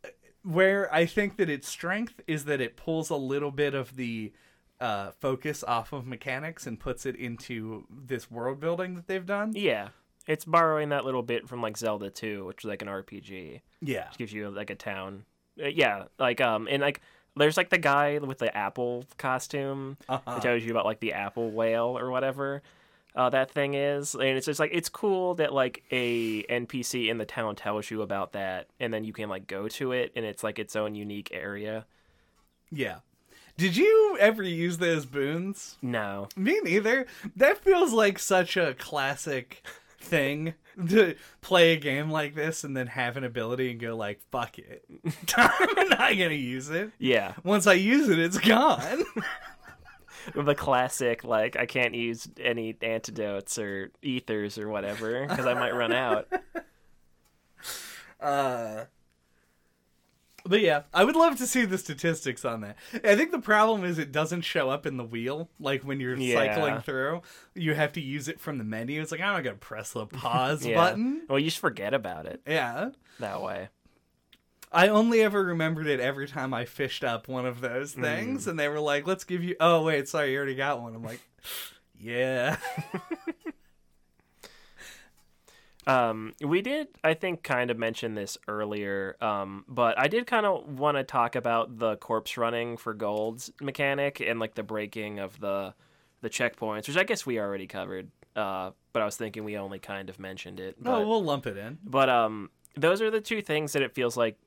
where 0.44 0.94
I 0.94 1.06
think 1.06 1.38
that 1.38 1.50
its 1.50 1.68
strength 1.68 2.22
is 2.28 2.46
that 2.46 2.62
it 2.62 2.78
pulls 2.78 3.10
a 3.10 3.16
little 3.16 3.52
bit 3.52 3.74
of 3.74 3.96
the 3.98 4.32
uh, 4.80 5.12
focus 5.20 5.64
off 5.64 5.92
of 5.92 6.06
mechanics 6.06 6.66
and 6.68 6.80
puts 6.80 7.06
it 7.06 7.16
into 7.16 7.86
this 7.90 8.30
world 8.32 8.60
building 8.60 8.96
that 8.96 9.08
they've 9.08 9.26
done. 9.26 9.52
Yeah, 9.56 9.90
it's 10.28 10.46
borrowing 10.46 10.90
that 10.90 11.04
little 11.04 11.24
bit 11.24 11.50
from 11.50 11.62
like 11.62 11.76
Zelda 11.78 12.10
2, 12.10 12.46
which 12.46 12.64
is 12.64 12.70
like 12.70 12.82
an 12.82 12.88
RPG. 12.88 13.62
Yeah, 13.82 14.08
which 14.10 14.18
Gives 14.20 14.34
you 14.34 14.50
like 14.50 14.70
a 14.70 14.76
town. 14.76 15.26
Uh, 15.62 15.68
yeah, 15.68 16.04
like 16.20 16.40
um, 16.40 16.68
and 16.70 16.82
like 16.82 17.02
there's 17.36 17.58
like 17.58 17.70
the 17.70 17.78
guy 17.78 18.20
with 18.20 18.38
the 18.38 18.56
apple 18.56 19.06
costume 19.18 19.98
Uh-huh. 20.08 20.34
that 20.36 20.42
tells 20.42 20.64
you 20.64 20.72
about 20.72 20.86
like 20.86 21.00
the 21.00 21.14
apple 21.14 21.50
whale 21.52 21.98
or 21.98 22.10
whatever. 22.12 22.62
Uh, 23.18 23.30
that 23.32 23.50
thing 23.52 23.74
is, 23.74 24.14
and 24.14 24.24
it's 24.38 24.46
just 24.46 24.60
like 24.60 24.70
it's 24.72 24.90
cool 24.90 25.34
that 25.36 25.52
like 25.52 25.84
a 25.92 26.44
NPC 26.44 27.10
in 27.10 27.18
the 27.18 27.26
town 27.26 27.56
tells 27.56 27.90
you 27.90 28.04
about 28.04 28.34
that, 28.34 28.68
and 28.80 28.94
then 28.94 29.04
you 29.04 29.12
can 29.12 29.28
like 29.28 29.48
go 29.48 29.68
to 29.68 29.92
it, 29.92 30.12
and 30.16 30.24
it's 30.24 30.44
like 30.44 30.60
its 30.60 30.76
own 30.76 30.94
unique 30.96 31.30
area. 31.34 31.86
yeah. 32.72 32.98
Did 33.58 33.76
you 33.76 34.16
ever 34.20 34.44
use 34.44 34.78
those 34.78 35.08
boons? 35.08 35.78
No, 35.82 36.28
Me 36.38 36.60
neither. 36.64 37.08
That 37.36 37.58
feels 37.64 37.92
like 37.92 38.20
such 38.20 38.56
a 38.56 38.76
classic 38.76 39.66
thing 40.00 40.54
to 40.90 41.16
play 41.42 41.74
a 41.74 41.78
game 41.78 42.12
like 42.12 42.36
this 42.36 42.64
and 42.64 42.78
then 42.78 42.86
have 42.86 43.18
an 43.18 43.24
ability 43.24 43.72
and 43.72 43.80
go 43.80 43.96
like, 43.96 44.20
"Fuck 44.32 44.60
it, 44.60 44.86
I'm 45.36 45.90
not 45.90 45.98
gonna 46.20 46.34
use 46.36 46.70
it." 46.70 46.92
yeah, 47.00 47.34
Once 47.44 47.66
I 47.66 47.74
use 47.74 48.10
it, 48.10 48.20
it's 48.20 48.38
gone. 48.38 49.04
the 50.36 50.56
classic 50.56 51.24
like 51.24 51.56
I 51.56 51.66
can't 51.66 51.94
use 51.96 52.28
any 52.40 52.76
antidotes 52.82 53.58
or 53.58 53.92
ethers 54.02 54.58
or 54.58 54.68
whatever 54.70 55.26
because 55.28 55.46
I 55.46 55.54
might 55.54 55.74
run 55.76 55.92
out. 55.94 56.28
Uh, 58.20 58.86
but 60.44 60.60
yeah, 60.62 60.84
I 60.94 61.04
would 61.04 61.16
love 61.16 61.38
to 61.38 61.46
see 61.46 61.66
the 61.66 61.78
statistics 61.78 62.44
on 62.46 62.62
that. 62.62 62.78
I 63.04 63.16
think 63.16 63.32
the 63.32 63.38
problem 63.40 63.84
is 63.84 64.00
it 64.00 64.12
doesn't 64.12 64.42
show 64.42 64.70
up 64.72 64.88
in 64.88 64.98
the 64.98 65.04
wheel. 65.04 65.50
Like 65.60 65.84
when 65.84 66.00
you're 66.00 66.16
Yeah. 66.18 66.34
cycling 66.36 66.82
through, 66.82 67.22
you 67.54 67.76
have 67.76 67.92
to 67.94 68.02
use 68.02 68.28
it 68.28 68.40
from 68.40 68.58
the 68.58 68.64
menu. 68.64 69.02
It's 69.02 69.12
like 69.12 69.22
I'm 69.22 69.34
not 69.36 69.44
gonna 69.44 69.56
press 69.58 69.92
the 69.92 70.08
pause 70.08 70.66
Yeah. 70.66 70.76
button. 70.76 71.28
Well, 71.30 71.38
you 71.38 71.46
just 71.46 71.60
forget 71.60 71.94
about 71.94 72.26
it 72.26 72.42
Yeah. 72.48 72.90
that 73.20 73.42
way. 73.42 73.70
I 74.72 74.90
only 74.90 75.22
ever 75.22 75.44
remembered 75.44 75.88
it 75.88 76.00
every 76.00 76.28
time 76.28 76.54
I 76.54 76.66
fished 76.66 77.04
up 77.04 77.28
one 77.28 77.46
of 77.46 77.62
those 77.62 77.94
things, 77.94 78.48
and 78.48 78.60
they 78.60 78.68
were 78.68 78.80
like, 78.80 79.08
"Let's 79.08 79.24
give 79.24 79.44
you." 79.44 79.56
Oh 79.60 79.84
wait, 79.84 80.08
sorry, 80.10 80.32
you 80.32 80.38
already 80.38 80.56
got 80.56 80.82
one. 80.82 80.94
I'm 80.96 81.04
like, 81.04 81.22
"Yeah." 82.00 82.58
Um, 85.86 86.34
we 86.42 86.62
did, 86.62 86.90
I 87.02 87.14
think, 87.14 87.44
kind 87.44 87.72
of 87.72 87.78
mention 87.78 88.14
this 88.14 88.38
earlier, 88.50 89.16
um, 89.22 89.64
but 89.70 89.98
I 89.98 90.10
did 90.10 90.28
kind 90.28 90.46
of 90.46 90.78
want 90.78 90.98
to 90.98 91.04
talk 91.06 91.38
about 91.38 91.80
the 91.80 91.96
corpse 91.96 92.36
running 92.36 92.76
for 92.76 92.94
golds 92.94 93.54
mechanic 93.62 94.20
and 94.20 94.38
like 94.38 94.56
the 94.56 94.64
breaking 94.64 95.20
of 95.20 95.40
the 95.40 95.74
the 96.20 96.30
checkpoints, 96.30 96.90
which 96.90 96.98
I 96.98 97.06
guess 97.06 97.26
we 97.26 97.40
already 97.40 97.68
covered. 97.68 98.12
Uh, 98.36 98.72
but 98.92 99.02
I 99.02 99.06
was 99.06 99.16
thinking 99.16 99.46
we 99.46 99.58
only 99.58 99.80
kind 99.80 100.10
of 100.10 100.20
mentioned 100.20 100.60
it. 100.60 100.76
But, 100.78 100.94
oh, 100.94 101.08
we'll 101.08 101.24
lump 101.24 101.48
it 101.48 101.56
in. 101.56 101.78
but 101.86 102.10
um, 102.10 102.50
those 102.76 103.02
are 103.02 103.10
the 103.10 103.22
two 103.22 103.42
things 103.42 103.72
that 103.72 103.82
it 103.82 103.96
feels 103.96 104.18
like 104.18 104.38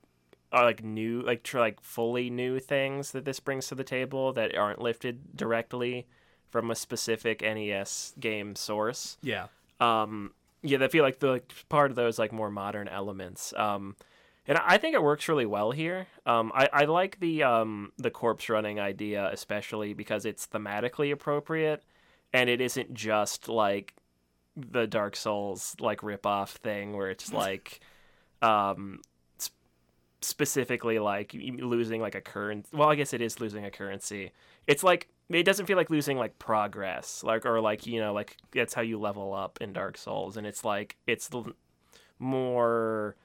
are 0.53 0.64
like 0.64 0.82
new, 0.82 1.22
like 1.22 1.42
tr- 1.42 1.59
like 1.61 1.80
fully 1.80 2.30
new 2.30 2.59
things 2.59 3.12
that 3.12 3.24
this 3.24 3.40
brings 3.40 3.68
to 3.68 3.74
the 3.74 3.84
table 3.84 4.32
that 4.32 4.57
aren't 4.57 4.80
lifted 4.80 5.36
directly 5.36 6.07
from 6.48 6.70
a 6.70 6.74
specific 6.74 7.42
NES 7.42 8.14
game 8.18 8.57
source 8.57 9.16
Yeah. 9.22 9.46
um 9.80 10.32
yeah 10.62 10.78
they 10.78 10.88
feel 10.88 11.05
like 11.05 11.20
the 11.20 11.28
like, 11.28 11.55
part 11.68 11.90
of 11.92 11.96
those 11.96 12.18
like 12.18 12.32
more 12.32 12.51
modern 12.51 12.88
elements 12.88 13.55
um 13.57 13.94
and 14.48 14.59
i 14.59 14.76
think 14.76 14.94
it 14.94 15.03
works 15.03 15.28
really 15.28 15.46
well 15.46 15.70
here 15.70 16.09
um 16.26 16.51
i, 16.55 16.68
I 16.72 16.84
like 16.86 17.20
the 17.20 17.44
um 17.44 17.92
the 17.98 18.11
corpse 18.11 18.48
running 18.48 18.80
idea 18.80 19.30
especially 19.32 19.94
because 19.94 20.26
it's 20.26 20.46
thematically 20.48 21.12
appropriate 21.12 21.84
and 22.32 22.51
it 22.51 22.61
isn't 22.61 22.92
just 22.92 23.48
like 23.48 23.94
the 24.57 24.86
dark 24.88 25.14
souls 25.16 25.76
like 25.78 26.03
rip 26.03 26.26
off 26.26 26.51
thing 26.57 26.94
where 26.96 27.11
it's 27.11 27.32
like 27.44 27.80
um 28.42 29.01
specifically 30.23 30.99
like 30.99 31.35
losing 31.35 32.01
like 32.01 32.14
a 32.14 32.21
current 32.21 32.66
well 32.73 32.91
i 32.91 32.95
guess 32.95 33.14
it 33.14 33.23
is 33.23 33.41
losing 33.41 33.64
a 33.64 33.71
currency. 33.71 34.33
It's 34.66 34.85
like 34.85 35.09
it 35.31 35.45
doesn't 35.45 35.66
feel 35.66 35.77
like 35.77 35.91
losing 35.91 36.18
like 36.18 36.39
progress 36.39 37.23
like 37.25 37.47
or 37.47 37.61
like 37.61 37.87
you 37.87 38.01
know 38.01 38.12
like 38.12 38.37
that's 38.53 38.75
how 38.75 38.83
you 38.83 38.99
level 38.99 39.33
up 39.33 39.59
in 39.61 39.73
dark 39.73 39.97
souls 39.97 40.37
and 40.37 40.47
it's 40.47 40.64
like 40.64 40.97
it's 41.07 41.31
more 42.18 43.16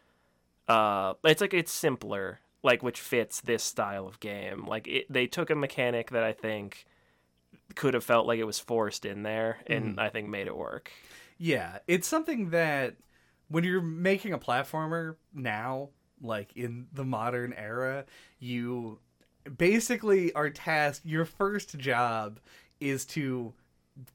uh 0.68 1.14
it's 1.26 1.42
like 1.42 1.54
it's 1.54 1.72
simpler 1.72 2.40
like 2.64 2.82
which 2.82 3.00
fits 3.00 3.42
this 3.42 3.64
style 3.64 4.08
of 4.08 4.20
game. 4.20 4.66
Like 4.66 4.88
it, 4.88 5.06
they 5.08 5.28
took 5.28 5.50
a 5.50 5.56
mechanic 5.56 6.12
that 6.12 6.24
i 6.24 6.34
think 6.34 6.86
could 7.76 7.94
have 7.94 8.04
felt 8.04 8.28
like 8.28 8.40
it 8.40 8.44
was 8.44 8.60
forced 8.60 9.06
in 9.06 9.24
there 9.24 9.60
and 9.68 10.00
i 10.00 10.10
think 10.10 10.30
made 10.30 10.48
it 10.48 10.58
work. 10.58 10.92
Yeah, 11.38 11.80
it's 11.88 12.08
something 12.08 12.52
that 12.52 12.96
when 13.50 13.64
you're 13.64 13.82
making 13.82 14.34
a 14.34 14.40
platformer 14.40 15.16
now, 15.34 15.90
like 16.26 16.52
in 16.56 16.88
the 16.94 17.04
modern 17.04 17.54
era, 17.54 18.06
you 18.40 19.00
basically 19.58 20.34
are 20.34 20.50
tasked 20.50 21.06
your 21.06 21.26
first 21.26 21.78
job 21.78 22.40
is 22.80 23.06
to 23.06 23.54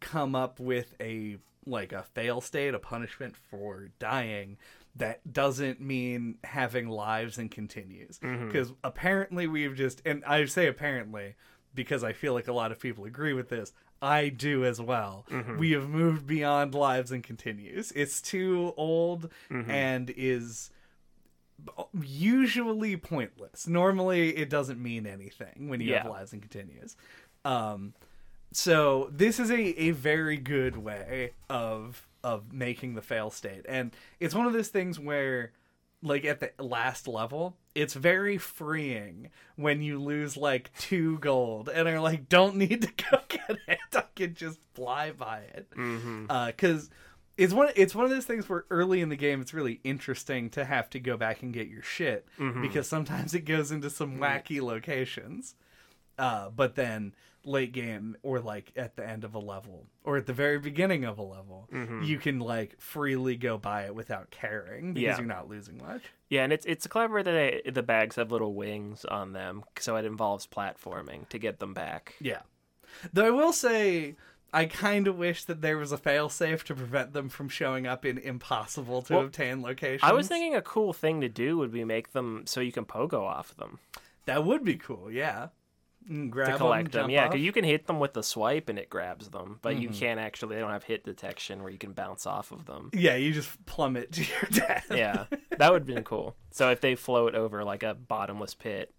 come 0.00 0.34
up 0.34 0.60
with 0.60 0.94
a 1.00 1.36
like 1.66 1.92
a 1.92 2.02
fail 2.02 2.40
state, 2.40 2.74
a 2.74 2.78
punishment 2.78 3.36
for 3.36 3.90
dying 3.98 4.56
that 4.96 5.32
doesn't 5.32 5.80
mean 5.80 6.36
having 6.42 6.88
lives 6.88 7.38
and 7.38 7.50
continues. 7.50 8.18
Mm-hmm. 8.18 8.46
Because 8.46 8.72
apparently 8.82 9.46
we've 9.46 9.76
just 9.76 10.02
and 10.04 10.24
I 10.24 10.44
say 10.46 10.66
apparently 10.66 11.36
because 11.74 12.02
I 12.02 12.12
feel 12.12 12.34
like 12.34 12.48
a 12.48 12.52
lot 12.52 12.72
of 12.72 12.80
people 12.80 13.04
agree 13.04 13.32
with 13.32 13.48
this. 13.48 13.72
I 14.02 14.30
do 14.30 14.64
as 14.64 14.80
well. 14.80 15.26
Mm-hmm. 15.30 15.58
We 15.58 15.72
have 15.72 15.88
moved 15.88 16.26
beyond 16.26 16.74
lives 16.74 17.12
and 17.12 17.22
continues. 17.22 17.92
It's 17.92 18.20
too 18.20 18.72
old 18.76 19.30
mm-hmm. 19.50 19.70
and 19.70 20.12
is 20.16 20.70
usually 22.02 22.96
pointless. 22.96 23.66
Normally, 23.66 24.36
it 24.36 24.50
doesn't 24.50 24.82
mean 24.82 25.06
anything 25.06 25.68
when 25.68 25.80
you 25.80 25.94
have 25.94 26.04
Yeah. 26.04 26.10
lives 26.10 26.32
and 26.32 26.40
continues. 26.42 26.96
Um, 27.44 27.94
so 28.52 29.08
this 29.12 29.38
is 29.38 29.50
a, 29.50 29.60
a 29.60 29.90
very 29.92 30.36
good 30.36 30.76
way 30.76 31.32
of 31.48 32.06
of 32.22 32.52
making 32.52 32.94
the 32.94 33.02
fail 33.02 33.30
state, 33.30 33.64
and 33.68 33.94
it's 34.18 34.34
one 34.34 34.46
of 34.46 34.52
those 34.52 34.68
things 34.68 34.98
where, 34.98 35.52
like 36.02 36.24
at 36.26 36.40
the 36.40 36.50
last 36.62 37.08
level, 37.08 37.56
it's 37.74 37.94
very 37.94 38.36
freeing 38.36 39.30
when 39.56 39.80
you 39.80 39.98
lose 39.98 40.36
like 40.36 40.70
two 40.78 41.18
gold 41.20 41.68
and 41.68 41.88
are 41.88 42.00
like, 42.00 42.28
don't 42.28 42.56
need 42.56 42.82
to 42.82 42.88
go 43.10 43.18
get 43.28 43.56
it. 43.68 43.78
I 43.94 44.04
can 44.14 44.34
just 44.34 44.58
fly 44.74 45.12
by 45.12 45.40
it 45.54 45.68
mm-hmm. 45.76 46.26
because 46.48 46.90
it's 47.36 47.52
one 47.52 47.70
it's 47.76 47.94
one 47.94 48.04
of 48.04 48.10
those 48.10 48.26
things 48.26 48.48
where 48.48 48.64
early 48.70 49.00
in 49.00 49.08
the 49.08 49.16
game 49.16 49.40
it's 49.40 49.54
really 49.54 49.80
interesting 49.84 50.50
to 50.50 50.64
have 50.64 50.90
to 50.90 51.00
go 51.00 51.16
back 51.16 51.42
and 51.42 51.52
get 51.54 51.68
your 51.68 51.82
shit 51.82 52.26
Mm-hmm. 52.38 52.62
because 52.62 52.88
sometimes 52.88 53.34
it 53.34 53.40
goes 53.46 53.70
into 53.70 53.88
some 53.90 54.18
wacky 54.18 54.60
locations. 54.60 55.54
Uh, 56.18 56.50
but 56.50 56.74
then 56.74 57.14
late 57.46 57.72
game 57.72 58.14
or 58.22 58.38
like 58.40 58.70
at 58.76 58.96
the 58.96 59.08
end 59.08 59.24
of 59.24 59.34
a 59.34 59.38
level 59.38 59.86
or 60.04 60.18
at 60.18 60.26
the 60.26 60.32
very 60.34 60.58
beginning 60.58 61.04
of 61.06 61.18
a 61.18 61.22
level, 61.22 61.66
you 62.02 62.18
can 62.18 62.38
like 62.38 62.78
freely 62.78 63.36
go 63.36 63.56
by 63.56 63.84
it 63.84 63.94
without 63.94 64.30
caring 64.30 64.92
because 64.92 65.02
Yeah. 65.02 65.16
you're 65.16 65.26
not 65.26 65.48
losing 65.48 65.78
much. 65.78 66.02
Yeah, 66.28 66.44
and 66.44 66.52
it's 66.52 66.66
it's 66.66 66.86
clever 66.86 67.22
that 67.22 67.62
they, 67.64 67.70
the 67.70 67.82
bags 67.82 68.16
have 68.16 68.30
little 68.30 68.52
wings 68.52 69.06
on 69.06 69.32
them, 69.32 69.64
so 69.78 69.96
it 69.96 70.04
involves 70.04 70.46
platforming 70.46 71.26
to 71.30 71.38
get 71.38 71.58
them 71.58 71.72
back. 71.72 72.14
Yeah. 72.20 72.40
Though 73.14 73.26
I 73.26 73.30
will 73.30 73.54
say 73.54 74.16
I 74.52 74.66
kind 74.66 75.06
of 75.06 75.16
wish 75.16 75.44
that 75.44 75.60
there 75.62 75.76
was 75.78 75.92
a 75.92 75.96
failsafe 75.98 76.64
to 76.64 76.74
prevent 76.74 77.12
them 77.12 77.28
from 77.28 77.48
showing 77.48 77.86
up 77.86 78.04
in 78.04 78.18
impossible 78.18 79.02
to 79.02 79.12
Well, 79.14 79.24
obtain 79.26 79.62
locations. 79.62 80.02
I 80.02 80.12
was 80.12 80.28
thinking 80.28 80.54
a 80.56 80.62
cool 80.62 80.92
thing 80.92 81.20
to 81.20 81.28
do 81.28 81.56
would 81.58 81.72
be 81.72 81.84
make 81.84 82.12
them 82.12 82.42
so 82.46 82.60
you 82.60 82.72
can 82.72 82.84
pogo 82.84 83.20
off 83.22 83.56
them 83.56 83.78
That 84.26 84.44
would 84.44 84.64
be 84.64 84.74
cool, 84.76 85.10
yeah. 85.10 85.48
Mm, 86.10 86.30
Grab 86.30 86.52
to 86.52 86.56
collect 86.58 86.92
them. 86.92 87.02
jump 87.02 87.12
Yeah, 87.12 87.28
because 87.28 87.42
you 87.42 87.52
can 87.52 87.62
hit 87.64 87.86
them 87.86 88.00
with 88.00 88.14
the 88.14 88.22
swipe 88.22 88.68
and 88.70 88.78
it 88.78 88.88
grabs 88.90 89.28
them, 89.28 89.58
but 89.62 89.76
you 89.76 89.90
Mhm. 89.90 89.98
can't 90.00 90.18
actually. 90.20 90.54
They 90.56 90.60
don't 90.62 90.70
have 90.70 90.84
hit 90.84 91.04
detection 91.04 91.62
where 91.62 91.70
you 91.70 91.78
can 91.78 91.92
bounce 91.92 92.26
off 92.26 92.52
of 92.52 92.64
them. 92.64 92.90
Yeah, 92.94 93.16
you 93.16 93.32
just 93.32 93.64
plummet 93.66 94.10
to 94.12 94.22
your 94.24 94.40
death. 94.50 94.86
Yeah, 94.90 95.26
that 95.58 95.70
would 95.70 95.82
have 95.82 95.86
been 95.94 96.02
cool. 96.04 96.36
So 96.52 96.70
if 96.70 96.80
they 96.80 96.94
float 96.94 97.34
over 97.34 97.64
like 97.64 97.82
a 97.82 97.94
bottomless 97.94 98.54
pit, 98.54 98.94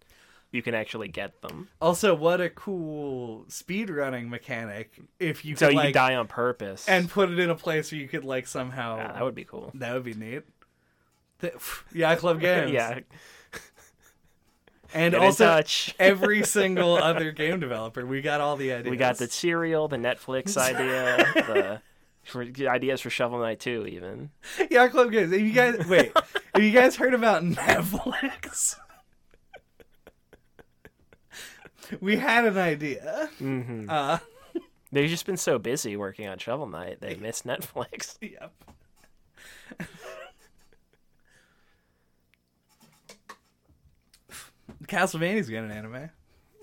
you 0.52 0.62
can 0.62 0.74
actually 0.74 1.08
get 1.08 1.40
them. 1.42 1.68
Also, 1.80 2.14
what 2.14 2.40
a 2.40 2.48
cool 2.50 3.44
speedrunning 3.48 4.28
mechanic 4.28 4.92
if 5.18 5.44
you 5.44 5.56
So 5.56 5.66
could 5.66 5.72
you 5.72 5.78
like 5.80 5.94
die 5.94 6.14
on 6.14 6.28
purpose. 6.28 6.88
and 6.88 7.08
put 7.10 7.30
it 7.30 7.38
in 7.38 7.50
a 7.50 7.54
place 7.56 7.90
where 7.90 8.00
you 8.00 8.06
could 8.06 8.24
like 8.24 8.46
somehow 8.46 8.98
Yeah, 8.98 9.12
that 9.12 9.24
would 9.24 9.34
be 9.34 9.44
cool. 9.44 9.70
that 9.74 9.94
would 9.94 10.04
be 10.04 10.14
neat. 10.14 10.42
The, 11.40 11.52
yeah, 11.92 12.14
Club 12.16 12.40
Games. 12.42 12.70
yeah, 12.70 13.00
and 14.94 15.12
get 15.12 15.20
also 15.22 15.62
every 15.98 16.44
single 16.44 16.96
other 16.96 17.32
game 17.32 17.58
developer. 17.60 18.04
We 18.04 18.20
got 18.20 18.40
all 18.42 18.56
the 18.56 18.72
ideas. 18.72 18.90
We 18.90 18.96
got 18.98 19.16
the 19.18 19.28
cereal, 19.28 19.88
the 19.88 19.96
Netflix 19.96 20.56
idea, 20.58 21.16
the 21.34 21.80
For 22.24 22.42
ideas 22.68 23.00
for 23.00 23.08
Shovel 23.10 23.38
Knight 23.40 23.58
2, 23.60 23.86
even. 23.88 24.30
Yeah, 24.70 24.86
Club 24.88 25.10
Games. 25.10 25.32
Have 25.32 25.40
you 25.40 25.52
guys 25.52 25.86
wait? 25.88 26.12
have 26.54 26.62
you 26.62 26.72
guys 26.72 26.94
heard 26.96 27.14
about 27.14 27.42
Netflix? 27.42 28.76
we 32.00 32.16
had 32.16 32.44
an 32.44 32.58
idea. 32.58 33.30
Mm-hmm. 33.40 33.86
Uh, 33.88 34.18
They've 34.92 35.08
just 35.08 35.24
been 35.26 35.36
so 35.36 35.58
busy 35.58 35.96
working 35.96 36.28
on 36.28 36.38
Shovel 36.38 36.66
Knight, 36.66 37.00
they 37.00 37.14
missed 37.20 37.46
Netflix. 37.46 38.16
yep. 38.20 38.52
Castlevania's 44.86 45.48
got 45.48 45.64
an 45.64 45.70
anime. 45.70 46.10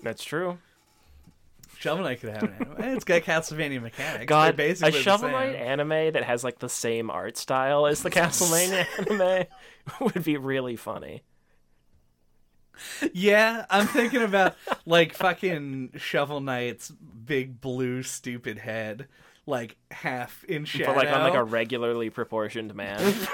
That's 0.02 0.22
true. 0.22 0.58
Shovel 1.78 2.04
Knight 2.04 2.20
could 2.20 2.30
have 2.30 2.42
an 2.42 2.52
anime. 2.60 2.94
It's 2.94 3.04
got 3.04 3.22
Castlevania 3.22 3.80
mechanics. 3.80 4.26
God, 4.26 4.48
They're 4.56 4.68
basically 4.68 5.00
a 5.00 5.02
Shovel. 5.02 5.30
Knight 5.30 5.54
anime 5.56 6.12
that 6.12 6.22
has 6.24 6.44
like 6.44 6.58
the 6.58 6.68
same 6.68 7.10
art 7.10 7.36
style 7.38 7.86
as 7.86 8.02
the 8.02 8.10
Castlevania 8.10 8.86
anime 8.98 9.46
would 10.00 10.22
be 10.22 10.36
really 10.36 10.76
funny. 10.76 11.22
Yeah, 13.12 13.66
I'm 13.70 13.86
thinking 13.86 14.22
about 14.22 14.56
like 14.86 15.14
fucking 15.14 15.92
Shovel 15.96 16.40
Knight's 16.40 16.90
big 16.90 17.60
blue 17.60 18.02
stupid 18.02 18.58
head, 18.58 19.06
like 19.46 19.76
half 19.90 20.44
in 20.44 20.64
shadow. 20.64 20.86
But 20.86 20.96
like 20.96 21.08
on 21.14 21.22
like 21.22 21.34
a 21.34 21.44
regularly 21.44 22.10
proportioned 22.10 22.74
man. 22.74 23.14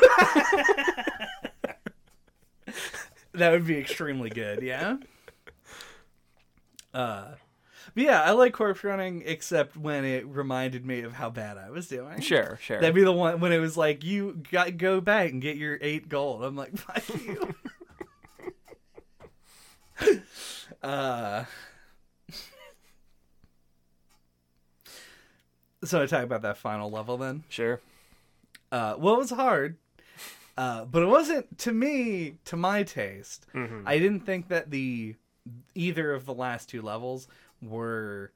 That 3.36 3.52
would 3.52 3.66
be 3.66 3.77
extremely 3.77 4.31
good, 4.31 4.62
yeah. 4.62 4.97
Uh, 6.94 7.32
but 7.94 8.02
yeah, 8.02 8.23
I 8.23 8.31
like 8.31 8.55
corpse 8.55 8.82
running, 8.82 9.23
except 9.27 9.77
when 9.77 10.06
it 10.06 10.27
reminded 10.27 10.86
me 10.86 11.02
of 11.02 11.12
how 11.12 11.28
bad 11.28 11.59
I 11.59 11.68
was 11.68 11.86
doing. 11.86 12.20
sure, 12.20 12.59
sure. 12.62 12.81
That'd 12.81 12.94
be 12.94 13.05
the 13.05 13.12
one 13.12 13.40
when 13.40 13.52
it 13.52 13.59
was 13.59 13.77
like, 13.77 14.05
you 14.05 14.43
got 14.51 14.78
go 14.78 15.02
back 15.02 15.31
and 15.32 15.43
get 15.43 15.56
your 15.56 15.78
eight 15.82 16.09
gold. 16.09 16.44
I'm 16.44 16.56
like, 16.56 16.77
fuck 16.78 17.06
you. 17.27 17.55
Uh, 20.82 21.44
so 25.85 26.02
I 26.02 26.06
talk 26.06 26.24
about 26.24 26.43
that 26.43 26.59
final 26.59 26.90
level 26.90 27.16
then. 27.16 27.44
Sure. 27.48 27.81
Uh, 28.73 28.97
well, 28.98 29.14
it 29.14 29.18
was 29.18 29.31
hard, 29.31 29.77
uh, 30.59 30.85
but 30.85 31.02
it 31.02 31.06
wasn't 31.06 31.59
to 31.59 31.73
me, 31.73 32.39
to 32.47 32.56
my 32.56 32.82
taste. 32.82 33.47
Mhm. 33.55 33.82
I 33.86 33.98
didn't 33.98 34.27
think 34.27 34.48
that 34.48 34.70
the 34.70 35.14
either 35.74 36.12
of 36.12 36.27
the 36.27 36.35
last 36.35 36.68
two 36.68 36.82
levels 36.82 37.28
were 37.62 38.32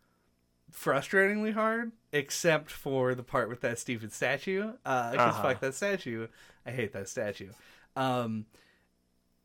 frustratingly 0.72 1.52
hard, 1.52 1.90
except 2.12 2.70
for 2.70 3.14
the 3.16 3.24
part 3.24 3.48
with 3.48 3.60
that 3.62 3.78
stupid 3.78 4.12
statue. 4.12 4.72
Because 4.84 5.14
Uh-huh. 5.16 5.42
fuck 5.42 5.60
that 5.60 5.74
statue, 5.74 6.28
I 6.64 6.70
hate 6.70 6.92
that 6.92 7.08
statue. 7.08 7.50
Um, 7.96 8.46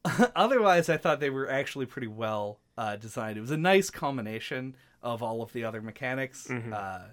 otherwise, 0.35 0.89
I 0.89 0.97
thought 0.97 1.19
they 1.19 1.29
were 1.29 1.49
actually 1.49 1.85
pretty 1.85 2.07
well 2.07 2.59
uh, 2.77 2.95
designed. 2.95 3.37
It 3.37 3.41
was 3.41 3.51
a 3.51 3.57
nice 3.57 3.89
combination 3.89 4.75
of 5.01 5.21
all 5.23 5.41
of 5.41 5.53
the 5.53 5.63
other 5.63 5.81
mechanics. 5.81 6.47
Mhm. 6.49 6.73
Uh, 6.73 7.07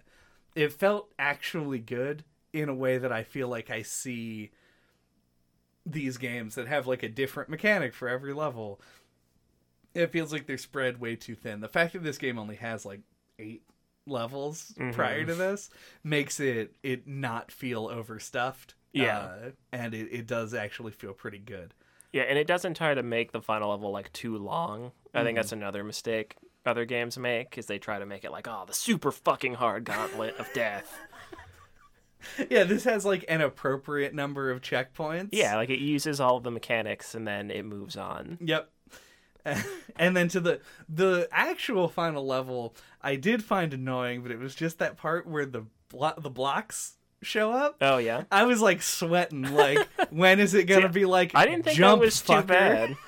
it 0.55 0.73
felt 0.73 1.13
actually 1.19 1.79
good 1.79 2.25
in 2.53 2.69
a 2.69 2.75
way 2.75 2.99
that 2.99 3.11
I 3.13 3.23
feel 3.23 3.49
like 3.49 3.71
I 3.71 3.83
see 3.83 4.51
these 5.85 6.17
games 6.17 6.55
that 6.55 6.69
have 6.69 6.87
like 6.87 7.03
a 7.03 7.09
different 7.09 7.49
mechanic 7.49 7.95
for 7.95 8.09
every 8.09 8.33
level. 8.33 8.81
It 9.95 10.11
feels 10.13 10.33
like 10.33 10.47
they're 10.47 10.59
spread 10.59 11.01
way 11.01 11.17
too 11.17 11.35
thin. 11.35 11.61
The 11.61 11.69
fact 11.69 11.93
that 11.95 12.03
this 12.05 12.19
game 12.19 12.39
only 12.39 12.57
has 12.57 12.85
like 12.87 13.01
eight 13.39 13.63
levels 14.07 14.73
Mhm. 14.79 14.93
prior 14.95 15.25
to 15.25 15.35
this 15.35 15.71
makes 16.03 16.41
it 16.41 16.75
it 16.83 17.07
not 17.07 17.51
feel 17.51 17.89
overstuffed. 17.89 18.75
Yeah. 18.93 19.19
Uh, 19.19 19.51
and 19.73 19.95
it, 19.95 20.09
it 20.13 20.27
does 20.27 20.55
actually 20.55 20.93
feel 20.93 21.15
pretty 21.15 21.39
good. 21.39 21.75
Yeah, 22.13 22.23
and 22.23 22.39
it 22.39 22.47
doesn't 22.47 22.77
try 22.77 22.95
to 22.95 23.03
make 23.03 23.33
the 23.33 23.41
final 23.41 23.71
level 23.71 23.91
like 23.91 24.13
too 24.13 24.37
long. 24.37 24.93
I 25.15 25.25
think 25.25 25.37
that's 25.37 25.49
mm-hmm. 25.49 25.63
another 25.63 25.85
mistake 25.85 26.37
other 26.65 26.85
games 26.85 27.19
make 27.19 27.59
is 27.59 27.67
they 27.67 27.79
try 27.79 27.99
to 27.99 28.07
make 28.07 28.25
it 28.25 28.31
like, 28.31 28.49
oh, 28.49 28.65
the 28.67 28.75
super 28.75 29.11
fucking 29.11 29.55
hard 29.55 29.85
gauntlet 29.85 30.37
of 30.39 30.49
death. 30.53 30.99
Yeah, 32.49 32.63
this 32.63 32.85
has 32.85 33.05
like 33.05 33.25
an 33.27 33.41
appropriate 33.41 34.15
number 34.15 34.53
of 34.53 34.61
checkpoints. 34.61 35.31
Yeah, 35.33 35.57
like 35.57 35.71
it 35.71 35.81
uses 35.81 36.21
all 36.21 36.37
of 36.37 36.45
the 36.45 36.53
mechanics 36.53 37.17
and 37.17 37.27
then 37.27 37.51
it 37.51 37.65
moves 37.65 37.97
on. 37.97 38.39
Yep. 38.41 38.71
And 39.97 40.17
then 40.17 40.29
to 40.29 40.39
the 40.39 40.61
the 40.89 41.29
actual 41.33 41.89
final 41.89 42.25
level, 42.25 42.77
I 43.03 43.17
did 43.17 43.43
find 43.43 43.75
annoying, 43.75 44.23
but 44.23 44.31
it 44.31 44.39
was 44.39 44.55
just 44.55 44.79
that 44.79 44.97
part 44.97 45.27
where 45.27 45.45
the 45.45 45.65
blo- 45.89 46.15
the 46.17 46.31
blocks 46.31 46.95
show 47.23 47.53
up. 47.53 47.77
Oh 47.81 47.99
yeah. 47.99 48.25
I 48.31 48.45
was 48.45 48.61
like 48.61 48.83
sweating. 48.83 49.43
Like, 49.55 49.89
when 50.11 50.41
is 50.41 50.55
it 50.55 50.65
gonna 50.65 50.93
See, 50.93 51.01
be 51.01 51.05
like? 51.07 51.33
I 51.35 51.47
didn't 51.47 51.65
think 51.65 51.77
jump, 51.77 52.01
that 52.01 52.05
was 52.05 52.17
fucker? 52.23 52.41
too 52.43 52.47
bad. 52.47 52.97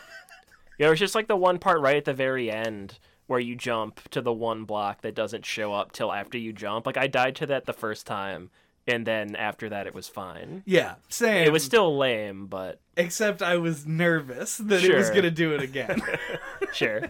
Yeah, 0.77 0.89
it 0.89 0.91
was 0.91 0.99
just 0.99 1.15
like 1.15 1.28
the 1.28 1.36
one 1.36 1.61
part 1.61 1.81
right 1.81 1.97
at 1.97 2.05
the 2.05 2.15
very 2.15 2.51
end 2.51 2.99
where 3.28 3.39
you 3.39 3.55
jump 3.55 4.01
to 4.11 4.20
the 4.20 4.32
one 4.32 4.65
block 4.65 5.03
that 5.03 5.15
doesn't 5.15 5.47
show 5.47 5.73
up 5.73 5.93
till 5.93 6.12
after 6.12 6.36
you 6.36 6.53
jump. 6.53 6.85
Like 6.86 6.97
I 6.97 7.07
died 7.07 7.36
to 7.36 7.47
that 7.47 7.65
the 7.65 7.73
first 7.73 8.09
time, 8.09 8.51
and 8.86 9.07
then 9.07 9.36
after 9.36 9.69
that 9.69 9.86
it 9.86 9.95
was 9.95 10.09
fine. 10.09 10.62
Yeah, 10.66 10.97
same. 11.09 11.47
It 11.47 11.53
was 11.53 11.62
still 11.62 11.97
lame, 11.97 12.47
but 12.47 12.81
except 12.97 13.41
I 13.41 13.57
was 13.59 13.86
nervous 13.86 14.57
that 14.59 14.82
it 14.82 14.95
was 14.95 15.11
gonna 15.11 15.31
do 15.31 15.53
it 15.55 15.62
again. 15.62 16.03
sure. 16.73 17.03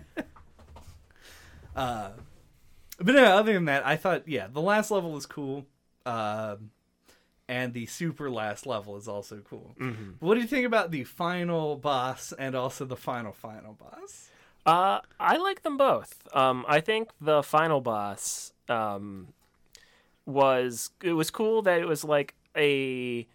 Uh, 1.75 2.11
but 2.99 3.15
no, 3.15 3.25
other 3.25 3.55
than 3.55 3.65
that, 3.65 3.87
I 3.87 3.97
thought 3.97 4.29
yeah, 4.29 4.47
the 4.53 4.61
last 4.61 4.91
level 4.91 5.11
was 5.11 5.27
cool, 5.27 5.67
um, 6.07 6.71
and 7.49 7.75
the 7.75 7.87
super 7.87 8.31
last 8.31 8.67
level 8.67 8.97
is 8.97 9.07
also 9.09 9.41
cool. 9.49 9.75
hmm 9.79 10.13
What 10.21 10.35
do 10.35 10.41
you 10.41 10.47
think 10.47 10.67
about 10.67 10.91
the 10.91 11.05
final 11.05 11.77
boss 11.77 12.33
and 12.39 12.55
also 12.55 12.85
the 12.85 12.97
final 12.97 13.33
final 13.33 13.75
boss? 13.75 14.31
Uh, 14.67 15.01
I 15.21 15.37
like 15.37 15.63
them 15.63 15.77
both. 15.77 16.27
Um, 16.35 16.65
I 16.67 16.81
think 16.81 17.11
the 17.21 17.43
final 17.43 17.81
boss 17.83 18.53
um, 18.69 19.29
was 20.27 20.91
it 21.03 21.13
was 21.13 21.31
cool 21.31 21.61
that 21.63 21.81
it 21.81 21.87
was 21.87 22.03
like 22.05 22.35
a 22.57 23.27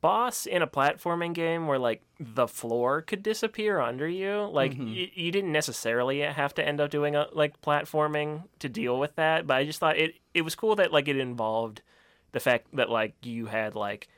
boss 0.00 0.44
in 0.46 0.60
a 0.60 0.66
platforming 0.66 1.32
game 1.32 1.66
where 1.66 1.78
like 1.78 2.02
the 2.20 2.46
floor 2.46 3.00
could 3.00 3.22
disappear 3.22 3.80
under 3.80 4.06
you. 4.08 4.48
Like 4.50 4.74
Mhm. 4.74 4.94
y- 4.94 5.10
you 5.14 5.30
didn't 5.32 5.52
necessarily 5.52 6.20
have 6.20 6.54
to 6.54 6.66
end 6.66 6.80
up 6.80 6.90
doing 6.90 7.16
a 7.16 7.28
like 7.32 7.60
platforming 7.62 8.44
to 8.58 8.68
deal 8.68 8.98
with 8.98 9.14
that, 9.16 9.46
but 9.46 9.56
I 9.56 9.64
just 9.64 9.78
thought 9.80 9.96
it 9.96 10.16
it 10.34 10.42
was 10.42 10.54
cool 10.54 10.76
that 10.76 10.92
like 10.92 11.08
it 11.08 11.16
involved 11.16 11.80
the 12.34 12.40
fact 12.40 12.66
that 12.74 12.90
like 12.90 13.14
you 13.22 13.46
had 13.46 13.74
like 13.74 14.08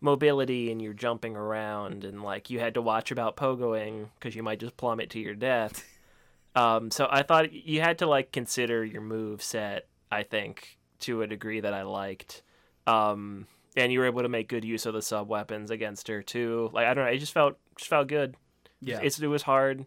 mobility 0.00 0.70
and 0.70 0.80
you're 0.82 0.92
jumping 0.92 1.36
around 1.36 2.04
and 2.04 2.22
like 2.22 2.50
you 2.50 2.60
had 2.60 2.74
to 2.74 2.82
watch 2.82 3.10
about 3.10 3.36
pogoing 3.36 4.08
because 4.18 4.36
you 4.36 4.42
might 4.42 4.60
just 4.60 4.76
plummet 4.76 5.10
to 5.10 5.18
your 5.18 5.34
death. 5.34 5.84
um, 6.54 6.90
so 6.90 7.08
I 7.10 7.22
thought 7.22 7.52
you 7.52 7.80
had 7.80 7.98
to 7.98 8.06
like 8.06 8.30
consider 8.32 8.84
your 8.84 9.00
move 9.00 9.42
set. 9.42 9.86
I 10.10 10.22
think 10.22 10.76
to 11.00 11.22
a 11.22 11.26
degree 11.26 11.60
that 11.60 11.72
I 11.72 11.82
liked, 11.82 12.42
um, 12.86 13.46
and 13.76 13.90
you 13.90 14.00
were 14.00 14.06
able 14.06 14.22
to 14.22 14.28
make 14.28 14.48
good 14.48 14.64
use 14.64 14.84
of 14.84 14.92
the 14.92 15.00
sub 15.02 15.28
weapons 15.28 15.70
against 15.70 16.08
her 16.08 16.22
too. 16.22 16.68
Like 16.72 16.86
I 16.86 16.94
don't 16.94 17.04
know, 17.06 17.10
it 17.10 17.18
just 17.18 17.32
felt 17.32 17.56
just 17.76 17.88
felt 17.88 18.08
good. 18.08 18.36
Yeah, 18.82 19.00
It's 19.02 19.18
it 19.18 19.26
was 19.28 19.42
hard, 19.42 19.86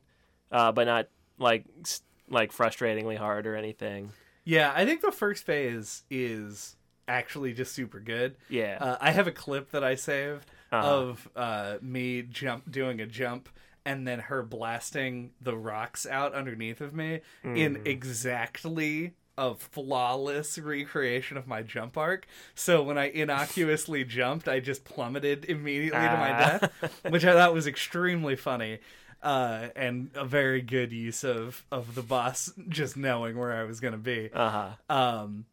uh, 0.51 0.71
but 0.71 0.87
not 0.87 1.07
like 1.37 1.65
like 2.29 2.51
frustratingly 2.51 3.17
hard 3.17 3.45
or 3.45 3.55
anything. 3.55 4.11
yeah. 4.45 4.71
I 4.75 4.85
think 4.85 5.01
the 5.01 5.11
first 5.11 5.45
phase 5.45 6.03
is 6.09 6.75
actually 7.07 7.53
just 7.53 7.73
super 7.73 7.99
good. 7.99 8.35
Yeah. 8.49 8.77
Uh, 8.79 8.97
I 9.01 9.11
have 9.11 9.27
a 9.27 9.31
clip 9.31 9.71
that 9.71 9.83
I 9.83 9.95
saved 9.95 10.49
Uh-huh. 10.71 10.87
of 10.87 11.29
uh, 11.35 11.77
me 11.81 12.21
jump 12.23 12.69
doing 12.71 12.99
a 13.01 13.05
jump 13.05 13.49
and 13.85 14.07
then 14.07 14.19
her 14.19 14.41
blasting 14.41 15.31
the 15.39 15.55
rocks 15.55 16.07
out 16.07 16.33
underneath 16.33 16.81
of 16.81 16.93
me 16.93 17.21
in 17.43 17.75
Mm. 17.75 17.87
exactly 17.87 19.13
a 19.37 19.53
flawless 19.53 20.57
recreation 20.57 21.37
of 21.37 21.45
my 21.45 21.61
jump 21.61 21.97
arc. 21.97 22.25
So 22.55 22.81
when 22.81 22.97
I 22.97 23.09
innocuously 23.11 24.03
jumped, 24.17 24.47
I 24.47 24.59
just 24.59 24.85
plummeted 24.85 25.45
immediately 25.45 25.99
to 25.99 26.17
my 26.17 26.31
Ah. 26.31 26.57
death, 26.59 27.01
which 27.09 27.25
I 27.25 27.33
thought 27.33 27.53
was 27.53 27.67
extremely 27.67 28.35
funny. 28.35 28.79
Uh, 29.21 29.69
and 29.75 30.11
a 30.15 30.23
very 30.25 30.61
good 30.61 30.91
use 30.91 31.23
of, 31.23 31.65
of 31.71 31.95
the 31.95 32.03
boss 32.03 32.51
just 32.69 32.95
knowing 32.95 33.35
where 33.37 33.53
I 33.53 33.63
was 33.63 33.79
going 33.79 33.93
to 33.93 33.97
be. 33.97 34.29
Uh 34.31 34.49
huh. 34.49 34.93
Um, 34.95 35.45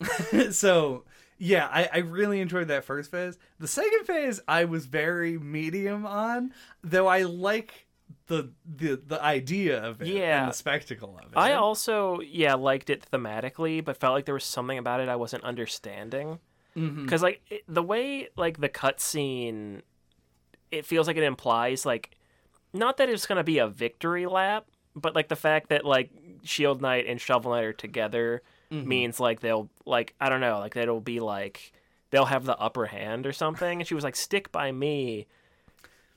so 0.50 1.04
yeah, 1.38 1.68
I, 1.70 1.88
I 1.92 1.98
really 1.98 2.40
enjoyed 2.40 2.68
that 2.68 2.84
first 2.84 3.10
phase. 3.10 3.38
The 3.58 3.68
second 3.68 4.04
phase, 4.04 4.40
I 4.46 4.64
was 4.64 4.86
very 4.86 5.38
medium 5.38 6.06
on, 6.06 6.52
though 6.82 7.06
I 7.08 7.22
like 7.22 7.86
the 8.26 8.50
the 8.64 9.00
the 9.04 9.22
idea 9.22 9.82
of 9.82 10.00
it 10.00 10.08
Yeah. 10.08 10.42
and 10.42 10.50
the 10.52 10.56
spectacle 10.56 11.18
of 11.18 11.32
it. 11.32 11.36
I 11.36 11.54
also 11.54 12.20
yeah 12.20 12.54
liked 12.54 12.90
it 12.90 13.06
thematically, 13.12 13.84
but 13.84 13.96
felt 13.96 14.14
like 14.14 14.24
there 14.26 14.34
was 14.34 14.44
something 14.44 14.78
about 14.78 15.00
it 15.00 15.08
I 15.08 15.16
wasn't 15.16 15.44
understanding. 15.44 16.38
Mm-hmm. 16.76 17.04
Because 17.04 17.22
like 17.22 17.42
it, 17.50 17.62
the 17.68 17.82
way 17.82 18.28
like 18.36 18.60
the 18.60 18.68
cutscene, 18.68 19.82
it 20.70 20.86
feels 20.86 21.06
like 21.06 21.16
it 21.16 21.22
implies 21.24 21.84
like 21.84 22.16
not 22.72 22.96
that 22.98 23.08
it's 23.08 23.26
gonna 23.26 23.44
be 23.44 23.58
a 23.58 23.66
victory 23.66 24.26
lap, 24.26 24.66
but 24.94 25.14
like 25.14 25.28
the 25.28 25.36
fact 25.36 25.68
that 25.70 25.84
like 25.84 26.10
Shield 26.44 26.80
Knight 26.80 27.06
and 27.06 27.20
Shovel 27.20 27.50
Knight 27.52 27.64
are 27.64 27.72
together 27.72 28.42
Mhm. 28.72 28.86
means 28.86 29.20
like 29.20 29.40
they'll 29.40 29.68
like 29.86 30.14
I 30.20 30.28
don't 30.28 30.40
know 30.40 30.58
like 30.58 30.74
that 30.74 30.82
it'll 30.84 31.00
be 31.00 31.20
like 31.20 31.72
they'll 32.10 32.24
have 32.26 32.44
the 32.44 32.56
upper 32.58 32.86
hand 32.86 33.26
or 33.26 33.32
something. 33.32 33.80
And 33.80 33.86
she 33.88 33.94
was 33.94 34.04
like, 34.04 34.16
"Stick 34.16 34.50
by 34.52 34.72
me." 34.72 35.26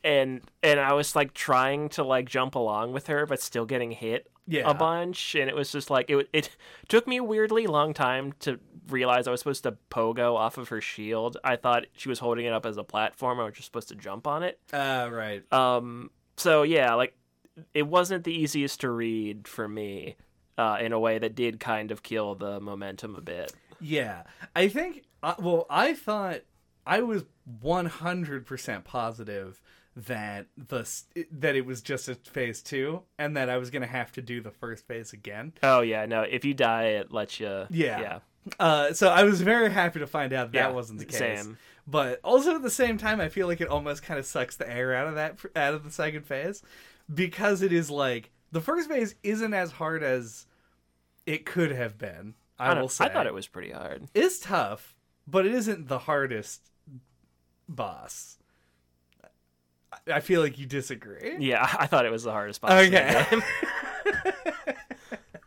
And 0.03 0.41
and 0.61 0.80
I 0.80 0.94
was 0.94 1.15
like 1.15 1.34
trying 1.34 1.90
to 1.90 2.03
like 2.03 2.27
jump 2.30 2.56
along 2.56 2.94
with 2.94 3.07
her, 3.07 3.26
but 3.26 3.41
still 3.41 3.65
getting 3.65 3.91
hit 3.91 4.30
Yeah. 4.48 4.69
a 4.69 4.73
bunch. 4.73 5.34
And 5.36 5.49
it 5.49 5.56
was 5.56 5.72
just 5.72 5.90
like 5.90 6.10
it. 6.10 6.30
It 6.32 6.49
took 6.88 7.07
me 7.07 7.18
a 7.18 7.23
weirdly 7.23 7.65
long 7.65 7.94
time 7.94 8.34
to 8.41 8.60
realize 8.88 9.27
I 9.27 9.32
was 9.32 9.40
supposed 9.40 9.64
to 9.64 9.77
pogo 9.90 10.36
off 10.36 10.60
of 10.60 10.69
her 10.69 10.80
shield. 10.80 11.38
I 11.44 11.56
thought 11.56 11.86
she 11.98 12.07
was 12.07 12.19
holding 12.19 12.45
it 12.45 12.53
up 12.53 12.68
as 12.68 12.77
a 12.77 12.84
platform. 12.84 13.40
I 13.40 13.45
was 13.45 13.56
just 13.56 13.65
supposed 13.65 13.88
to 13.90 13.95
jump 13.95 14.27
on 14.27 14.44
it. 14.44 14.60
Uh, 14.72 15.10
right. 15.11 15.52
Um, 15.52 16.11
so 16.38 16.61
yeah, 16.61 16.94
like 16.94 17.18
it 17.73 17.88
wasn't 17.88 18.26
the 18.26 18.34
easiest 18.34 18.82
to 18.82 18.91
read 18.91 19.48
for 19.48 19.68
me 19.68 20.18
uh, 20.57 20.77
in 20.82 20.91
a 20.94 20.99
way 20.99 21.18
that 21.19 21.36
did 21.36 21.60
kind 21.60 21.91
of 21.91 22.03
kill 22.03 22.36
the 22.36 22.60
momentum 22.60 23.15
a 23.15 23.22
bit. 23.22 23.53
Yeah, 23.82 24.23
I 24.56 24.68
think. 24.69 25.03
Uh, 25.22 25.36
well, 25.40 25.65
I 25.69 25.94
thought 25.94 26.41
I 26.86 27.02
was 27.02 27.23
one 27.61 27.86
hundred 27.88 28.45
percent 28.45 28.84
positive 28.86 29.61
that 29.95 30.48
the 30.57 30.90
that 31.32 31.56
it 31.56 31.65
was 31.65 31.82
just 31.82 32.07
a 32.10 32.15
phase 32.15 32.61
two, 32.61 33.02
and 33.18 33.36
that 33.38 33.49
I 33.49 33.57
was 33.57 33.69
gonna 33.69 33.86
have 33.88 34.11
to 34.14 34.22
do 34.22 34.41
the 34.41 34.52
first 34.52 34.88
phase 34.88 35.14
again. 35.14 35.53
Oh 35.64 35.82
yeah, 35.82 36.06
no, 36.06 36.22
if 36.22 36.45
you 36.45 36.53
die, 36.53 36.86
it 36.88 37.11
lets 37.11 37.40
you. 37.40 37.65
Yeah. 37.69 37.99
yeah, 38.02 38.19
Uh, 38.60 38.94
so 38.94 39.10
I 39.10 39.23
was 39.23 39.41
very 39.41 39.72
happy 39.72 39.99
to 39.99 40.07
find 40.07 40.34
out 40.34 40.52
that 40.52 40.57
Yeah, 40.57 40.72
wasn't 40.72 40.99
the 40.99 41.06
case. 41.06 41.18
same. 41.18 41.57
But 41.88 42.19
also 42.23 42.56
at 42.56 42.61
the 42.64 42.69
same 42.72 42.98
time, 42.98 43.22
I 43.22 43.30
feel 43.30 43.48
like 43.48 43.61
it 43.61 43.68
almost 43.68 44.03
kind 44.03 44.19
of 44.19 44.26
sucks 44.26 44.56
the 44.57 44.69
air 44.69 44.94
out 44.95 45.07
of 45.07 45.15
that 45.15 45.38
out 45.56 45.73
of 45.76 45.84
the 45.84 45.91
second 45.91 46.26
phase 46.26 46.61
because 47.14 47.61
it 47.61 47.72
is 47.72 47.90
like 47.91 48.32
the 48.56 48.61
first 48.61 48.88
phase 48.90 49.15
isn't 49.22 49.53
as 49.53 49.73
hard 49.73 50.02
as 50.02 50.45
it 51.26 51.45
could 51.45 51.73
have 51.73 51.98
been. 51.98 52.36
I, 52.57 52.72
I, 52.72 52.80
will 52.82 52.88
say 52.88 53.03
I 53.03 53.10
thought 53.10 53.27
it 53.27 53.34
was 53.34 53.48
pretty 53.48 53.72
hard. 53.72 54.07
It's 54.14 54.40
tough, 54.40 54.95
but 55.27 55.45
it 55.45 55.53
isn't 55.53 55.90
the 55.90 55.99
hardest 55.99 56.61
boss. 57.68 58.38
I- 60.10 60.22
feel 60.22 60.40
like 60.41 60.57
you 60.57 60.65
disagree. 60.65 61.36
Yeah, 61.40 61.68
I 61.80 61.86
thought 61.88 62.06
it 62.06 62.11
was 62.14 62.23
the 62.23 62.32
hardest 62.32 62.61
boss. 62.61 62.72
Okay. 62.72 63.26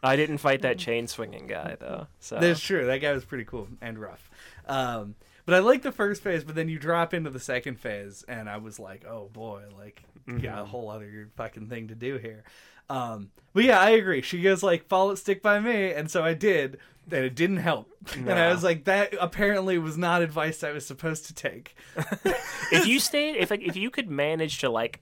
I 0.03 0.17
didn't 0.17 0.39
fight 0.39 0.63
that 0.63 0.79
chain 0.79 1.07
swinging 1.09 1.47
guy 1.47 1.77
though. 1.81 2.07
So 2.21 2.39
That's 2.39 2.61
true. 2.61 2.87
That 2.87 2.99
guy 2.99 3.13
was 3.13 3.25
pretty 3.25 3.45
cool 3.45 3.69
and 3.81 3.99
rough. 3.99 4.31
Um, 4.67 5.15
but 5.47 5.55
I 5.55 5.59
like 5.61 5.83
the 5.83 5.93
first 5.93 6.23
phase, 6.23 6.45
but 6.45 6.55
then 6.55 6.69
you 6.69 6.79
drop 6.79 7.15
into 7.15 7.31
the 7.31 7.41
second 7.41 7.81
phase, 7.81 8.23
and 8.29 8.49
I 8.51 8.59
was 8.59 8.79
like, 8.79 9.07
oh 9.09 9.29
boy, 9.33 9.63
like 9.79 10.03
you 10.27 10.39
got 10.41 10.59
a 10.59 10.63
Mm-hmm. 10.63 10.71
whole 10.71 10.91
other 10.91 11.29
fucking 11.37 11.69
thing 11.69 11.89
to 11.89 11.95
do 11.95 12.19
here. 12.19 12.45
Um, 12.91 13.31
but 13.53 13.65
yeah, 13.65 13.81
I 13.81 13.91
agree. 13.91 14.23
She 14.23 14.41
goes 14.41 14.63
like, 14.63 14.87
"Follow, 14.89 15.15
stick 15.15 15.43
by 15.43 15.61
me," 15.61 15.93
and 15.93 16.11
so 16.11 16.23
I 16.25 16.35
did, 16.35 16.79
and 17.11 17.25
it 17.25 17.35
didn't 17.35 17.59
help. 17.59 17.91
And 18.15 18.31
I 18.31 18.51
was 18.53 18.63
like, 18.65 18.85
that 18.85 19.15
apparently 19.21 19.79
was 19.79 19.99
not 19.99 20.23
advice 20.23 20.63
I 20.63 20.73
was 20.73 20.87
supposed 20.87 21.27
to 21.27 21.35
take. 21.35 21.75
if 22.73 22.87
you 22.87 23.01
stayed, 23.01 23.37
if 23.37 23.51
like 23.51 23.63
if 23.63 23.77
you 23.77 23.91
could 23.91 24.09
manage 24.11 24.59
to 24.59 24.71
like 24.71 25.01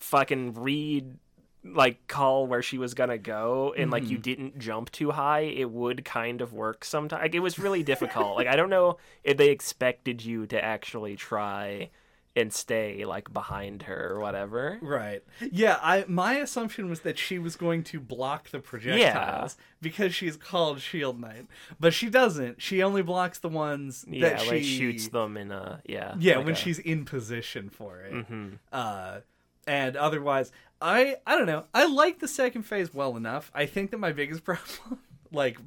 fucking 0.00 0.54
read 0.54 1.16
like 1.62 2.06
call 2.08 2.46
where 2.46 2.62
she 2.62 2.78
was 2.78 2.94
gonna 2.94 3.18
go 3.18 3.74
and 3.76 3.90
like 3.90 4.08
you 4.08 4.16
Mm-hmm. 4.16 4.22
didn't 4.22 4.58
jump 4.58 4.90
too 4.90 5.10
high 5.10 5.40
it 5.40 5.70
would 5.70 6.06
kind 6.06 6.40
of 6.40 6.54
work 6.54 6.84
sometimes 6.86 7.20
like, 7.20 7.34
it 7.34 7.40
was 7.40 7.58
really 7.58 7.82
difficult 7.82 8.34
like 8.34 8.46
i 8.46 8.56
don't 8.56 8.70
know 8.70 8.96
if 9.24 9.36
they 9.36 9.50
expected 9.50 10.24
you 10.24 10.46
to 10.46 10.64
actually 10.64 11.16
try 11.16 11.90
and 12.36 12.52
stay 12.52 13.04
like 13.04 13.32
behind 13.32 13.82
her 13.82 14.12
or 14.12 14.20
whatever 14.20 14.78
Right. 14.80 15.22
Yeah, 15.50 15.78
I 15.82 16.04
my 16.06 16.34
assumption 16.36 16.88
was 16.88 17.00
that 17.00 17.18
she 17.18 17.38
was 17.40 17.56
going 17.56 17.82
to 17.84 17.98
block 18.00 18.50
the 18.50 18.60
projectiles 18.60 19.56
because 19.80 20.14
she's 20.14 20.36
called 20.36 20.80
Shield 20.80 21.18
Knight, 21.20 21.46
but 21.80 21.92
she 21.92 22.08
doesn't. 22.08 22.62
She 22.62 22.82
only 22.82 23.02
blocks 23.02 23.38
the 23.38 23.48
ones 23.48 24.04
yeah 24.08 24.28
that 24.28 24.46
like 24.46 24.62
she 24.62 24.78
shoots 24.78 25.08
them 25.08 25.36
in 25.36 25.50
a 25.50 25.82
yeah 25.86 26.14
Yeah, 26.18 26.36
like 26.36 26.44
when 26.46 26.54
a- 26.54 26.56
she's 26.58 26.78
in 26.78 27.04
position 27.04 27.68
for 27.68 28.00
it. 28.00 28.12
Mhm. 28.12 28.58
Uh, 28.72 29.20
and 29.66 29.96
otherwise, 29.96 30.52
I 30.80 31.16
I 31.26 31.36
don't 31.36 31.46
know. 31.46 31.64
I 31.74 31.86
like 31.86 32.20
the 32.20 32.28
second 32.28 32.62
phase 32.62 32.94
well 32.94 33.16
enough. 33.16 33.50
I 33.54 33.66
think 33.66 33.90
that 33.90 33.98
my 33.98 34.12
biggest 34.12 34.44
problem, 34.50 35.00
like 35.32 35.58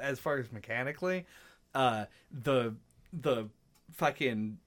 as 0.00 0.18
far 0.20 0.36
as 0.38 0.52
mechanically, 0.52 1.24
uh, 1.74 2.04
the 2.30 2.74
the 3.12 3.48
fucking 3.92 4.58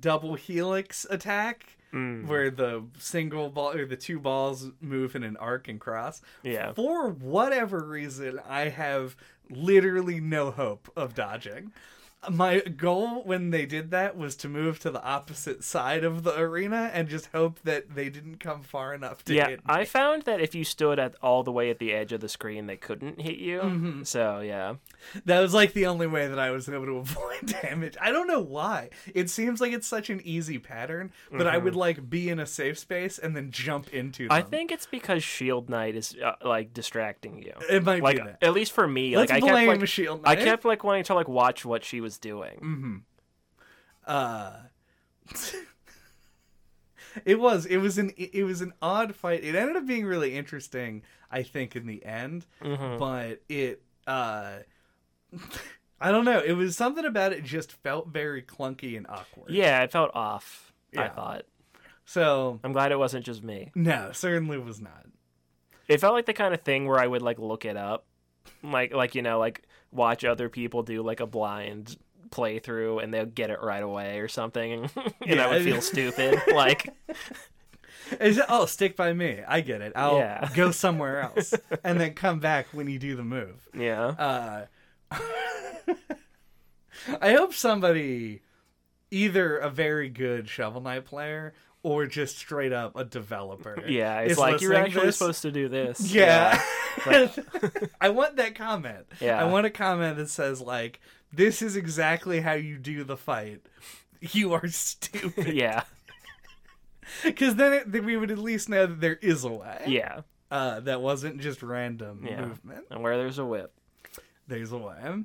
double 0.00 0.34
helix 0.34 1.06
attack. 1.10 1.76
Mm. 1.92 2.26
Where 2.26 2.50
the 2.50 2.84
single 2.98 3.48
ball 3.48 3.72
or 3.72 3.86
the 3.86 3.96
two 3.96 4.20
balls 4.20 4.70
move 4.78 5.16
in 5.16 5.22
an 5.22 5.38
arc 5.38 5.68
and 5.68 5.80
cross. 5.80 6.20
Yeah. 6.42 6.74
For 6.74 7.08
whatever 7.08 7.82
reason, 7.82 8.38
I 8.46 8.68
have 8.68 9.16
literally 9.48 10.20
no 10.20 10.50
hope 10.50 10.92
of 10.94 11.14
dodging. 11.14 11.72
My 12.28 12.60
goal 12.60 13.22
when 13.22 13.50
they 13.50 13.64
did 13.64 13.92
that 13.92 14.16
was 14.16 14.34
to 14.36 14.48
move 14.48 14.80
to 14.80 14.90
the 14.90 15.02
opposite 15.04 15.62
side 15.62 16.02
of 16.02 16.24
the 16.24 16.36
arena 16.36 16.90
and 16.92 17.08
just 17.08 17.26
hope 17.26 17.60
that 17.62 17.94
they 17.94 18.08
didn't 18.10 18.38
come 18.40 18.62
far 18.62 18.92
enough 18.92 19.24
to 19.26 19.34
yeah 19.34 19.48
hit. 19.50 19.60
i 19.66 19.84
found 19.84 20.22
that 20.24 20.40
if 20.40 20.52
you 20.54 20.64
stood 20.64 20.98
at 20.98 21.14
all 21.22 21.44
the 21.44 21.52
way 21.52 21.70
at 21.70 21.78
the 21.78 21.92
edge 21.92 22.12
of 22.12 22.20
the 22.20 22.28
screen 22.28 22.66
they 22.66 22.76
couldn't 22.76 23.20
hit 23.20 23.36
you 23.38 23.60
Mm-hmm. 23.60 24.02
so 24.02 24.40
yeah 24.40 24.74
That 25.26 25.40
was 25.40 25.54
like 25.54 25.74
the 25.74 25.86
only 25.86 26.06
way 26.08 26.26
that 26.26 26.38
I 26.40 26.50
was 26.50 26.68
able 26.68 26.86
to 26.86 26.96
avoid 27.06 27.46
damage. 27.62 27.96
I 28.00 28.10
don't 28.10 28.26
know 28.26 28.40
why. 28.40 28.90
It 29.14 29.30
seems 29.30 29.60
like 29.60 29.72
it's 29.72 29.86
such 29.86 30.10
an 30.10 30.20
easy 30.24 30.58
pattern, 30.58 31.12
but 31.30 31.46
I 31.46 31.56
would 31.56 31.76
like 31.76 32.10
be 32.10 32.28
in 32.28 32.38
a 32.40 32.46
safe 32.46 32.78
space 32.78 33.16
and 33.18 33.34
then 33.36 33.50
jump 33.52 33.94
into 33.94 34.24
them. 34.24 34.30
Mm-hmm. 34.36 34.46
I 34.46 34.50
think 34.50 34.72
it's 34.72 34.86
because 34.86 35.22
Shield 35.22 35.70
Knight 35.70 35.94
is 35.94 36.16
uh, 36.22 36.32
like 36.44 36.74
distracting 36.74 37.42
you. 37.42 37.52
it 37.70 37.84
might 37.84 38.02
Like 38.02 38.16
be 38.16 38.22
that. 38.24 38.38
at 38.42 38.52
least 38.52 38.72
for 38.72 38.86
me, 38.88 39.16
Let's 39.16 39.30
like 39.30 39.42
I 39.42 39.46
blame 39.46 39.68
kept 39.68 39.80
like 39.80 39.88
Shield 39.88 40.20
I 40.24 40.36
kept 40.36 40.64
like 40.64 40.82
wanting 40.84 41.04
to 41.04 41.14
like 41.14 41.28
watch 41.28 41.64
what 41.64 41.84
she 41.84 42.00
was 42.00 42.07
doing. 42.16 43.02
uh 44.06 44.52
it 47.24 47.38
was 47.38 47.66
it 47.66 47.78
was 47.78 47.98
an 47.98 48.10
it 48.16 48.44
was 48.44 48.60
an 48.60 48.72
odd 48.80 49.14
fight 49.14 49.42
it 49.44 49.54
ended 49.54 49.76
up 49.76 49.86
being 49.86 50.04
really 50.06 50.34
interesting 50.36 51.02
i 51.30 51.42
think 51.42 51.74
in 51.76 51.86
the 51.86 52.04
end 52.04 52.46
Mm-hmm. 52.62 52.98
but 52.98 53.40
it 53.48 53.82
uh 54.06 54.58
i 56.00 56.10
don't 56.10 56.24
know 56.24 56.40
it 56.40 56.52
was 56.52 56.76
something 56.76 57.04
about 57.04 57.32
it 57.32 57.44
just 57.44 57.72
felt 57.72 58.08
very 58.08 58.42
clunky 58.42 58.96
and 58.96 59.06
awkward 59.08 59.50
Yeah, 59.50 59.82
it 59.82 59.90
felt 59.92 60.10
off. 60.14 60.72
I 60.96 61.08
thought. 61.08 61.44
so 62.06 62.58
I'm 62.64 62.72
glad 62.72 62.92
it 62.92 62.98
wasn't 62.98 63.26
just 63.26 63.42
me. 63.42 63.70
no 63.74 64.10
certainly 64.12 64.56
was 64.58 64.80
not 64.80 65.04
It 65.88 66.00
felt 66.00 66.14
like 66.14 66.24
the 66.26 66.32
kind 66.32 66.54
of 66.54 66.62
thing 66.62 66.86
where 66.86 66.98
I 66.98 67.06
would 67.06 67.20
like 67.22 67.38
look 67.38 67.64
it 67.66 67.76
up, 67.76 68.06
like 68.62 68.94
like 68.94 69.14
you 69.14 69.20
know 69.22 69.38
like 69.38 69.62
watch 69.90 70.24
other 70.24 70.48
people 70.48 70.82
do 70.82 71.02
like 71.02 71.20
a 71.20 71.26
blind 71.26 71.96
playthrough 72.30 73.02
and 73.02 73.12
they'll 73.14 73.24
get 73.26 73.48
it 73.50 73.60
right 73.62 73.82
away 73.82 74.18
or 74.20 74.28
something, 74.28 74.72
and 74.84 74.90
Yeah. 75.24 75.46
I 75.46 75.48
would 75.50 75.62
feel 75.64 75.80
stupid. 75.80 76.38
like 76.54 76.88
Is 78.20 78.38
it, 78.38 78.44
oh 78.48 78.64
stick 78.64 78.96
by 78.96 79.12
me 79.12 79.42
i 79.46 79.60
get 79.60 79.82
it 79.82 79.92
i'll 79.94 80.16
Yeah. 80.18 80.48
go 80.54 80.70
somewhere 80.70 81.20
else 81.20 81.52
and 81.84 82.00
then 82.00 82.14
come 82.14 82.38
back 82.40 82.66
when 82.72 82.88
you 82.88 82.98
do 82.98 83.14
the 83.16 83.24
move 83.24 83.68
yeah, 83.74 84.06
Uh, 84.06 84.66
I 87.20 87.32
hope 87.32 87.54
somebody, 87.54 88.42
either 89.10 89.56
a 89.56 89.70
very 89.70 90.08
good 90.08 90.48
Shovel 90.48 90.80
Knight 90.80 91.04
player 91.04 91.54
or 91.82 92.06
just 92.06 92.36
straight 92.38 92.72
up 92.72 92.96
a 92.96 93.04
developer. 93.04 93.82
yeah. 93.86 94.20
It's 94.20 94.38
like 94.38 94.60
you're 94.60 94.74
actually 94.74 95.06
this. 95.06 95.16
supposed 95.18 95.42
to 95.42 95.52
do 95.52 95.68
this. 95.68 96.12
Yeah. 96.14 96.60
I 98.00 98.08
want 98.08 98.36
that 98.36 98.54
comment. 98.54 99.06
Yeah. 99.20 99.40
I 99.40 99.44
want 99.44 99.66
a 99.66 99.70
comment 99.70 100.16
that 100.16 100.28
says 100.30 100.60
like, 100.60 101.00
"This 101.32 101.62
is 101.62 101.76
exactly 101.76 102.40
how 102.40 102.54
you 102.54 102.76
do 102.78 103.04
the 103.04 103.16
fight." 103.16 103.60
You 104.32 104.52
are 104.54 104.66
stupid. 104.68 105.46
yeah, 105.54 105.84
Because 107.22 107.54
then, 107.54 107.72
it, 107.72 107.92
then 107.92 108.04
we 108.04 108.16
would 108.16 108.32
at 108.32 108.38
least 108.38 108.68
know 108.68 108.86
that 108.86 109.00
there 109.00 109.14
is 109.22 109.44
a 109.44 109.48
way. 109.52 109.84
yeah. 109.86 110.22
Uh, 110.50 110.80
that 110.80 111.00
wasn't 111.02 111.40
just 111.40 111.62
random 111.62 112.24
Yeah. 112.26 112.46
movement. 112.46 112.86
And 112.90 113.02
where 113.02 113.16
there's 113.16 113.38
a 113.38 113.44
whip. 113.44 113.72
There's 114.48 114.72
a 114.72 114.78
way. 114.78 115.22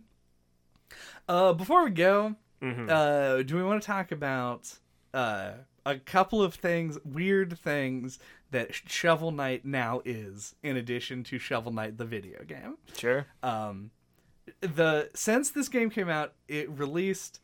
Uh, 1.28 1.54
before 1.54 1.84
we 1.86 1.90
go, 1.92 2.36
Mhm. 2.62 2.90
uh, 2.90 3.42
do 3.44 3.56
we 3.56 3.64
want 3.64 3.82
to 3.82 3.88
talk 3.88 4.12
about 4.12 4.78
uh, 5.14 5.54
a 5.86 5.98
couple 5.98 6.42
of 6.42 6.54
things, 6.56 6.98
weird 7.04 7.58
things 7.60 8.20
that 8.52 8.74
Shovel 8.74 9.32
Knight 9.32 9.66
now 9.66 10.02
is, 10.06 10.56
in 10.64 10.78
addition 10.78 11.24
to 11.26 11.40
Shovel 11.40 11.72
Knight 11.74 11.98
the 11.98 12.06
video 12.06 12.44
game? 12.44 12.78
Sure. 12.98 13.26
Um, 13.42 13.92
the 14.62 15.10
since 15.14 15.50
this 15.52 15.70
game 15.70 15.90
came 15.90 16.10
out, 16.10 16.34
it 16.48 16.70
released 16.70 17.40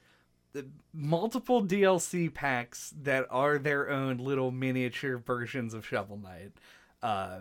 multiple 0.93 1.63
DLC 1.63 2.33
packs 2.33 2.93
that 3.01 3.25
are 3.29 3.57
their 3.57 3.89
own 3.89 4.17
little 4.17 4.51
miniature 4.51 5.17
versions 5.17 5.73
of 5.73 5.85
Shovel 5.85 6.17
Knight. 6.17 6.51
Uh, 7.01 7.39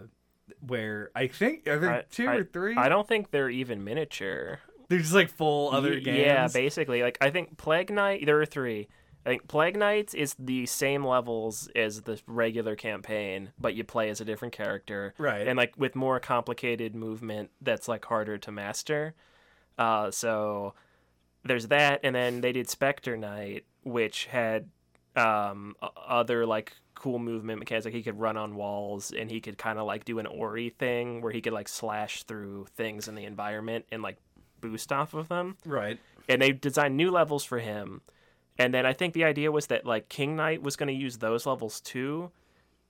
where 0.66 1.10
I 1.14 1.26
think 1.26 1.66
are 1.68 1.78
there 1.78 1.90
I- 1.92 2.04
two 2.10 2.26
I- 2.28 2.36
or 2.36 2.44
three? 2.44 2.76
I 2.76 2.88
don't 2.88 3.06
think 3.06 3.30
they're 3.30 3.50
even 3.50 3.84
miniature. 3.84 4.60
They're 4.88 4.98
just 5.00 5.12
like 5.12 5.28
full 5.30 5.70
other 5.70 5.90
Y- 5.90 5.98
games. 6.00 6.18
Yeah, 6.18 6.48
basically. 6.52 7.02
Like 7.02 7.18
I 7.20 7.30
think 7.30 7.58
Plague 7.58 7.90
Knight. 7.92 8.24
There 8.24 8.40
are 8.40 8.46
three. 8.46 8.88
I 9.28 9.32
think 9.32 9.46
Plague 9.46 9.76
Knights 9.76 10.14
is 10.14 10.34
the 10.38 10.64
same 10.64 11.04
levels 11.04 11.68
as 11.76 12.00
the 12.00 12.18
regular 12.26 12.74
campaign, 12.76 13.52
but 13.60 13.74
you 13.74 13.84
play 13.84 14.08
as 14.08 14.22
a 14.22 14.24
different 14.24 14.54
character, 14.54 15.12
Right. 15.18 15.46
And 15.46 15.58
like 15.58 15.74
with 15.76 15.94
more 15.94 16.18
complicated 16.18 16.94
movement 16.94 17.50
that's 17.60 17.88
like 17.88 18.06
harder 18.06 18.38
to 18.38 18.50
master. 18.50 19.14
Uh, 19.76 20.10
so 20.10 20.72
there's 21.44 21.66
that, 21.66 22.00
and 22.02 22.14
then 22.14 22.40
they 22.40 22.52
did 22.52 22.70
Spectre 22.70 23.18
Knight, 23.18 23.66
which 23.82 24.24
had 24.24 24.70
um, 25.14 25.76
other 25.94 26.46
like 26.46 26.72
cool 26.94 27.18
movement 27.18 27.58
mechanics. 27.58 27.84
Like 27.84 27.92
he 27.92 28.02
could 28.02 28.18
run 28.18 28.38
on 28.38 28.54
walls, 28.54 29.12
and 29.12 29.30
he 29.30 29.42
could 29.42 29.58
kind 29.58 29.78
of 29.78 29.86
like 29.86 30.06
do 30.06 30.18
an 30.18 30.26
Ori 30.26 30.70
thing 30.70 31.20
where 31.20 31.32
he 31.32 31.42
could 31.42 31.52
like 31.52 31.68
slash 31.68 32.22
through 32.22 32.66
things 32.76 33.08
in 33.08 33.14
the 33.14 33.26
environment 33.26 33.84
and 33.92 34.02
like 34.02 34.16
boost 34.62 34.90
off 34.90 35.12
of 35.12 35.28
them. 35.28 35.58
Right. 35.66 35.98
And 36.30 36.40
they 36.40 36.52
designed 36.52 36.96
new 36.96 37.10
levels 37.10 37.44
for 37.44 37.58
him. 37.58 38.00
And 38.58 38.74
then 38.74 38.84
I 38.84 38.92
think 38.92 39.14
the 39.14 39.24
idea 39.24 39.52
was 39.52 39.68
that 39.68 39.86
like 39.86 40.08
King 40.08 40.36
Knight 40.36 40.62
was 40.62 40.76
going 40.76 40.88
to 40.88 40.92
use 40.92 41.18
those 41.18 41.46
levels 41.46 41.80
too. 41.80 42.30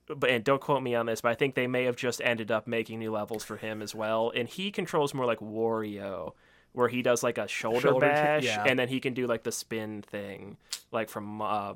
But 0.07 0.31
and 0.31 0.43
don't 0.43 0.61
quote 0.61 0.83
me 0.83 0.95
on 0.95 1.05
this, 1.05 1.21
but 1.21 1.31
I 1.31 1.35
think 1.35 1.55
they 1.55 1.67
may 1.67 1.85
have 1.85 1.97
just 1.97 2.23
ended 2.25 2.51
up 2.51 2.67
making 2.67 2.99
new 2.99 3.13
levels 3.13 3.45
for 3.45 3.59
him 3.59 3.83
as 3.83 3.95
well. 3.95 4.33
And 4.35 4.49
he 4.49 4.71
controls 4.71 5.13
more 5.13 5.27
like 5.27 5.41
Wario, 5.41 6.33
where 6.73 6.89
he 6.89 7.03
does 7.03 7.23
like 7.23 7.37
a 7.37 7.47
shoulder, 7.47 7.81
Shoulder 7.81 8.07
bash, 8.07 8.45
yeah. 8.45 8.65
and 8.67 8.79
then 8.79 8.89
he 8.89 9.01
can 9.01 9.13
do 9.13 9.27
like 9.27 9.43
the 9.43 9.53
spin 9.53 10.01
thing, 10.01 10.57
like 10.93 11.11
from 11.11 11.43
uh, 11.43 11.75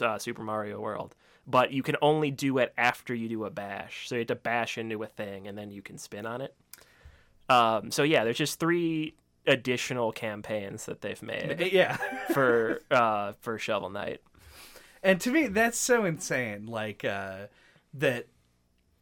uh, 0.00 0.18
Super 0.18 0.42
Mario 0.42 0.80
World. 0.80 1.16
But 1.44 1.72
you 1.72 1.82
can 1.82 1.96
only 2.00 2.30
do 2.30 2.58
it 2.58 2.72
after 2.78 3.12
you 3.14 3.28
do 3.28 3.44
a 3.46 3.50
bash, 3.50 4.08
so 4.08 4.14
you 4.14 4.20
have 4.20 4.28
to 4.28 4.36
bash 4.36 4.78
into 4.78 5.02
a 5.02 5.08
thing, 5.08 5.48
and 5.48 5.58
then 5.58 5.72
you 5.72 5.82
can 5.82 5.98
spin 5.98 6.24
on 6.24 6.40
it. 6.40 6.54
Um, 7.48 7.90
so 7.90 8.04
yeah, 8.04 8.22
there's 8.22 8.38
just 8.38 8.60
three 8.60 9.14
additional 9.46 10.12
campaigns 10.12 10.86
that 10.86 11.00
they've 11.00 11.22
made 11.22 11.68
Yeah. 11.72 11.96
for 12.32 12.80
uh 12.90 13.32
for 13.40 13.58
Shovel 13.58 13.90
Knight. 13.90 14.20
And 15.02 15.20
to 15.22 15.30
me, 15.30 15.48
that's 15.48 15.78
so 15.78 16.04
insane. 16.04 16.66
Like 16.66 17.04
uh, 17.04 17.46
that, 17.94 18.28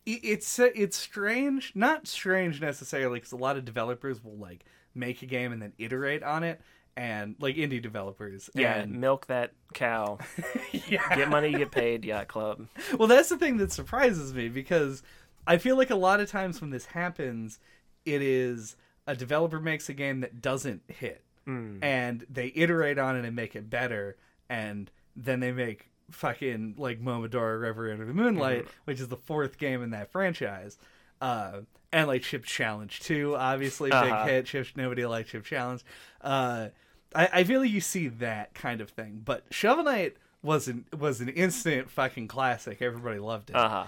it's 0.06 0.58
it's 0.58 0.96
strange. 0.96 1.72
Not 1.74 2.06
strange 2.06 2.60
necessarily, 2.60 3.18
because 3.18 3.32
a 3.32 3.36
lot 3.36 3.56
of 3.56 3.64
developers 3.64 4.24
will 4.24 4.36
like 4.36 4.64
make 4.94 5.22
a 5.22 5.26
game 5.26 5.52
and 5.52 5.60
then 5.60 5.74
iterate 5.78 6.22
on 6.22 6.42
it, 6.42 6.60
and 6.96 7.36
like 7.38 7.56
indie 7.56 7.82
developers. 7.82 8.48
Yeah, 8.54 8.76
and, 8.76 8.98
milk 8.98 9.26
that 9.26 9.52
cow. 9.74 10.18
yeah. 10.72 11.14
Get 11.14 11.28
money, 11.28 11.52
get 11.52 11.70
paid. 11.70 12.04
Yacht 12.04 12.28
Club. 12.28 12.66
Well, 12.98 13.08
that's 13.08 13.28
the 13.28 13.36
thing 13.36 13.58
that 13.58 13.70
surprises 13.70 14.32
me 14.32 14.48
because 14.48 15.02
I 15.46 15.58
feel 15.58 15.76
like 15.76 15.90
a 15.90 15.96
lot 15.96 16.20
of 16.20 16.30
times 16.30 16.62
when 16.62 16.70
this 16.70 16.86
happens, 16.86 17.58
it 18.06 18.22
is 18.22 18.74
a 19.10 19.16
developer 19.16 19.60
makes 19.60 19.88
a 19.88 19.94
game 19.94 20.20
that 20.20 20.40
doesn't 20.40 20.82
hit, 20.88 21.22
and 21.46 22.24
they 22.30 22.52
iterate 22.54 22.98
on 22.98 23.16
it 23.16 23.24
and 23.24 23.34
make 23.34 23.56
it 23.56 23.68
better, 23.68 24.16
and 24.48 24.90
then 25.16 25.40
they 25.40 25.50
make 25.52 25.88
fucking 26.10 26.74
like 26.78 27.00
Momodora 27.02 27.60
Reverie 27.60 27.92
Under 27.92 28.04
the 28.04 28.14
Moonlight, 28.14 28.66
which 28.84 29.00
is 29.00 29.08
the 29.08 29.16
fourth 29.16 29.58
game 29.58 29.82
in 29.82 29.90
that 29.90 30.10
franchise. 30.12 30.78
Uh, 31.20 31.60
and 31.92 32.06
like 32.06 32.22
Chip 32.22 32.44
Challenge 32.44 32.98
2, 33.00 33.34
obviously 33.36 33.90
Uh-huh. 33.90 34.24
big 34.24 34.32
hit. 34.32 34.46
Chip, 34.46 34.68
nobody 34.76 35.04
liked 35.06 35.30
Chip 35.30 35.44
Challenge. 35.44 35.84
Uh, 36.20 36.68
I, 37.14 37.28
I 37.32 37.44
feel 37.44 37.60
like 37.60 37.70
you 37.70 37.80
see 37.80 38.06
that 38.08 38.54
kind 38.54 38.80
of 38.80 38.90
thing, 38.90 39.22
but 39.24 39.44
Shovel 39.50 39.84
Knight 39.84 40.16
was 40.42 40.68
an 40.68 40.84
was 40.96 41.20
an 41.20 41.28
instant 41.28 41.90
fucking 41.90 42.28
classic. 42.28 42.80
Everybody 42.80 43.18
loved 43.18 43.50
it. 43.50 43.56
Uh 43.56 43.68
huh. 43.68 43.84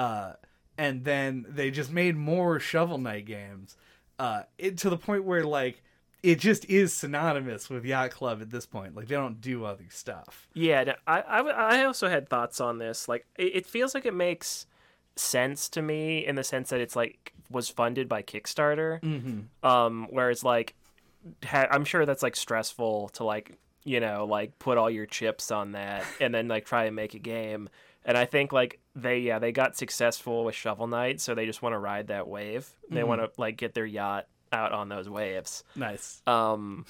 Uh, 0.00 0.32
and 0.78 1.04
then 1.04 1.46
they 1.48 1.70
just 1.70 1.90
made 1.90 2.14
more 2.16 2.60
Shovel 2.60 2.98
Knight 2.98 3.24
games, 3.24 3.76
uh, 4.18 4.42
it, 4.58 4.78
to 4.78 4.90
the 4.90 4.96
point 4.96 5.24
where 5.24 5.44
like 5.44 5.82
it 6.22 6.40
just 6.40 6.64
is 6.64 6.92
synonymous 6.92 7.70
with 7.70 7.84
Yacht 7.84 8.10
Club 8.10 8.42
at 8.42 8.50
this 8.50 8.66
point. 8.66 8.96
Like 8.96 9.06
they 9.06 9.14
don't 9.14 9.40
do 9.40 9.64
other 9.64 9.86
stuff. 9.90 10.48
Yeah, 10.54 10.84
no, 10.84 10.94
I, 11.06 11.20
I 11.20 11.40
I 11.40 11.84
also 11.84 12.08
had 12.08 12.28
thoughts 12.28 12.60
on 12.60 12.78
this. 12.78 13.08
Like, 13.08 13.26
it, 13.36 13.56
it 13.56 13.66
feels 13.66 13.94
like 13.94 14.06
it 14.06 14.14
makes 14.14 14.66
sense 15.14 15.68
to 15.70 15.82
me 15.82 16.26
in 16.26 16.34
the 16.34 16.44
sense 16.44 16.70
that 16.70 16.80
it's 16.80 16.96
like 16.96 17.32
was 17.50 17.68
funded 17.68 18.08
by 18.08 18.22
Kickstarter. 18.22 19.00
Mm-hmm. 19.02 19.66
Um, 19.66 20.08
whereas 20.10 20.42
like, 20.42 20.74
ha- 21.44 21.68
I'm 21.70 21.84
sure 21.84 22.04
that's 22.04 22.22
like 22.22 22.36
stressful 22.36 23.10
to 23.10 23.24
like 23.24 23.52
you 23.84 24.00
know 24.00 24.26
like 24.26 24.58
put 24.58 24.78
all 24.78 24.90
your 24.90 25.06
chips 25.06 25.52
on 25.52 25.72
that 25.72 26.04
and 26.20 26.34
then 26.34 26.48
like 26.48 26.64
try 26.64 26.86
and 26.86 26.96
make 26.96 27.14
a 27.14 27.20
game. 27.20 27.68
And 28.04 28.16
I 28.16 28.24
think 28.24 28.52
like 28.52 28.80
they 28.96 29.18
yeah 29.20 29.38
they 29.38 29.52
got 29.52 29.76
successful 29.76 30.44
with 30.44 30.54
Shovel 30.56 30.86
Knight, 30.88 31.20
so 31.20 31.34
they 31.34 31.46
just 31.46 31.62
want 31.62 31.74
to 31.74 31.78
ride 31.78 32.08
that 32.08 32.26
wave. 32.26 32.68
They 32.90 33.04
want 33.04 33.20
to 33.20 33.30
like 33.40 33.56
get 33.56 33.74
their 33.74 33.86
yacht 33.86 34.26
out 34.52 34.72
on 34.72 34.88
those 34.88 35.08
waves. 35.08 35.62
Nice. 35.76 36.22
Um, 36.26 36.86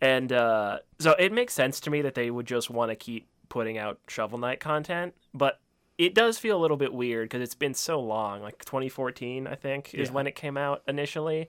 and 0.00 0.32
uh, 0.32 0.78
so 0.98 1.12
it 1.12 1.32
makes 1.32 1.54
sense 1.54 1.80
to 1.80 1.90
me 1.90 2.02
that 2.02 2.14
they 2.14 2.30
would 2.30 2.46
just 2.46 2.68
want 2.70 2.90
to 2.90 2.96
keep 2.96 3.26
putting 3.48 3.78
out 3.78 3.98
Shovel 4.08 4.38
Knight 4.38 4.60
content, 4.60 5.14
but 5.32 5.60
it 5.98 6.14
does 6.14 6.38
feel 6.38 6.58
a 6.58 6.60
little 6.60 6.76
bit 6.76 6.92
weird 6.92 7.30
because 7.30 7.40
it's 7.40 7.54
been 7.54 7.72
so 7.72 7.98
long. 8.00 8.42
Like 8.42 8.62
2014, 8.66 9.46
I 9.46 9.54
think, 9.54 9.94
is 9.94 10.08
Yeah. 10.08 10.14
when 10.14 10.26
it 10.26 10.34
came 10.34 10.58
out 10.58 10.82
initially. 10.86 11.48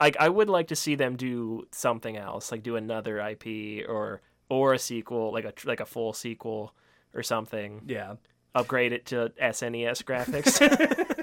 Like 0.00 0.16
I 0.18 0.30
would 0.30 0.48
like 0.48 0.68
to 0.68 0.76
see 0.76 0.94
them 0.94 1.16
do 1.16 1.66
something 1.72 2.16
else, 2.16 2.50
like 2.50 2.62
do 2.62 2.76
another 2.76 3.20
IP 3.20 3.86
or 3.88 4.22
or 4.48 4.72
a 4.72 4.78
sequel, 4.78 5.30
like 5.32 5.44
a 5.44 5.52
like 5.66 5.80
a 5.80 5.84
full 5.86 6.14
sequel 6.14 6.74
or 7.14 7.22
something. 7.22 7.82
Yeah. 7.86 8.14
Upgrade 8.54 8.92
it 8.92 9.06
to 9.06 9.32
SNES 9.40 10.02
graphics. 10.04 10.60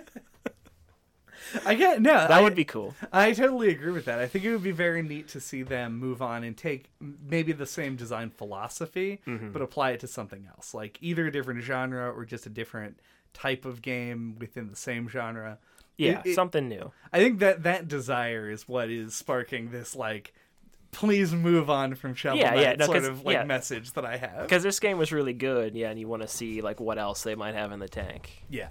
I 1.66 1.74
get 1.74 2.00
no. 2.02 2.14
that 2.14 2.32
I, 2.32 2.42
would 2.42 2.54
be 2.54 2.66
cool. 2.66 2.94
I 3.12 3.32
totally 3.32 3.70
agree 3.70 3.92
with 3.92 4.06
that. 4.06 4.20
I 4.20 4.28
think 4.28 4.46
it 4.46 4.52
would 4.52 4.62
be 4.62 4.72
very 4.72 5.02
neat 5.02 5.30
to 5.30 5.40
see 5.40 5.64
them 5.64 5.98
move 5.98 6.22
on 6.22 6.44
and 6.44 6.56
take 6.56 6.92
maybe 7.00 7.54
the 7.54 7.66
same 7.66 7.96
design 7.96 8.30
philosophy, 8.30 9.22
Mm-hmm. 9.26 9.52
but 9.52 9.62
apply 9.64 9.92
it 9.92 10.00
to 10.02 10.08
something 10.08 10.48
else, 10.56 10.74
like 10.76 11.00
either 11.02 11.26
a 11.28 11.32
different 11.32 11.64
genre 11.64 12.12
or 12.12 12.24
just 12.26 12.46
a 12.46 12.50
different 12.50 13.00
type 13.34 13.66
of 13.66 13.82
game 13.82 14.36
within 14.38 14.68
the 14.70 14.76
same 14.76 15.10
genre. 15.10 15.58
Yeah, 15.98 16.20
It- 16.20 16.28
it- 16.32 16.36
something 16.36 16.70
new. 16.70 16.92
I 17.12 17.18
think 17.20 17.40
that 17.40 17.64
that 17.64 17.88
desire 17.88 18.50
is 18.52 18.68
what 18.68 18.90
is 18.92 19.16
sparking 19.16 19.72
this 19.72 19.96
like 19.96 20.34
please 20.92 21.34
move 21.34 21.70
on 21.70 21.96
from 21.96 22.14
Shovel 22.14 22.40
Yeah, 22.40 22.52
Knight 22.52 22.62
yeah, 22.62 22.76
no, 22.78 22.86
sort 22.86 23.04
of 23.06 23.24
like 23.26 23.34
yeah. 23.34 23.44
message 23.44 23.94
that 23.94 24.06
I 24.06 24.18
have. 24.18 24.44
Because 24.44 24.64
this 24.64 24.80
game 24.80 24.98
was 24.98 25.12
really 25.12 25.34
good, 25.34 25.76
yeah, 25.76 25.90
and 25.90 26.00
you 26.00 26.08
want 26.08 26.22
to 26.22 26.28
see 26.28 26.62
like 26.62 26.80
what 26.80 26.98
else 26.98 27.24
they 27.24 27.36
might 27.36 27.56
have 27.56 27.72
in 27.72 27.80
the 27.80 27.90
tank. 27.90 28.44
Yeah. 28.50 28.70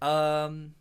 Um 0.00 0.74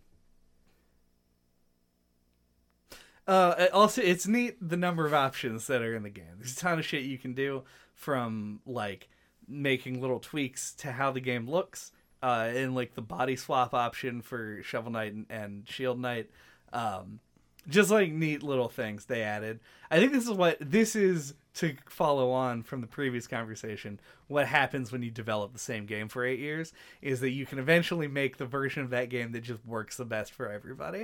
uh 3.28 3.68
also 3.72 4.02
it's 4.02 4.28
neat 4.28 4.58
the 4.60 4.78
number 4.78 5.06
of 5.06 5.14
options 5.14 5.68
that 5.68 5.82
are 5.82 5.96
in 5.96 6.04
the 6.04 6.10
game. 6.10 6.38
There's 6.38 6.54
a 6.54 6.60
ton 6.60 6.80
of 6.80 6.86
shit 6.86 7.04
you 7.04 7.20
can 7.20 7.34
do 7.34 7.64
from 7.94 8.62
like 8.66 9.10
making 9.48 10.02
little 10.02 10.20
tweaks 10.20 10.74
to 10.74 10.92
how 10.92 11.12
the 11.12 11.20
game 11.20 11.48
looks 11.48 11.92
uh 12.24 12.50
and 12.54 12.74
like 12.74 12.96
the 12.96 13.02
body 13.02 13.36
swap 13.36 13.76
option 13.76 14.22
for 14.22 14.64
Shovel 14.64 14.92
Knight 14.92 15.14
and, 15.14 15.26
and 15.30 15.70
Shield 15.70 16.00
Knight 16.00 16.32
um 16.74 17.20
just 17.68 17.92
like 17.92 18.12
neat 18.12 18.44
little 18.44 18.70
things 18.70 19.06
they 19.06 19.22
added. 19.22 19.60
I 19.90 20.00
think 20.00 20.12
this 20.12 20.24
is 20.24 20.32
what 20.32 20.58
this 20.60 20.96
is 20.96 21.34
to 21.56 21.76
follow 21.88 22.32
on 22.32 22.64
from 22.64 22.82
the 22.82 22.88
previous 22.88 23.28
conversation. 23.28 24.00
What 24.28 24.48
happens 24.48 24.92
when 24.92 25.04
you 25.04 25.12
develop 25.12 25.54
the 25.54 25.60
same 25.60 25.86
game 25.86 26.08
for 26.08 26.26
eight 26.26 26.40
years 26.40 26.74
is 27.02 27.20
that 27.20 27.32
you 27.32 27.46
can 27.46 27.60
eventually 27.60 28.08
make 28.08 28.38
the 28.38 28.46
version 28.46 28.84
of 28.84 28.90
that 28.92 29.10
game 29.10 29.34
that 29.34 29.42
just 29.42 29.66
works 29.66 29.98
the 29.98 30.06
best 30.06 30.32
for 30.34 30.50
everybody. 30.50 31.04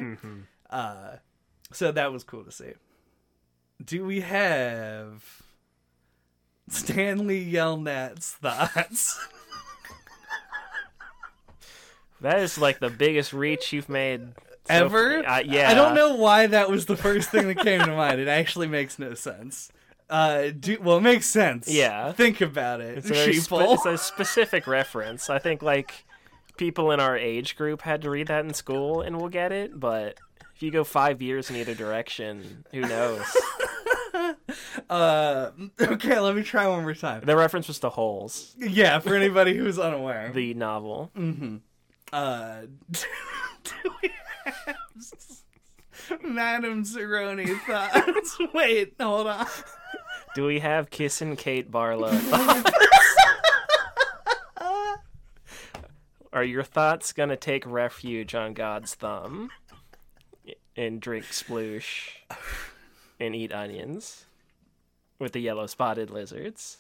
Uh, 0.69 1.17
so 1.71 1.91
that 1.91 2.13
was 2.13 2.23
cool 2.23 2.43
to 2.43 2.51
see. 2.51 2.71
Do 3.84 4.05
we 4.05 4.21
have 4.21 5.43
Stanley 6.69 7.51
Yelnats 7.51 8.31
thoughts? 8.31 9.19
That 12.21 12.39
is 12.39 12.57
like 12.57 12.79
the 12.79 12.89
biggest 12.89 13.31
reach 13.31 13.71
you've 13.71 13.89
made 13.89 14.21
so 14.21 14.46
Ever? 14.69 15.23
far. 15.23 15.34
Uh, 15.38 15.39
yeah, 15.41 15.69
I 15.69 15.73
don't 15.73 15.95
know 15.95 16.15
why 16.15 16.48
that 16.48 16.69
was 16.69 16.85
the 16.85 16.95
first 16.98 17.30
thing 17.30 17.48
that 17.48 17.60
came 17.60 17.81
to 17.81 17.95
mind. 17.95 18.19
It 18.19 18.27
actually 18.27 18.68
makes 18.68 18.98
no 18.99 19.14
sense. 19.14 19.72
Uh, 20.10 20.52
do 20.57 20.77
well, 20.81 20.98
it 20.98 21.02
makes 21.02 21.26
sense. 21.26 21.68
Yeah. 21.68 22.11
think 22.14 22.39
about 22.41 22.80
it. 22.81 22.98
It's 22.98 23.10
a, 23.10 23.14
very 23.14 23.34
spe- 23.34 23.52
it's 23.53 23.85
a 23.85 23.98
specific 23.98 24.65
reference. 24.68 25.30
I 25.30 25.38
think 25.39 25.61
like 25.61 26.06
people 26.56 26.91
in 26.91 26.99
our 26.99 27.18
age 27.18 27.56
group 27.56 27.81
had 27.81 28.02
to 28.03 28.10
read 28.10 28.27
that 28.27 28.45
in 28.45 28.53
school 28.53 29.02
and 29.02 29.18
we'll 29.18 29.30
get 29.30 29.52
it, 29.52 29.80
but 29.80 30.18
if 30.56 30.64
you 30.64 30.72
go 30.72 30.84
five 30.84 31.22
years 31.22 31.49
in 31.49 31.56
either 31.57 31.76
direction, 31.76 32.64
who 32.72 32.81
knows? 32.81 33.22
Uh, 34.89 35.52
okay, 35.80 36.19
let 36.19 36.35
me 36.35 36.41
try 36.41 36.68
one 36.68 36.81
more 36.81 36.94
time. 36.94 37.22
the 37.23 37.35
reference 37.35 37.68
was 37.68 37.77
to 37.80 37.89
Holes, 37.89 38.56
Yeah, 38.57 38.99
for 38.99 39.15
anybody 39.15 39.56
who's 39.56 39.77
unaware. 39.77 40.31
the 40.34 40.53
novel. 40.53 41.11
Uh, 42.11 42.61
do 42.91 43.73
we 44.02 44.10
have 44.10 44.16
Madame 46.23 46.83
Zeroni 46.83 47.59
thoughts? 47.61 48.37
Wait, 48.53 48.93
hold 48.99 49.27
on. 49.27 49.45
Do 50.35 50.45
we 50.45 50.59
have 50.59 50.89
Kissin' 50.89 51.35
Kate 51.35 51.71
Barlow? 51.71 52.11
Are 56.33 56.43
your 56.43 56.63
thoughts 56.63 57.13
gonna 57.13 57.37
take 57.37 57.65
refuge 57.65 58.35
on 58.35 58.53
God's 58.53 58.93
thumb 58.93 59.49
and 60.75 61.01
drink 61.01 61.25
spoosh 61.25 62.09
and 63.19 63.35
eat 63.35 63.51
onions 63.51 64.25
with 65.17 65.31
the 65.31 65.39
yellow 65.39 65.65
spotted 65.65 66.11
lizards? 66.11 66.77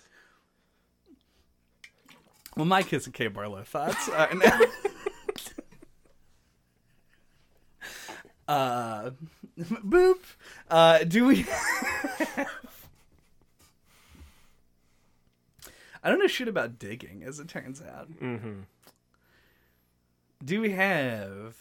Well, 2.55 2.65
my 2.65 2.83
Kissin' 2.83 3.13
Kate 3.13 3.33
Barlow 3.33 3.63
thoughts. 3.63 4.09
Uh, 4.09 4.27
now- 4.35 4.59
uh, 8.47 9.11
boop. 9.59 10.19
Uh, 10.69 10.99
do 11.03 11.25
we? 11.25 11.45
I 16.03 16.09
don't 16.09 16.19
know 16.19 16.27
shit 16.27 16.47
about 16.47 16.79
digging, 16.79 17.23
as 17.25 17.39
it 17.39 17.47
turns 17.47 17.81
out. 17.81 18.09
Mm-hmm. 18.21 18.61
Do 20.45 20.61
we 20.61 20.71
have 20.71 21.55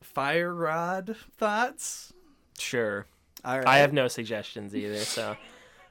fire 0.00 0.54
rod 0.54 1.16
thoughts? 1.36 2.12
Sure. 2.58 3.06
Right. 3.44 3.66
I 3.66 3.78
have 3.78 3.92
no 3.92 4.08
suggestions 4.08 4.74
either. 4.74 4.98
So, 4.98 5.36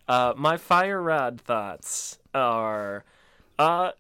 uh, 0.08 0.34
my 0.36 0.58
fire 0.58 1.02
rod 1.02 1.40
thoughts 1.40 2.18
are, 2.34 3.04
uh, 3.60 3.92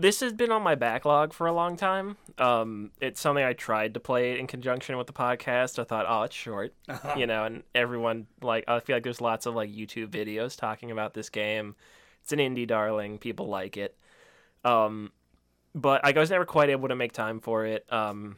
this 0.00 0.20
has 0.20 0.32
been 0.32 0.50
on 0.50 0.62
my 0.62 0.74
backlog 0.74 1.32
for 1.32 1.46
a 1.46 1.52
long 1.52 1.76
time. 1.76 2.16
Um, 2.38 2.90
it's 3.00 3.20
something 3.20 3.44
I 3.44 3.52
tried 3.52 3.94
to 3.94 4.00
play 4.00 4.38
in 4.38 4.46
conjunction 4.46 4.96
with 4.96 5.06
the 5.06 5.12
podcast. 5.12 5.78
I 5.78 5.84
thought, 5.84 6.06
oh, 6.08 6.22
it's 6.22 6.34
short, 6.34 6.74
you 7.16 7.26
know, 7.26 7.44
and 7.44 7.62
everyone 7.74 8.26
like 8.42 8.64
I 8.66 8.80
feel 8.80 8.96
like 8.96 9.02
there's 9.02 9.20
lots 9.20 9.46
of 9.46 9.54
like 9.54 9.70
YouTube 9.70 10.08
videos 10.08 10.56
talking 10.56 10.90
about 10.90 11.14
this 11.14 11.28
game. 11.28 11.76
It's 12.22 12.32
an 12.32 12.38
indie 12.38 12.66
darling. 12.66 13.18
People 13.18 13.48
like 13.48 13.76
it. 13.76 13.96
Um, 14.64 15.12
but 15.74 16.00
I 16.04 16.12
was 16.12 16.30
never 16.30 16.44
quite 16.44 16.70
able 16.70 16.88
to 16.88 16.96
make 16.96 17.12
time 17.12 17.40
for 17.40 17.64
it. 17.64 17.90
Um, 17.92 18.36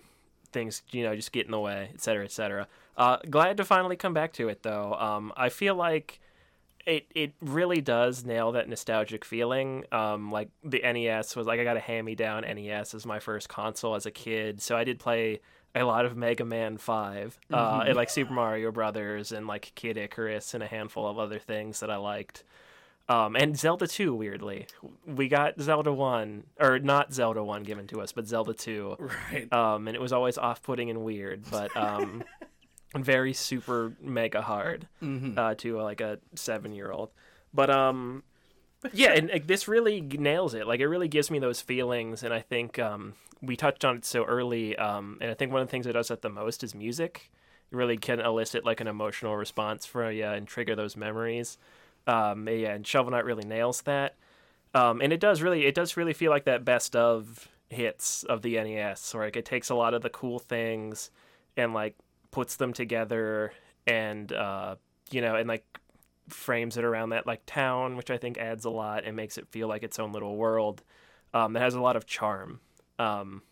things, 0.52 0.82
you 0.90 1.02
know, 1.02 1.16
just 1.16 1.32
get 1.32 1.46
in 1.46 1.52
the 1.52 1.60
way, 1.60 1.90
et 1.94 2.00
cetera, 2.00 2.24
et 2.24 2.32
cetera. 2.32 2.68
Uh, 2.96 3.16
glad 3.30 3.56
to 3.56 3.64
finally 3.64 3.96
come 3.96 4.14
back 4.14 4.32
to 4.34 4.48
it 4.48 4.62
though. 4.62 4.94
Um, 4.94 5.32
I 5.36 5.48
feel 5.48 5.74
like 5.74 6.20
it 6.86 7.06
it 7.14 7.32
really 7.40 7.80
does 7.80 8.24
nail 8.24 8.52
that 8.52 8.68
nostalgic 8.68 9.24
feeling. 9.24 9.84
Um, 9.92 10.30
like 10.30 10.48
the 10.64 10.80
NES 10.80 11.36
was 11.36 11.46
like 11.46 11.60
I 11.60 11.64
got 11.64 11.76
a 11.76 11.80
hand 11.80 12.06
me 12.06 12.14
down 12.14 12.42
NES 12.42 12.94
as 12.94 13.06
my 13.06 13.18
first 13.18 13.48
console 13.48 13.94
as 13.94 14.06
a 14.06 14.10
kid, 14.10 14.60
so 14.62 14.76
I 14.76 14.84
did 14.84 14.98
play 14.98 15.40
a 15.74 15.84
lot 15.84 16.04
of 16.04 16.16
Mega 16.16 16.44
Man 16.44 16.76
5 16.76 17.38
uh, 17.50 17.84
and 17.86 17.96
like 17.96 18.10
Super 18.10 18.32
Mario 18.32 18.70
Brothers 18.70 19.32
and 19.32 19.46
like 19.46 19.72
Kid 19.74 19.96
Icarus 19.96 20.54
and 20.54 20.62
a 20.62 20.66
handful 20.66 21.08
of 21.08 21.18
other 21.18 21.38
things 21.38 21.80
that 21.80 21.90
I 21.90 21.96
liked. 21.96 22.44
Um, 23.08 23.36
and 23.36 23.58
Zelda 23.58 23.86
2, 23.86 24.14
weirdly. 24.14 24.66
We 25.06 25.28
got 25.28 25.60
Zelda 25.60 25.92
1, 25.92 26.44
or 26.60 26.78
not 26.78 27.12
Zelda 27.12 27.42
1 27.42 27.62
given 27.64 27.86
to 27.88 28.00
us, 28.00 28.12
but 28.12 28.26
Zelda 28.26 28.54
2. 28.54 28.96
right. 29.32 29.52
Um, 29.52 29.88
and 29.88 29.96
it 29.96 30.00
was 30.00 30.12
always 30.12 30.38
off 30.38 30.62
putting 30.62 30.88
and 30.88 31.02
weird, 31.02 31.42
but 31.50 31.76
um, 31.76 32.22
very 32.94 33.32
super 33.32 33.92
mega 34.00 34.42
hard 34.42 34.86
Mhm. 35.02 35.38
uh, 35.38 35.54
to 35.56 35.80
like 35.80 36.00
a 36.00 36.18
seven 36.34 36.72
year 36.74 36.90
old. 36.90 37.10
But 37.54 37.70
um, 37.70 38.22
yeah, 38.92 39.12
and 39.12 39.30
like, 39.30 39.46
this 39.46 39.68
really 39.68 40.00
nails 40.00 40.54
it. 40.54 40.66
Like 40.66 40.80
it 40.80 40.88
really 40.88 41.08
gives 41.08 41.30
me 41.30 41.38
those 41.38 41.60
feelings, 41.60 42.22
and 42.22 42.34
I 42.34 42.40
think 42.40 42.78
um, 42.78 43.14
we 43.40 43.56
touched 43.56 43.84
on 43.84 43.96
it 43.96 44.04
so 44.04 44.24
early. 44.24 44.76
Um, 44.76 45.18
and 45.20 45.30
I 45.30 45.34
think 45.34 45.52
one 45.52 45.62
of 45.62 45.68
the 45.68 45.70
things 45.70 45.86
it 45.86 45.92
does 45.92 46.08
that 46.08 46.22
the 46.22 46.28
most 46.30 46.62
is 46.64 46.74
music. 46.74 47.30
It 47.70 47.76
really 47.76 47.96
can 47.96 48.20
elicit 48.20 48.64
like 48.66 48.80
an 48.80 48.86
emotional 48.88 49.36
response 49.36 49.86
for 49.86 50.10
you 50.10 50.24
and 50.26 50.46
trigger 50.46 50.74
those 50.76 50.96
memories. 50.96 51.56
Um, 52.06 52.48
yeah, 52.48 52.72
and 52.74 52.86
Shovel 52.86 53.12
Knight 53.12 53.24
really 53.24 53.44
nails 53.44 53.82
that. 53.82 54.16
Um, 54.74 55.00
and 55.00 55.12
it 55.12 55.20
does 55.20 55.40
really, 55.42 55.66
it 55.66 55.74
does 55.74 55.96
really 55.96 56.12
feel 56.12 56.30
like 56.30 56.44
that 56.44 56.64
best 56.64 56.96
of 56.96 57.48
hits 57.68 58.22
of 58.24 58.42
the 58.42 58.56
NES, 58.56 59.14
where 59.14 59.24
like 59.24 59.36
it 59.36 59.44
takes 59.44 59.70
a 59.70 59.74
lot 59.74 59.94
of 59.94 60.02
the 60.02 60.10
cool 60.10 60.38
things 60.38 61.10
and 61.56 61.72
like 61.72 61.94
puts 62.32 62.56
them 62.56 62.72
together 62.72 63.52
and 63.86 64.32
uh, 64.32 64.74
you 65.12 65.20
know, 65.20 65.36
and 65.36 65.48
like 65.48 65.64
frames 66.28 66.76
it 66.76 66.84
around 66.84 67.10
that 67.10 67.26
like 67.26 67.42
town, 67.46 67.96
which 67.96 68.10
I 68.10 68.18
think 68.18 68.38
adds 68.38 68.64
a 68.64 68.70
lot 68.70 69.04
and 69.04 69.14
makes 69.14 69.38
it 69.38 69.46
feel 69.48 69.68
like 69.68 69.84
its 69.84 70.00
own 70.00 70.12
little 70.12 70.36
world. 70.36 70.82
Um, 71.32 71.52
that 71.52 71.60
has 71.62 71.74
a 71.74 71.80
lot 71.80 71.96
of 71.96 72.06
charm. 72.06 72.60
Um, 72.98 73.42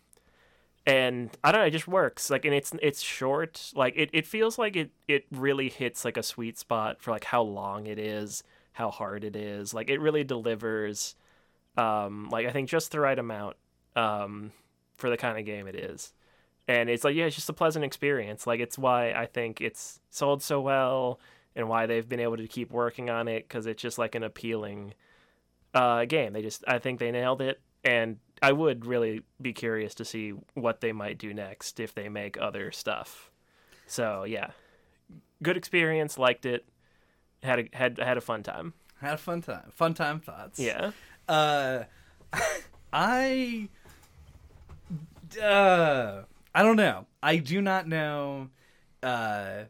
and 0.85 1.29
I 1.43 1.51
don't 1.51 1.61
know, 1.61 1.67
it 1.67 1.71
just 1.71 1.87
works. 1.87 2.29
Like, 2.29 2.43
and 2.43 2.53
it's 2.53 2.73
it's 2.81 3.01
short. 3.01 3.71
Like, 3.75 3.93
it, 3.95 4.09
it 4.13 4.25
feels 4.27 4.57
like 4.57 4.75
it 4.75 4.91
it 5.07 5.25
really 5.31 5.69
hits 5.69 6.03
like 6.03 6.17
a 6.17 6.23
sweet 6.23 6.57
spot 6.57 7.01
for 7.01 7.11
like 7.11 7.23
how 7.25 7.43
long 7.43 7.87
it 7.87 7.99
is, 7.99 8.43
how 8.73 8.89
hard 8.89 9.23
it 9.23 9.35
is. 9.35 9.73
Like, 9.73 9.89
it 9.89 10.01
really 10.01 10.23
delivers. 10.23 11.15
Um, 11.77 12.29
like 12.29 12.47
I 12.47 12.51
think 12.51 12.69
just 12.69 12.91
the 12.91 12.99
right 12.99 13.17
amount. 13.17 13.55
Um, 13.95 14.51
for 14.95 15.09
the 15.09 15.17
kind 15.17 15.37
of 15.37 15.45
game 15.45 15.67
it 15.67 15.75
is. 15.75 16.13
And 16.71 16.89
it's 16.89 17.03
like, 17.03 17.15
yeah, 17.15 17.25
it's 17.25 17.35
just 17.35 17.49
a 17.49 17.53
pleasant 17.53 17.83
experience. 17.83 18.47
Like, 18.47 18.61
it's 18.61 18.77
why 18.77 19.11
I 19.11 19.25
think 19.25 19.59
it's 19.59 19.99
sold 20.09 20.41
so 20.41 20.61
well 20.61 21.19
and 21.53 21.67
why 21.67 21.85
they've 21.85 22.07
been 22.07 22.21
able 22.21 22.37
to 22.37 22.47
keep 22.47 22.71
working 22.71 23.09
on 23.09 23.27
it 23.27 23.45
because 23.45 23.65
it's 23.65 23.81
just 23.81 23.97
like 23.97 24.15
an 24.15 24.23
appealing 24.23 24.93
uh, 25.73 26.05
game. 26.05 26.31
They 26.31 26.41
just, 26.41 26.63
I 26.65 26.79
think 26.79 26.99
they 26.99 27.11
nailed 27.11 27.41
it. 27.41 27.59
And 27.83 28.19
I 28.41 28.53
would 28.53 28.85
really 28.85 29.23
be 29.41 29.51
curious 29.51 29.95
to 29.95 30.05
see 30.05 30.29
what 30.53 30.79
they 30.79 30.93
might 30.93 31.17
do 31.17 31.33
next 31.33 31.81
if 31.81 31.93
they 31.93 32.07
make 32.07 32.39
other 32.39 32.71
stuff. 32.71 33.31
So, 33.85 34.23
yeah, 34.23 34.51
good 35.43 35.57
experience, 35.57 36.17
liked 36.17 36.45
it, 36.45 36.65
had 37.43 37.59
a, 37.59 37.65
had, 37.73 37.99
had 37.99 38.15
a 38.15 38.21
fun 38.21 38.43
time. 38.43 38.75
Had 39.01 39.15
a 39.15 39.17
fun 39.17 39.41
time. 39.41 39.71
Fun 39.71 39.93
time 39.93 40.21
thoughts. 40.21 40.57
Yeah. 40.57 40.91
Uh, 41.27 41.83
I. 42.93 43.67
Uh, 45.41 46.21
I 46.53 46.63
don't 46.63 46.75
know. 46.75 47.05
I 47.23 47.37
do 47.37 47.61
not 47.61 47.87
know 47.87 48.49
uh, 49.01 49.63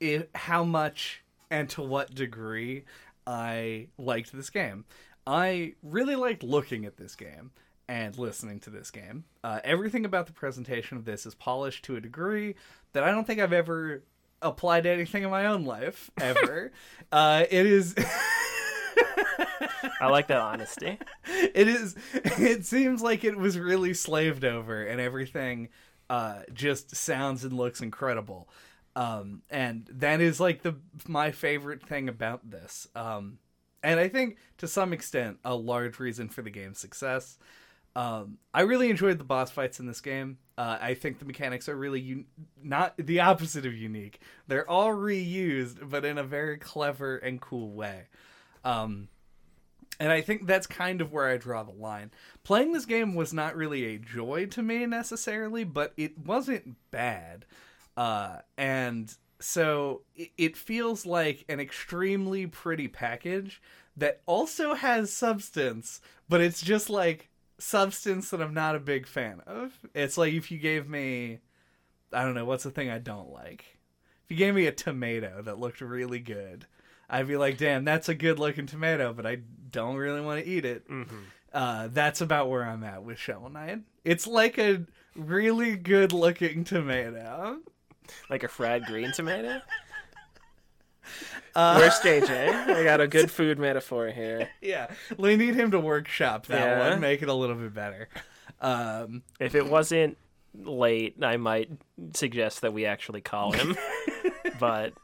if, 0.00 0.26
how 0.34 0.64
much 0.64 1.22
and 1.50 1.68
to 1.70 1.82
what 1.82 2.14
degree 2.14 2.84
I 3.26 3.88
liked 3.98 4.32
this 4.32 4.50
game. 4.50 4.84
I 5.26 5.74
really 5.82 6.16
liked 6.16 6.42
looking 6.42 6.84
at 6.84 6.96
this 6.96 7.16
game 7.16 7.50
and 7.88 8.16
listening 8.18 8.60
to 8.60 8.70
this 8.70 8.90
game. 8.90 9.24
Uh, 9.42 9.60
everything 9.64 10.04
about 10.04 10.26
the 10.26 10.32
presentation 10.32 10.96
of 10.96 11.04
this 11.04 11.26
is 11.26 11.34
polished 11.34 11.84
to 11.86 11.96
a 11.96 12.00
degree 12.00 12.54
that 12.92 13.02
I 13.02 13.10
don't 13.10 13.26
think 13.26 13.40
I've 13.40 13.52
ever 13.52 14.02
applied 14.42 14.84
to 14.84 14.90
anything 14.90 15.22
in 15.22 15.30
my 15.30 15.46
own 15.46 15.64
life 15.64 16.10
ever. 16.20 16.72
uh, 17.12 17.44
it 17.50 17.66
is. 17.66 17.94
I 20.00 20.08
like 20.08 20.28
that 20.28 20.40
honesty. 20.40 20.98
it 21.26 21.68
is 21.68 21.96
it 22.14 22.64
seems 22.66 23.02
like 23.02 23.24
it 23.24 23.36
was 23.36 23.58
really 23.58 23.94
slaved 23.94 24.44
over 24.44 24.84
and 24.84 25.00
everything 25.00 25.68
uh 26.10 26.40
just 26.52 26.94
sounds 26.94 27.44
and 27.44 27.52
looks 27.52 27.80
incredible 27.80 28.48
um 28.96 29.42
and 29.50 29.88
that 29.92 30.20
is 30.20 30.40
like 30.40 30.62
the 30.62 30.74
my 31.08 31.30
favorite 31.30 31.82
thing 31.82 32.08
about 32.08 32.48
this 32.48 32.86
um 32.94 33.38
and 33.82 33.98
i 33.98 34.08
think 34.08 34.36
to 34.58 34.68
some 34.68 34.92
extent 34.92 35.38
a 35.44 35.54
large 35.54 35.98
reason 35.98 36.28
for 36.28 36.42
the 36.42 36.50
game's 36.50 36.78
success 36.78 37.38
um 37.96 38.38
i 38.52 38.60
really 38.60 38.90
enjoyed 38.90 39.18
the 39.18 39.24
boss 39.24 39.50
fights 39.50 39.80
in 39.80 39.86
this 39.86 40.00
game 40.00 40.38
uh, 40.56 40.78
I 40.80 40.94
think 40.94 41.18
the 41.18 41.24
mechanics 41.24 41.68
are 41.68 41.76
really 41.76 42.00
un- 42.00 42.26
not 42.62 42.94
the 42.96 43.20
opposite 43.20 43.66
of 43.66 43.74
unique. 43.74 44.20
They're 44.46 44.68
all 44.68 44.90
reused, 44.90 45.88
but 45.90 46.04
in 46.04 46.16
a 46.16 46.22
very 46.22 46.58
clever 46.58 47.16
and 47.16 47.40
cool 47.40 47.72
way. 47.72 48.04
Um, 48.64 49.08
and 50.00 50.10
I 50.10 50.20
think 50.20 50.46
that's 50.46 50.66
kind 50.66 51.00
of 51.00 51.12
where 51.12 51.28
I 51.28 51.36
draw 51.36 51.62
the 51.62 51.72
line. 51.72 52.10
Playing 52.42 52.72
this 52.72 52.86
game 52.86 53.14
was 53.14 53.32
not 53.32 53.56
really 53.56 53.84
a 53.84 53.98
joy 53.98 54.46
to 54.46 54.62
me 54.62 54.86
necessarily, 54.86 55.64
but 55.64 55.92
it 55.96 56.18
wasn't 56.18 56.76
bad. 56.90 57.44
Uh, 57.96 58.38
and 58.56 59.14
so 59.40 60.02
it, 60.16 60.30
it 60.36 60.56
feels 60.56 61.06
like 61.06 61.44
an 61.48 61.60
extremely 61.60 62.46
pretty 62.46 62.88
package 62.88 63.62
that 63.96 64.20
also 64.26 64.74
has 64.74 65.12
substance, 65.12 66.00
but 66.28 66.40
it's 66.40 66.62
just 66.62 66.90
like 66.90 67.28
substance 67.58 68.30
that 68.30 68.42
I'm 68.42 68.54
not 68.54 68.74
a 68.74 68.80
big 68.80 69.06
fan 69.06 69.40
of. 69.46 69.78
It's 69.94 70.18
like 70.18 70.32
if 70.32 70.50
you 70.50 70.58
gave 70.58 70.88
me, 70.88 71.38
I 72.12 72.24
don't 72.24 72.34
know, 72.34 72.44
what's 72.44 72.64
the 72.64 72.70
thing 72.70 72.90
I 72.90 72.98
don't 72.98 73.32
like? 73.32 73.64
If 74.24 74.30
you 74.30 74.36
gave 74.36 74.54
me 74.54 74.66
a 74.66 74.72
tomato 74.72 75.42
that 75.42 75.60
looked 75.60 75.80
really 75.80 76.18
good, 76.18 76.66
I'd 77.08 77.28
be 77.28 77.36
like, 77.36 77.58
damn, 77.58 77.84
that's 77.84 78.08
a 78.08 78.14
good 78.14 78.38
looking 78.38 78.66
tomato, 78.66 79.12
but 79.12 79.26
I 79.26 79.38
don't 79.70 79.96
really 79.96 80.20
want 80.20 80.42
to 80.44 80.48
eat 80.50 80.64
it. 80.64 80.88
Mm-hmm. 80.88 81.16
Uh, 81.52 81.88
that's 81.92 82.20
about 82.20 82.48
where 82.50 82.64
I'm 82.64 82.82
at 82.84 83.04
with 83.04 83.18
Shovel 83.18 83.50
Knight. 83.50 83.80
It's 84.04 84.26
like 84.26 84.58
a 84.58 84.84
really 85.14 85.76
good 85.76 86.12
looking 86.12 86.64
tomato. 86.64 87.58
Like 88.28 88.42
a 88.42 88.48
fried 88.48 88.84
green 88.86 89.12
tomato? 89.12 89.60
Uh, 91.54 91.76
Where's 91.76 91.94
JJ? 92.00 92.68
I 92.74 92.82
got 92.84 93.00
a 93.00 93.06
good 93.06 93.30
food 93.30 93.58
metaphor 93.58 94.08
here. 94.08 94.48
yeah, 94.60 94.88
we 95.18 95.36
need 95.36 95.54
him 95.54 95.70
to 95.70 95.80
workshop 95.80 96.46
that 96.46 96.60
Yeah. 96.78 96.90
one, 96.90 97.00
make 97.00 97.22
it 97.22 97.28
a 97.28 97.34
little 97.34 97.56
bit 97.56 97.72
better. 97.74 98.08
Um, 98.60 99.22
If 99.38 99.54
it 99.54 99.66
wasn't 99.66 100.16
late, 100.54 101.16
I 101.22 101.36
might 101.36 101.70
suggest 102.14 102.62
that 102.62 102.72
we 102.72 102.86
actually 102.86 103.20
call 103.20 103.52
him. 103.52 103.76
but 104.58 104.94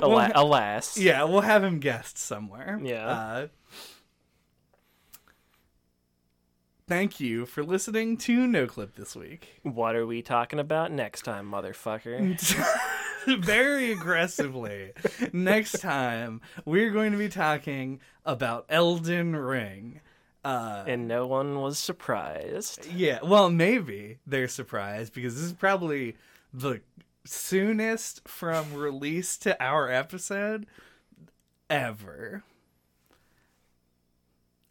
Well, 0.00 0.30
alas, 0.34 0.96
yeah, 0.98 1.24
we'll 1.24 1.40
have 1.42 1.62
him 1.64 1.78
guest 1.78 2.18
somewhere. 2.18 2.80
Yeah. 2.82 3.06
Uh, 3.06 3.46
thank 6.88 7.20
you 7.20 7.46
for 7.46 7.62
listening 7.62 8.16
to 8.18 8.46
No 8.46 8.66
Clip 8.66 8.94
this 8.96 9.16
week. 9.16 9.60
what 9.62 9.96
are 9.96 10.06
we 10.06 10.22
talking 10.22 10.58
about 10.58 10.92
next 10.92 11.22
time, 11.22 11.50
motherfucker? 11.50 12.38
Very 13.40 13.92
aggressively. 13.92 14.92
Next 15.32 15.80
time, 15.80 16.40
we're 16.64 16.90
going 16.90 17.12
to 17.12 17.18
be 17.18 17.28
talking 17.28 18.00
about 18.26 18.66
Elden 18.68 19.36
Ring. 19.36 20.00
Uh, 20.44 20.82
and 20.88 21.06
no 21.06 21.24
one 21.28 21.60
was 21.60 21.78
surprised. 21.78 22.88
yeah, 22.92 23.20
well, 23.22 23.48
maybe 23.48 24.18
they're 24.26 24.48
surprised 24.48 25.12
because 25.12 25.36
this 25.36 25.44
is 25.44 25.52
probably 25.52 26.16
the 26.52 26.80
soonest 27.24 28.26
from 28.28 28.74
release 28.74 29.36
to 29.38 29.60
our 29.62 29.90
episode 29.90 30.66
ever. 31.70 32.42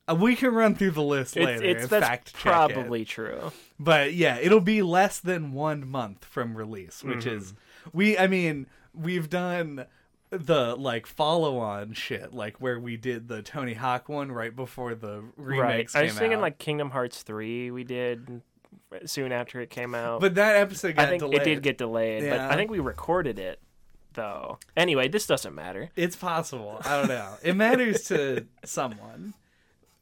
Uh, 0.08 0.16
we 0.16 0.36
can 0.36 0.54
run 0.54 0.76
through 0.76 0.92
the 0.92 1.04
list 1.04 1.38
It's, 1.38 1.46
later. 1.46 1.64
it's 1.64 1.88
that's 1.88 2.06
fact 2.06 2.28
check 2.34 2.40
it. 2.70 2.74
probably 2.74 3.06
true. 3.06 3.52
But 3.80 4.14
yeah, 4.14 4.38
it'll 4.38 4.60
be 4.62 4.82
less 4.82 5.20
than 5.20 5.54
one 5.54 5.88
month 5.88 6.26
from 6.26 6.56
release, 6.58 7.04
which 7.04 7.26
Mm-hmm. 7.26 7.38
is 7.38 7.54
we. 7.94 8.18
I 8.18 8.28
mean, 8.28 8.68
we've 8.94 9.30
done 9.30 9.86
the 10.32 10.76
like 10.76 11.06
follow 11.06 11.60
on 11.60 11.94
shit, 11.94 12.34
like 12.34 12.60
where 12.60 12.80
we 12.80 12.98
did 12.98 13.28
the 13.28 13.42
Tony 13.42 13.74
Hawk 13.76 14.10
one 14.10 14.32
right 14.32 14.56
before 14.56 14.96
the 14.96 15.24
remakes. 15.38 15.94
Right. 15.96 16.02
I 16.02 16.04
was 16.06 16.18
thinking 16.18 16.38
out. 16.38 16.42
like 16.42 16.58
Kingdom 16.58 16.90
Hearts 16.90 17.22
three. 17.22 17.70
We 17.72 17.84
did 17.84 18.42
soon 19.06 19.32
after 19.32 19.62
it 19.62 19.70
came 19.70 19.96
out. 19.96 20.22
but 20.22 20.36
that 20.36 20.56
episode 20.58 20.96
got 20.96 21.06
I 21.08 21.10
think 21.10 21.22
delayed. 21.22 21.42
it 21.42 21.44
did 21.46 21.64
get 21.64 21.78
delayed. 21.78 22.30
But 22.30 22.40
I 22.40 22.56
think 22.56 22.72
we 22.72 22.80
recorded 22.80 23.40
it 23.40 23.60
though. 24.14 24.60
Anyway, 24.76 25.08
this 25.08 25.26
doesn't 25.28 25.56
matter. 25.56 25.90
It's 25.96 26.16
possible. 26.16 26.82
I 26.84 26.98
don't 26.98 27.08
know. 27.08 27.36
It 27.44 27.56
matters 27.56 28.04
to 28.06 28.46
someone. 28.66 29.34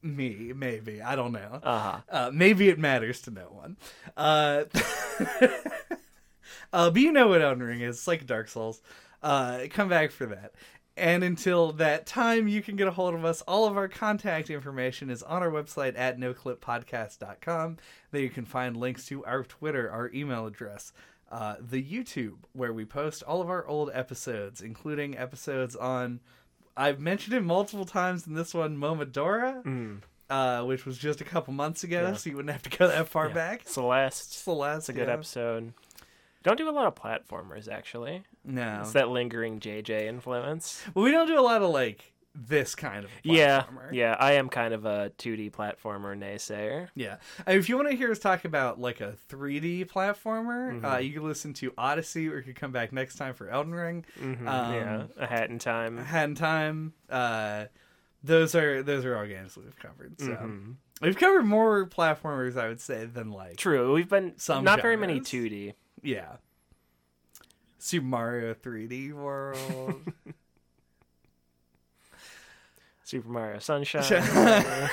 Me, 0.02 0.54
maybe. 0.56 1.02
I 1.02 1.16
don't 1.16 1.34
know. 1.34 1.60
Uh-huh. 1.62 2.00
Uh, 2.10 2.32
maybe 2.34 2.70
it 2.70 2.80
matters 2.80 3.22
to 3.24 3.32
no 3.32 3.48
one. 3.52 3.76
Uh, 4.16 4.64
uh, 6.74 6.90
but 6.90 7.02
you 7.02 7.12
know 7.12 7.28
what 7.28 7.42
Elden 7.42 7.64
Ring 7.64 7.82
is. 7.82 7.98
It's 7.98 8.08
like 8.08 8.26
Dark 8.26 8.48
Souls. 8.48 8.82
Uh, 9.22 9.64
come 9.70 9.90
back 9.90 10.12
for 10.12 10.28
that. 10.28 10.54
And 11.00 11.24
until 11.24 11.72
that 11.74 12.06
time, 12.06 12.48
you 12.48 12.62
can 12.62 12.76
get 12.76 12.88
a 12.88 12.92
hold 12.92 13.14
of 13.16 13.24
us. 13.24 13.42
All 13.44 13.66
of 13.68 13.78
our 13.78 13.88
contact 13.88 14.50
information 14.50 15.10
is 15.10 15.24
on 15.24 15.42
our 15.42 15.50
website 15.50 15.98
at 15.98 16.20
noclippodcast.com. 16.20 17.78
There 18.12 18.22
you 18.22 18.30
can 18.30 18.46
find 18.46 18.76
links 18.78 19.06
to 19.08 19.24
our 19.26 19.44
Twitter, 19.44 19.90
our 19.90 20.12
email 20.14 20.46
address, 20.46 20.92
uh, 21.32 21.56
the 21.60 21.82
YouTube, 21.84 22.38
where 22.54 22.74
we 22.74 22.86
post 22.86 23.24
all 23.24 23.42
of 23.42 23.50
our 23.50 23.66
old 23.68 23.92
episodes, 23.94 24.62
including 24.62 25.18
episodes 25.18 25.76
on. 25.76 26.20
I've 26.76 27.00
mentioned 27.00 27.36
it 27.36 27.42
multiple 27.44 27.86
times 27.86 28.26
in 28.28 28.34
this 28.34 28.54
one, 28.54 28.78
Momodora, 28.78 30.00
uh, 30.30 30.64
which 30.64 30.86
was 30.86 30.98
just 30.98 31.22
a 31.22 31.26
couple 31.26 31.54
months 31.54 31.84
ago, 31.84 32.04
Mm. 32.04 32.08
Yeah. 32.10 32.14
so 32.16 32.30
you 32.30 32.36
wouldn't 32.36 32.52
have 32.54 32.64
to 32.64 32.78
go 32.78 32.88
that 32.88 33.08
far 33.10 33.28
Yeah. 33.30 33.34
back. 33.34 33.62
Celeste. 33.68 34.34
Celeste, 34.34 34.78
It's 34.80 34.90
a 34.90 34.94
good 34.94 35.08
yeah. 35.08 35.14
episode. 35.14 35.74
Don't 36.44 36.58
do 36.58 36.70
a 36.70 36.72
lot 36.72 36.88
of 36.88 36.96
platformers 36.96 37.68
actually. 37.70 38.24
No, 38.46 38.80
It's 38.82 38.94
that 38.94 39.10
lingering 39.10 39.60
JJ 39.60 40.08
influence. 40.08 40.84
well, 40.94 41.06
we 41.06 41.12
don't 41.12 41.28
do 41.28 41.40
a 41.40 41.42
lot 41.42 41.62
of 41.62 41.70
like 41.70 42.14
this 42.36 42.74
kind 42.76 43.04
of 43.04 43.12
Yeah, 43.24 43.64
platformer. 43.64 43.90
yeah. 43.92 44.16
I 44.18 44.34
am 44.34 44.50
kind 44.50 44.74
of 44.74 44.86
a 44.86 45.12
2D 45.18 45.52
platformer 45.52 46.18
naysayer. 46.18 46.88
Yeah. 46.96 47.18
Uh, 47.46 47.52
If 47.52 47.68
you 47.68 47.76
want 47.76 47.90
to 47.90 47.96
hear 47.98 48.12
us 48.12 48.20
talk 48.20 48.46
about 48.46 48.80
like 48.80 49.02
a 49.02 49.16
3D 49.30 49.86
platformer, 49.86 50.74
Mm-hmm. 50.74 50.86
uh, 50.86 50.98
you 51.00 51.12
can 51.14 51.24
listen 51.24 51.54
to 51.56 51.74
Odyssey 51.78 52.30
or 52.30 52.38
you 52.38 52.44
can 52.44 52.54
come 52.54 52.72
back 52.72 52.94
next 52.94 53.16
time 53.16 53.34
for 53.34 53.50
Elden 53.50 53.74
Ring. 53.74 54.06
Mhm, 54.20 54.48
Um, 54.48 54.74
yeah, 54.74 55.04
a 55.18 55.26
hat 55.28 55.50
in 55.50 55.60
time. 55.60 55.98
a 55.98 56.04
hat 56.04 56.30
in 56.30 56.36
time. 56.36 56.94
Uh, 57.10 57.66
those 58.24 58.54
are 58.56 58.84
those 58.84 59.06
are 59.06 59.18
all 59.18 59.26
games 59.26 59.58
we've 59.58 59.78
covered. 59.80 60.20
So 60.22 60.28
Mhm. 60.28 60.76
we've 61.02 61.18
covered 61.18 61.44
more 61.46 61.86
platformers, 61.88 62.58
I 62.58 62.68
would 62.68 62.80
say, 62.82 63.06
than 63.06 63.32
like 63.32 63.58
True. 63.58 63.94
We've 63.94 64.10
been 64.10 64.38
Some 64.38 64.64
not 64.64 64.82
very 64.82 64.98
many 64.98 65.20
2D. 65.20 65.74
yeah. 66.04 66.38
Super 67.80 68.06
Mario 68.06 68.54
3D 68.54 69.14
World. 69.14 70.02
Super 73.04 73.30
Mario 73.30 73.60
Sunshine. 73.60 74.04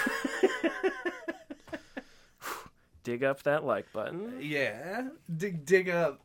Dig 3.04 3.22
up 3.22 3.42
that 3.44 3.64
like 3.64 3.92
button. 3.92 4.38
yeah. 4.40 5.08
Dig 5.36 5.64
dig 5.64 5.88
up. 5.90 6.20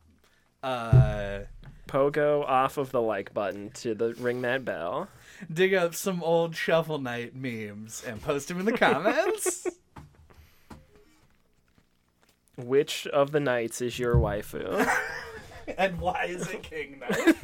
Uh, 0.62 1.40
Pogo 1.86 2.44
off 2.44 2.76
of 2.78 2.90
the 2.92 3.00
like 3.00 3.32
button 3.34 3.70
to 3.74 3.94
the 3.94 4.14
ring 4.14 4.42
that 4.42 4.64
bell. 4.64 5.08
dig 5.52 5.74
up 5.74 5.94
some 5.94 6.22
old 6.22 6.56
Shovel 6.56 6.98
Knight 6.98 7.34
memes 7.36 8.02
and 8.06 8.20
post 8.22 8.48
them 8.48 8.58
in 8.58 8.66
the 8.66 8.72
comments. 8.72 9.66
Which 12.56 13.06
of 13.08 13.32
the 13.32 13.40
knights 13.40 13.80
is 13.80 13.98
your 13.98 14.14
waifu? 14.16 14.86
and 15.78 16.00
why 16.00 16.24
is 16.26 16.48
it 16.48 16.62
King 16.62 17.00
Knight? 17.00 17.36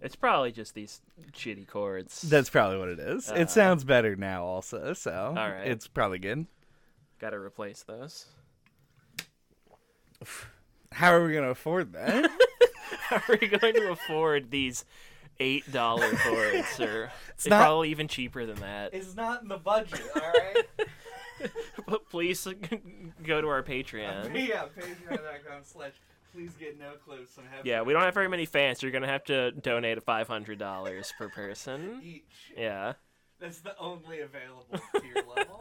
it's 0.00 0.16
probably 0.16 0.52
just 0.52 0.74
these 0.74 1.00
shitty 1.32 1.66
cords. 1.66 2.22
That's 2.22 2.50
probably 2.50 2.78
what 2.78 2.88
it 2.88 2.98
is. 2.98 3.30
Uh, 3.30 3.34
it 3.34 3.50
sounds 3.50 3.84
better 3.84 4.16
now, 4.16 4.44
also. 4.44 4.92
So 4.92 5.34
all 5.36 5.50
right. 5.50 5.66
it's 5.66 5.86
probably 5.88 6.18
good. 6.18 6.46
Gotta 7.18 7.38
replace 7.38 7.82
those. 7.82 8.26
How 10.92 11.12
are 11.12 11.26
we 11.26 11.34
gonna 11.34 11.50
afford 11.50 11.92
that? 11.94 12.30
How 13.08 13.16
are 13.16 13.38
we 13.40 13.48
going 13.48 13.74
to 13.74 13.92
afford 13.92 14.50
these 14.50 14.84
eight 15.40 15.70
dollar 15.72 16.10
cords? 16.16 16.80
Or 16.80 17.10
it's, 17.30 17.46
not- 17.46 17.60
probably 17.62 17.90
even 17.90 18.08
cheaper 18.08 18.46
than 18.46 18.56
that. 18.60 18.94
it's 18.94 19.14
not 19.14 19.42
in 19.42 19.48
the 19.48 19.58
budget. 19.58 20.00
All 20.14 20.22
right. 20.22 20.64
But 21.86 22.08
please 22.08 22.46
go 23.24 23.40
to 23.40 23.48
our 23.48 23.62
Patreon. 23.62 24.32
yeah, 24.48 24.64
Patreon.com/slash. 24.78 25.92
Please 26.32 26.52
get 26.58 26.78
no 26.78 26.92
clips 27.04 27.36
and 27.36 27.46
have 27.48 27.66
Yeah, 27.66 27.82
we 27.82 27.92
don't 27.92 28.02
have 28.02 28.14
very 28.14 28.28
many 28.28 28.46
fans, 28.46 28.78
so 28.80 28.86
you're 28.86 28.92
gonna 28.92 29.08
have 29.08 29.24
to 29.24 29.50
donate 29.52 30.02
five 30.04 30.26
hundred 30.28 30.58
dollars 30.58 31.12
per 31.18 31.28
person. 31.28 32.00
each. 32.02 32.52
Yeah. 32.56 32.94
That's 33.40 33.58
the 33.60 33.76
only 33.78 34.20
available 34.20 34.80
tier 35.00 35.22
level. 35.36 35.60